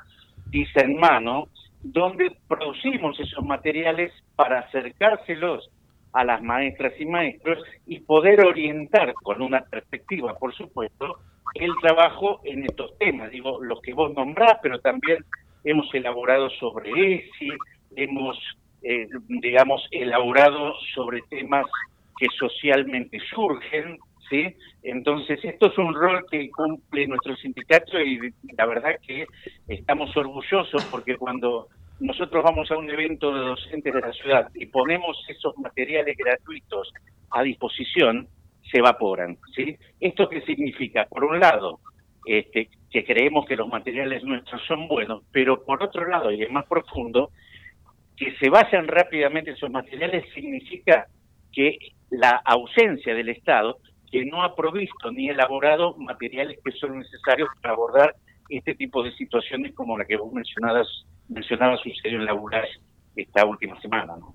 Tiza 0.51 0.81
en 0.81 0.97
Mano, 0.97 1.49
donde 1.83 2.33
producimos 2.49 3.21
esos 3.21 3.45
materiales 3.45 4.11
para 4.35 4.61
acercárselos 4.61 5.69
a 6.15 6.25
las 6.25 6.43
maestras 6.43 6.95
y 6.99 7.05
maestros 7.05 7.59
y 7.87 8.01
poder 8.01 8.41
orientar 8.47 9.13
con 9.23 9.43
una 9.43 9.61
perspectiva, 9.61 10.39
por 10.39 10.55
supuesto, 10.55 11.19
el 11.55 11.71
trabajo 11.83 12.41
en 12.45 12.65
estos 12.65 12.97
temas, 12.99 13.31
digo, 13.31 13.63
los 13.63 13.83
que 13.83 13.93
vos 13.93 14.15
nombrás, 14.15 14.57
pero 14.63 14.79
también 14.81 15.19
hemos 15.65 15.93
elaborado 15.95 16.49
sobre 16.59 16.91
ESI, 17.17 17.51
hemos, 17.97 18.39
eh, 18.83 19.09
digamos, 19.29 19.87
elaborado 19.91 20.75
sobre 20.95 21.21
temas 21.29 21.67
que 22.19 22.27
socialmente 22.39 23.19
surgen, 23.35 23.99
¿sí? 24.29 24.55
Entonces, 24.83 25.41
esto 25.43 25.67
es 25.67 25.79
un 25.79 25.95
rol 25.95 26.25
que 26.31 26.51
cumple 26.51 27.07
nuestro 27.07 27.37
sindicato 27.37 28.01
y 28.01 28.33
la 28.57 28.67
verdad 28.67 28.97
que 29.07 29.27
estamos 29.69 30.17
orgullosos 30.17 30.85
porque 30.87 31.17
cuando 31.17 31.69
nosotros 31.99 32.43
vamos 32.43 32.71
a 32.71 32.79
un 32.79 32.89
evento 32.91 33.33
de 33.35 33.41
docentes 33.41 33.93
de 33.93 34.01
la 34.01 34.13
ciudad 34.13 34.51
y 34.55 34.67
ponemos 34.67 35.23
esos 35.29 35.57
materiales 35.59 36.17
gratuitos 36.17 36.93
a 37.31 37.43
disposición, 37.43 38.29
se 38.71 38.79
evaporan, 38.79 39.37
¿sí? 39.55 39.77
¿Esto 39.99 40.29
qué 40.29 40.41
significa? 40.43 41.07
Por 41.07 41.25
un 41.25 41.41
lado, 41.41 41.81
este, 42.25 42.69
que 42.91 43.05
creemos 43.05 43.47
que 43.47 43.57
los 43.57 43.69
materiales 43.69 44.23
nuestros 44.25 44.63
son 44.67 44.89
buenos, 44.89 45.23
pero 45.33 45.65
por 45.65 45.83
otro 45.83 46.07
lado, 46.07 46.31
y 46.31 46.43
es 46.43 46.51
más 46.51 46.67
profundo, 46.67 47.31
que 48.21 48.37
se 48.37 48.51
vayan 48.51 48.87
rápidamente 48.87 49.53
esos 49.53 49.71
materiales 49.71 50.27
significa 50.35 51.07
que 51.51 51.79
la 52.11 52.43
ausencia 52.45 53.15
del 53.15 53.31
Estado, 53.31 53.79
que 54.13 54.27
no 54.27 54.43
ha 54.43 54.55
provisto 54.55 55.11
ni 55.11 55.31
elaborado 55.31 55.97
materiales 55.97 56.59
que 56.63 56.71
son 56.73 56.99
necesarios 56.99 57.49
para 57.63 57.73
abordar 57.73 58.15
este 58.51 58.75
tipo 58.75 59.03
de 59.03 59.17
situaciones 59.17 59.75
como 59.75 59.97
la 59.97 60.05
que 60.05 60.19
vos 60.19 60.31
mencionabas, 60.35 60.87
mencionabas 61.29 61.81
sucedió 61.81 62.19
en 62.19 62.27
la 62.27 62.35
ULAS 62.35 62.69
esta 63.17 63.47
última 63.47 63.81
semana, 63.81 64.15
¿no? 64.19 64.35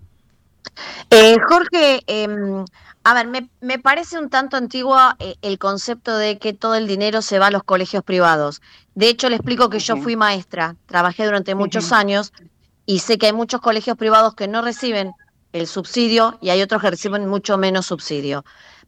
Eh, 1.12 1.36
Jorge, 1.48 2.00
em, 2.08 2.66
a 3.04 3.14
ver, 3.14 3.28
me, 3.28 3.50
me 3.62 3.78
parece 3.78 4.18
un 4.18 4.32
tanto 4.32 4.58
antiguo 4.58 4.98
eh, 5.20 5.36
el 5.44 5.60
concepto 5.60 6.18
de 6.18 6.40
que 6.40 6.54
todo 6.54 6.74
el 6.74 6.88
dinero 6.88 7.22
se 7.22 7.38
va 7.38 7.48
a 7.48 7.52
los 7.52 7.64
colegios 7.64 8.04
privados. 8.04 8.64
De 8.96 9.10
hecho, 9.10 9.30
le 9.30 9.36
explico 9.36 9.70
que 9.70 9.78
yo 9.78 9.98
fui 9.98 10.16
maestra, 10.16 10.76
trabajé 10.88 11.26
durante 11.26 11.54
muchos 11.54 11.92
años 11.92 12.34
y 12.86 13.00
sé 13.00 13.18
que 13.18 13.28
hay 13.28 13.34
muchos 13.34 13.62
colegios 13.62 13.98
privados 13.98 14.36
que 14.36 14.48
no 14.48 14.62
reciben 14.62 15.14
el 15.54 15.68
subsidio 15.68 16.38
y 16.42 16.50
hay 16.50 16.62
otros 16.62 16.82
que 16.82 16.92
reciben 16.92 17.28
mucho 17.28 17.58
menos 17.58 17.86
subsidio. 17.86 18.44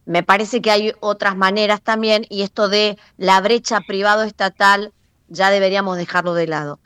Me 0.05 0.23
parece 0.23 0.61
que 0.61 0.71
hay 0.71 0.93
otras 0.99 1.35
maneras 1.35 1.81
también 1.81 2.25
y 2.29 2.43
esto 2.43 2.69
de 2.69 2.97
la 3.17 3.41
brecha 3.41 3.81
privado-estatal 3.81 4.93
ya 5.27 5.49
deberíamos 5.49 5.97
dejarlo 5.97 6.33
de 6.33 6.47
lado 6.47 6.79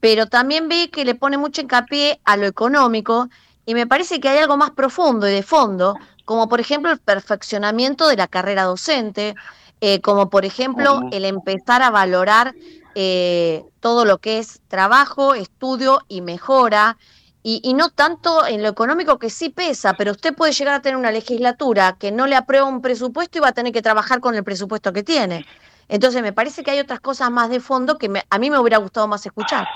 pero 0.00 0.26
también 0.26 0.68
ve 0.68 0.90
que 0.90 1.04
le 1.04 1.14
pone 1.14 1.38
mucho 1.38 1.60
hincapié 1.60 2.20
a 2.24 2.36
lo 2.36 2.46
económico 2.46 3.28
y 3.64 3.74
me 3.74 3.86
parece 3.86 4.20
que 4.20 4.28
hay 4.28 4.38
algo 4.38 4.56
más 4.56 4.70
profundo 4.70 5.28
y 5.28 5.32
de 5.32 5.42
fondo, 5.42 5.96
como 6.24 6.48
por 6.48 6.60
ejemplo 6.60 6.92
el 6.92 6.98
perfeccionamiento 6.98 8.06
de 8.06 8.16
la 8.16 8.28
carrera 8.28 8.62
docente, 8.62 9.34
eh, 9.80 10.00
como 10.00 10.30
por 10.30 10.44
ejemplo 10.44 11.00
el 11.10 11.24
empezar 11.24 11.82
a 11.82 11.90
valorar 11.90 12.54
eh, 12.98 13.62
todo 13.80 14.06
lo 14.06 14.18
que 14.18 14.38
es 14.38 14.62
trabajo, 14.68 15.34
estudio 15.34 16.00
y 16.08 16.22
mejora. 16.22 16.96
Y, 17.42 17.60
y 17.62 17.74
no 17.74 17.90
tanto 17.90 18.44
en 18.46 18.62
lo 18.62 18.68
económico 18.70 19.18
que 19.18 19.30
sí 19.30 19.50
pesa, 19.50 19.94
pero 19.98 20.12
usted 20.12 20.34
puede 20.34 20.52
llegar 20.52 20.74
a 20.74 20.80
tener 20.82 20.96
una 20.96 21.12
legislatura 21.12 21.96
que 22.00 22.10
no 22.10 22.26
le 22.26 22.34
aprueba 22.34 22.66
un 22.66 22.80
presupuesto 22.80 23.38
y 23.38 23.42
va 23.42 23.48
a 23.48 23.52
tener 23.52 23.72
que 23.72 23.82
trabajar 23.82 24.18
con 24.20 24.34
el 24.34 24.42
presupuesto 24.42 24.92
que 24.92 25.04
tiene. 25.04 25.44
Entonces 25.88 26.22
me 26.22 26.32
parece 26.32 26.64
que 26.64 26.72
hay 26.72 26.80
otras 26.80 27.00
cosas 27.00 27.30
más 27.30 27.50
de 27.50 27.60
fondo 27.60 27.98
que 27.98 28.08
me- 28.08 28.24
a 28.30 28.38
mí 28.38 28.50
me 28.50 28.58
hubiera 28.58 28.78
gustado 28.78 29.06
más 29.06 29.24
escuchar. 29.26 29.68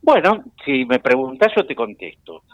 Bueno, 0.00 0.44
si 0.64 0.84
me 0.84 1.00
preguntas, 1.00 1.52
yo 1.56 1.66
te 1.66 1.74
contesto. 1.74 2.44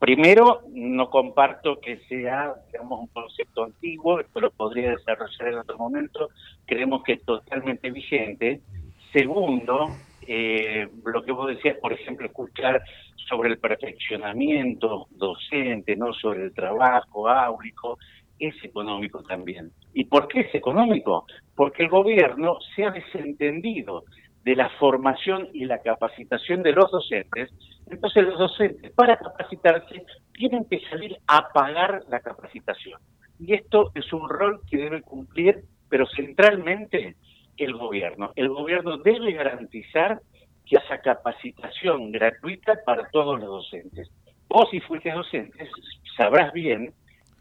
Primero, 0.00 0.62
no 0.72 1.10
comparto 1.10 1.78
que 1.78 1.98
sea, 2.08 2.54
digamos, 2.72 3.00
un 3.00 3.06
concepto 3.08 3.64
antiguo, 3.64 4.18
esto 4.18 4.40
lo 4.40 4.50
podría 4.50 4.90
desarrollar 4.90 5.48
en 5.48 5.58
otro 5.58 5.76
momento, 5.76 6.30
creemos 6.64 7.02
que 7.04 7.12
es 7.12 7.24
totalmente 7.24 7.90
vigente. 7.90 8.62
Segundo, 9.12 9.88
eh, 10.26 10.88
lo 11.04 11.22
que 11.24 11.32
vos 11.32 11.48
decías, 11.48 11.76
por 11.78 11.92
ejemplo, 11.92 12.26
escuchar 12.26 12.82
sobre 13.28 13.50
el 13.50 13.58
perfeccionamiento 13.58 15.08
docente, 15.10 15.96
no 15.96 16.12
sobre 16.12 16.44
el 16.44 16.54
trabajo 16.54 17.28
áulico, 17.28 17.98
es 18.38 18.54
económico 18.64 19.22
también. 19.22 19.72
¿Y 19.92 20.04
por 20.04 20.28
qué 20.28 20.40
es 20.40 20.54
económico? 20.54 21.26
Porque 21.54 21.82
el 21.82 21.88
gobierno 21.88 22.58
se 22.74 22.84
ha 22.84 22.90
desentendido 22.90 24.04
de 24.44 24.56
la 24.56 24.70
formación 24.78 25.48
y 25.52 25.66
la 25.66 25.82
capacitación 25.82 26.62
de 26.62 26.72
los 26.72 26.90
docentes, 26.90 27.50
entonces 27.90 28.24
los 28.24 28.38
docentes 28.38 28.92
para 28.92 29.18
capacitarse 29.18 30.04
tienen 30.32 30.64
que 30.64 30.80
salir 30.88 31.18
a 31.26 31.48
pagar 31.52 32.04
la 32.08 32.20
capacitación. 32.20 32.98
Y 33.38 33.54
esto 33.54 33.90
es 33.94 34.10
un 34.12 34.28
rol 34.28 34.60
que 34.70 34.78
debe 34.78 35.02
cumplir, 35.02 35.64
pero 35.88 36.06
centralmente 36.06 37.16
el 37.60 37.74
gobierno. 37.74 38.32
El 38.36 38.48
gobierno 38.48 38.98
debe 38.98 39.32
garantizar 39.32 40.20
que 40.66 40.78
haya 40.78 41.00
capacitación 41.00 42.12
gratuita 42.12 42.80
para 42.84 43.08
todos 43.10 43.38
los 43.38 43.48
docentes. 43.48 44.10
Vos 44.48 44.68
si 44.70 44.80
fuiste 44.80 45.10
docente 45.12 45.68
sabrás 46.16 46.52
bien 46.52 46.92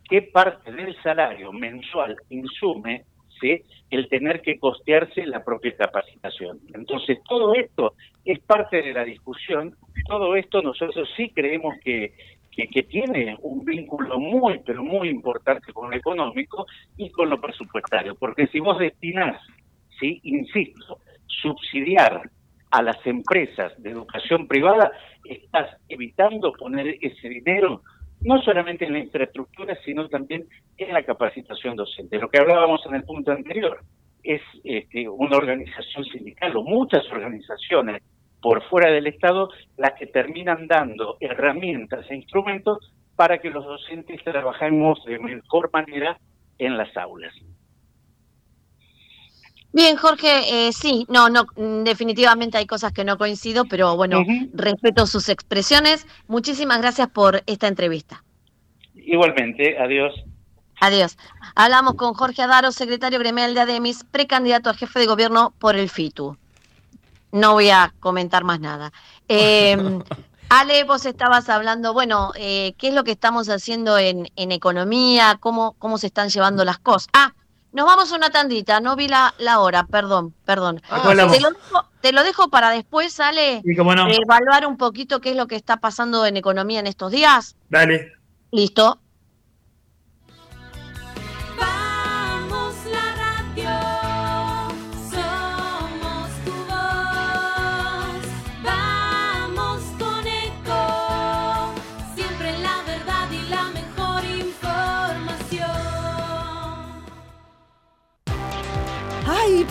qué 0.09 0.21
parte 0.21 0.71
del 0.71 0.95
salario 1.01 1.51
mensual 1.51 2.15
insume 2.29 3.05
¿sí? 3.39 3.61
el 3.89 4.07
tener 4.09 4.41
que 4.41 4.59
costearse 4.59 5.25
la 5.25 5.43
propia 5.43 5.75
capacitación. 5.75 6.59
Entonces, 6.73 7.19
todo 7.27 7.53
esto 7.53 7.93
es 8.25 8.39
parte 8.39 8.81
de 8.81 8.93
la 8.93 9.03
discusión. 9.03 9.75
Todo 10.07 10.35
esto 10.35 10.61
nosotros 10.61 11.09
sí 11.15 11.29
creemos 11.29 11.75
que, 11.83 12.13
que, 12.51 12.83
tiene 12.83 13.37
un 13.41 13.63
vínculo 13.63 14.19
muy, 14.19 14.59
pero 14.65 14.83
muy 14.83 15.09
importante 15.09 15.71
con 15.71 15.89
lo 15.89 15.95
económico 15.95 16.65
y 16.97 17.09
con 17.09 17.29
lo 17.29 17.39
presupuestario. 17.39 18.15
Porque 18.15 18.47
si 18.47 18.59
vos 18.59 18.77
destinás, 18.79 19.41
¿sí? 19.99 20.19
insisto, 20.23 20.99
subsidiar 21.27 22.29
a 22.71 22.81
las 22.81 23.05
empresas 23.05 23.73
de 23.81 23.91
educación 23.91 24.47
privada, 24.47 24.91
estás 25.25 25.75
evitando 25.87 26.53
poner 26.53 26.97
ese 27.01 27.29
dinero 27.29 27.81
no 28.21 28.41
solamente 28.41 28.85
en 28.85 28.93
la 28.93 28.99
infraestructura, 28.99 29.77
sino 29.85 30.07
también 30.09 30.45
en 30.77 30.93
la 30.93 31.03
capacitación 31.03 31.75
docente. 31.75 32.19
Lo 32.19 32.29
que 32.29 32.39
hablábamos 32.39 32.85
en 32.85 32.95
el 32.95 33.03
punto 33.03 33.31
anterior 33.31 33.79
es 34.23 34.41
este, 34.63 35.07
una 35.07 35.37
organización 35.37 36.03
sindical 36.05 36.55
o 36.57 36.63
muchas 36.63 37.09
organizaciones 37.11 38.03
por 38.41 38.61
fuera 38.69 38.91
del 38.91 39.07
Estado 39.07 39.49
las 39.77 39.93
que 39.93 40.07
terminan 40.07 40.67
dando 40.67 41.17
herramientas 41.19 42.05
e 42.09 42.15
instrumentos 42.15 42.93
para 43.15 43.39
que 43.39 43.49
los 43.49 43.65
docentes 43.65 44.23
trabajemos 44.23 45.03
de 45.05 45.19
mejor 45.19 45.69
manera 45.73 46.17
en 46.57 46.77
las 46.77 46.95
aulas. 46.95 47.33
Bien, 49.71 49.97
Jorge, 49.97 50.67
eh, 50.67 50.73
sí, 50.73 51.05
no, 51.09 51.29
no, 51.29 51.45
mm, 51.55 51.83
definitivamente 51.83 52.57
hay 52.57 52.65
cosas 52.65 52.91
que 52.91 53.03
no 53.03 53.17
coincido, 53.17 53.65
pero 53.65 53.95
bueno, 53.95 54.23
respeto 54.53 55.05
sus 55.05 55.29
expresiones. 55.29 56.07
Muchísimas 56.27 56.81
gracias 56.81 57.07
por 57.09 57.43
esta 57.45 57.67
entrevista. 57.67 58.23
Igualmente, 58.95 59.77
adiós. 59.77 60.13
Adiós. 60.81 61.17
Hablamos 61.55 61.95
con 61.95 62.13
Jorge 62.13 62.41
Adaro, 62.41 62.71
secretario 62.71 63.19
gremial 63.19 63.53
de 63.53 63.61
ADEMIS, 63.61 64.05
precandidato 64.05 64.69
a 64.69 64.73
jefe 64.73 64.99
de 64.99 65.05
gobierno 65.05 65.53
por 65.59 65.75
el 65.75 65.89
FITU. 65.89 66.37
No 67.31 67.53
voy 67.53 67.69
a 67.69 67.93
comentar 67.99 68.43
más 68.43 68.59
nada. 68.59 68.91
Eh, 69.31 69.77
Ale, 70.49 70.83
vos 70.85 71.05
estabas 71.05 71.47
hablando, 71.47 71.93
bueno, 71.93 72.31
eh, 72.35 72.73
¿qué 72.79 72.87
es 72.87 72.95
lo 72.95 73.03
que 73.03 73.11
estamos 73.11 73.47
haciendo 73.49 73.99
en, 73.99 74.31
en 74.35 74.51
economía? 74.51 75.37
¿Cómo, 75.39 75.75
¿Cómo 75.77 75.99
se 75.99 76.07
están 76.07 76.29
llevando 76.29 76.65
las 76.65 76.79
cosas? 76.79 77.07
Ah, 77.13 77.33
nos 77.71 77.85
vamos 77.85 78.11
a 78.11 78.15
una 78.15 78.29
tandita, 78.29 78.79
no 78.79 78.95
vi 78.95 79.07
la, 79.07 79.33
la 79.37 79.59
hora, 79.59 79.85
perdón, 79.85 80.33
perdón. 80.45 80.81
Ah, 80.89 81.03
te, 81.07 81.15
lo 81.15 81.29
dejo, 81.29 81.85
te 82.01 82.11
lo 82.11 82.23
dejo 82.23 82.49
para 82.49 82.71
después, 82.71 83.19
Ale, 83.19 83.61
Sí, 83.65 83.75
cómo 83.75 83.93
no. 83.95 84.07
evaluar 84.09 84.65
un 84.65 84.77
poquito 84.77 85.19
qué 85.21 85.31
es 85.31 85.35
lo 85.35 85.47
que 85.47 85.55
está 85.55 85.77
pasando 85.77 86.25
en 86.25 86.37
economía 86.37 86.79
en 86.79 86.87
estos 86.87 87.11
días. 87.11 87.55
Dale. 87.69 88.13
Listo. 88.51 88.99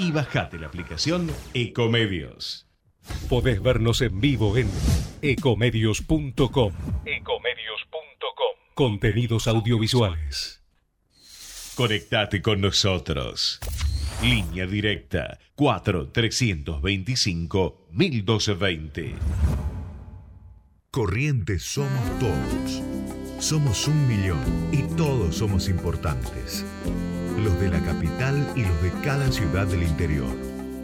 y 0.00 0.10
bajate 0.12 0.58
la 0.58 0.66
aplicación 0.68 1.30
Ecomedios. 1.52 2.66
Podés 3.28 3.62
vernos 3.62 4.00
en 4.00 4.20
vivo 4.20 4.56
en 4.56 4.68
ecomedios.com. 5.20 6.72
Contenidos 8.74 9.46
audiovisuales. 9.46 10.62
Conectate 11.74 12.40
con 12.40 12.62
nosotros. 12.62 13.60
Línea 14.22 14.66
directa 14.66 15.38
4 15.54 16.08
325 16.08 17.88
1220. 17.90 19.14
Corrientes 20.90 21.62
somos 21.62 22.18
todos. 22.18 22.82
Somos 23.38 23.86
un 23.86 24.08
millón 24.08 24.68
y 24.72 24.82
todos 24.96 25.36
somos 25.36 25.68
importantes. 25.68 26.64
Los 27.38 27.60
de 27.60 27.68
la 27.68 27.80
capital 27.80 28.52
y 28.56 28.62
los 28.62 28.82
de 28.82 28.90
cada 29.02 29.30
ciudad 29.30 29.66
del 29.66 29.82
interior. 29.82 30.34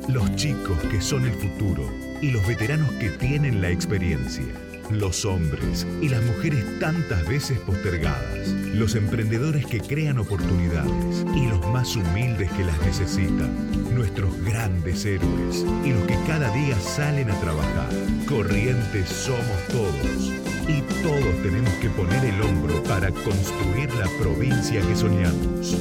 Los 0.08 0.34
chicos 0.36 0.78
que 0.90 1.00
son 1.00 1.26
el 1.26 1.34
futuro 1.34 1.90
y 2.22 2.30
los 2.30 2.46
veteranos 2.46 2.90
que 2.92 3.10
tienen 3.10 3.60
la 3.60 3.70
experiencia. 3.70 4.65
Los 4.90 5.24
hombres 5.24 5.86
y 6.00 6.08
las 6.08 6.22
mujeres 6.22 6.64
tantas 6.78 7.26
veces 7.26 7.58
postergadas. 7.58 8.48
Los 8.72 8.94
emprendedores 8.94 9.66
que 9.66 9.80
crean 9.80 10.18
oportunidades 10.18 11.24
y 11.34 11.46
los 11.48 11.60
más 11.72 11.96
humildes 11.96 12.50
que 12.52 12.62
las 12.64 12.80
necesitan. 12.82 13.50
Nuestros 13.94 14.40
grandes 14.44 15.04
héroes 15.04 15.64
y 15.84 15.90
los 15.90 16.06
que 16.06 16.16
cada 16.26 16.50
día 16.50 16.78
salen 16.78 17.30
a 17.30 17.40
trabajar. 17.40 17.88
Corrientes 18.28 19.08
somos 19.08 19.66
todos. 19.68 20.32
Y 20.68 20.82
todos 21.02 21.42
tenemos 21.42 21.72
que 21.74 21.90
poner 21.90 22.24
el 22.24 22.40
hombro 22.42 22.80
para 22.84 23.10
construir 23.10 23.92
la 23.94 24.08
provincia 24.20 24.80
que 24.82 24.94
soñamos. 24.96 25.76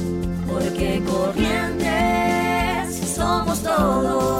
Porque 0.48 1.00
corrientes 1.06 1.86
somos 3.14 3.62
todos. 3.62 4.35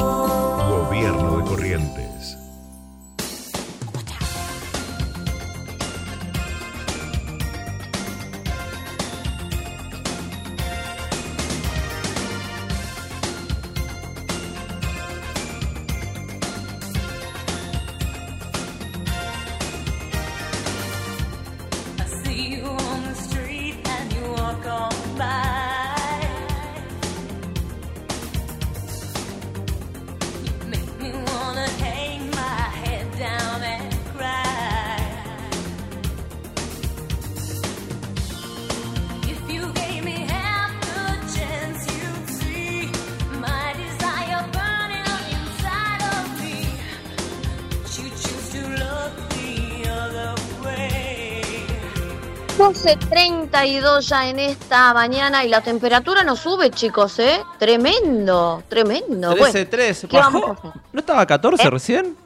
12.32 53.67 54.01
ya 54.01 54.29
en 54.29 54.39
esta 54.39 54.95
mañana 54.95 55.45
y 55.45 55.49
la 55.49 55.61
temperatura 55.61 56.23
no 56.25 56.37
sube, 56.37 56.71
chicos, 56.71 57.19
¿eh? 57.19 57.41
Tremendo, 57.59 58.63
tremendo. 58.69 59.37
Bueno, 59.37 59.47
13-3. 59.47 60.09
¿qué 60.09 60.17
vamos 60.19 60.43
a 60.43 60.47
¿Bajó? 60.49 60.69
hacer? 60.69 60.83
¿No 60.93 61.01
estaba 61.01 61.27
14 61.27 61.63
¿Eh? 61.67 61.71
recién? 61.71 62.17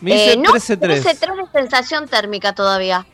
Me 0.00 0.12
dice 0.12 0.32
Eh, 0.32 0.36
no, 0.36 0.50
13-3. 0.50 1.02
13.3 1.02 1.36
de 1.52 1.60
sensación 1.60 2.08
térmica 2.08 2.52
todavía. 2.54 3.06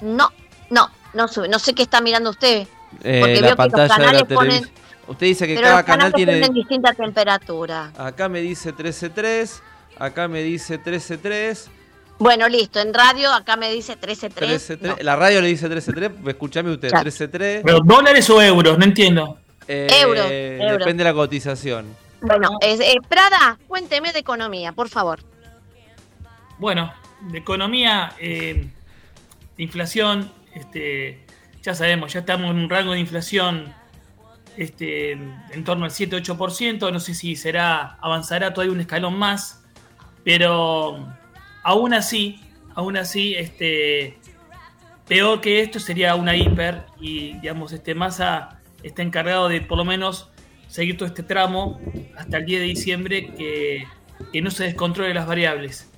No, 0.00 0.28
no, 0.70 0.90
no 1.14 1.28
sube. 1.28 1.48
No 1.48 1.58
sé 1.58 1.74
qué 1.74 1.82
está 1.82 2.00
mirando 2.00 2.30
usted. 2.30 2.66
Eh, 3.02 3.20
porque 3.20 3.40
la 3.40 3.40
veo 3.40 3.40
que 3.40 3.48
los 3.48 3.56
pantalla 3.56 3.82
de 3.82 3.88
la 3.88 3.96
canales 3.96 4.22
ponen- 4.24 4.70
Usted 5.06 5.26
dice 5.26 5.46
que 5.46 5.54
Pero 5.54 5.66
cada 5.66 5.76
los 5.78 5.84
canales 5.86 6.12
canal 6.12 6.40
tiene. 6.40 6.48
distinta 6.48 6.92
temperatura. 6.94 7.92
Acá 7.98 8.28
me 8.28 8.40
dice 8.40 8.72
13-3. 8.74 9.60
Acá 9.98 10.28
me 10.28 10.42
dice 10.42 10.78
13-3. 10.82 11.68
Bueno, 12.18 12.48
listo. 12.48 12.80
En 12.80 12.94
radio 12.94 13.32
acá 13.32 13.56
me 13.56 13.70
dice 13.70 13.98
13.3. 13.98 14.78
13-3. 14.80 15.02
La 15.02 15.16
radio 15.16 15.40
le 15.40 15.48
dice 15.48 15.68
13-3. 15.68 16.28
Escúchame 16.28 16.70
usted, 16.70 16.90
Ya. 16.92 17.02
13-3. 17.02 17.62
¿Pero 17.64 17.80
dólares 17.84 18.28
o 18.30 18.40
euros? 18.40 18.78
No 18.78 18.84
entiendo. 18.84 19.38
Eh, 19.66 19.88
Euros, 20.02 20.26
euros. 20.30 20.78
Depende 20.78 21.02
de 21.04 21.10
la 21.10 21.14
cotización. 21.14 21.86
Bueno, 22.20 22.50
es- 22.60 22.80
eh, 22.80 22.96
Prada, 23.08 23.58
cuénteme 23.66 24.12
de 24.12 24.18
economía, 24.18 24.72
por 24.72 24.88
favor. 24.90 25.20
Bueno, 26.58 26.92
de 27.30 27.38
economía, 27.38 28.12
eh, 28.18 28.68
de 29.56 29.62
inflación, 29.62 30.30
este, 30.54 31.24
ya 31.62 31.74
sabemos, 31.74 32.12
ya 32.12 32.20
estamos 32.20 32.50
en 32.50 32.58
un 32.58 32.68
rango 32.70 32.92
de 32.92 33.00
inflación 33.00 33.72
este, 34.56 35.12
en 35.12 35.64
torno 35.64 35.84
al 35.86 35.90
7-8%, 35.90 36.92
no 36.92 37.00
sé 37.00 37.14
si 37.14 37.34
será, 37.34 37.96
avanzará 38.00 38.52
todavía 38.54 38.72
un 38.72 38.80
escalón 38.80 39.18
más, 39.18 39.64
pero 40.22 41.08
aún 41.64 41.94
así, 41.94 42.40
aún 42.74 42.96
así, 42.96 43.34
este, 43.34 44.16
peor 45.08 45.40
que 45.40 45.60
esto 45.60 45.80
sería 45.80 46.14
una 46.14 46.36
hiper 46.36 46.84
y 47.00 47.34
digamos, 47.34 47.72
este 47.72 47.94
Massa 47.94 48.60
está 48.82 49.02
encargado 49.02 49.48
de 49.48 49.60
por 49.60 49.78
lo 49.78 49.84
menos 49.84 50.30
seguir 50.68 50.96
todo 50.96 51.08
este 51.08 51.22
tramo 51.22 51.80
hasta 52.16 52.36
el 52.36 52.46
10 52.46 52.60
de 52.60 52.66
diciembre 52.66 53.34
que, 53.34 53.84
que 54.32 54.40
no 54.40 54.50
se 54.50 54.64
descontrole 54.64 55.12
las 55.12 55.26
variables. 55.26 55.90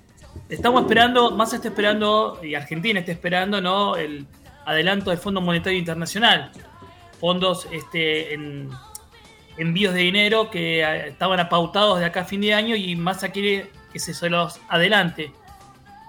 Estamos 0.48 0.82
esperando, 0.82 1.30
Massa 1.32 1.56
está 1.56 1.68
esperando, 1.68 2.38
y 2.42 2.54
Argentina 2.54 3.00
está 3.00 3.12
esperando, 3.12 3.60
¿no? 3.60 3.96
El 3.96 4.26
adelanto 4.64 5.10
del 5.10 5.18
Fondo 5.18 5.40
Monetario 5.40 5.78
Internacional. 5.78 6.52
Fondos 7.18 7.66
este, 7.72 8.34
en, 8.34 8.68
envíos 9.56 9.94
de 9.94 10.00
dinero 10.00 10.50
que 10.50 10.82
eh, 10.82 11.08
estaban 11.08 11.40
apautados 11.40 11.98
de 11.98 12.04
acá 12.04 12.20
a 12.20 12.24
fin 12.24 12.40
de 12.40 12.54
año 12.54 12.76
y 12.76 12.94
Massa 12.94 13.30
quiere 13.30 13.70
que 13.92 13.98
se 13.98 14.14
se 14.14 14.28
los 14.28 14.60
adelante. 14.68 15.32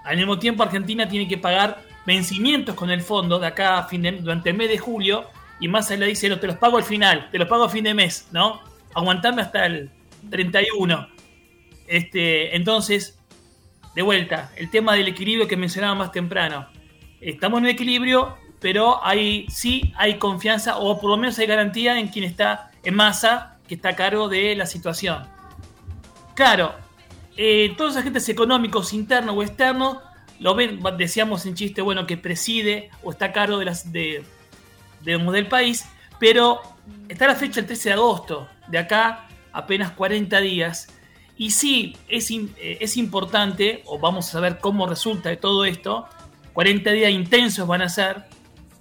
Al 0.08 0.16
mismo 0.16 0.40
tiempo, 0.40 0.64
Argentina 0.64 1.08
tiene 1.08 1.28
que 1.28 1.38
pagar 1.38 1.84
vencimientos 2.06 2.76
con 2.76 2.90
el 2.90 3.02
fondo 3.02 3.40
de 3.40 3.48
acá 3.48 3.78
a 3.78 3.84
fin 3.84 4.02
de, 4.02 4.14
durante 4.14 4.52
el 4.52 4.56
mes 4.56 4.70
de 4.70 4.78
julio 4.78 5.26
y 5.60 5.68
Massa 5.68 5.98
le 5.98 6.06
dice, 6.06 6.30
no, 6.30 6.40
te 6.40 6.48
los 6.48 6.56
pago 6.56 6.78
al 6.78 6.84
final, 6.84 7.28
te 7.30 7.38
los 7.38 7.48
pago 7.48 7.66
a 7.66 7.70
fin 7.70 7.84
de 7.84 7.94
mes, 7.94 8.30
¿no? 8.32 8.62
Aguantame 8.94 9.42
hasta 9.42 9.66
el 9.66 9.92
31. 10.30 11.10
Este, 11.88 12.56
entonces, 12.56 13.20
de 13.96 14.02
vuelta, 14.02 14.52
el 14.56 14.70
tema 14.70 14.94
del 14.94 15.10
equilibrio 15.10 15.48
que 15.48 15.58
mencionaba 15.58 15.94
más 15.96 16.14
temprano. 16.14 16.68
Estamos 17.20 17.60
en 17.60 17.68
equilibrio, 17.68 18.38
pero 18.62 19.04
hay, 19.06 19.46
sí 19.50 19.94
hay 19.98 20.18
confianza, 20.18 20.78
o 20.78 21.02
por 21.02 21.10
lo 21.10 21.18
menos 21.18 21.38
hay 21.40 21.48
garantía 21.48 22.00
en 22.00 22.08
quien 22.08 22.24
está 22.24 22.72
en 22.84 22.96
masa, 22.96 23.58
que 23.68 23.76
está 23.76 23.90
a 23.90 23.96
cargo 23.98 24.30
de 24.30 24.56
la 24.56 24.66
situación. 24.66 25.28
Claro, 26.34 26.76
eh, 27.38 27.74
todos 27.78 27.92
los 27.92 27.98
agentes 27.98 28.28
económicos, 28.30 28.94
internos 28.94 29.36
o 29.38 29.44
externos, 29.44 29.98
lo 30.40 30.56
ven, 30.56 30.80
decíamos 30.98 31.46
en 31.46 31.56
chiste, 31.56 31.82
bueno, 31.82 32.06
que 32.06 32.18
preside 32.18 32.90
o 33.04 33.12
está 33.12 33.26
a 33.26 33.32
cargo 33.32 33.60
de 33.60 33.66
las, 33.66 33.92
de, 33.92 34.24
del 35.04 35.48
país, 35.48 35.86
pero 36.20 36.60
está 37.08 37.28
la 37.28 37.36
fecha 37.36 37.60
el 37.60 37.68
13 37.68 37.90
de 37.90 37.94
agosto, 37.94 38.48
de 38.68 38.80
acá 38.80 39.28
apenas 39.54 39.92
40 39.92 40.40
días. 40.42 40.88
Y 41.38 41.52
sí, 41.52 41.96
es, 42.08 42.32
eh, 42.32 42.78
es 42.82 42.98
importante, 42.98 43.84
o 43.86 44.00
vamos 44.00 44.34
a 44.34 44.40
ver 44.40 44.58
cómo 44.60 44.88
resulta 44.88 45.30
de 45.30 45.38
todo 45.38 45.66
esto, 45.66 46.08
40 46.54 46.92
días 46.92 47.12
intensos 47.12 47.68
van 47.68 47.84
a 47.84 47.90
ser, 47.90 48.26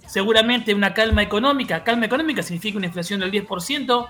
seguramente 0.07 0.73
una 0.73 0.95
calma 0.95 1.21
económica, 1.21 1.83
calma 1.83 2.07
económica 2.07 2.41
significa 2.41 2.77
una 2.77 2.87
inflación 2.87 3.19
del 3.19 3.31
10%, 3.31 4.09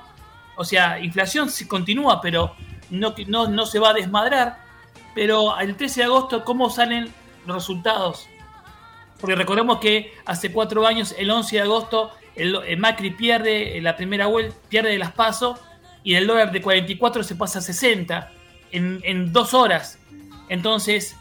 o 0.55 0.63
sea, 0.63 0.99
inflación 0.99 1.49
continúa, 1.67 2.21
pero 2.21 2.55
no, 2.89 3.15
no, 3.27 3.47
no 3.47 3.65
se 3.65 3.79
va 3.79 3.89
a 3.89 3.93
desmadrar, 3.93 4.59
pero 5.13 5.57
el 5.59 5.75
13 5.75 6.01
de 6.01 6.05
agosto, 6.05 6.43
¿cómo 6.43 6.69
salen 6.69 7.11
los 7.45 7.55
resultados? 7.55 8.27
Porque 9.19 9.35
recordemos 9.35 9.79
que 9.79 10.13
hace 10.25 10.51
cuatro 10.51 10.85
años, 10.85 11.15
el 11.17 11.29
11 11.31 11.55
de 11.55 11.61
agosto, 11.61 12.11
el, 12.35 12.77
Macri 12.77 13.11
pierde 13.11 13.81
la 13.81 13.95
primera 13.95 14.27
vuelta, 14.27 14.55
pierde 14.69 14.97
las 14.97 15.11
pasos 15.11 15.59
y 16.03 16.13
el 16.13 16.27
dólar 16.27 16.51
de 16.51 16.61
44 16.61 17.23
se 17.23 17.35
pasa 17.35 17.59
a 17.59 17.61
60 17.61 18.31
en, 18.71 19.01
en 19.03 19.33
dos 19.33 19.53
horas. 19.53 19.97
Entonces, 20.49 21.15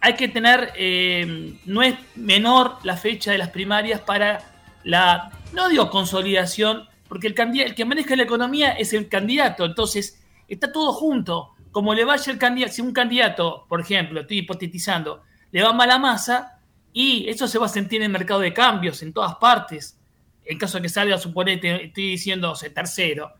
hay 0.00 0.14
que 0.14 0.28
tener, 0.28 0.72
eh, 0.76 1.54
no 1.64 1.82
es 1.82 1.94
menor 2.14 2.76
la 2.82 2.96
fecha 2.96 3.32
de 3.32 3.38
las 3.38 3.48
primarias 3.48 4.00
para 4.00 4.42
la, 4.84 5.30
no 5.52 5.68
digo 5.68 5.90
consolidación, 5.90 6.88
porque 7.08 7.26
el, 7.26 7.34
el 7.60 7.74
que 7.74 7.84
maneja 7.84 8.16
la 8.16 8.22
economía 8.22 8.72
es 8.72 8.92
el 8.92 9.08
candidato, 9.08 9.64
entonces 9.64 10.19
está 10.54 10.72
todo 10.72 10.92
junto. 10.92 11.50
Como 11.70 11.94
le 11.94 12.04
vaya 12.04 12.32
el 12.32 12.38
candidato, 12.38 12.72
si 12.72 12.82
un 12.82 12.92
candidato, 12.92 13.64
por 13.68 13.80
ejemplo, 13.80 14.20
estoy 14.20 14.38
hipotetizando, 14.38 15.22
le 15.52 15.62
va 15.62 15.72
mala 15.72 15.98
masa, 15.98 16.58
y 16.92 17.28
eso 17.28 17.46
se 17.46 17.58
va 17.58 17.66
a 17.66 17.68
sentir 17.68 18.00
en 18.00 18.06
el 18.06 18.12
mercado 18.12 18.40
de 18.40 18.52
cambios, 18.52 19.02
en 19.02 19.12
todas 19.12 19.36
partes. 19.36 19.96
En 20.44 20.58
caso 20.58 20.78
de 20.78 20.82
que 20.82 20.88
salga, 20.88 21.16
suponete, 21.18 21.84
estoy 21.84 22.10
diciendo, 22.10 22.50
o 22.50 22.56
tercero. 22.56 23.32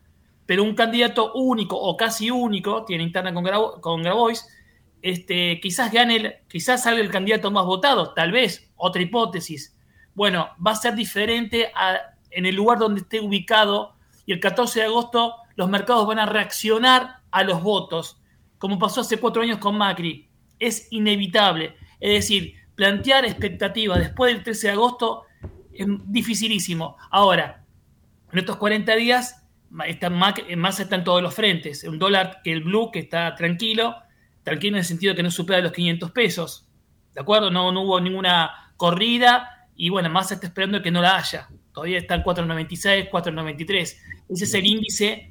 Pero 0.45 0.63
un 0.63 0.73
candidato 0.73 1.33
único 1.33 1.75
o 1.77 1.97
casi 1.97 2.31
único, 2.31 2.85
tiene 2.85 3.03
interna 3.03 3.33
con, 3.33 3.43
Grabo- 3.43 3.81
con 3.81 4.01
Grabois, 4.01 4.47
este, 5.01 5.59
quizás 5.59 5.91
gane, 5.91 6.15
el- 6.15 6.35
quizás 6.47 6.83
salga 6.83 7.01
el 7.01 7.09
candidato 7.11 7.51
más 7.51 7.65
votado, 7.65 8.13
tal 8.13 8.31
vez, 8.31 8.69
otra 8.77 9.01
hipótesis. 9.01 9.75
Bueno, 10.13 10.49
va 10.65 10.71
a 10.71 10.75
ser 10.75 10.95
diferente 10.95 11.71
a- 11.75 12.15
en 12.29 12.45
el 12.45 12.55
lugar 12.55 12.79
donde 12.79 13.01
esté 13.01 13.19
ubicado 13.19 13.95
y 14.25 14.31
el 14.31 14.39
14 14.39 14.79
de 14.81 14.85
agosto 14.85 15.35
los 15.55 15.69
mercados 15.69 16.07
van 16.07 16.19
a 16.19 16.25
reaccionar 16.25 17.21
a 17.31 17.43
los 17.43 17.61
votos, 17.61 18.21
como 18.57 18.79
pasó 18.79 19.01
hace 19.01 19.17
cuatro 19.17 19.41
años 19.41 19.57
con 19.57 19.77
Macri. 19.77 20.29
Es 20.59 20.87
inevitable. 20.91 21.75
Es 21.99 22.13
decir, 22.13 22.55
plantear 22.75 23.25
expectativas 23.25 23.99
después 23.99 24.33
del 24.33 24.43
13 24.43 24.67
de 24.67 24.73
agosto 24.73 25.23
es 25.73 25.87
dificilísimo. 26.05 26.97
Ahora, 27.09 27.63
en 28.31 28.39
estos 28.39 28.57
40 28.57 28.95
días, 28.95 29.43
está 29.85 30.09
Massa 30.09 30.83
está 30.83 30.95
en 30.95 31.03
todos 31.03 31.21
los 31.21 31.33
frentes. 31.33 31.83
Un 31.83 31.99
dólar 31.99 32.41
que 32.43 32.51
el 32.51 32.63
blue, 32.63 32.91
que 32.91 32.99
está 32.99 33.35
tranquilo, 33.35 33.95
tranquilo 34.43 34.75
en 34.75 34.79
el 34.79 34.85
sentido 34.85 35.15
que 35.15 35.23
no 35.23 35.31
supera 35.31 35.61
los 35.61 35.71
500 35.71 36.11
pesos. 36.11 36.67
¿De 37.13 37.21
acuerdo? 37.21 37.51
No, 37.51 37.71
no 37.71 37.81
hubo 37.81 37.99
ninguna 37.99 38.73
corrida 38.77 39.67
y 39.75 39.89
bueno, 39.89 40.09
Massa 40.09 40.35
está 40.35 40.47
esperando 40.47 40.81
que 40.81 40.91
no 40.91 41.01
la 41.01 41.17
haya. 41.17 41.49
Todavía 41.73 41.97
está 41.97 42.15
en 42.15 42.23
4.96, 42.23 43.09
4.93. 43.09 43.97
Ese 44.29 44.43
es 44.43 44.53
el 44.53 44.65
índice 44.65 45.30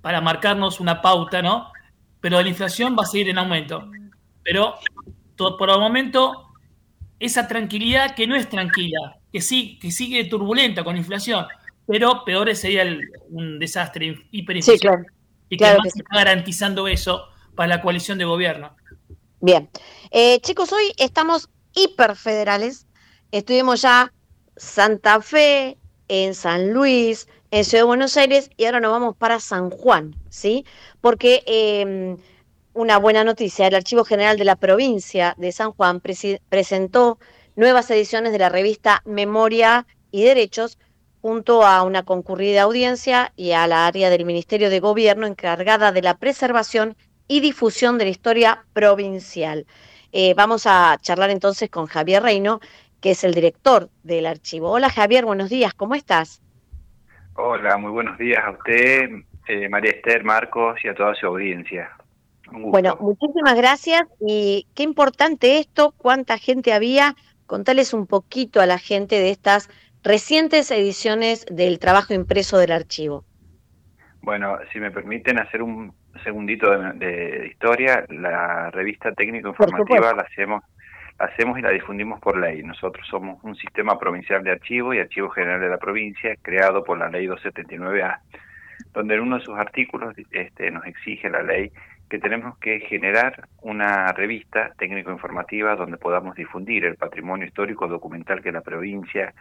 para 0.00 0.20
marcarnos 0.20 0.80
una 0.80 1.00
pauta, 1.02 1.42
¿no? 1.42 1.70
Pero 2.20 2.40
la 2.40 2.48
inflación 2.48 2.96
va 2.98 3.02
a 3.02 3.06
seguir 3.06 3.28
en 3.28 3.38
aumento. 3.38 3.90
Pero 4.42 4.74
todo, 5.36 5.56
por 5.56 5.70
el 5.70 5.78
momento, 5.78 6.48
esa 7.20 7.46
tranquilidad 7.48 8.14
que 8.14 8.26
no 8.26 8.34
es 8.36 8.48
tranquila, 8.48 9.16
que 9.32 9.40
sí, 9.40 9.78
que 9.80 9.90
sigue 9.90 10.24
turbulenta 10.24 10.84
con 10.84 10.96
inflación, 10.96 11.46
pero 11.86 12.24
peor 12.24 12.54
sería 12.54 12.82
el- 12.82 13.08
un 13.30 13.58
desastre 13.58 14.26
hiperinflación. 14.30 14.76
Sí, 14.78 14.80
claro. 14.80 15.04
Y 15.48 15.56
que 15.56 15.58
Claro 15.58 15.72
además 15.74 15.84
que 15.84 15.90
sí. 15.90 15.98
está 16.00 16.16
garantizando 16.16 16.88
eso 16.88 17.28
para 17.54 17.68
la 17.76 17.82
coalición 17.82 18.18
de 18.18 18.24
gobierno. 18.24 18.76
Bien. 19.40 19.68
Eh, 20.10 20.40
chicos, 20.40 20.72
hoy 20.72 20.92
estamos 20.96 21.48
hiperfederales. 21.74 22.86
Estuvimos 23.30 23.82
ya 23.82 24.12
Santa 24.56 25.20
Fe, 25.20 25.78
en 26.08 26.34
San 26.34 26.72
Luis, 26.72 27.28
en 27.50 27.64
Ciudad 27.64 27.82
de 27.82 27.86
Buenos 27.86 28.16
Aires 28.16 28.50
y 28.56 28.64
ahora 28.64 28.80
nos 28.80 28.92
vamos 28.92 29.16
para 29.16 29.40
San 29.40 29.70
Juan, 29.70 30.14
¿sí? 30.28 30.64
Porque 31.00 31.42
eh, 31.46 32.16
una 32.74 32.98
buena 32.98 33.24
noticia, 33.24 33.66
el 33.66 33.74
Archivo 33.74 34.04
General 34.04 34.36
de 34.36 34.44
la 34.44 34.56
provincia 34.56 35.34
de 35.38 35.52
San 35.52 35.72
Juan 35.72 36.00
presentó 36.00 37.18
nuevas 37.56 37.90
ediciones 37.90 38.32
de 38.32 38.38
la 38.38 38.50
revista 38.50 39.02
Memoria 39.04 39.86
y 40.10 40.22
Derechos 40.22 40.78
junto 41.22 41.66
a 41.66 41.82
una 41.82 42.04
concurrida 42.04 42.62
audiencia 42.62 43.32
y 43.34 43.52
a 43.52 43.66
la 43.66 43.86
área 43.86 44.10
del 44.10 44.24
Ministerio 44.24 44.70
de 44.70 44.80
Gobierno 44.80 45.26
encargada 45.26 45.90
de 45.90 46.02
la 46.02 46.18
preservación 46.18 46.96
y 47.26 47.40
difusión 47.40 47.98
de 47.98 48.04
la 48.04 48.10
historia 48.10 48.64
provincial. 48.72 49.66
Eh, 50.12 50.34
vamos 50.34 50.66
a 50.66 50.96
charlar 51.02 51.30
entonces 51.30 51.68
con 51.70 51.86
Javier 51.86 52.22
Reino, 52.22 52.60
que 53.00 53.10
es 53.10 53.24
el 53.24 53.34
director 53.34 53.90
del 54.02 54.26
archivo. 54.26 54.70
Hola 54.70 54.90
Javier, 54.90 55.24
buenos 55.24 55.50
días, 55.50 55.74
¿cómo 55.74 55.94
estás? 55.94 56.40
Hola, 57.40 57.76
muy 57.76 57.92
buenos 57.92 58.18
días 58.18 58.44
a 58.44 58.50
usted, 58.50 59.10
eh, 59.46 59.68
María 59.68 59.92
Esther, 59.92 60.24
Marcos 60.24 60.76
y 60.82 60.88
a 60.88 60.94
toda 60.94 61.14
su 61.14 61.24
audiencia. 61.24 61.88
Un 62.48 62.62
gusto. 62.62 62.70
Bueno, 62.70 62.96
muchísimas 62.98 63.54
gracias 63.54 64.02
y 64.18 64.66
qué 64.74 64.82
importante 64.82 65.60
esto, 65.60 65.94
cuánta 65.96 66.36
gente 66.36 66.72
había. 66.72 67.14
Contales 67.46 67.94
un 67.94 68.08
poquito 68.08 68.60
a 68.60 68.66
la 68.66 68.78
gente 68.78 69.20
de 69.20 69.30
estas 69.30 69.70
recientes 70.02 70.72
ediciones 70.72 71.46
del 71.48 71.78
trabajo 71.78 72.12
impreso 72.12 72.58
del 72.58 72.72
archivo. 72.72 73.24
Bueno, 74.20 74.58
si 74.72 74.80
me 74.80 74.90
permiten 74.90 75.38
hacer 75.38 75.62
un 75.62 75.94
segundito 76.24 76.68
de, 76.76 76.92
de 76.94 77.46
historia, 77.46 78.04
la 78.08 78.72
revista 78.72 79.12
técnico 79.12 79.50
informativa 79.50 79.86
supuesto. 79.86 80.16
la 80.16 80.22
hacemos, 80.22 80.64
hacemos 81.18 81.58
y 81.58 81.62
la 81.62 81.70
difundimos 81.70 82.20
por 82.20 82.38
ley. 82.38 82.62
Nosotros 82.62 83.06
somos 83.08 83.42
un 83.42 83.56
sistema 83.56 83.98
provincial 83.98 84.42
de 84.44 84.52
archivo 84.52 84.94
y 84.94 85.00
archivo 85.00 85.28
general 85.30 85.60
de 85.60 85.68
la 85.68 85.78
provincia 85.78 86.36
creado 86.42 86.84
por 86.84 86.98
la 86.98 87.08
ley 87.08 87.26
279A, 87.26 88.20
donde 88.92 89.14
en 89.14 89.20
uno 89.20 89.38
de 89.38 89.44
sus 89.44 89.58
artículos 89.58 90.14
este, 90.30 90.70
nos 90.70 90.86
exige 90.86 91.28
la 91.28 91.42
ley 91.42 91.72
que 92.08 92.18
tenemos 92.18 92.56
que 92.58 92.80
generar 92.80 93.48
una 93.60 94.12
revista 94.12 94.72
técnico-informativa 94.78 95.76
donde 95.76 95.98
podamos 95.98 96.34
difundir 96.36 96.84
el 96.84 96.96
patrimonio 96.96 97.46
histórico 97.46 97.86
documental 97.86 98.42
que 98.42 98.50
la 98.50 98.62
provincia 98.62 99.34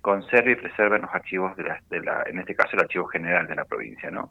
conserve 0.00 0.52
y 0.52 0.56
preserva 0.56 0.96
en 0.96 1.02
los 1.02 1.14
archivos 1.14 1.56
de 1.56 1.64
la, 1.64 1.80
de 1.90 2.00
la, 2.00 2.24
en 2.26 2.38
este 2.38 2.54
caso 2.54 2.70
el 2.74 2.82
archivo 2.82 3.06
general 3.06 3.46
de 3.46 3.56
la 3.56 3.64
provincia, 3.64 4.10
¿no? 4.10 4.30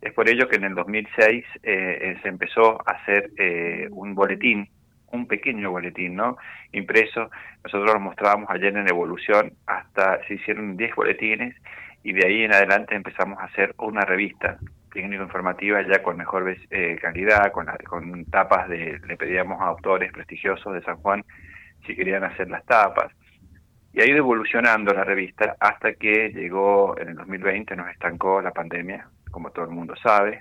Es 0.00 0.12
por 0.14 0.28
ello 0.28 0.48
que 0.48 0.56
en 0.56 0.64
el 0.64 0.74
2006 0.74 1.28
eh, 1.28 1.44
eh, 1.62 2.18
se 2.22 2.28
empezó 2.28 2.80
a 2.88 2.92
hacer 2.92 3.30
eh, 3.38 3.86
un 3.92 4.16
boletín, 4.16 4.68
un 5.12 5.26
pequeño 5.26 5.70
boletín, 5.70 6.16
¿no? 6.16 6.36
Impreso. 6.72 7.30
Nosotros 7.64 7.92
lo 7.94 8.00
mostrábamos 8.00 8.50
ayer 8.50 8.76
en 8.76 8.88
Evolución, 8.88 9.52
hasta 9.66 10.24
se 10.26 10.34
hicieron 10.34 10.76
10 10.76 10.94
boletines 10.94 11.54
y 12.02 12.12
de 12.12 12.26
ahí 12.26 12.42
en 12.42 12.52
adelante 12.52 12.94
empezamos 12.94 13.38
a 13.38 13.44
hacer 13.44 13.74
una 13.78 14.02
revista 14.02 14.58
técnico-informativa 14.92 15.80
ya 15.82 16.02
con 16.02 16.16
mejor 16.16 16.54
eh, 16.70 16.98
calidad, 17.00 17.52
con, 17.52 17.66
la- 17.66 17.76
con 17.78 18.24
tapas 18.26 18.68
de, 18.68 19.00
le 19.06 19.16
pedíamos 19.16 19.60
a 19.60 19.66
autores 19.66 20.12
prestigiosos 20.12 20.74
de 20.74 20.82
San 20.82 20.96
Juan 20.96 21.24
si 21.86 21.94
querían 21.96 22.24
hacer 22.24 22.48
las 22.50 22.64
tapas. 22.64 23.12
Y 23.92 24.00
ha 24.00 24.06
ido 24.06 24.18
evolucionando 24.18 24.92
la 24.94 25.04
revista 25.04 25.56
hasta 25.60 25.94
que 25.94 26.30
llegó 26.30 26.98
en 26.98 27.08
el 27.10 27.14
2020, 27.16 27.76
nos 27.76 27.90
estancó 27.90 28.40
la 28.40 28.50
pandemia, 28.52 29.06
como 29.30 29.50
todo 29.50 29.66
el 29.66 29.70
mundo 29.70 29.94
sabe. 30.02 30.40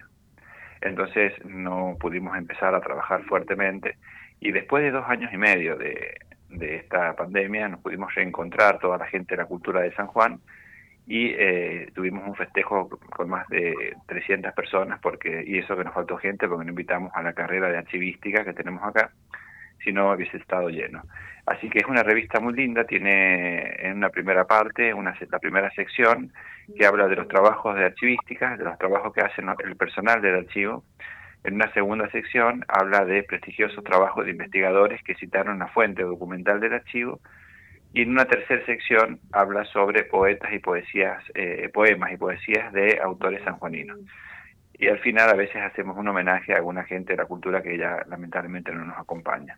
Entonces 0.81 1.33
no 1.45 1.95
pudimos 1.99 2.37
empezar 2.37 2.73
a 2.73 2.81
trabajar 2.81 3.23
fuertemente. 3.25 3.97
Y 4.41 4.51
después 4.51 4.83
de 4.83 4.89
dos 4.89 5.05
años 5.07 5.31
y 5.31 5.37
medio 5.37 5.77
de, 5.77 6.17
esta 6.59 7.15
pandemia, 7.15 7.69
nos 7.69 7.79
pudimos 7.79 8.13
reencontrar 8.13 8.79
toda 8.79 8.97
la 8.97 9.05
gente 9.05 9.35
de 9.35 9.41
la 9.43 9.47
cultura 9.47 9.81
de 9.81 9.93
San 9.93 10.07
Juan 10.07 10.41
y 11.07 11.27
eh, 11.27 11.91
tuvimos 11.93 12.27
un 12.27 12.35
festejo 12.35 12.89
con 12.89 13.29
más 13.29 13.47
de 13.49 13.95
300 14.07 14.51
personas 14.53 14.99
porque 14.99 15.43
y 15.45 15.59
eso 15.59 15.77
que 15.77 15.83
nos 15.83 15.93
faltó 15.93 16.17
gente 16.17 16.47
porque 16.47 16.65
no 16.65 16.71
invitamos 16.71 17.11
a 17.15 17.23
la 17.23 17.33
carrera 17.33 17.69
de 17.69 17.77
archivística 17.77 18.43
que 18.43 18.53
tenemos 18.53 18.83
acá 18.83 19.11
si 19.83 19.91
no 19.91 20.11
hubiese 20.11 20.37
estado 20.37 20.69
lleno. 20.69 21.03
Así 21.45 21.69
que 21.69 21.79
es 21.79 21.85
una 21.85 22.03
revista 22.03 22.39
muy 22.39 22.53
linda 22.53 22.83
tiene 22.83 23.75
en 23.79 23.97
una 23.97 24.09
primera 24.09 24.45
parte 24.45 24.93
una 24.93 25.15
la 25.29 25.39
primera 25.39 25.71
sección 25.71 26.33
que 26.77 26.85
habla 26.85 27.07
de 27.07 27.15
los 27.15 27.27
trabajos 27.27 27.75
de 27.75 27.85
archivística 27.85 28.57
de 28.57 28.63
los 28.63 28.77
trabajos 28.77 29.13
que 29.13 29.21
hacen 29.21 29.47
el 29.63 29.75
personal 29.75 30.21
del 30.21 30.35
archivo 30.35 30.83
en 31.43 31.55
una 31.55 31.71
segunda 31.73 32.09
sección 32.11 32.63
habla 32.67 33.05
de 33.05 33.23
prestigiosos 33.23 33.83
trabajos 33.83 34.25
de 34.25 34.31
investigadores 34.31 35.01
que 35.03 35.15
citaron 35.15 35.59
la 35.59 35.67
fuente 35.67 36.03
documental 36.03 36.59
del 36.59 36.73
archivo 36.73 37.19
y 37.93 38.03
en 38.03 38.11
una 38.11 38.25
tercera 38.25 38.65
sección 38.65 39.19
habla 39.31 39.65
sobre 39.65 40.03
poetas 40.03 40.53
y 40.53 40.59
poesías, 40.59 41.23
eh, 41.33 41.69
poemas 41.73 42.13
y 42.13 42.17
poesías 42.17 42.71
de 42.71 42.99
autores 43.03 43.43
sanjuaninos. 43.43 43.99
Y 44.73 44.87
al 44.87 44.99
final 44.99 45.29
a 45.29 45.35
veces 45.35 45.57
hacemos 45.57 45.97
un 45.97 46.07
homenaje 46.07 46.53
a 46.53 46.57
alguna 46.57 46.83
gente 46.83 47.13
de 47.13 47.17
la 47.17 47.25
cultura 47.25 47.61
que 47.61 47.77
ya 47.77 48.03
lamentablemente 48.07 48.71
no 48.71 48.85
nos 48.85 48.97
acompaña. 48.97 49.57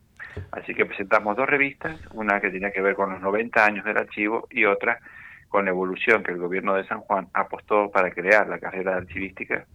Así 0.52 0.74
que 0.74 0.86
presentamos 0.86 1.38
dos 1.38 1.48
revistas, 1.48 1.98
una 2.12 2.42
que 2.42 2.50
tenía 2.50 2.72
que 2.72 2.82
ver 2.82 2.96
con 2.96 3.12
los 3.12 3.22
90 3.22 3.64
años 3.66 3.86
del 3.86 3.98
archivo 3.98 4.48
y 4.50 4.66
otra 4.66 5.00
con 5.48 5.66
la 5.66 5.72
evolución 5.72 6.24
que 6.24 6.32
el 6.32 6.40
gobierno 6.40 6.74
de 6.74 6.86
San 6.88 7.02
Juan 7.02 7.28
apostó 7.34 7.92
para 7.92 8.10
crear 8.10 8.50
la 8.50 8.58
carrera 8.58 8.98
archivística 8.98 9.66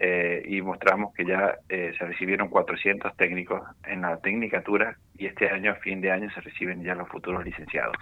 eh, 0.00 0.44
y 0.46 0.62
mostramos 0.62 1.12
que 1.12 1.24
ya 1.24 1.58
eh, 1.68 1.92
se 1.98 2.04
recibieron 2.04 2.48
400 2.48 3.16
técnicos 3.16 3.62
en 3.84 4.02
la 4.02 4.16
tecnicatura 4.18 4.96
y 5.16 5.26
este 5.26 5.50
año, 5.50 5.72
a 5.72 5.74
fin 5.74 6.00
de 6.00 6.12
año, 6.12 6.30
se 6.32 6.40
reciben 6.40 6.84
ya 6.84 6.94
los 6.94 7.08
futuros 7.08 7.44
licenciados. 7.44 7.96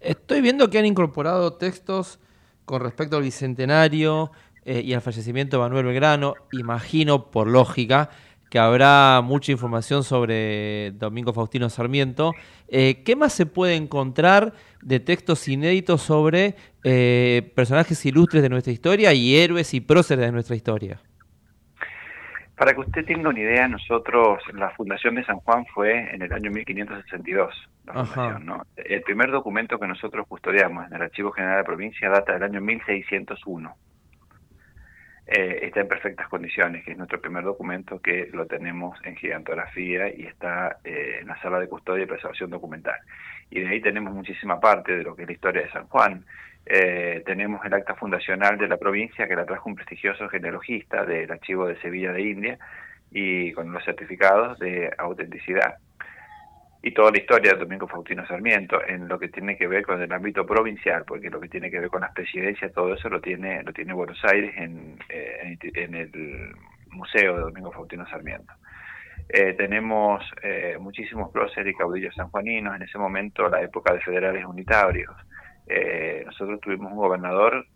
Estoy 0.00 0.42
viendo 0.42 0.68
que 0.68 0.78
han 0.78 0.84
incorporado 0.84 1.54
textos 1.54 2.20
con 2.66 2.82
respecto 2.82 3.16
al 3.16 3.22
bicentenario 3.22 4.30
eh, 4.66 4.82
y 4.84 4.92
al 4.92 5.00
fallecimiento 5.00 5.56
de 5.56 5.62
Manuel 5.62 5.86
Belgrano. 5.86 6.34
Imagino, 6.52 7.30
por 7.30 7.46
lógica, 7.48 8.10
que 8.50 8.58
habrá 8.58 9.22
mucha 9.24 9.52
información 9.52 10.04
sobre 10.04 10.90
Domingo 10.90 11.32
Faustino 11.32 11.70
Sarmiento. 11.70 12.34
¿Qué 12.68 13.14
más 13.16 13.32
se 13.32 13.46
puede 13.46 13.76
encontrar 13.76 14.52
de 14.82 15.00
textos 15.00 15.48
inéditos 15.48 16.02
sobre 16.02 16.56
personajes 17.54 18.04
ilustres 18.04 18.42
de 18.42 18.50
nuestra 18.50 18.70
historia 18.70 19.14
y 19.14 19.36
héroes 19.36 19.72
y 19.72 19.80
próceres 19.80 20.26
de 20.26 20.32
nuestra 20.32 20.54
historia? 20.54 21.00
Para 22.62 22.74
que 22.74 22.80
usted 22.82 23.04
tenga 23.04 23.28
una 23.28 23.40
idea, 23.40 23.66
nosotros, 23.66 24.40
la 24.54 24.70
fundación 24.70 25.16
de 25.16 25.24
San 25.24 25.38
Juan 25.38 25.66
fue 25.74 26.14
en 26.14 26.22
el 26.22 26.32
año 26.32 26.48
1562. 26.52 27.68
La 27.86 27.92
fundación, 27.92 28.46
¿no? 28.46 28.62
El 28.76 29.02
primer 29.02 29.32
documento 29.32 29.80
que 29.80 29.88
nosotros 29.88 30.28
custodiamos 30.28 30.86
en 30.86 30.94
el 30.94 31.02
Archivo 31.02 31.32
General 31.32 31.56
de 31.56 31.62
la 31.62 31.66
Provincia 31.66 32.08
data 32.08 32.34
del 32.34 32.44
año 32.44 32.60
1601. 32.60 33.74
Eh, 35.26 35.58
está 35.62 35.80
en 35.80 35.88
perfectas 35.88 36.28
condiciones, 36.28 36.84
que 36.84 36.92
es 36.92 36.96
nuestro 36.96 37.20
primer 37.20 37.42
documento 37.42 37.98
que 38.00 38.28
lo 38.32 38.46
tenemos 38.46 38.96
en 39.02 39.16
gigantografía 39.16 40.14
y 40.14 40.22
está 40.22 40.76
eh, 40.84 41.18
en 41.20 41.26
la 41.26 41.42
sala 41.42 41.58
de 41.58 41.68
custodia 41.68 42.04
y 42.04 42.06
preservación 42.06 42.50
documental. 42.50 43.00
Y 43.50 43.58
de 43.58 43.70
ahí 43.70 43.80
tenemos 43.80 44.14
muchísima 44.14 44.60
parte 44.60 44.96
de 44.96 45.02
lo 45.02 45.16
que 45.16 45.22
es 45.22 45.28
la 45.28 45.34
historia 45.34 45.62
de 45.62 45.70
San 45.72 45.88
Juan, 45.88 46.24
eh, 46.66 47.22
tenemos 47.26 47.64
el 47.64 47.74
acta 47.74 47.94
fundacional 47.94 48.56
de 48.56 48.68
la 48.68 48.76
provincia 48.76 49.26
que 49.26 49.36
la 49.36 49.44
trajo 49.44 49.68
un 49.68 49.74
prestigioso 49.74 50.28
genealogista 50.28 51.04
del 51.04 51.30
archivo 51.30 51.66
de 51.66 51.80
Sevilla 51.80 52.12
de 52.12 52.22
India 52.22 52.58
y 53.10 53.52
con 53.52 53.72
los 53.72 53.84
certificados 53.84 54.58
de 54.58 54.90
autenticidad. 54.98 55.76
Y 56.84 56.92
toda 56.92 57.12
la 57.12 57.18
historia 57.18 57.52
de 57.52 57.60
Domingo 57.60 57.86
Faustino 57.86 58.26
Sarmiento 58.26 58.80
en 58.84 59.06
lo 59.06 59.18
que 59.18 59.28
tiene 59.28 59.56
que 59.56 59.68
ver 59.68 59.84
con 59.84 60.02
el 60.02 60.12
ámbito 60.12 60.44
provincial, 60.44 61.04
porque 61.06 61.30
lo 61.30 61.40
que 61.40 61.48
tiene 61.48 61.70
que 61.70 61.78
ver 61.78 61.88
con 61.88 62.00
las 62.00 62.12
presidencias, 62.12 62.72
todo 62.72 62.94
eso 62.94 63.08
lo 63.08 63.20
tiene, 63.20 63.62
lo 63.62 63.72
tiene 63.72 63.92
Buenos 63.92 64.20
Aires 64.24 64.52
en, 64.56 64.98
eh, 65.08 65.56
en, 65.74 65.94
el 65.94 66.54
Museo 66.90 67.36
de 67.36 67.42
Domingo 67.42 67.70
Faustino 67.70 68.04
Sarmiento. 68.08 68.52
Eh, 69.28 69.54
tenemos 69.54 70.24
eh, 70.42 70.76
muchísimos 70.80 71.30
próceres 71.30 71.72
y 71.72 71.76
caudillos 71.76 72.14
sanjuaninos, 72.16 72.74
en 72.74 72.82
ese 72.82 72.98
momento 72.98 73.48
la 73.48 73.62
época 73.62 73.92
de 73.92 74.00
federales 74.00 74.44
unitarios, 74.44 75.14
eh, 75.66 76.22
nosotros 76.26 76.60
tuvimos 76.60 76.92
un 76.92 76.98
gobernador 76.98 77.66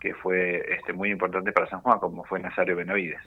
que 0.00 0.14
fue 0.14 0.64
este, 0.74 0.92
muy 0.92 1.10
importante 1.10 1.52
para 1.52 1.68
San 1.68 1.80
Juan, 1.80 1.98
como 1.98 2.24
fue 2.24 2.40
Nazario 2.40 2.76
Benavides. 2.76 3.22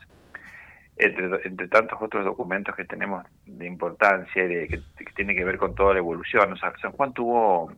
Entre, 0.98 1.68
tantos 1.68 2.00
otros 2.02 2.26
documentos 2.26 2.76
que 2.76 2.86
tenemos 2.86 3.26
de 3.46 3.66
importancia 3.66 4.44
y 4.44 4.48
de, 4.48 4.68
que, 4.68 4.82
que 5.04 5.14
tiene 5.16 5.36
que 5.36 5.44
ver 5.44 5.58
con 5.58 5.74
toda 5.74 5.94
la 5.94 6.00
evolución. 6.00 6.54
O 6.54 6.58
sea, 6.58 6.74
San 6.82 6.92
Juan 6.92 7.14
tuvo 7.14 7.72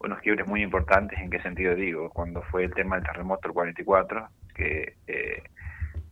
unos 0.00 0.20
quiebres 0.20 0.46
muy 0.46 0.62
importantes, 0.62 1.18
¿en 1.20 1.30
qué 1.30 1.40
sentido 1.40 1.74
digo? 1.74 2.10
Cuando 2.10 2.42
fue 2.42 2.64
el 2.64 2.74
tema 2.74 2.96
del 2.96 3.04
terremoto 3.04 3.42
del 3.42 3.52
44, 3.52 4.28
que 4.54 4.96
eh, 5.06 5.42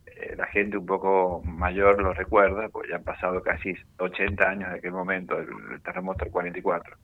eh, 0.05 0.35
la 0.37 0.45
gente 0.47 0.77
un 0.77 0.85
poco 0.85 1.41
mayor 1.43 2.01
lo 2.01 2.13
recuerda, 2.13 2.69
pues 2.69 2.89
ya 2.89 2.95
han 2.95 3.03
pasado 3.03 3.41
casi 3.43 3.75
80 3.97 4.49
años 4.49 4.71
de 4.71 4.77
aquel 4.77 4.91
momento, 4.93 5.37
el 5.37 5.81
terremoto 5.81 6.23
del 6.23 6.31
44 6.31 6.95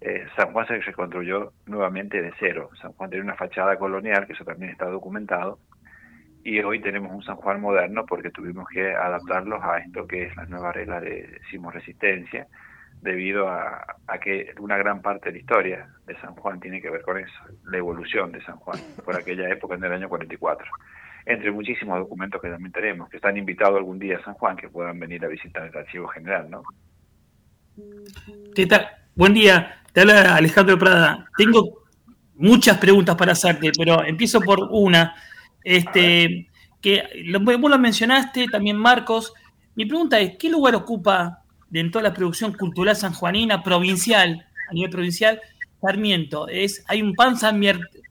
eh, 0.00 0.26
San 0.36 0.52
Juan 0.52 0.66
se 0.66 0.78
reconstruyó 0.80 1.52
nuevamente 1.66 2.22
de 2.22 2.32
cero. 2.38 2.70
San 2.80 2.92
Juan 2.92 3.10
tenía 3.10 3.24
una 3.24 3.36
fachada 3.36 3.76
colonial, 3.76 4.26
que 4.26 4.32
eso 4.32 4.44
también 4.44 4.72
está 4.72 4.86
documentado, 4.86 5.58
y 6.42 6.58
hoy 6.60 6.80
tenemos 6.80 7.12
un 7.12 7.22
San 7.22 7.36
Juan 7.36 7.60
moderno 7.60 8.06
porque 8.06 8.30
tuvimos 8.30 8.66
que 8.68 8.94
adaptarlos 8.94 9.62
a 9.62 9.78
esto 9.78 10.06
que 10.06 10.24
es 10.24 10.36
la 10.36 10.46
nueva 10.46 10.72
regla 10.72 11.00
de 11.00 11.40
sismoresistencia, 11.50 12.46
debido 13.02 13.48
a, 13.48 13.84
que 14.22 14.54
una 14.58 14.76
gran 14.76 15.00
parte 15.00 15.28
de 15.28 15.32
la 15.32 15.38
historia 15.38 15.88
de 16.06 16.16
San 16.20 16.34
Juan 16.34 16.60
tiene 16.60 16.80
que 16.80 16.90
ver 16.90 17.02
con 17.02 17.18
eso, 17.18 17.32
la 17.64 17.78
evolución 17.78 18.32
de 18.32 18.42
San 18.42 18.56
Juan 18.56 18.78
por 19.04 19.16
aquella 19.16 19.48
época 19.50 19.74
en 19.74 19.84
el 19.84 19.92
año 19.92 20.08
44. 20.08 20.66
Entre 21.26 21.50
muchísimos 21.50 21.98
documentos 21.98 22.40
que 22.40 22.48
también 22.48 22.72
tenemos, 22.72 23.08
que 23.08 23.16
están 23.16 23.36
invitados 23.36 23.76
algún 23.76 23.98
día 23.98 24.18
a 24.18 24.24
San 24.24 24.34
Juan, 24.34 24.56
que 24.56 24.68
puedan 24.68 24.98
venir 24.98 25.24
a 25.24 25.28
visitar 25.28 25.66
el 25.66 25.76
archivo 25.76 26.08
general, 26.08 26.50
¿no? 26.50 26.62
¿Qué? 28.54 28.68
Buen 29.14 29.34
día, 29.34 29.79
te 29.92 30.00
habla 30.00 30.36
Alejandro 30.36 30.78
Prada. 30.78 31.26
Tengo 31.36 31.84
muchas 32.36 32.78
preguntas 32.78 33.16
para 33.16 33.32
hacerte, 33.32 33.70
pero 33.76 34.04
empiezo 34.04 34.40
por 34.40 34.68
una. 34.70 35.14
Este, 35.62 36.48
que 36.80 37.02
vos 37.40 37.70
lo 37.70 37.78
mencionaste, 37.78 38.46
también 38.48 38.76
Marcos. 38.76 39.32
Mi 39.74 39.86
pregunta 39.86 40.18
es, 40.18 40.36
¿qué 40.38 40.48
lugar 40.48 40.74
ocupa 40.74 41.42
dentro 41.68 42.00
de 42.00 42.08
la 42.08 42.14
producción 42.14 42.52
cultural 42.52 42.96
sanjuanina, 42.96 43.62
provincial, 43.62 44.46
a 44.68 44.72
nivel 44.72 44.90
provincial, 44.90 45.40
Sarmiento? 45.80 46.48
¿Es, 46.48 46.84
¿Hay 46.88 47.02
un 47.02 47.14
pan, 47.14 47.34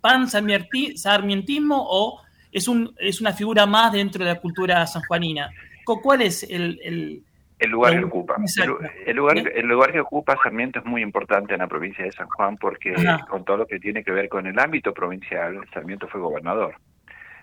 pan 0.01 0.27
sarmientismo 0.29 1.85
o 1.89 2.21
es, 2.51 2.67
un, 2.67 2.93
es 2.99 3.21
una 3.21 3.33
figura 3.33 3.65
más 3.65 3.91
dentro 3.91 4.23
de 4.23 4.33
la 4.33 4.39
cultura 4.39 4.85
sanjuanina? 4.85 5.49
¿Cuál 5.83 6.21
es 6.21 6.43
el 6.43 7.23
el 7.59 7.69
lugar 7.69 7.99
que 7.99 8.05
ocupa. 8.05 8.35
El, 8.37 8.75
el, 9.05 9.15
lugar, 9.15 9.37
el 9.37 9.67
lugar 9.67 9.91
que 9.91 9.99
ocupa 9.99 10.37
Sarmiento 10.41 10.79
es 10.79 10.85
muy 10.85 11.01
importante 11.01 11.53
en 11.53 11.59
la 11.59 11.67
provincia 11.67 12.05
de 12.05 12.11
San 12.11 12.27
Juan 12.27 12.57
porque 12.57 12.93
Ajá. 12.95 13.25
con 13.27 13.43
todo 13.43 13.57
lo 13.57 13.67
que 13.67 13.79
tiene 13.79 14.03
que 14.03 14.11
ver 14.11 14.29
con 14.29 14.47
el 14.47 14.57
ámbito 14.57 14.93
provincial, 14.93 15.59
Sarmiento 15.73 16.07
fue 16.07 16.21
gobernador. 16.21 16.75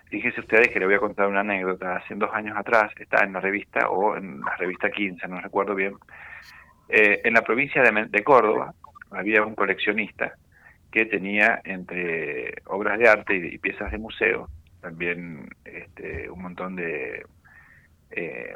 Fíjense 0.09 0.39
ustedes 0.39 0.69
que 0.69 0.79
le 0.79 0.85
voy 0.85 0.95
a 0.95 0.99
contar 0.99 1.27
una 1.27 1.41
anécdota. 1.41 1.97
Hace 1.97 2.15
dos 2.15 2.29
años 2.33 2.57
atrás, 2.57 2.91
está 2.97 3.23
en 3.23 3.33
la 3.33 3.41
revista, 3.41 3.89
o 3.89 4.15
en 4.15 4.41
la 4.41 4.55
revista 4.55 4.89
15, 4.89 5.27
no 5.27 5.39
recuerdo 5.41 5.75
bien, 5.75 5.95
eh, 6.89 7.21
en 7.23 7.33
la 7.33 7.41
provincia 7.41 7.81
de, 7.81 8.05
de 8.05 8.23
Córdoba 8.23 8.73
había 9.11 9.43
un 9.43 9.55
coleccionista 9.55 10.33
que 10.91 11.05
tenía 11.05 11.61
entre 11.63 12.55
obras 12.65 12.97
de 12.97 13.09
arte 13.09 13.35
y, 13.35 13.55
y 13.55 13.57
piezas 13.57 13.91
de 13.91 13.97
museo, 13.97 14.49
también 14.81 15.49
este, 15.65 16.29
un 16.29 16.41
montón 16.41 16.75
de... 16.75 17.25
Eh, 18.11 18.55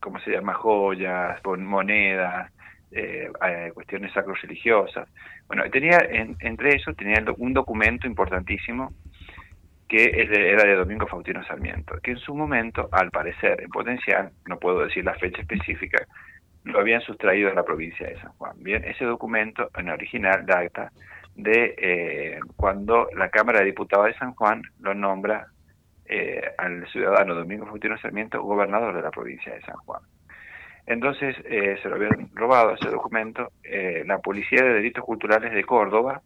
¿cómo 0.00 0.18
se 0.20 0.30
llama? 0.30 0.54
Joyas, 0.54 1.40
monedas, 1.58 2.52
eh, 2.90 3.30
eh, 3.46 3.70
cuestiones 3.74 4.12
sacro-religiosas. 4.12 5.08
Bueno, 5.48 5.64
tenía 5.70 5.98
en, 5.98 6.36
entre 6.40 6.76
eso 6.76 6.94
tenía 6.94 7.22
un 7.36 7.52
documento 7.52 8.06
importantísimo 8.06 8.92
que 9.88 10.04
era 10.14 10.64
de 10.64 10.74
Domingo 10.74 11.06
Faustino 11.06 11.44
Sarmiento, 11.44 11.96
que 12.02 12.12
en 12.12 12.18
su 12.18 12.34
momento, 12.34 12.88
al 12.90 13.10
parecer, 13.10 13.60
en 13.60 13.70
potencial, 13.70 14.32
no 14.46 14.58
puedo 14.58 14.80
decir 14.84 15.04
la 15.04 15.14
fecha 15.14 15.42
específica, 15.42 16.04
lo 16.64 16.80
habían 16.80 17.00
sustraído 17.02 17.48
de 17.48 17.54
la 17.54 17.64
provincia 17.64 18.08
de 18.08 18.20
San 18.20 18.32
Juan. 18.32 18.56
Bien, 18.58 18.84
ese 18.84 19.04
documento 19.04 19.70
en 19.76 19.88
original 19.88 20.44
data 20.44 20.90
de 21.36 21.74
eh, 21.78 22.40
cuando 22.56 23.08
la 23.14 23.28
Cámara 23.28 23.60
de 23.60 23.66
Diputados 23.66 24.06
de 24.06 24.14
San 24.14 24.34
Juan 24.34 24.62
lo 24.80 24.94
nombra 24.94 25.46
eh, 26.08 26.42
al 26.58 26.86
ciudadano 26.88 27.34
Domingo 27.34 27.66
Faustino 27.66 27.98
Sarmiento, 27.98 28.42
gobernador 28.42 28.94
de 28.94 29.02
la 29.02 29.10
provincia 29.10 29.52
de 29.54 29.62
San 29.62 29.76
Juan. 29.76 30.02
Entonces 30.86 31.36
eh, 31.44 31.78
se 31.82 31.88
lo 31.88 31.96
habían 31.96 32.30
robado 32.34 32.74
ese 32.74 32.88
documento. 32.88 33.50
Eh, 33.64 34.04
la 34.06 34.18
Policía 34.18 34.62
de 34.62 34.74
Delitos 34.74 35.04
Culturales 35.04 35.52
de 35.52 35.64
Córdoba 35.64 36.22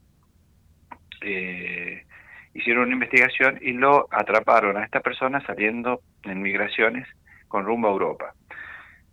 eh, 1.22 2.04
hicieron 2.52 2.84
una 2.84 2.94
investigación 2.94 3.58
y 3.62 3.72
lo 3.72 4.06
atraparon 4.10 4.76
a 4.76 4.84
esta 4.84 5.00
persona 5.00 5.44
saliendo 5.46 6.00
en 6.24 6.42
migraciones 6.42 7.08
con 7.48 7.64
rumbo 7.64 7.88
a 7.88 7.92
Europa. 7.92 8.34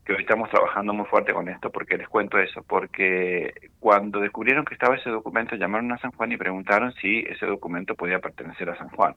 que 0.06 0.14
hoy 0.14 0.22
estamos 0.22 0.49
trabajando 0.49 0.94
muy 0.94 1.06
fuerte 1.06 1.34
con 1.34 1.49
esto, 1.49 1.69
porque 1.69 1.98
les 1.98 2.07
cuento 2.07 2.38
eso, 2.39 2.64
porque 2.64 3.53
cuando 3.80 4.22
descubrieron 4.22 4.64
que 4.64 4.73
estaba 4.73 4.95
ese 4.95 5.10
documento, 5.10 5.56
llamaron 5.57 5.91
a 5.91 5.98
San 5.98 6.11
Juan 6.11 6.31
y 6.31 6.38
preguntaron 6.38 6.94
si 6.94 7.26
ese 7.27 7.45
documento 7.45 7.94
podía 7.95 8.19
pertenecer 8.19 8.69
a 8.69 8.77
San 8.77 8.88
Juan. 8.89 9.15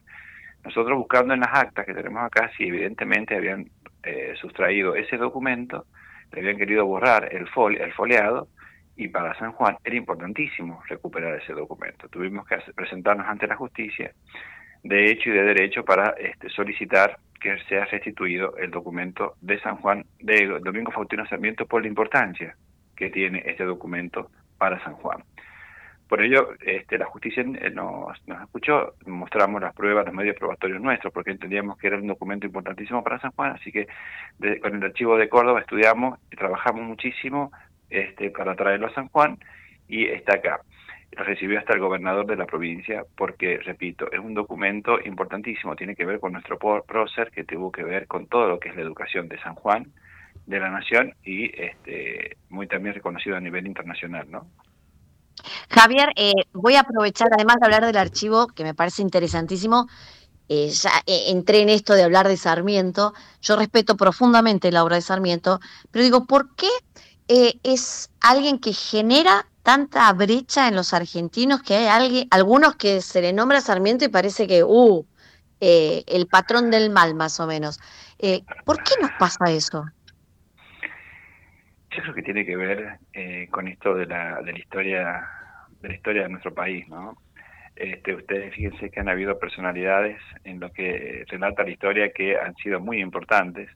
Nosotros 0.64 0.98
buscando 0.98 1.34
en 1.34 1.40
las 1.40 1.52
actas 1.52 1.86
que 1.86 1.94
tenemos 1.94 2.22
acá, 2.22 2.50
si 2.56 2.64
evidentemente 2.64 3.36
habían 3.36 3.70
eh, 4.02 4.34
sustraído 4.40 4.94
ese 4.94 5.16
documento, 5.16 5.86
le 6.32 6.40
habían 6.40 6.56
querido 6.56 6.86
borrar 6.86 7.34
el, 7.34 7.48
fol 7.48 7.76
el 7.76 7.92
foliado, 7.92 8.48
y 8.96 9.08
para 9.08 9.34
San 9.38 9.52
Juan 9.52 9.76
era 9.82 9.96
importantísimo 9.96 10.82
recuperar 10.86 11.40
ese 11.40 11.54
documento. 11.54 12.08
Tuvimos 12.08 12.46
que 12.46 12.58
presentarnos 12.74 13.26
ante 13.26 13.46
la 13.46 13.56
justicia 13.56 14.12
de 14.82 15.10
hecho 15.10 15.30
y 15.30 15.32
de 15.32 15.42
derecho 15.42 15.84
para 15.84 16.10
este, 16.18 16.48
solicitar 16.50 17.18
que 17.40 17.56
sea 17.68 17.86
restituido 17.86 18.56
el 18.58 18.70
documento 18.70 19.34
de 19.40 19.58
San 19.60 19.76
Juan 19.76 20.04
de 20.20 20.46
Domingo 20.62 20.92
Faustino 20.92 21.26
Sarmiento 21.26 21.66
por 21.66 21.82
la 21.82 21.88
importancia 21.88 22.54
que 22.94 23.08
tiene 23.08 23.42
este 23.46 23.64
documento 23.64 24.30
para 24.58 24.82
San 24.84 24.94
Juan. 24.94 25.24
Por 26.10 26.22
ello, 26.22 26.54
este, 26.66 26.98
la 26.98 27.04
justicia 27.06 27.44
eh, 27.44 27.70
nos, 27.70 28.20
nos 28.26 28.42
escuchó, 28.42 28.94
mostramos 29.06 29.62
las 29.62 29.72
pruebas, 29.72 30.04
los 30.04 30.12
medios 30.12 30.34
probatorios 30.34 30.82
nuestros, 30.82 31.12
porque 31.12 31.30
entendíamos 31.30 31.78
que 31.78 31.86
era 31.86 31.98
un 31.98 32.08
documento 32.08 32.46
importantísimo 32.46 33.04
para 33.04 33.20
San 33.20 33.30
Juan, 33.30 33.52
así 33.52 33.70
que 33.70 33.86
con 34.60 34.74
el 34.74 34.82
archivo 34.82 35.16
de 35.16 35.28
Córdoba 35.28 35.60
estudiamos 35.60 36.18
y 36.32 36.34
trabajamos 36.34 36.82
muchísimo 36.82 37.52
este, 37.90 38.30
para 38.30 38.56
traerlo 38.56 38.88
a 38.88 38.94
San 38.94 39.06
Juan 39.06 39.38
y 39.86 40.06
está 40.06 40.34
acá. 40.34 40.62
Lo 41.12 41.22
recibió 41.22 41.60
hasta 41.60 41.74
el 41.74 41.80
gobernador 41.80 42.26
de 42.26 42.34
la 42.34 42.46
provincia 42.46 43.04
porque, 43.16 43.58
repito, 43.58 44.10
es 44.10 44.18
un 44.18 44.34
documento 44.34 44.98
importantísimo, 45.04 45.76
tiene 45.76 45.94
que 45.94 46.06
ver 46.06 46.18
con 46.18 46.32
nuestro 46.32 46.58
prócer, 46.58 47.30
que 47.30 47.44
tuvo 47.44 47.70
que 47.70 47.84
ver 47.84 48.08
con 48.08 48.26
todo 48.26 48.48
lo 48.48 48.58
que 48.58 48.70
es 48.70 48.74
la 48.74 48.82
educación 48.82 49.28
de 49.28 49.38
San 49.38 49.54
Juan, 49.54 49.86
de 50.44 50.58
la 50.58 50.70
nación 50.70 51.14
y 51.22 51.44
este, 51.56 52.36
muy 52.48 52.66
también 52.66 52.96
reconocido 52.96 53.36
a 53.36 53.40
nivel 53.40 53.68
internacional, 53.68 54.28
¿no? 54.28 54.48
Javier, 55.70 56.10
eh, 56.16 56.32
voy 56.52 56.74
a 56.74 56.80
aprovechar, 56.80 57.28
además 57.32 57.56
de 57.60 57.66
hablar 57.66 57.86
del 57.86 57.96
archivo, 57.96 58.46
que 58.48 58.64
me 58.64 58.74
parece 58.74 59.02
interesantísimo, 59.02 59.86
eh, 60.48 60.70
ya 60.70 60.90
eh, 61.06 61.26
entré 61.28 61.60
en 61.60 61.68
esto 61.68 61.94
de 61.94 62.02
hablar 62.02 62.28
de 62.28 62.36
Sarmiento, 62.36 63.14
yo 63.40 63.56
respeto 63.56 63.96
profundamente 63.96 64.72
la 64.72 64.82
obra 64.84 64.96
de 64.96 65.02
Sarmiento, 65.02 65.60
pero 65.90 66.02
digo, 66.04 66.26
¿por 66.26 66.54
qué 66.54 66.68
es 67.62 68.10
alguien 68.20 68.58
que 68.58 68.72
genera 68.72 69.46
tanta 69.62 70.12
brecha 70.12 70.66
en 70.66 70.74
los 70.74 70.92
argentinos 70.92 71.62
que 71.62 71.76
hay 71.76 71.86
alguien, 71.86 72.28
algunos 72.32 72.74
que 72.74 73.00
se 73.02 73.22
le 73.22 73.32
nombra 73.32 73.60
Sarmiento 73.60 74.04
y 74.04 74.08
parece 74.08 74.48
que, 74.48 74.64
uh, 74.64 75.06
el 75.60 76.26
patrón 76.26 76.72
del 76.72 76.90
mal 76.90 77.14
más 77.14 77.38
o 77.38 77.46
menos? 77.46 77.78
¿Por 78.64 78.82
qué 78.82 78.94
nos 79.00 79.12
pasa 79.18 79.50
eso? 79.52 79.84
Yo 82.00 82.04
creo 82.04 82.14
que 82.14 82.22
tiene 82.22 82.46
que 82.46 82.56
ver 82.56 82.98
eh, 83.12 83.46
con 83.50 83.68
esto 83.68 83.94
de 83.94 84.06
la, 84.06 84.40
de 84.42 84.52
la 84.52 84.58
historia 84.58 85.28
de 85.82 85.88
la 85.88 85.94
historia 85.94 86.22
de 86.22 86.28
nuestro 86.28 86.54
país, 86.54 86.88
¿no? 86.88 87.16
Este, 87.76 88.14
ustedes 88.14 88.54
fíjense 88.54 88.90
que 88.90 89.00
han 89.00 89.08
habido 89.08 89.38
personalidades 89.38 90.18
en 90.44 90.60
lo 90.60 90.70
que 90.70 91.24
relata 91.28 91.62
la 91.62 91.70
historia 91.70 92.12
que 92.12 92.38
han 92.38 92.54
sido 92.56 92.80
muy 92.80 93.00
importantes 93.00 93.70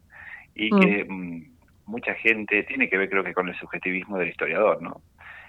y 0.54 0.72
Mm. 0.72 0.80
que 0.80 1.04
mm, 1.04 1.42
mucha 1.86 2.14
gente 2.14 2.62
tiene 2.64 2.88
que 2.88 2.96
ver 2.98 3.10
creo 3.10 3.24
que 3.24 3.34
con 3.34 3.48
el 3.48 3.56
subjetivismo 3.56 4.18
del 4.18 4.28
historiador, 4.28 4.80
¿no? 4.82 5.02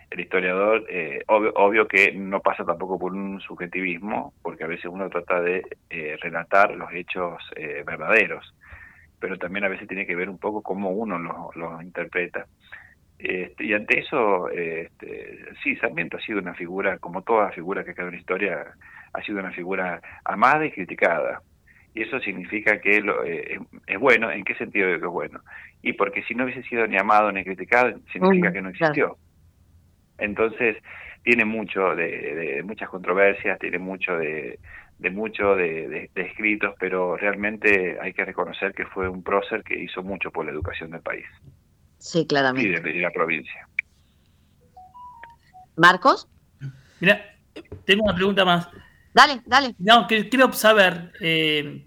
El 0.09 0.19
historiador, 0.19 0.85
eh, 0.89 1.23
obvio, 1.27 1.51
obvio 1.55 1.87
que 1.87 2.11
no 2.11 2.39
pasa 2.39 2.63
tampoco 2.63 2.99
por 2.99 3.13
un 3.13 3.39
subjetivismo, 3.41 4.33
porque 4.41 4.63
a 4.63 4.67
veces 4.67 4.85
uno 4.85 5.09
trata 5.09 5.41
de 5.41 5.63
eh, 5.89 6.15
relatar 6.21 6.75
los 6.75 6.93
hechos 6.93 7.41
eh, 7.55 7.83
verdaderos, 7.85 8.53
pero 9.19 9.37
también 9.37 9.65
a 9.65 9.69
veces 9.69 9.87
tiene 9.87 10.05
que 10.05 10.15
ver 10.15 10.29
un 10.29 10.39
poco 10.39 10.61
cómo 10.63 10.91
uno 10.91 11.17
los 11.19 11.55
los 11.55 11.83
interpreta. 11.83 12.47
Este, 13.17 13.65
y 13.65 13.73
ante 13.73 13.99
eso, 13.99 14.49
este, 14.49 15.39
sí, 15.63 15.75
Sarmiento 15.77 16.17
ha 16.17 16.21
sido 16.21 16.39
una 16.39 16.53
figura, 16.53 16.99
como 16.99 17.23
toda 17.23 17.51
figura 17.51 17.83
que 17.85 17.93
queda 17.95 18.07
en 18.07 18.11
la 18.13 18.19
historia, 18.19 18.75
ha 19.13 19.21
sido 19.23 19.39
una 19.39 19.51
figura 19.51 20.01
amada 20.25 20.65
y 20.65 20.71
criticada. 20.71 21.41
Y 21.93 22.03
eso 22.03 22.19
significa 22.19 22.79
que 22.81 22.99
lo- 23.01 23.23
eh, 23.23 23.59
es, 23.87 23.99
bueno, 23.99 24.31
¿en 24.31 24.43
qué 24.43 24.55
sentido 24.55 24.87
que 24.89 24.95
es 24.95 25.01
bueno? 25.03 25.41
Y 25.81 25.93
porque 25.93 26.23
si 26.23 26.35
no 26.35 26.43
hubiese 26.45 26.63
sido 26.63 26.85
ni 26.87 26.97
amado 26.97 27.31
ni 27.31 27.43
criticado, 27.43 27.99
significa 28.11 28.51
Mm, 28.51 28.53
que 28.53 28.61
no 28.61 28.69
claro. 28.77 28.93
existió. 28.95 29.17
Entonces, 30.17 30.77
tiene 31.23 31.45
mucho 31.45 31.95
de, 31.95 32.07
de 32.35 32.63
muchas 32.63 32.89
controversias, 32.89 33.59
tiene 33.59 33.79
mucho 33.79 34.17
de, 34.17 34.59
de 34.97 35.09
mucho 35.11 35.55
de, 35.55 35.87
de- 35.89 36.11
de 36.13 36.21
escritos, 36.21 36.73
pero 36.79 37.17
realmente 37.17 37.97
hay 38.01 38.13
que 38.13 38.23
reconocer 38.25 38.73
que 38.73 38.85
fue 38.85 39.09
un 39.09 39.23
prócer 39.23 39.63
que 39.63 39.77
hizo 39.77 40.01
mucho 40.03 40.31
por 40.31 40.45
la 40.45 40.51
educación 40.51 40.91
del 40.91 41.01
país 41.01 41.25
Sí, 41.97 42.19
y 42.19 42.27
claramente. 42.27 42.79
de, 42.81 42.93
de 42.93 42.99
la 42.99 43.11
provincia. 43.11 43.67
¿Marcos? 45.75 46.27
Mira, 46.99 47.21
tengo 47.85 48.03
una 48.03 48.15
pregunta 48.15 48.45
más. 48.45 48.69
Dale, 49.13 49.41
dale. 49.45 49.75
No, 49.79 50.07
que 50.07 50.29
quiero 50.29 50.51
saber, 50.53 51.11
eh, 51.19 51.85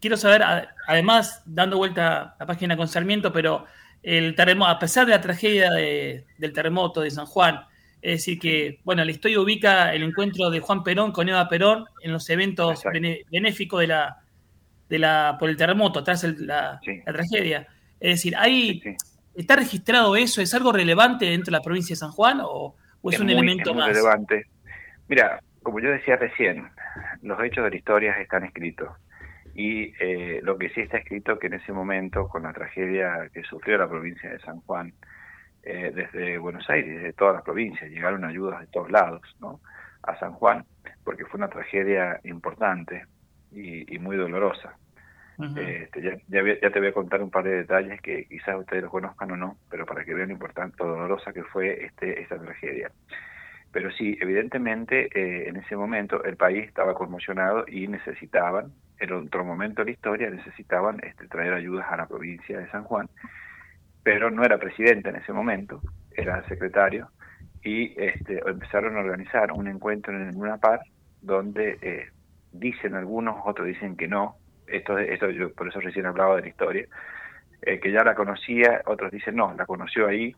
quiero 0.00 0.16
saber, 0.16 0.42
además, 0.86 1.42
dando 1.46 1.76
vuelta 1.78 2.22
a 2.22 2.36
la 2.40 2.46
página 2.46 2.76
con 2.76 2.88
Sarmiento, 2.88 3.32
pero 3.32 3.66
el 4.02 4.34
terremoto, 4.34 4.70
a 4.70 4.78
pesar 4.78 5.06
de 5.06 5.12
la 5.12 5.20
tragedia 5.20 5.70
de- 5.70 6.24
del 6.38 6.52
terremoto 6.52 7.00
de 7.00 7.10
San 7.10 7.26
Juan, 7.26 7.60
es 8.06 8.20
decir, 8.20 8.38
que, 8.38 8.78
bueno, 8.84 9.04
la 9.04 9.10
historia 9.10 9.40
ubica 9.40 9.92
el 9.92 10.04
encuentro 10.04 10.48
de 10.48 10.60
Juan 10.60 10.84
Perón 10.84 11.10
con 11.10 11.28
Eva 11.28 11.48
Perón 11.48 11.86
en 12.02 12.12
los 12.12 12.30
eventos 12.30 12.84
benéficos 13.32 13.80
de 13.80 13.86
la, 13.88 14.18
de 14.88 14.98
la, 15.00 15.36
por 15.40 15.48
el 15.50 15.56
terremoto, 15.56 16.04
tras 16.04 16.22
el- 16.22 16.46
la, 16.46 16.80
la 17.04 17.12
tragedia. 17.12 17.66
Es 17.98 18.10
decir, 18.16 18.36
¿hay, 18.36 18.80
¿está 19.34 19.56
registrado 19.56 20.14
eso? 20.14 20.40
¿Es 20.40 20.54
algo 20.54 20.70
relevante 20.70 21.24
dentro 21.24 21.46
de 21.46 21.58
la 21.58 21.62
provincia 21.62 21.94
de 21.94 21.98
San 21.98 22.12
Juan 22.12 22.40
o, 22.42 22.76
o 23.02 23.10
es, 23.10 23.18
un 23.18 23.26
muy- 23.26 23.34
elemento 23.34 23.70
es 23.70 23.74
muy 23.74 23.84
más? 23.84 23.88
relevante. 23.88 24.44
Mira, 25.08 25.40
como 25.64 25.80
yo 25.80 25.90
decía 25.90 26.14
recién, 26.14 26.68
los 27.22 27.42
hechos 27.42 27.64
de 27.64 27.70
la 27.70 27.76
historia 27.76 28.12
están 28.20 28.44
escritos. 28.44 28.88
Y 29.56 29.92
eh, 29.98 30.38
lo 30.44 30.58
que 30.58 30.68
sí 30.68 30.80
está 30.80 30.98
escrito 30.98 31.40
que 31.40 31.48
en 31.48 31.54
ese 31.54 31.72
momento, 31.72 32.28
con 32.28 32.44
la 32.44 32.52
tragedia 32.52 33.28
que 33.34 33.42
sufrió 33.42 33.78
la 33.78 33.88
provincia 33.88 34.30
de 34.30 34.38
San 34.40 34.60
Juan, 34.60 34.92
eh, 35.66 35.92
desde 35.92 36.38
Buenos 36.38 36.68
Aires, 36.70 36.96
desde 36.96 37.12
todas 37.12 37.34
las 37.34 37.42
provincias, 37.42 37.90
llegaron 37.90 38.24
ayudas 38.24 38.60
de 38.60 38.68
todos 38.68 38.90
lados 38.90 39.20
¿no? 39.40 39.60
a 40.02 40.16
San 40.18 40.32
Juan, 40.32 40.64
porque 41.04 41.24
fue 41.24 41.38
una 41.38 41.48
tragedia 41.48 42.20
importante 42.24 43.04
y, 43.50 43.92
y 43.94 43.98
muy 43.98 44.16
dolorosa. 44.16 44.76
Este, 45.38 46.00
ya, 46.00 46.16
ya 46.28 46.42
ya 46.62 46.70
te 46.70 46.78
voy 46.78 46.88
a 46.88 46.92
contar 46.92 47.20
un 47.22 47.30
par 47.30 47.44
de 47.44 47.56
detalles 47.56 48.00
que 48.00 48.24
quizás 48.24 48.58
ustedes 48.58 48.84
lo 48.84 48.90
conozcan 48.90 49.32
o 49.32 49.36
no, 49.36 49.58
pero 49.68 49.84
para 49.84 50.04
que 50.04 50.14
vean 50.14 50.28
lo 50.28 50.34
importante, 50.34 50.76
lo 50.78 50.88
dolorosa 50.88 51.32
que 51.32 51.42
fue 51.42 51.84
este, 51.84 52.22
esta 52.22 52.38
tragedia. 52.38 52.90
Pero 53.70 53.90
sí, 53.90 54.16
evidentemente 54.20 55.08
eh, 55.14 55.48
en 55.48 55.56
ese 55.56 55.76
momento 55.76 56.24
el 56.24 56.36
país 56.36 56.66
estaba 56.66 56.94
conmocionado 56.94 57.64
y 57.68 57.86
necesitaban, 57.86 58.72
en 58.98 59.12
otro 59.12 59.44
momento 59.44 59.82
de 59.82 59.86
la 59.86 59.90
historia, 59.90 60.30
necesitaban 60.30 61.00
este, 61.02 61.28
traer 61.28 61.52
ayudas 61.52 61.86
a 61.90 61.98
la 61.98 62.06
provincia 62.06 62.58
de 62.58 62.70
San 62.70 62.84
Juan, 62.84 63.08
pero 64.06 64.30
no 64.30 64.44
era 64.44 64.56
presidente 64.56 65.08
en 65.08 65.16
ese 65.16 65.32
momento, 65.32 65.80
era 66.12 66.46
secretario, 66.46 67.08
y 67.64 67.92
este, 68.00 68.40
empezaron 68.48 68.96
a 68.96 69.00
organizar 69.00 69.50
un 69.50 69.66
encuentro 69.66 70.14
en 70.14 70.36
una 70.36 70.58
par 70.58 70.78
donde 71.20 71.76
eh, 71.82 72.06
dicen 72.52 72.94
algunos, 72.94 73.34
otros 73.44 73.66
dicen 73.66 73.96
que 73.96 74.06
no, 74.06 74.36
esto, 74.68 74.96
esto 74.96 75.28
yo 75.30 75.52
por 75.52 75.66
eso 75.66 75.80
recién 75.80 76.06
hablaba 76.06 76.36
de 76.36 76.42
la 76.42 76.48
historia, 76.48 76.86
eh, 77.62 77.80
que 77.80 77.90
ya 77.90 78.04
la 78.04 78.14
conocía, 78.14 78.80
otros 78.86 79.10
dicen 79.10 79.34
no, 79.34 79.52
la 79.54 79.66
conoció 79.66 80.06
ahí, 80.06 80.36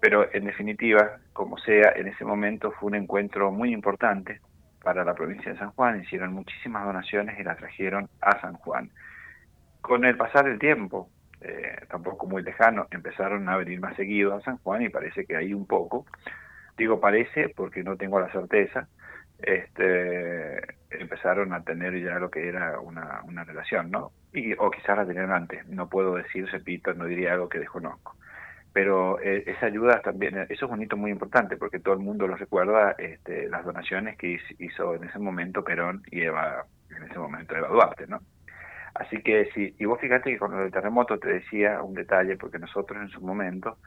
pero 0.00 0.26
en 0.34 0.46
definitiva, 0.46 1.18
como 1.32 1.58
sea, 1.58 1.92
en 1.94 2.08
ese 2.08 2.24
momento 2.24 2.72
fue 2.72 2.88
un 2.88 2.96
encuentro 2.96 3.52
muy 3.52 3.72
importante 3.72 4.40
para 4.82 5.04
la 5.04 5.14
provincia 5.14 5.52
de 5.52 5.58
San 5.60 5.70
Juan, 5.70 6.02
hicieron 6.02 6.32
muchísimas 6.32 6.84
donaciones 6.84 7.38
y 7.38 7.44
las 7.44 7.56
trajeron 7.56 8.08
a 8.20 8.40
San 8.40 8.54
Juan. 8.54 8.90
Con 9.80 10.04
el 10.04 10.16
pasar 10.16 10.46
del 10.46 10.58
tiempo, 10.58 11.08
eh, 11.40 11.76
tampoco 11.88 12.26
muy 12.26 12.42
lejano, 12.42 12.86
empezaron 12.90 13.48
a 13.48 13.56
venir 13.56 13.80
más 13.80 13.96
seguido 13.96 14.34
a 14.34 14.40
San 14.42 14.58
Juan 14.58 14.82
y 14.82 14.88
parece 14.88 15.24
que 15.26 15.36
ahí 15.36 15.54
un 15.54 15.66
poco, 15.66 16.06
digo 16.76 17.00
parece 17.00 17.48
porque 17.50 17.82
no 17.82 17.96
tengo 17.96 18.20
la 18.20 18.30
certeza, 18.32 18.88
este, 19.38 20.58
empezaron 20.90 21.52
a 21.52 21.62
tener 21.62 21.98
ya 22.02 22.18
lo 22.18 22.30
que 22.30 22.48
era 22.48 22.80
una, 22.80 23.22
una 23.24 23.44
relación, 23.44 23.90
¿no? 23.90 24.12
Y, 24.32 24.52
o 24.58 24.70
quizás 24.70 24.96
la 24.98 25.06
tenían 25.06 25.32
antes, 25.32 25.66
no 25.68 25.88
puedo 25.88 26.14
decir, 26.14 26.46
repito, 26.50 26.92
no 26.94 27.04
diría 27.06 27.32
algo 27.32 27.48
que 27.48 27.58
desconozco. 27.58 28.16
Pero 28.72 29.18
eh, 29.20 29.42
esa 29.46 29.66
ayuda 29.66 30.00
también, 30.00 30.38
eso 30.48 30.66
es 30.66 30.72
un 30.72 30.82
hito 30.82 30.96
muy 30.96 31.10
importante 31.10 31.56
porque 31.56 31.80
todo 31.80 31.94
el 31.94 32.00
mundo 32.00 32.28
lo 32.28 32.36
recuerda, 32.36 32.92
este, 32.98 33.48
las 33.48 33.64
donaciones 33.64 34.16
que 34.16 34.34
hiz- 34.36 34.56
hizo 34.58 34.94
en 34.94 35.04
ese 35.04 35.18
momento 35.18 35.64
Perón 35.64 36.02
y 36.10 36.22
Eva, 36.22 36.66
en 36.96 37.02
ese 37.02 37.18
momento 37.18 37.56
Eva 37.56 37.68
Duarte, 37.68 38.06
¿no? 38.06 38.20
Así 38.94 39.22
que 39.22 39.50
sí, 39.54 39.74
y 39.78 39.84
vos 39.84 40.00
fíjate 40.00 40.30
que 40.30 40.38
con 40.38 40.56
del 40.56 40.70
terremoto 40.70 41.18
te 41.18 41.28
decía 41.28 41.82
un 41.82 41.94
detalle, 41.94 42.36
porque 42.36 42.58
nosotros 42.58 43.00
en 43.00 43.08
su 43.08 43.20
momento, 43.20 43.78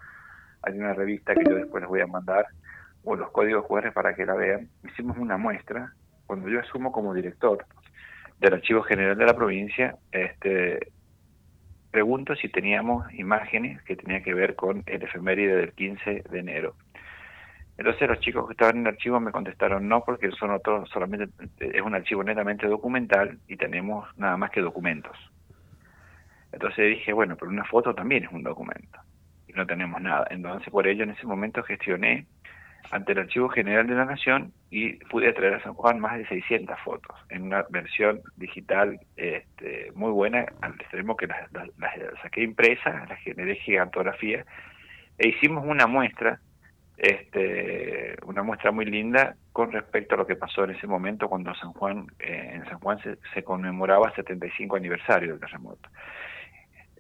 hay 0.62 0.78
una 0.78 0.94
revista 0.94 1.36
que 1.36 1.44
yo 1.44 1.56
después 1.56 1.82
les 1.82 1.90
voy 1.90 2.02
a 2.02 2.08
mandar, 2.08 2.46
o 3.04 3.16
los 3.16 3.32
códigos 3.32 3.66
QR 3.66 3.92
para 3.92 4.16
que 4.16 4.26
la 4.26 4.36
vean, 4.36 4.70
hicimos 4.84 5.18
una 5.18 5.38
muestra, 5.38 5.94
cuando 6.26 6.48
yo 6.48 6.60
asumo 6.60 6.92
como 6.92 7.14
director 7.14 7.66
del 8.40 8.54
Archivo 8.54 8.82
General 8.84 9.18
de 9.18 9.26
la 9.26 9.36
provincia, 9.36 9.98
este, 10.12 10.92
pregunto 11.92 12.36
si 12.36 12.50
teníamos 12.50 13.12
imágenes 13.14 13.82
que 13.84 13.96
tenía 13.96 14.24
que 14.24 14.34
ver 14.34 14.56
con 14.56 14.84
el 14.86 15.04
efeméride 15.04 15.56
del 15.56 15.74
15 15.74 16.24
de 16.30 16.40
enero. 16.40 16.76
Entonces 17.84 18.08
los 18.08 18.20
chicos 18.22 18.48
que 18.48 18.54
estaban 18.54 18.78
en 18.78 18.88
el 18.88 18.94
archivo 18.94 19.20
me 19.20 19.32
contestaron 19.34 19.90
no, 19.90 20.06
porque 20.06 20.32
son 20.32 20.52
otros, 20.52 20.90
solamente 20.90 21.28
es 21.60 21.82
un 21.82 21.94
archivo 21.96 22.24
netamente 22.24 22.66
documental 22.66 23.40
y 23.46 23.58
tenemos 23.58 24.08
nada 24.18 24.38
más 24.38 24.52
que 24.52 24.62
documentos. 24.62 25.18
Entonces 26.52 26.90
dije, 26.90 27.14
bueno, 27.14 27.36
pero 27.36 27.52
una 27.52 27.66
foto 27.66 27.94
también 27.96 28.24
es 28.26 28.32
un 28.32 28.44
documento 28.44 29.00
y 29.48 29.54
no 29.54 29.66
tenemos 29.66 30.02
nada. 30.02 30.28
Entonces 30.30 30.70
por 30.70 30.88
ello 30.88 31.04
en 31.04 31.12
ese 31.12 31.26
momento 31.28 31.64
gestioné 31.64 32.28
ante 32.92 33.14
el 33.14 33.20
Archivo 33.20 33.50
General 33.50 33.88
de 33.88 33.96
la 33.96 34.06
Nación 34.06 34.54
y 34.70 34.94
pude 35.06 35.34
traer 35.34 35.56
a 35.56 35.64
San 35.64 35.74
Juan 35.74 36.00
más 36.00 36.18
de 36.18 36.28
600 36.28 36.80
fotos 36.86 37.16
en 37.30 37.44
una 37.44 37.66
versión 37.70 38.22
digital 38.38 39.00
este, 39.16 39.92
muy 39.96 40.12
buena, 40.12 40.46
al 40.62 40.74
extremo 40.76 41.18
que 41.18 41.28
las, 41.28 41.52
las- 41.54 41.70
las 41.78 42.22
saqué 42.22 42.44
impresas, 42.44 43.10
las 43.10 43.20
generé 43.22 43.56
gigantografía 43.58 44.46
e 45.18 45.30
hicimos 45.30 45.66
una 45.66 45.88
muestra, 45.88 46.40
este, 46.98 48.16
una 48.26 48.44
muestra 48.44 48.72
muy 48.72 48.86
linda 48.86 49.36
con 49.52 49.72
respecto 49.72 50.16
a 50.16 50.18
lo 50.20 50.28
que 50.28 50.36
pasó 50.36 50.64
en 50.64 50.72
ese 50.72 50.88
momento 50.88 51.28
cuando 51.28 51.54
San 51.56 51.74
Juan, 51.74 52.08
eh, 52.20 52.52
en 52.56 52.66
San 52.66 52.80
Juan 52.80 53.00
se, 53.02 53.18
se 53.34 53.44
conmemoraba 53.44 54.10
el 54.10 54.16
75 54.16 54.76
aniversario 54.76 55.32
del 55.32 55.40
terremoto 55.40 55.90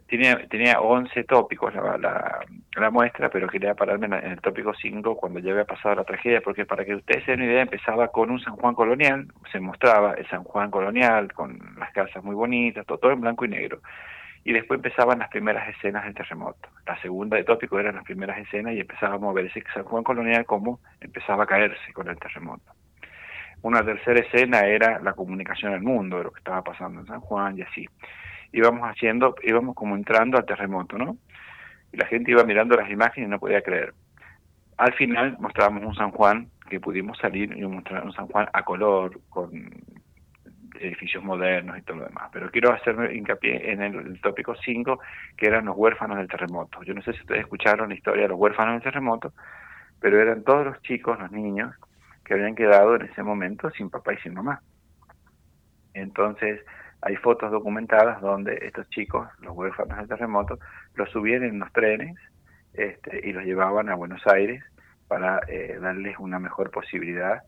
tenía, 0.07 0.47
tenía 0.47 0.79
11 0.79 1.23
tópicos 1.23 1.73
la, 1.73 2.45
la, 2.75 2.89
muestra, 2.91 3.29
pero 3.29 3.47
quería 3.47 3.73
pararme 3.73 4.05
en, 4.05 4.13
el 4.13 4.41
tópico 4.41 4.73
5 4.73 5.17
cuando 5.17 5.39
ya 5.39 5.51
había 5.51 5.65
pasado 5.65 5.95
la 5.95 6.03
tragedia, 6.03 6.41
porque 6.41 6.65
para 6.65 6.85
que 6.85 6.95
ustedes 6.95 7.25
se 7.25 7.31
den 7.31 7.41
una 7.41 7.51
idea, 7.51 7.61
empezaba 7.63 8.09
con 8.09 8.29
un 8.29 8.39
San 8.39 8.55
Juan 8.55 8.75
colonial, 8.75 9.27
se 9.51 9.59
mostraba 9.59 10.13
el 10.13 10.27
San 10.29 10.43
Juan 10.43 10.69
colonial, 10.69 11.33
con 11.33 11.59
las 11.79 11.91
casas 11.93 12.23
muy 12.23 12.35
bonitas, 12.35 12.85
todo 12.85 13.11
en 13.11 13.21
blanco 13.21 13.45
y 13.45 13.49
negro. 13.49 13.81
Y 14.45 14.51
después 14.51 14.77
empezaban 14.77 15.19
las 15.19 15.29
primeras 15.29 15.69
escenas 15.69 16.03
del 16.03 16.13
terremoto. 16.13 16.69
La 16.85 17.01
segunda 17.01 17.37
de 17.37 17.43
tópico 17.43 17.79
eran 17.79 17.95
las 17.95 18.03
primeras 18.03 18.37
escenas 18.37 18.73
y 18.73 18.81
empezábamos 18.81 19.29
a 19.29 19.33
ver 19.33 19.45
ese 19.45 19.63
San 19.73 19.83
Juan 19.83 20.03
colonial 20.03 20.45
cómo 20.45 20.79
empezaba 20.99 21.43
a 21.43 21.47
caerse 21.47 21.93
con 21.93 22.09
el 22.09 22.19
terremoto. 22.19 22.73
Una 23.61 23.83
tercera 23.83 24.19
escena 24.19 24.65
era 24.65 24.99
la 24.99 25.13
comunicación 25.13 25.73
al 25.73 25.81
mundo, 25.81 26.17
de 26.17 26.25
lo 26.25 26.31
que 26.31 26.39
estaba 26.39 26.61
pasando 26.61 26.99
en 26.99 27.07
San 27.07 27.21
Juan 27.21 27.57
y 27.57 27.61
así 27.61 27.87
íbamos 28.51 28.81
haciendo, 28.83 29.35
íbamos 29.43 29.75
como 29.75 29.95
entrando 29.95 30.37
al 30.37 30.45
terremoto, 30.45 30.97
¿no? 30.97 31.17
Y 31.91 31.97
la 31.97 32.05
gente 32.07 32.31
iba 32.31 32.43
mirando 32.43 32.75
las 32.75 32.89
imágenes 32.89 33.27
y 33.27 33.31
no 33.31 33.39
podía 33.39 33.61
creer. 33.61 33.93
Al 34.77 34.93
final 34.93 35.37
mostrábamos 35.39 35.83
un 35.83 35.95
San 35.95 36.11
Juan 36.11 36.49
que 36.69 36.79
pudimos 36.79 37.17
salir 37.17 37.55
y 37.55 37.61
mostrar 37.65 38.03
un 38.03 38.13
San 38.13 38.27
Juan 38.27 38.47
a 38.51 38.63
color, 38.63 39.19
con 39.29 39.51
edificios 40.83 41.23
modernos 41.23 41.77
y 41.77 41.81
todo 41.81 41.97
lo 41.97 42.05
demás. 42.05 42.29
Pero 42.31 42.51
quiero 42.51 42.71
hacer 42.73 43.15
hincapié 43.15 43.71
en 43.71 43.81
el, 43.81 44.21
tópico 44.21 44.55
5, 44.55 44.99
que 45.37 45.47
eran 45.47 45.65
los 45.65 45.77
huérfanos 45.77 46.17
del 46.17 46.27
terremoto. 46.27 46.83
Yo 46.83 46.93
no 46.93 47.01
sé 47.01 47.13
si 47.13 47.21
ustedes 47.21 47.41
escucharon 47.41 47.89
la 47.89 47.95
historia 47.95 48.23
de 48.23 48.29
los 48.29 48.39
huérfanos 48.39 48.73
del 48.73 48.83
terremoto, 48.83 49.33
pero 49.99 50.19
eran 50.19 50.43
todos 50.43 50.65
los 50.65 50.81
chicos, 50.81 51.19
los 51.19 51.31
niños, 51.31 51.73
que 52.25 52.33
habían 52.33 52.55
quedado 52.55 52.95
en 52.95 53.03
ese 53.03 53.23
momento 53.23 53.69
sin 53.71 53.89
papá 53.89 54.13
y 54.13 54.17
sin 54.17 54.33
mamá. 54.33 54.61
Entonces, 55.93 56.61
hay 57.01 57.15
fotos 57.17 57.51
documentadas 57.51 58.21
donde 58.21 58.57
estos 58.61 58.89
chicos, 58.89 59.27
los 59.39 59.55
huérfanos 59.55 59.97
del 59.97 60.07
terremoto, 60.07 60.59
los 60.95 61.09
subían 61.09 61.43
en 61.43 61.59
los 61.59 61.71
trenes 61.73 62.15
este, 62.73 63.27
y 63.27 63.33
los 63.33 63.43
llevaban 63.43 63.89
a 63.89 63.95
Buenos 63.95 64.25
Aires 64.27 64.63
para 65.07 65.41
eh, 65.47 65.77
darles 65.81 66.17
una 66.17 66.39
mejor 66.39 66.71
posibilidad 66.71 67.43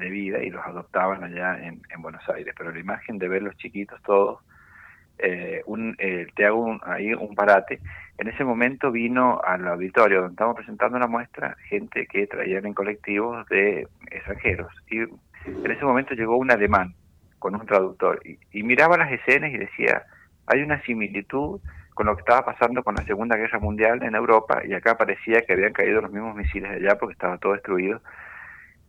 de 0.00 0.10
vida 0.10 0.42
y 0.42 0.50
los 0.50 0.64
adoptaban 0.66 1.22
allá 1.22 1.58
en, 1.62 1.80
en 1.90 2.02
Buenos 2.02 2.28
Aires. 2.28 2.54
Pero 2.58 2.72
la 2.72 2.80
imagen 2.80 3.18
de 3.18 3.28
ver 3.28 3.42
los 3.42 3.56
chiquitos 3.56 4.02
todos, 4.02 4.40
eh, 5.18 5.62
un, 5.66 5.94
eh, 5.98 6.26
te 6.34 6.46
hago 6.46 6.62
un- 6.62 6.80
ahí 6.84 7.12
un 7.14 7.34
parate. 7.34 7.78
En 8.18 8.28
ese 8.28 8.44
momento 8.44 8.90
vino 8.90 9.40
al 9.44 9.66
auditorio 9.68 10.20
donde 10.20 10.32
estábamos 10.32 10.56
presentando 10.56 10.98
la 10.98 11.06
muestra 11.06 11.56
gente 11.68 12.06
que 12.06 12.26
traían 12.26 12.66
en 12.66 12.74
colectivos 12.74 13.46
de 13.48 13.86
extranjeros. 14.10 14.72
Y 14.90 14.98
en 15.00 15.70
ese 15.70 15.84
momento 15.84 16.14
llegó 16.14 16.36
un 16.36 16.50
alemán 16.50 16.94
con 17.38 17.54
un 17.54 17.64
traductor 17.66 18.20
y, 18.24 18.38
y 18.52 18.62
miraba 18.62 18.98
las 18.98 19.10
escenas 19.12 19.50
y 19.52 19.56
decía, 19.58 20.04
hay 20.46 20.62
una 20.62 20.82
similitud 20.82 21.60
con 21.94 22.06
lo 22.06 22.14
que 22.16 22.20
estaba 22.20 22.44
pasando 22.44 22.82
con 22.82 22.94
la 22.94 23.04
Segunda 23.04 23.36
Guerra 23.36 23.58
Mundial 23.58 24.02
en 24.02 24.14
Europa 24.14 24.62
y 24.66 24.72
acá 24.74 24.96
parecía 24.96 25.42
que 25.42 25.52
habían 25.52 25.72
caído 25.72 26.00
los 26.00 26.10
mismos 26.12 26.34
misiles 26.34 26.70
allá 26.70 26.96
porque 26.98 27.12
estaba 27.12 27.36
todo 27.38 27.52
destruido 27.52 28.00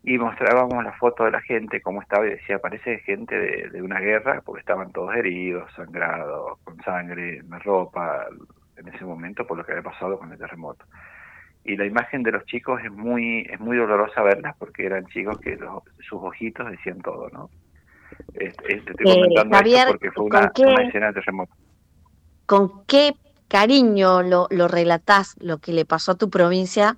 y 0.03 0.17
mostrábamos 0.17 0.83
la 0.83 0.93
foto 0.93 1.25
de 1.25 1.31
la 1.31 1.41
gente, 1.41 1.81
cómo 1.81 2.01
estaba, 2.01 2.25
y 2.27 2.31
decía, 2.31 2.59
parece 2.59 2.99
gente 2.99 3.35
de, 3.39 3.69
de 3.69 3.81
una 3.81 3.99
guerra, 3.99 4.41
porque 4.43 4.61
estaban 4.61 4.91
todos 4.91 5.15
heridos, 5.15 5.71
sangrados, 5.75 6.59
con 6.63 6.81
sangre 6.83 7.37
en 7.39 7.49
la 7.49 7.59
ropa, 7.59 8.25
en 8.77 8.87
ese 8.87 9.05
momento, 9.05 9.45
por 9.45 9.57
lo 9.57 9.65
que 9.65 9.73
había 9.73 9.83
pasado 9.83 10.17
con 10.17 10.31
el 10.31 10.39
terremoto. 10.39 10.85
Y 11.63 11.77
la 11.77 11.85
imagen 11.85 12.23
de 12.23 12.31
los 12.31 12.45
chicos 12.45 12.81
es 12.83 12.91
muy 12.91 13.45
es 13.49 13.59
muy 13.59 13.77
dolorosa 13.77 14.23
verlas, 14.23 14.55
porque 14.57 14.85
eran 14.85 15.05
chicos 15.07 15.39
que 15.39 15.55
los- 15.57 15.83
sus 15.99 16.19
ojitos 16.23 16.69
decían 16.71 16.99
todo, 17.01 17.29
¿no? 17.29 17.49
Este, 18.33 18.77
este, 18.77 18.91
estoy 18.91 19.05
Eh, 19.05 19.15
comentando 19.15 19.57
Javier, 19.57 19.87
porque 19.87 20.11
fue 20.11 20.23
¿con 20.23 20.39
una, 20.39 20.51
qué- 20.55 20.65
una 20.65 20.83
escena 20.87 21.07
de 21.07 21.13
terremoto. 21.13 21.53
con 22.45 22.85
qué 22.85 23.13
cariño 23.47 24.21
lo, 24.23 24.47
lo 24.49 24.67
relatás, 24.67 25.35
lo 25.39 25.59
que 25.59 25.73
le 25.73 25.85
pasó 25.85 26.13
a 26.13 26.17
tu 26.17 26.29
provincia. 26.29 26.97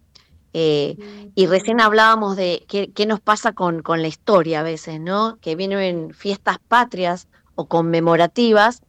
Eh, 0.53 1.31
y 1.35 1.47
recién 1.47 1.81
hablábamos 1.81 2.35
de 2.35 2.63
qué, 2.67 2.91
qué 2.91 3.05
nos 3.05 3.19
pasa 3.19 3.53
con, 3.53 3.81
con 3.81 4.01
la 4.01 4.07
historia 4.07 4.59
a 4.59 4.63
veces, 4.63 4.99
¿no? 4.99 5.37
Que 5.41 5.55
vienen 5.55 6.13
fiestas 6.13 6.59
patrias 6.67 7.27
o 7.55 7.67
conmemorativas 7.67 8.81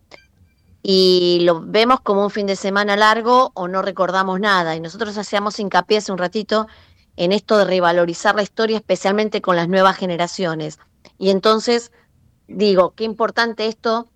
y 0.86 1.40
lo 1.44 1.62
vemos 1.62 2.00
como 2.02 2.24
un 2.24 2.30
fin 2.30 2.46
de 2.46 2.56
semana 2.56 2.94
largo 2.94 3.52
o 3.54 3.68
no 3.68 3.80
recordamos 3.80 4.38
nada. 4.38 4.76
Y 4.76 4.80
nosotros 4.80 5.16
hacíamos 5.16 5.58
hincapié 5.58 5.96
hace 5.96 6.12
un 6.12 6.18
ratito 6.18 6.66
en 7.16 7.32
esto 7.32 7.56
de 7.56 7.64
revalorizar 7.64 8.34
la 8.34 8.42
historia, 8.42 8.76
especialmente 8.76 9.40
con 9.40 9.56
las 9.56 9.66
nuevas 9.66 9.96
generaciones. 9.96 10.78
Y 11.16 11.30
entonces, 11.30 11.90
digo, 12.48 12.90
qué 12.90 13.04
importante 13.04 13.66
esto 13.66 14.10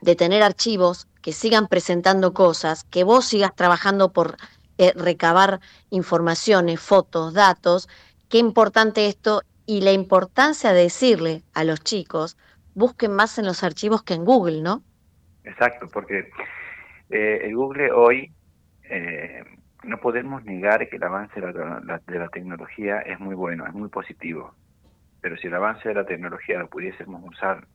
de 0.00 0.16
tener 0.16 0.42
archivos 0.42 1.08
que 1.20 1.34
sigan 1.34 1.68
presentando 1.68 2.32
cosas, 2.32 2.84
que 2.84 3.04
vos 3.04 3.26
sigas 3.26 3.54
trabajando 3.54 4.12
por 4.12 4.38
eh, 4.82 4.92
recabar 4.96 5.60
informaciones, 5.90 6.80
fotos, 6.80 7.34
datos, 7.34 7.88
qué 8.28 8.38
importante 8.38 9.06
esto 9.08 9.42
y 9.66 9.82
la 9.82 9.92
importancia 9.92 10.72
de 10.72 10.82
decirle 10.84 11.44
a 11.54 11.64
los 11.64 11.80
chicos, 11.82 12.36
busquen 12.74 13.12
más 13.14 13.38
en 13.38 13.46
los 13.46 13.62
archivos 13.64 14.02
que 14.04 14.14
en 14.14 14.24
Google, 14.24 14.62
¿no? 14.62 14.84
Exacto, 15.44 15.88
porque 15.92 16.28
eh, 17.10 17.40
el 17.44 17.56
Google 17.56 17.92
hoy 17.92 18.34
eh, 18.84 19.44
no 19.84 19.98
podemos 20.00 20.44
negar 20.44 20.88
que 20.88 20.96
el 20.96 21.04
avance 21.04 21.40
de 21.40 21.52
la, 21.52 21.80
la- 21.84 22.02
de 22.06 22.18
la 22.18 22.28
tecnología 22.28 23.00
es 23.00 23.20
muy 23.20 23.34
bueno, 23.34 23.66
es 23.66 23.74
muy 23.74 23.88
positivo. 23.88 24.56
Pero 25.20 25.36
si 25.38 25.48
el 25.48 25.54
avance 25.54 25.88
de 25.88 25.94
la 25.96 26.06
tecnología 26.06 26.58
lo 26.58 26.70
pudiésemos 26.70 27.22
usar 27.24 27.66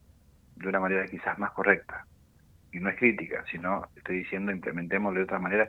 de 0.56 0.68
una 0.68 0.80
manera 0.80 1.06
quizás 1.06 1.38
más 1.38 1.52
correcta, 1.52 2.06
y 2.72 2.80
no 2.80 2.90
es 2.90 2.98
crítica, 2.98 3.44
sino 3.50 3.90
estoy 3.96 4.18
diciendo 4.20 4.52
implementémoslo 4.52 5.18
de 5.20 5.24
otra 5.24 5.38
manera, 5.38 5.68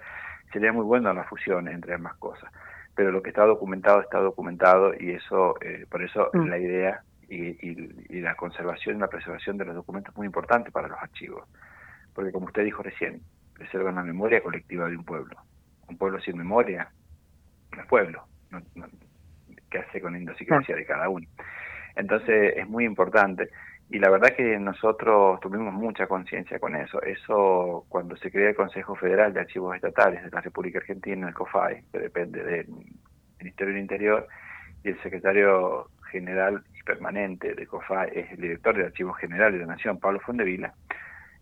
sería 0.51 0.71
muy 0.73 0.83
bueno 0.85 1.13
la 1.13 1.23
fusión 1.25 1.67
entre 1.67 1.93
ambas 1.93 2.15
cosas. 2.17 2.51
Pero 2.95 3.11
lo 3.11 3.21
que 3.21 3.29
está 3.29 3.45
documentado 3.45 4.01
está 4.01 4.19
documentado 4.19 4.93
y 4.99 5.11
eso, 5.11 5.55
eh, 5.61 5.85
por 5.89 6.01
eso 6.03 6.29
Mm. 6.33 6.47
la 6.47 6.57
idea 6.57 7.03
y, 7.27 7.49
y- 7.69 8.05
y 8.09 8.21
la 8.21 8.35
conservación 8.35 8.97
y 8.97 8.99
la 8.99 9.07
preservación 9.07 9.57
de 9.57 9.65
los 9.65 9.75
documentos 9.75 10.11
es 10.13 10.17
muy 10.17 10.25
importante 10.25 10.71
para 10.71 10.87
los 10.87 10.97
archivos. 11.01 11.47
Porque 12.13 12.31
como 12.31 12.47
usted 12.47 12.63
dijo 12.63 12.81
recién, 12.83 13.21
preservan 13.53 13.95
la 13.95 14.03
memoria 14.03 14.41
colectiva 14.41 14.89
de 14.89 14.97
un 14.97 15.05
pueblo. 15.05 15.37
Un 15.87 15.97
pueblo 15.97 16.19
sin 16.21 16.37
memoria 16.37 16.91
no 17.75 17.81
es 17.81 17.87
pueblo. 17.87 18.25
No, 18.49 18.61
no- 18.75 18.87
¿Qué 19.69 19.77
hace 19.79 20.01
con 20.01 20.13
la 20.13 20.19
idiosincrasia 20.19 20.75
de 20.75 20.85
cada 20.85 21.07
uno? 21.09 21.27
Entonces 21.95 22.53
es 22.57 22.67
muy 22.67 22.85
importante. 22.85 23.49
Y 23.89 23.97
la 23.97 24.09
verdad 24.09 24.35
que 24.35 24.59
nosotros 24.59 25.39
tuvimos 25.39 25.73
mucha 25.73 26.07
conciencia 26.07 26.59
con 26.59 26.75
eso. 26.75 27.01
Eso 27.01 27.85
cuando 27.89 28.15
se 28.17 28.31
crea 28.31 28.49
el 28.49 28.55
Consejo 28.55 28.95
Federal 28.95 29.33
de 29.33 29.41
Archivos 29.41 29.75
Estatales 29.75 30.23
de 30.23 30.29
la 30.29 30.41
República 30.41 30.79
Argentina, 30.79 31.27
el 31.27 31.33
COFAI, 31.33 31.83
que 31.91 31.99
depende 31.99 32.43
del 32.43 32.67
Ministerio 33.39 33.73
del 33.73 33.81
Interior, 33.81 34.27
y 34.83 34.89
el 34.89 35.01
secretario 35.01 35.89
general 36.11 36.63
y 36.77 36.83
permanente 36.83 37.55
de 37.55 37.67
COFAI 37.67 38.11
es 38.13 38.31
el 38.31 38.41
director 38.41 38.77
de 38.77 38.85
Archivos 38.85 39.17
Generales 39.17 39.59
de 39.59 39.65
la 39.65 39.73
Nación, 39.73 39.99
Pablo 39.99 40.19
Fondevila, 40.19 40.73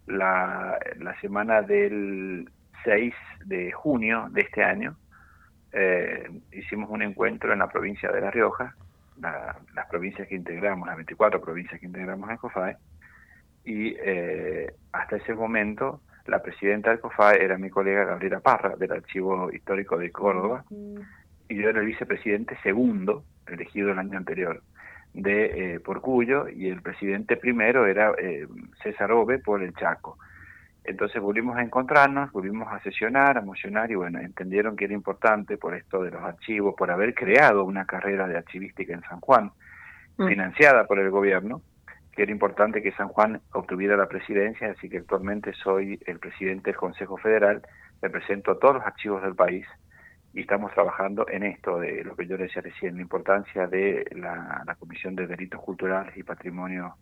la, 0.08 0.80
la 1.00 1.20
semana 1.20 1.62
del 1.62 2.50
6 2.86 3.14
de 3.46 3.72
junio 3.74 4.28
de 4.32 4.42
este 4.42 4.64
año 4.64 4.96
eh, 5.74 6.30
hicimos 6.54 6.90
un 6.90 7.02
encuentro 7.02 7.52
en 7.52 7.60
la 7.60 7.68
provincia 7.68 8.12
de 8.12 8.22
La 8.22 8.32
Rioja, 8.32 8.76
la- 9.22 9.58
las 9.74 9.86
provincias 9.88 10.28
que 10.28 10.36
integramos, 10.36 10.88
las 10.88 10.96
24 10.98 11.42
provincias 11.42 11.80
que 11.80 11.86
integramos 11.86 12.30
en 12.30 12.38
COFAE, 12.38 12.78
y 13.64 13.96
eh, 14.00 14.72
hasta 14.94 15.18
ese 15.18 15.34
momento 15.34 16.02
la 16.26 16.42
presidenta 16.42 16.90
del 16.90 17.00
COFAE 17.00 17.44
era 17.44 17.58
mi 17.58 17.70
colega 17.70 18.06
Gabriela 18.06 18.40
Parra, 18.40 18.76
del 18.76 18.92
Archivo 18.92 19.52
Histórico 19.52 19.98
de 19.98 20.12
Córdoba, 20.12 20.64
y 21.50 21.56
yo 21.56 21.70
era 21.70 21.80
el 21.80 21.86
vicepresidente 21.86 22.58
segundo, 22.64 23.24
elegido 23.48 23.92
el 23.92 24.00
año 24.00 24.18
anterior, 24.18 24.62
de 25.14 25.76
eh, 25.76 25.80
por 25.80 26.02
Cuyo, 26.02 26.50
y 26.50 26.68
el 26.70 26.82
presidente 26.82 27.38
primero 27.38 27.88
era 27.88 28.14
eh, 28.18 28.46
César 28.84 29.12
Ove 29.12 29.40
por 29.40 29.64
el 29.64 29.74
Chaco. 29.74 30.18
Entonces 30.88 31.22
volvimos 31.22 31.58
a 31.58 31.62
encontrarnos, 31.62 32.32
volvimos 32.32 32.68
a 32.72 32.80
sesionar, 32.80 33.38
a 33.38 33.42
mocionar 33.42 33.92
y 33.92 33.96
bueno, 33.96 34.20
entendieron 34.20 34.76
que 34.76 34.86
era 34.86 34.94
importante 34.94 35.58
por 35.58 35.76
esto 35.76 36.02
de 36.02 36.12
los 36.12 36.24
archivos, 36.24 36.74
por 36.76 36.90
haber 36.90 37.14
creado 37.14 37.64
una 37.66 37.86
carrera 37.86 38.28
de 38.28 38.38
archivística 38.38 38.94
en 38.94 39.02
San 39.02 39.20
Juan, 39.20 39.52
Mm. 40.18 40.28
financiada 40.28 40.86
por 40.86 41.00
el 41.00 41.12
gobierno, 41.12 41.62
que 42.12 42.24
era 42.24 42.32
importante 42.32 42.82
que 42.82 42.92
San 42.94 43.08
Juan 43.10 43.40
obtuviera 43.54 43.96
la 43.96 44.08
presidencia, 44.08 44.72
así 44.72 44.90
que 44.90 44.98
actualmente 44.98 45.54
soy 45.54 46.00
el 46.08 46.20
presidente 46.20 46.72
del 46.72 46.78
Consejo 46.80 47.18
Federal, 47.18 47.62
represento 48.02 48.52
a 48.52 48.60
todos 48.60 48.76
los 48.76 48.84
archivos 48.84 49.22
del 49.22 49.36
país 49.36 49.68
y 50.34 50.42
estamos 50.42 50.74
trabajando 50.74 51.28
en 51.30 51.44
esto 51.44 51.80
de 51.80 52.04
lo 52.04 52.16
que 52.16 52.26
yo 52.26 52.38
decía 52.38 52.62
recién, 52.62 52.96
la 52.96 53.02
importancia 53.02 53.68
de 53.68 54.08
la, 54.16 54.64
la 54.66 54.76
Comisión 54.76 55.16
de 55.16 55.28
Delitos 55.28 55.62
Culturales 55.62 56.16
y 56.18 56.24
Patrimonio 56.24 56.96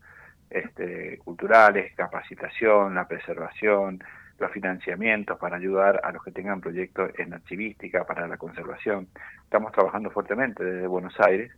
este, 0.56 1.18
culturales, 1.20 1.94
capacitación, 1.96 2.96
la 2.96 3.08
preservación, 3.08 4.00
los 4.40 4.52
financiamientos 4.52 5.38
para 5.38 5.58
ayudar 5.58 6.02
a 6.04 6.12
los 6.12 6.24
que 6.24 6.32
tengan 6.32 6.62
proyectos 6.62 7.12
en 7.18 7.34
archivística, 7.34 8.06
para 8.06 8.28
la 8.28 8.38
conservación. 8.38 9.08
Estamos 9.44 9.72
trabajando 9.72 10.10
fuertemente 10.12 10.64
desde 10.64 10.88
Buenos 10.88 11.14
Aires. 11.20 11.52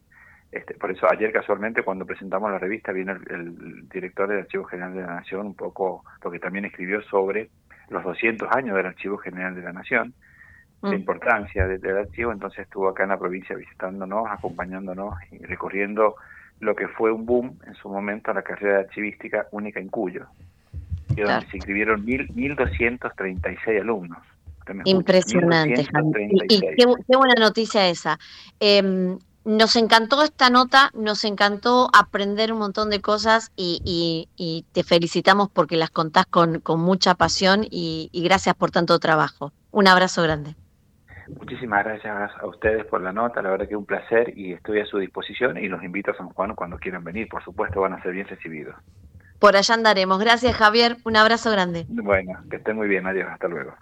Este, 0.52 0.74
por 0.76 0.92
eso 0.92 1.06
ayer 1.12 1.32
casualmente 1.34 1.84
cuando 1.84 2.06
presentamos 2.06 2.50
la 2.52 2.58
revista 2.60 2.92
vino 2.94 3.12
el, 3.14 3.22
el 3.32 3.90
director 3.90 4.28
del 4.30 4.40
Archivo 4.40 4.64
General 4.64 4.94
de 4.94 5.02
la 5.02 5.16
Nación 5.16 5.46
un 5.48 5.56
poco 5.56 6.04
lo 6.24 6.32
que 6.32 6.40
también 6.40 6.66
escribió 6.66 7.02
sobre 7.04 7.50
los 7.90 8.04
200 8.04 8.48
años 8.56 8.76
del 8.78 8.86
Archivo 8.86 9.18
General 9.18 9.54
de 9.56 9.62
la 9.62 9.74
Nación, 9.74 10.14
la 10.82 10.96
importancia 10.96 11.68
de- 11.68 11.80
del 11.80 11.98
archivo, 11.98 12.32
entonces 12.32 12.60
estuvo 12.60 12.88
acá 12.88 13.04
en 13.04 13.10
la 13.10 13.18
provincia 13.18 13.56
visitándonos, 13.56 14.26
acompañándonos 14.30 15.16
y 15.32 15.40
recorriendo 15.46 16.16
lo 16.60 16.76
que 16.76 16.88
fue 16.88 17.12
un 17.12 17.26
boom 17.26 17.60
en 17.66 17.76
su 17.76 17.90
momento 17.90 18.34
la 18.34 18.42
carrera 18.44 18.78
de 18.80 18.84
archivística 18.86 19.48
única 19.52 19.80
en 19.80 19.90
Cuyo, 19.90 20.26
donde 21.10 21.24
Claro. 21.24 21.48
se 21.52 21.58
inscribieron 21.58 22.04
mil, 22.06 22.28
1.236 22.34 23.82
alumnos. 23.82 24.20
Impresionante. 24.86 25.82
Y, 25.82 25.84
y 25.84 26.60
1236. 26.60 26.76
qué, 26.78 26.86
bu- 26.88 27.04
qué 27.10 27.16
buena 27.18 27.36
noticia 27.40 27.88
esa. 27.88 28.20
Em, 28.60 29.18
nos 29.46 29.76
encantó 29.78 30.24
esta 30.24 30.50
nota, 30.50 30.90
nos 30.94 31.24
encantó 31.24 31.90
aprender 31.98 32.52
un 32.52 32.60
montón 32.60 32.90
de 32.90 33.00
cosas 33.00 33.52
y, 33.56 33.80
y- 33.86 34.28
y 34.36 34.66
te 34.74 34.84
felicitamos 34.84 35.50
porque 35.50 35.78
las 35.78 35.90
contás 35.90 36.26
con, 36.26 36.60
con 36.60 36.82
mucha 36.82 37.16
pasión 37.16 37.66
y, 37.70 38.10
y 38.12 38.24
gracias 38.24 38.56
por 38.56 38.72
tanto 38.72 39.00
trabajo. 39.00 39.54
Un 39.72 39.88
abrazo 39.88 40.22
grande. 40.24 40.56
Muchísimas 41.36 41.84
gracias 41.84 42.32
a 42.40 42.46
ustedes 42.46 42.86
por 42.86 43.02
la 43.02 43.12
nota, 43.12 43.42
la 43.42 43.52
verdad 43.52 43.68
que 43.68 43.76
un 43.76 43.86
placer 43.86 44.38
y 44.38 44.54
estoy 44.54 44.80
a 44.80 44.86
su 44.86 44.98
disposición 44.98 45.58
y 45.58 45.68
los 45.68 45.84
invito 45.84 46.12
a 46.12 46.18
San 46.18 46.30
Juan 46.30 46.56
cuando 46.56 46.78
quieran 46.78 47.04
venir, 47.04 47.28
por 47.28 47.44
supuesto 47.44 47.82
van 47.82 47.94
a 47.94 48.02
ser 48.02 48.14
bien 48.14 48.28
recibidos. 48.28 48.76
Por 49.40 49.56
allá 49.56 49.76
andaremos. 49.76 50.20
Gracias, 50.20 50.56
Javier. 50.56 50.98
Un 51.04 51.16
abrazo 51.16 51.52
grande. 51.52 51.86
Bueno, 51.90 52.40
que 52.50 52.56
estén 52.56 52.76
muy 52.76 52.88
bien, 52.88 53.06
adiós, 53.06 53.28
hasta 53.32 53.48
luego. 53.48 53.74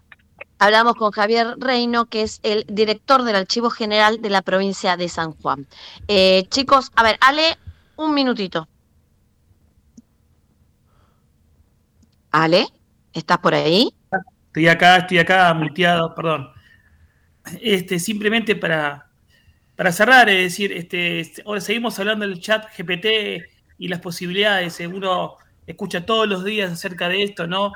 Hablamos 0.59 0.95
con 0.95 1.11
Javier 1.11 1.55
Reino, 1.57 2.05
que 2.05 2.23
es 2.23 2.39
el 2.43 2.65
director 2.67 3.23
del 3.23 3.35
Archivo 3.35 3.69
General 3.69 4.21
de 4.21 4.29
la 4.29 4.41
provincia 4.41 4.97
de 4.97 5.09
San 5.09 5.33
Juan. 5.33 5.65
Eh, 6.07 6.43
chicos, 6.49 6.91
a 6.95 7.03
ver, 7.03 7.17
Ale, 7.21 7.57
un 7.97 8.13
minutito. 8.13 8.67
Ale, 12.31 12.65
¿estás 13.13 13.37
por 13.37 13.53
ahí? 13.53 13.93
Estoy 14.47 14.67
acá, 14.67 14.97
estoy 14.97 15.19
acá 15.19 15.53
muteado, 15.53 16.13
perdón. 16.15 16.54
Este, 17.61 17.99
simplemente 17.99 18.55
para, 18.55 19.07
para 19.75 19.91
cerrar, 19.91 20.29
es 20.29 20.43
decir, 20.51 20.71
este, 20.71 21.31
ahora 21.45 21.61
seguimos 21.61 21.97
hablando 21.99 22.27
del 22.27 22.39
chat 22.39 22.65
GPT 22.77 23.45
y 23.77 23.87
las 23.87 23.99
posibilidades. 23.99 24.79
eh, 24.79 24.87
Uno 24.87 25.35
escucha 25.67 26.05
todos 26.05 26.27
los 26.27 26.43
días 26.43 26.71
acerca 26.71 27.09
de 27.09 27.23
esto, 27.23 27.47
¿no? 27.47 27.73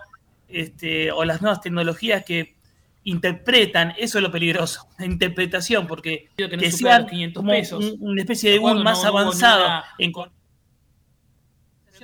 Este, 0.47 1.11
o 1.11 1.23
las 1.25 1.41
nuevas 1.41 1.61
tecnologías 1.61 2.23
que 2.25 2.55
interpretan, 3.03 3.93
eso 3.97 4.17
es 4.17 4.23
lo 4.23 4.31
peligroso, 4.31 4.87
la 4.97 5.05
interpretación, 5.05 5.87
porque 5.87 6.29
Que 6.35 6.43
no 6.47 6.57
que 6.61 6.71
supera 6.71 6.91
sean 6.95 7.01
los 7.03 7.11
500 7.11 7.41
como 7.41 7.51
pesos. 7.51 7.85
un- 7.85 8.09
una 8.09 8.21
especie 8.21 8.51
de 8.51 8.59
boom 8.59 8.83
más 8.83 9.01
No 9.03 9.09
avanzado 9.09 9.83
en 9.97 10.11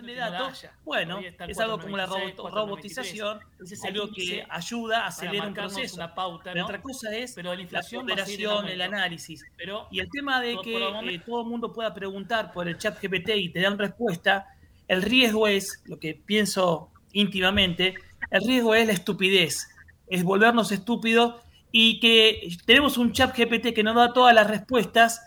de 0.01 0.15
datos, 0.15 0.65
bueno, 0.84 1.19
es 1.19 1.59
algo 1.59 1.80
como 1.80 1.97
la 1.97 2.07
496, 2.07 2.38
robo- 2.38 2.49
robotización, 2.49 3.39
Ese 3.63 3.73
es 3.76 3.84
algo 3.85 4.07
que 4.13 4.45
ayuda, 4.49 5.05
acelera 5.07 5.43
un 5.43 5.49
marcarnos 5.49 5.73
proceso. 5.73 5.95
una 5.95 6.15
pauta, 6.15 6.43
Pero 6.51 6.59
¿no? 6.59 6.65
otra 6.65 6.81
cosa 6.81 7.15
es 7.15 7.34
Pero 7.34 7.53
la 7.53 7.61
inflación 7.61 7.99
a 7.99 8.01
en 8.01 8.07
ponderación, 8.07 8.67
el 8.67 8.81
análisis. 8.81 9.43
Pero, 9.57 9.88
y 9.91 9.99
el 9.99 10.09
tema 10.09 10.41
de 10.41 10.57
que 10.63 10.76
el 10.77 11.09
eh, 11.09 11.19
todo 11.26 11.41
el 11.41 11.47
mundo 11.47 11.72
pueda 11.73 11.93
preguntar 11.93 12.51
por 12.51 12.67
el 12.67 12.77
chat 12.77 13.01
GPT 13.01 13.30
y 13.35 13.49
te 13.49 13.61
dan 13.61 13.77
respuesta, 13.77 14.47
el 14.88 15.01
riesgo 15.01 15.47
es, 15.47 15.81
lo 15.85 15.99
que 15.99 16.13
pienso 16.15 16.89
íntimamente, 17.13 17.95
el 18.31 18.41
riesgo 18.45 18.76
es 18.76 18.88
la 18.88 18.93
estupidez, 18.93 19.67
es 20.07 20.23
volvernos 20.23 20.72
estúpidos 20.72 21.35
y 21.72 21.99
que 21.99 22.49
tenemos 22.65 22.97
un 22.97 23.11
chat 23.11 23.35
GPT 23.35 23.73
que 23.73 23.84
nos 23.84 23.95
da 23.95 24.13
todas 24.13 24.34
las 24.35 24.47
respuestas 24.47 25.22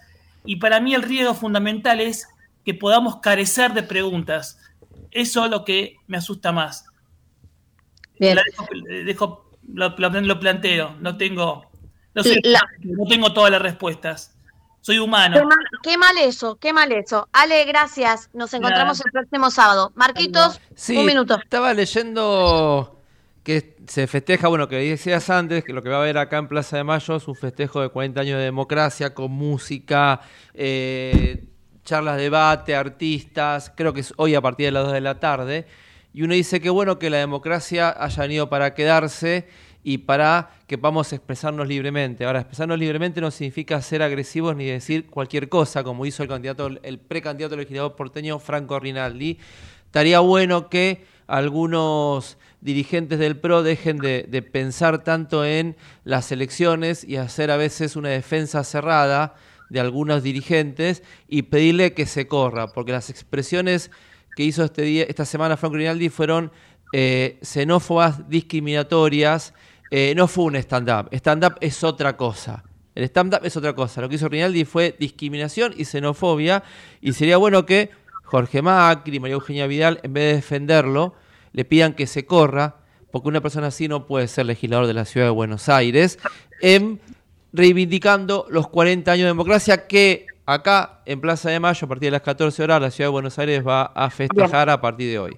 y 0.44 0.56
para 0.56 0.80
mí 0.80 0.94
el 0.94 1.02
riesgo 1.02 1.34
fundamental 1.34 2.00
es 2.00 2.28
que 2.68 2.74
podamos 2.74 3.16
carecer 3.20 3.72
de 3.72 3.82
preguntas. 3.82 4.58
Eso 5.10 5.46
es 5.46 5.50
lo 5.50 5.64
que 5.64 5.96
me 6.06 6.18
asusta 6.18 6.52
más. 6.52 6.84
Bien. 8.20 8.36
La 8.36 8.42
dejo, 8.44 8.66
dejo- 9.06 9.50
lo, 9.72 9.96
lo- 9.96 10.20
lo 10.20 10.38
planteo, 10.38 10.94
no 11.00 11.16
tengo, 11.16 11.64
no, 12.14 12.22
soy- 12.22 12.42
La- 12.44 12.60
no 12.80 13.06
tengo 13.08 13.32
todas 13.32 13.50
las 13.50 13.62
respuestas. 13.62 14.34
Soy 14.82 14.98
humano. 14.98 15.36
Qué 15.38 15.44
mal, 15.46 15.58
qué 15.82 15.96
mal 15.98 16.18
eso, 16.18 16.56
qué 16.56 16.72
mal 16.74 16.92
eso. 16.92 17.26
Ale, 17.32 17.64
gracias. 17.64 18.28
Nos 18.34 18.52
encontramos 18.52 19.00
el 19.02 19.12
próximo 19.12 19.50
sábado. 19.50 19.92
Marquitos, 19.94 20.60
Sí, 20.74 20.94
un 20.98 21.06
minuto. 21.06 21.38
estaba 21.42 21.72
leyendo 21.72 23.00
que 23.44 23.76
se 23.86 24.06
festeja, 24.06 24.48
bueno, 24.48 24.68
que 24.68 24.76
decías 24.76 25.30
antes, 25.30 25.64
que 25.64 25.72
lo 25.72 25.82
que 25.82 25.88
va 25.88 25.96
a 25.96 26.00
haber 26.00 26.18
acá 26.18 26.36
en 26.36 26.48
Plaza 26.48 26.76
de 26.76 26.84
Mayo 26.84 27.16
es 27.16 27.26
un 27.28 27.34
festejo 27.34 27.80
de 27.80 27.88
40 27.88 28.20
años 28.20 28.36
de 28.38 28.44
democracia, 28.44 29.14
con 29.14 29.30
música, 29.30 30.20
eh, 30.52 31.44
charlas, 31.88 32.18
debate, 32.18 32.76
artistas, 32.76 33.72
creo 33.74 33.94
que 33.94 34.00
es 34.00 34.12
hoy 34.18 34.34
a 34.34 34.42
partir 34.42 34.66
de 34.66 34.72
las 34.72 34.84
2 34.84 34.92
de 34.92 35.00
la 35.00 35.18
tarde, 35.18 35.66
y 36.12 36.22
uno 36.22 36.34
dice 36.34 36.60
que 36.60 36.68
bueno 36.68 36.98
que 36.98 37.08
la 37.08 37.16
democracia 37.16 37.96
haya 37.98 38.22
venido 38.22 38.50
para 38.50 38.74
quedarse 38.74 39.48
y 39.82 39.96
para 39.96 40.50
que 40.66 40.76
podamos 40.76 41.10
expresarnos 41.14 41.66
libremente. 41.66 42.26
Ahora, 42.26 42.40
expresarnos 42.40 42.78
libremente 42.78 43.22
no 43.22 43.30
significa 43.30 43.80
ser 43.80 44.02
agresivos 44.02 44.54
ni 44.54 44.66
decir 44.66 45.06
cualquier 45.06 45.48
cosa, 45.48 45.82
como 45.82 46.04
hizo 46.04 46.22
el 46.22 46.28
candidato, 46.28 46.68
el 46.82 46.98
precandidato 46.98 47.56
legislador 47.56 47.96
porteño 47.96 48.38
Franco 48.38 48.78
Rinaldi. 48.78 49.38
Estaría 49.86 50.20
bueno 50.20 50.68
que 50.68 51.06
algunos 51.26 52.36
dirigentes 52.60 53.18
del 53.18 53.38
PRO 53.38 53.62
dejen 53.62 53.96
de, 53.96 54.26
de 54.28 54.42
pensar 54.42 55.04
tanto 55.04 55.42
en 55.46 55.74
las 56.04 56.32
elecciones 56.32 57.02
y 57.02 57.16
hacer 57.16 57.50
a 57.50 57.56
veces 57.56 57.96
una 57.96 58.10
defensa 58.10 58.62
cerrada 58.62 59.36
de 59.70 59.80
algunos 59.80 60.22
dirigentes 60.22 61.02
y 61.28 61.42
pedirle 61.42 61.94
que 61.94 62.06
se 62.06 62.26
corra, 62.26 62.68
porque 62.68 62.92
las 62.92 63.10
expresiones 63.10 63.90
que 64.36 64.44
hizo 64.44 64.64
este 64.64 64.82
día, 64.82 65.04
esta 65.08 65.24
semana 65.24 65.56
Franco 65.56 65.76
Rinaldi 65.76 66.08
fueron 66.08 66.52
eh, 66.92 67.38
xenófobas, 67.42 68.28
discriminatorias, 68.28 69.52
eh, 69.90 70.14
no 70.16 70.28
fue 70.28 70.44
un 70.44 70.56
stand-up, 70.56 71.08
stand-up 71.12 71.56
es 71.60 71.82
otra 71.84 72.16
cosa. 72.16 72.64
El 72.94 73.04
stand-up 73.04 73.44
es 73.44 73.56
otra 73.56 73.74
cosa. 73.74 74.00
Lo 74.00 74.08
que 74.08 74.16
hizo 74.16 74.28
Rinaldi 74.28 74.64
fue 74.64 74.96
discriminación 74.98 75.72
y 75.76 75.84
xenofobia. 75.84 76.64
Y 77.00 77.12
sería 77.12 77.36
bueno 77.36 77.64
que 77.64 77.90
Jorge 78.24 78.60
Macri, 78.60 79.20
María 79.20 79.34
Eugenia 79.34 79.68
Vidal, 79.68 80.00
en 80.02 80.12
vez 80.12 80.24
de 80.24 80.34
defenderlo, 80.34 81.14
le 81.52 81.64
pidan 81.64 81.94
que 81.94 82.08
se 82.08 82.26
corra, 82.26 82.78
porque 83.12 83.28
una 83.28 83.40
persona 83.40 83.68
así 83.68 83.86
no 83.86 84.06
puede 84.06 84.26
ser 84.26 84.46
legislador 84.46 84.88
de 84.88 84.94
la 84.94 85.04
ciudad 85.04 85.28
de 85.28 85.30
Buenos 85.30 85.68
Aires, 85.68 86.18
reivindicando 87.58 88.46
los 88.50 88.68
40 88.68 89.10
años 89.10 89.24
de 89.24 89.30
democracia 89.30 89.88
que 89.88 90.26
acá 90.46 91.02
en 91.06 91.20
Plaza 91.20 91.50
de 91.50 91.58
Mayo, 91.58 91.86
a 91.86 91.88
partir 91.88 92.06
de 92.06 92.12
las 92.12 92.22
14 92.22 92.62
horas, 92.62 92.80
la 92.80 92.90
ciudad 92.92 93.08
de 93.08 93.12
Buenos 93.12 93.36
Aires 93.36 93.66
va 93.66 93.82
a 93.82 94.10
festejar 94.10 94.70
a 94.70 94.80
partir 94.80 95.10
de 95.10 95.18
hoy. 95.18 95.36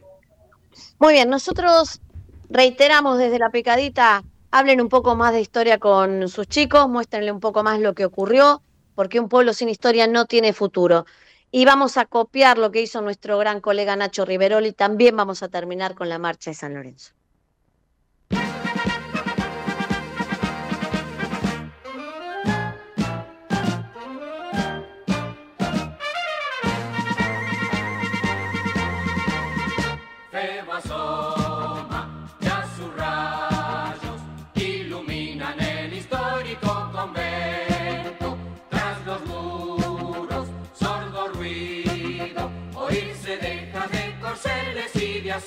Muy 0.99 1.15
bien, 1.15 1.31
nosotros 1.31 2.03
reiteramos 2.51 3.17
desde 3.17 3.39
la 3.39 3.49
picadita, 3.49 4.23
hablen 4.51 4.83
un 4.83 4.91
poco 4.91 5.17
más 5.17 5.33
de 5.33 5.41
historia 5.41 5.79
con 5.79 6.29
sus 6.29 6.47
chicos, 6.47 6.91
muéstrenle 6.91 7.33
un 7.33 7.41
poco 7.41 7.63
más 7.63 7.81
lo 7.81 7.95
que 7.95 8.05
ocurrió, 8.05 8.61
porque 8.95 9.19
un 9.19 9.31
pueblo 9.31 9.55
sin 9.55 9.71
historia 9.71 10.07
no 10.07 10.27
tiene 10.27 10.53
futuro. 10.53 11.07
Y 11.51 11.65
vamos 11.65 11.97
a 11.97 12.05
copiar 12.05 12.59
lo 12.59 12.71
que 12.71 12.83
hizo 12.83 13.01
nuestro 13.01 13.39
gran 13.39 13.63
colega 13.63 13.97
Nacho 13.97 14.27
Riveroli, 14.27 14.73
también 14.73 15.17
vamos 15.17 15.43
a 15.43 15.49
terminar 15.49 15.95
con 15.95 16.11
la 16.11 16.19
marcha 16.19 16.51
de 16.51 16.55
San 16.55 16.75
Lorenzo. 16.75 17.15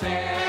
Ruido, 0.01 0.42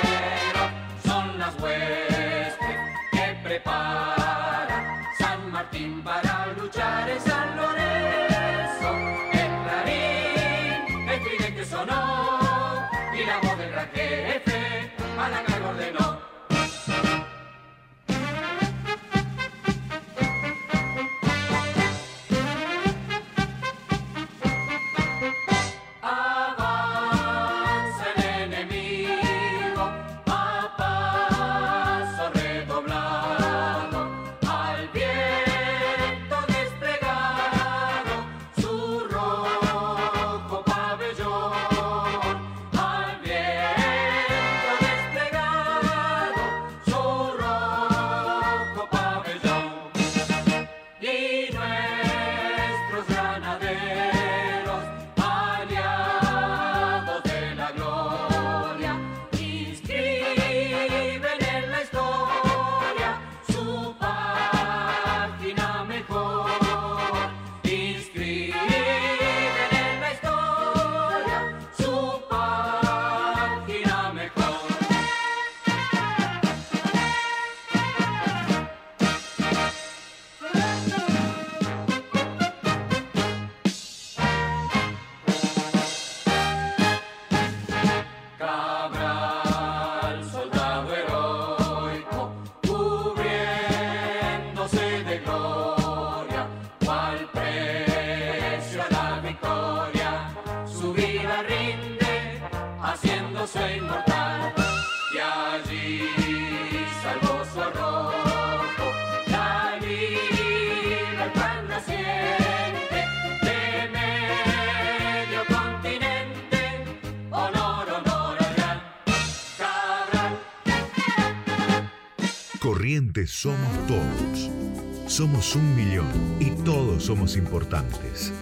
Somos 125.16 125.54
un 125.54 125.76
millón 125.76 126.08
y 126.40 126.50
todos 126.64 127.04
somos 127.04 127.36
importantes. 127.36 128.32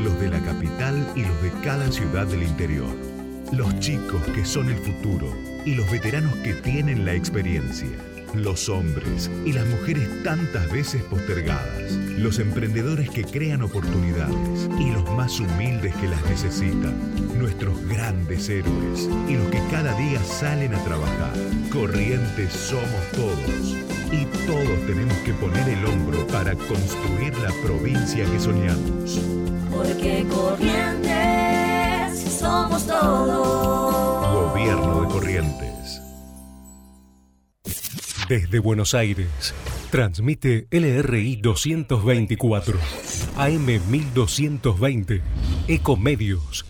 Los 0.00 0.20
de 0.20 0.28
la 0.28 0.38
capital 0.38 1.04
y 1.16 1.22
los 1.22 1.42
de 1.42 1.50
cada 1.64 1.90
ciudad 1.90 2.28
del 2.28 2.44
interior. 2.44 2.94
Los 3.50 3.76
chicos 3.80 4.22
que 4.32 4.44
son 4.44 4.70
el 4.70 4.76
futuro 4.76 5.26
y 5.64 5.74
los 5.74 5.90
veteranos 5.90 6.32
que 6.44 6.54
tienen 6.54 7.04
la 7.04 7.14
experiencia. 7.14 7.90
Los 8.34 8.68
hombres 8.68 9.28
y 9.44 9.52
las 9.52 9.66
mujeres 9.66 10.22
tantas 10.22 10.70
veces 10.70 11.02
postergadas. 11.02 11.90
Los 12.16 12.38
emprendedores 12.38 13.10
que 13.10 13.24
crean 13.24 13.62
oportunidades 13.62 14.70
y 14.78 14.92
los 14.92 15.10
más 15.16 15.40
humildes 15.40 15.92
que 15.96 16.06
las 16.06 16.24
necesitan. 16.26 16.94
Nuestros 17.36 17.84
grandes 17.88 18.48
héroes 18.48 19.10
y 19.28 19.34
los 19.34 19.48
que 19.48 19.60
cada 19.72 19.92
día 19.98 20.22
salen 20.22 20.72
a 20.72 20.84
trabajar. 20.84 21.32
Corrientes 21.72 22.52
somos 22.52 23.10
todos. 23.10 23.85
Y 24.12 24.24
todos 24.46 24.86
tenemos 24.86 25.16
que 25.18 25.32
poner 25.34 25.68
el 25.68 25.84
hombro 25.84 26.26
para 26.28 26.54
construir 26.54 27.36
la 27.38 27.50
provincia 27.62 28.24
que 28.24 28.38
soñamos. 28.38 29.20
Porque 29.70 30.24
corrientes 30.28 32.20
somos 32.38 32.86
todos. 32.86 34.52
Gobierno 34.52 35.02
de 35.02 35.08
Corrientes. 35.08 36.02
Desde 38.28 38.58
Buenos 38.58 38.94
Aires, 38.94 39.54
transmite 39.90 40.66
LRI 40.70 41.36
224, 41.36 42.78
AM 43.36 43.66
1220, 43.66 45.22
Ecomedios 45.68 46.64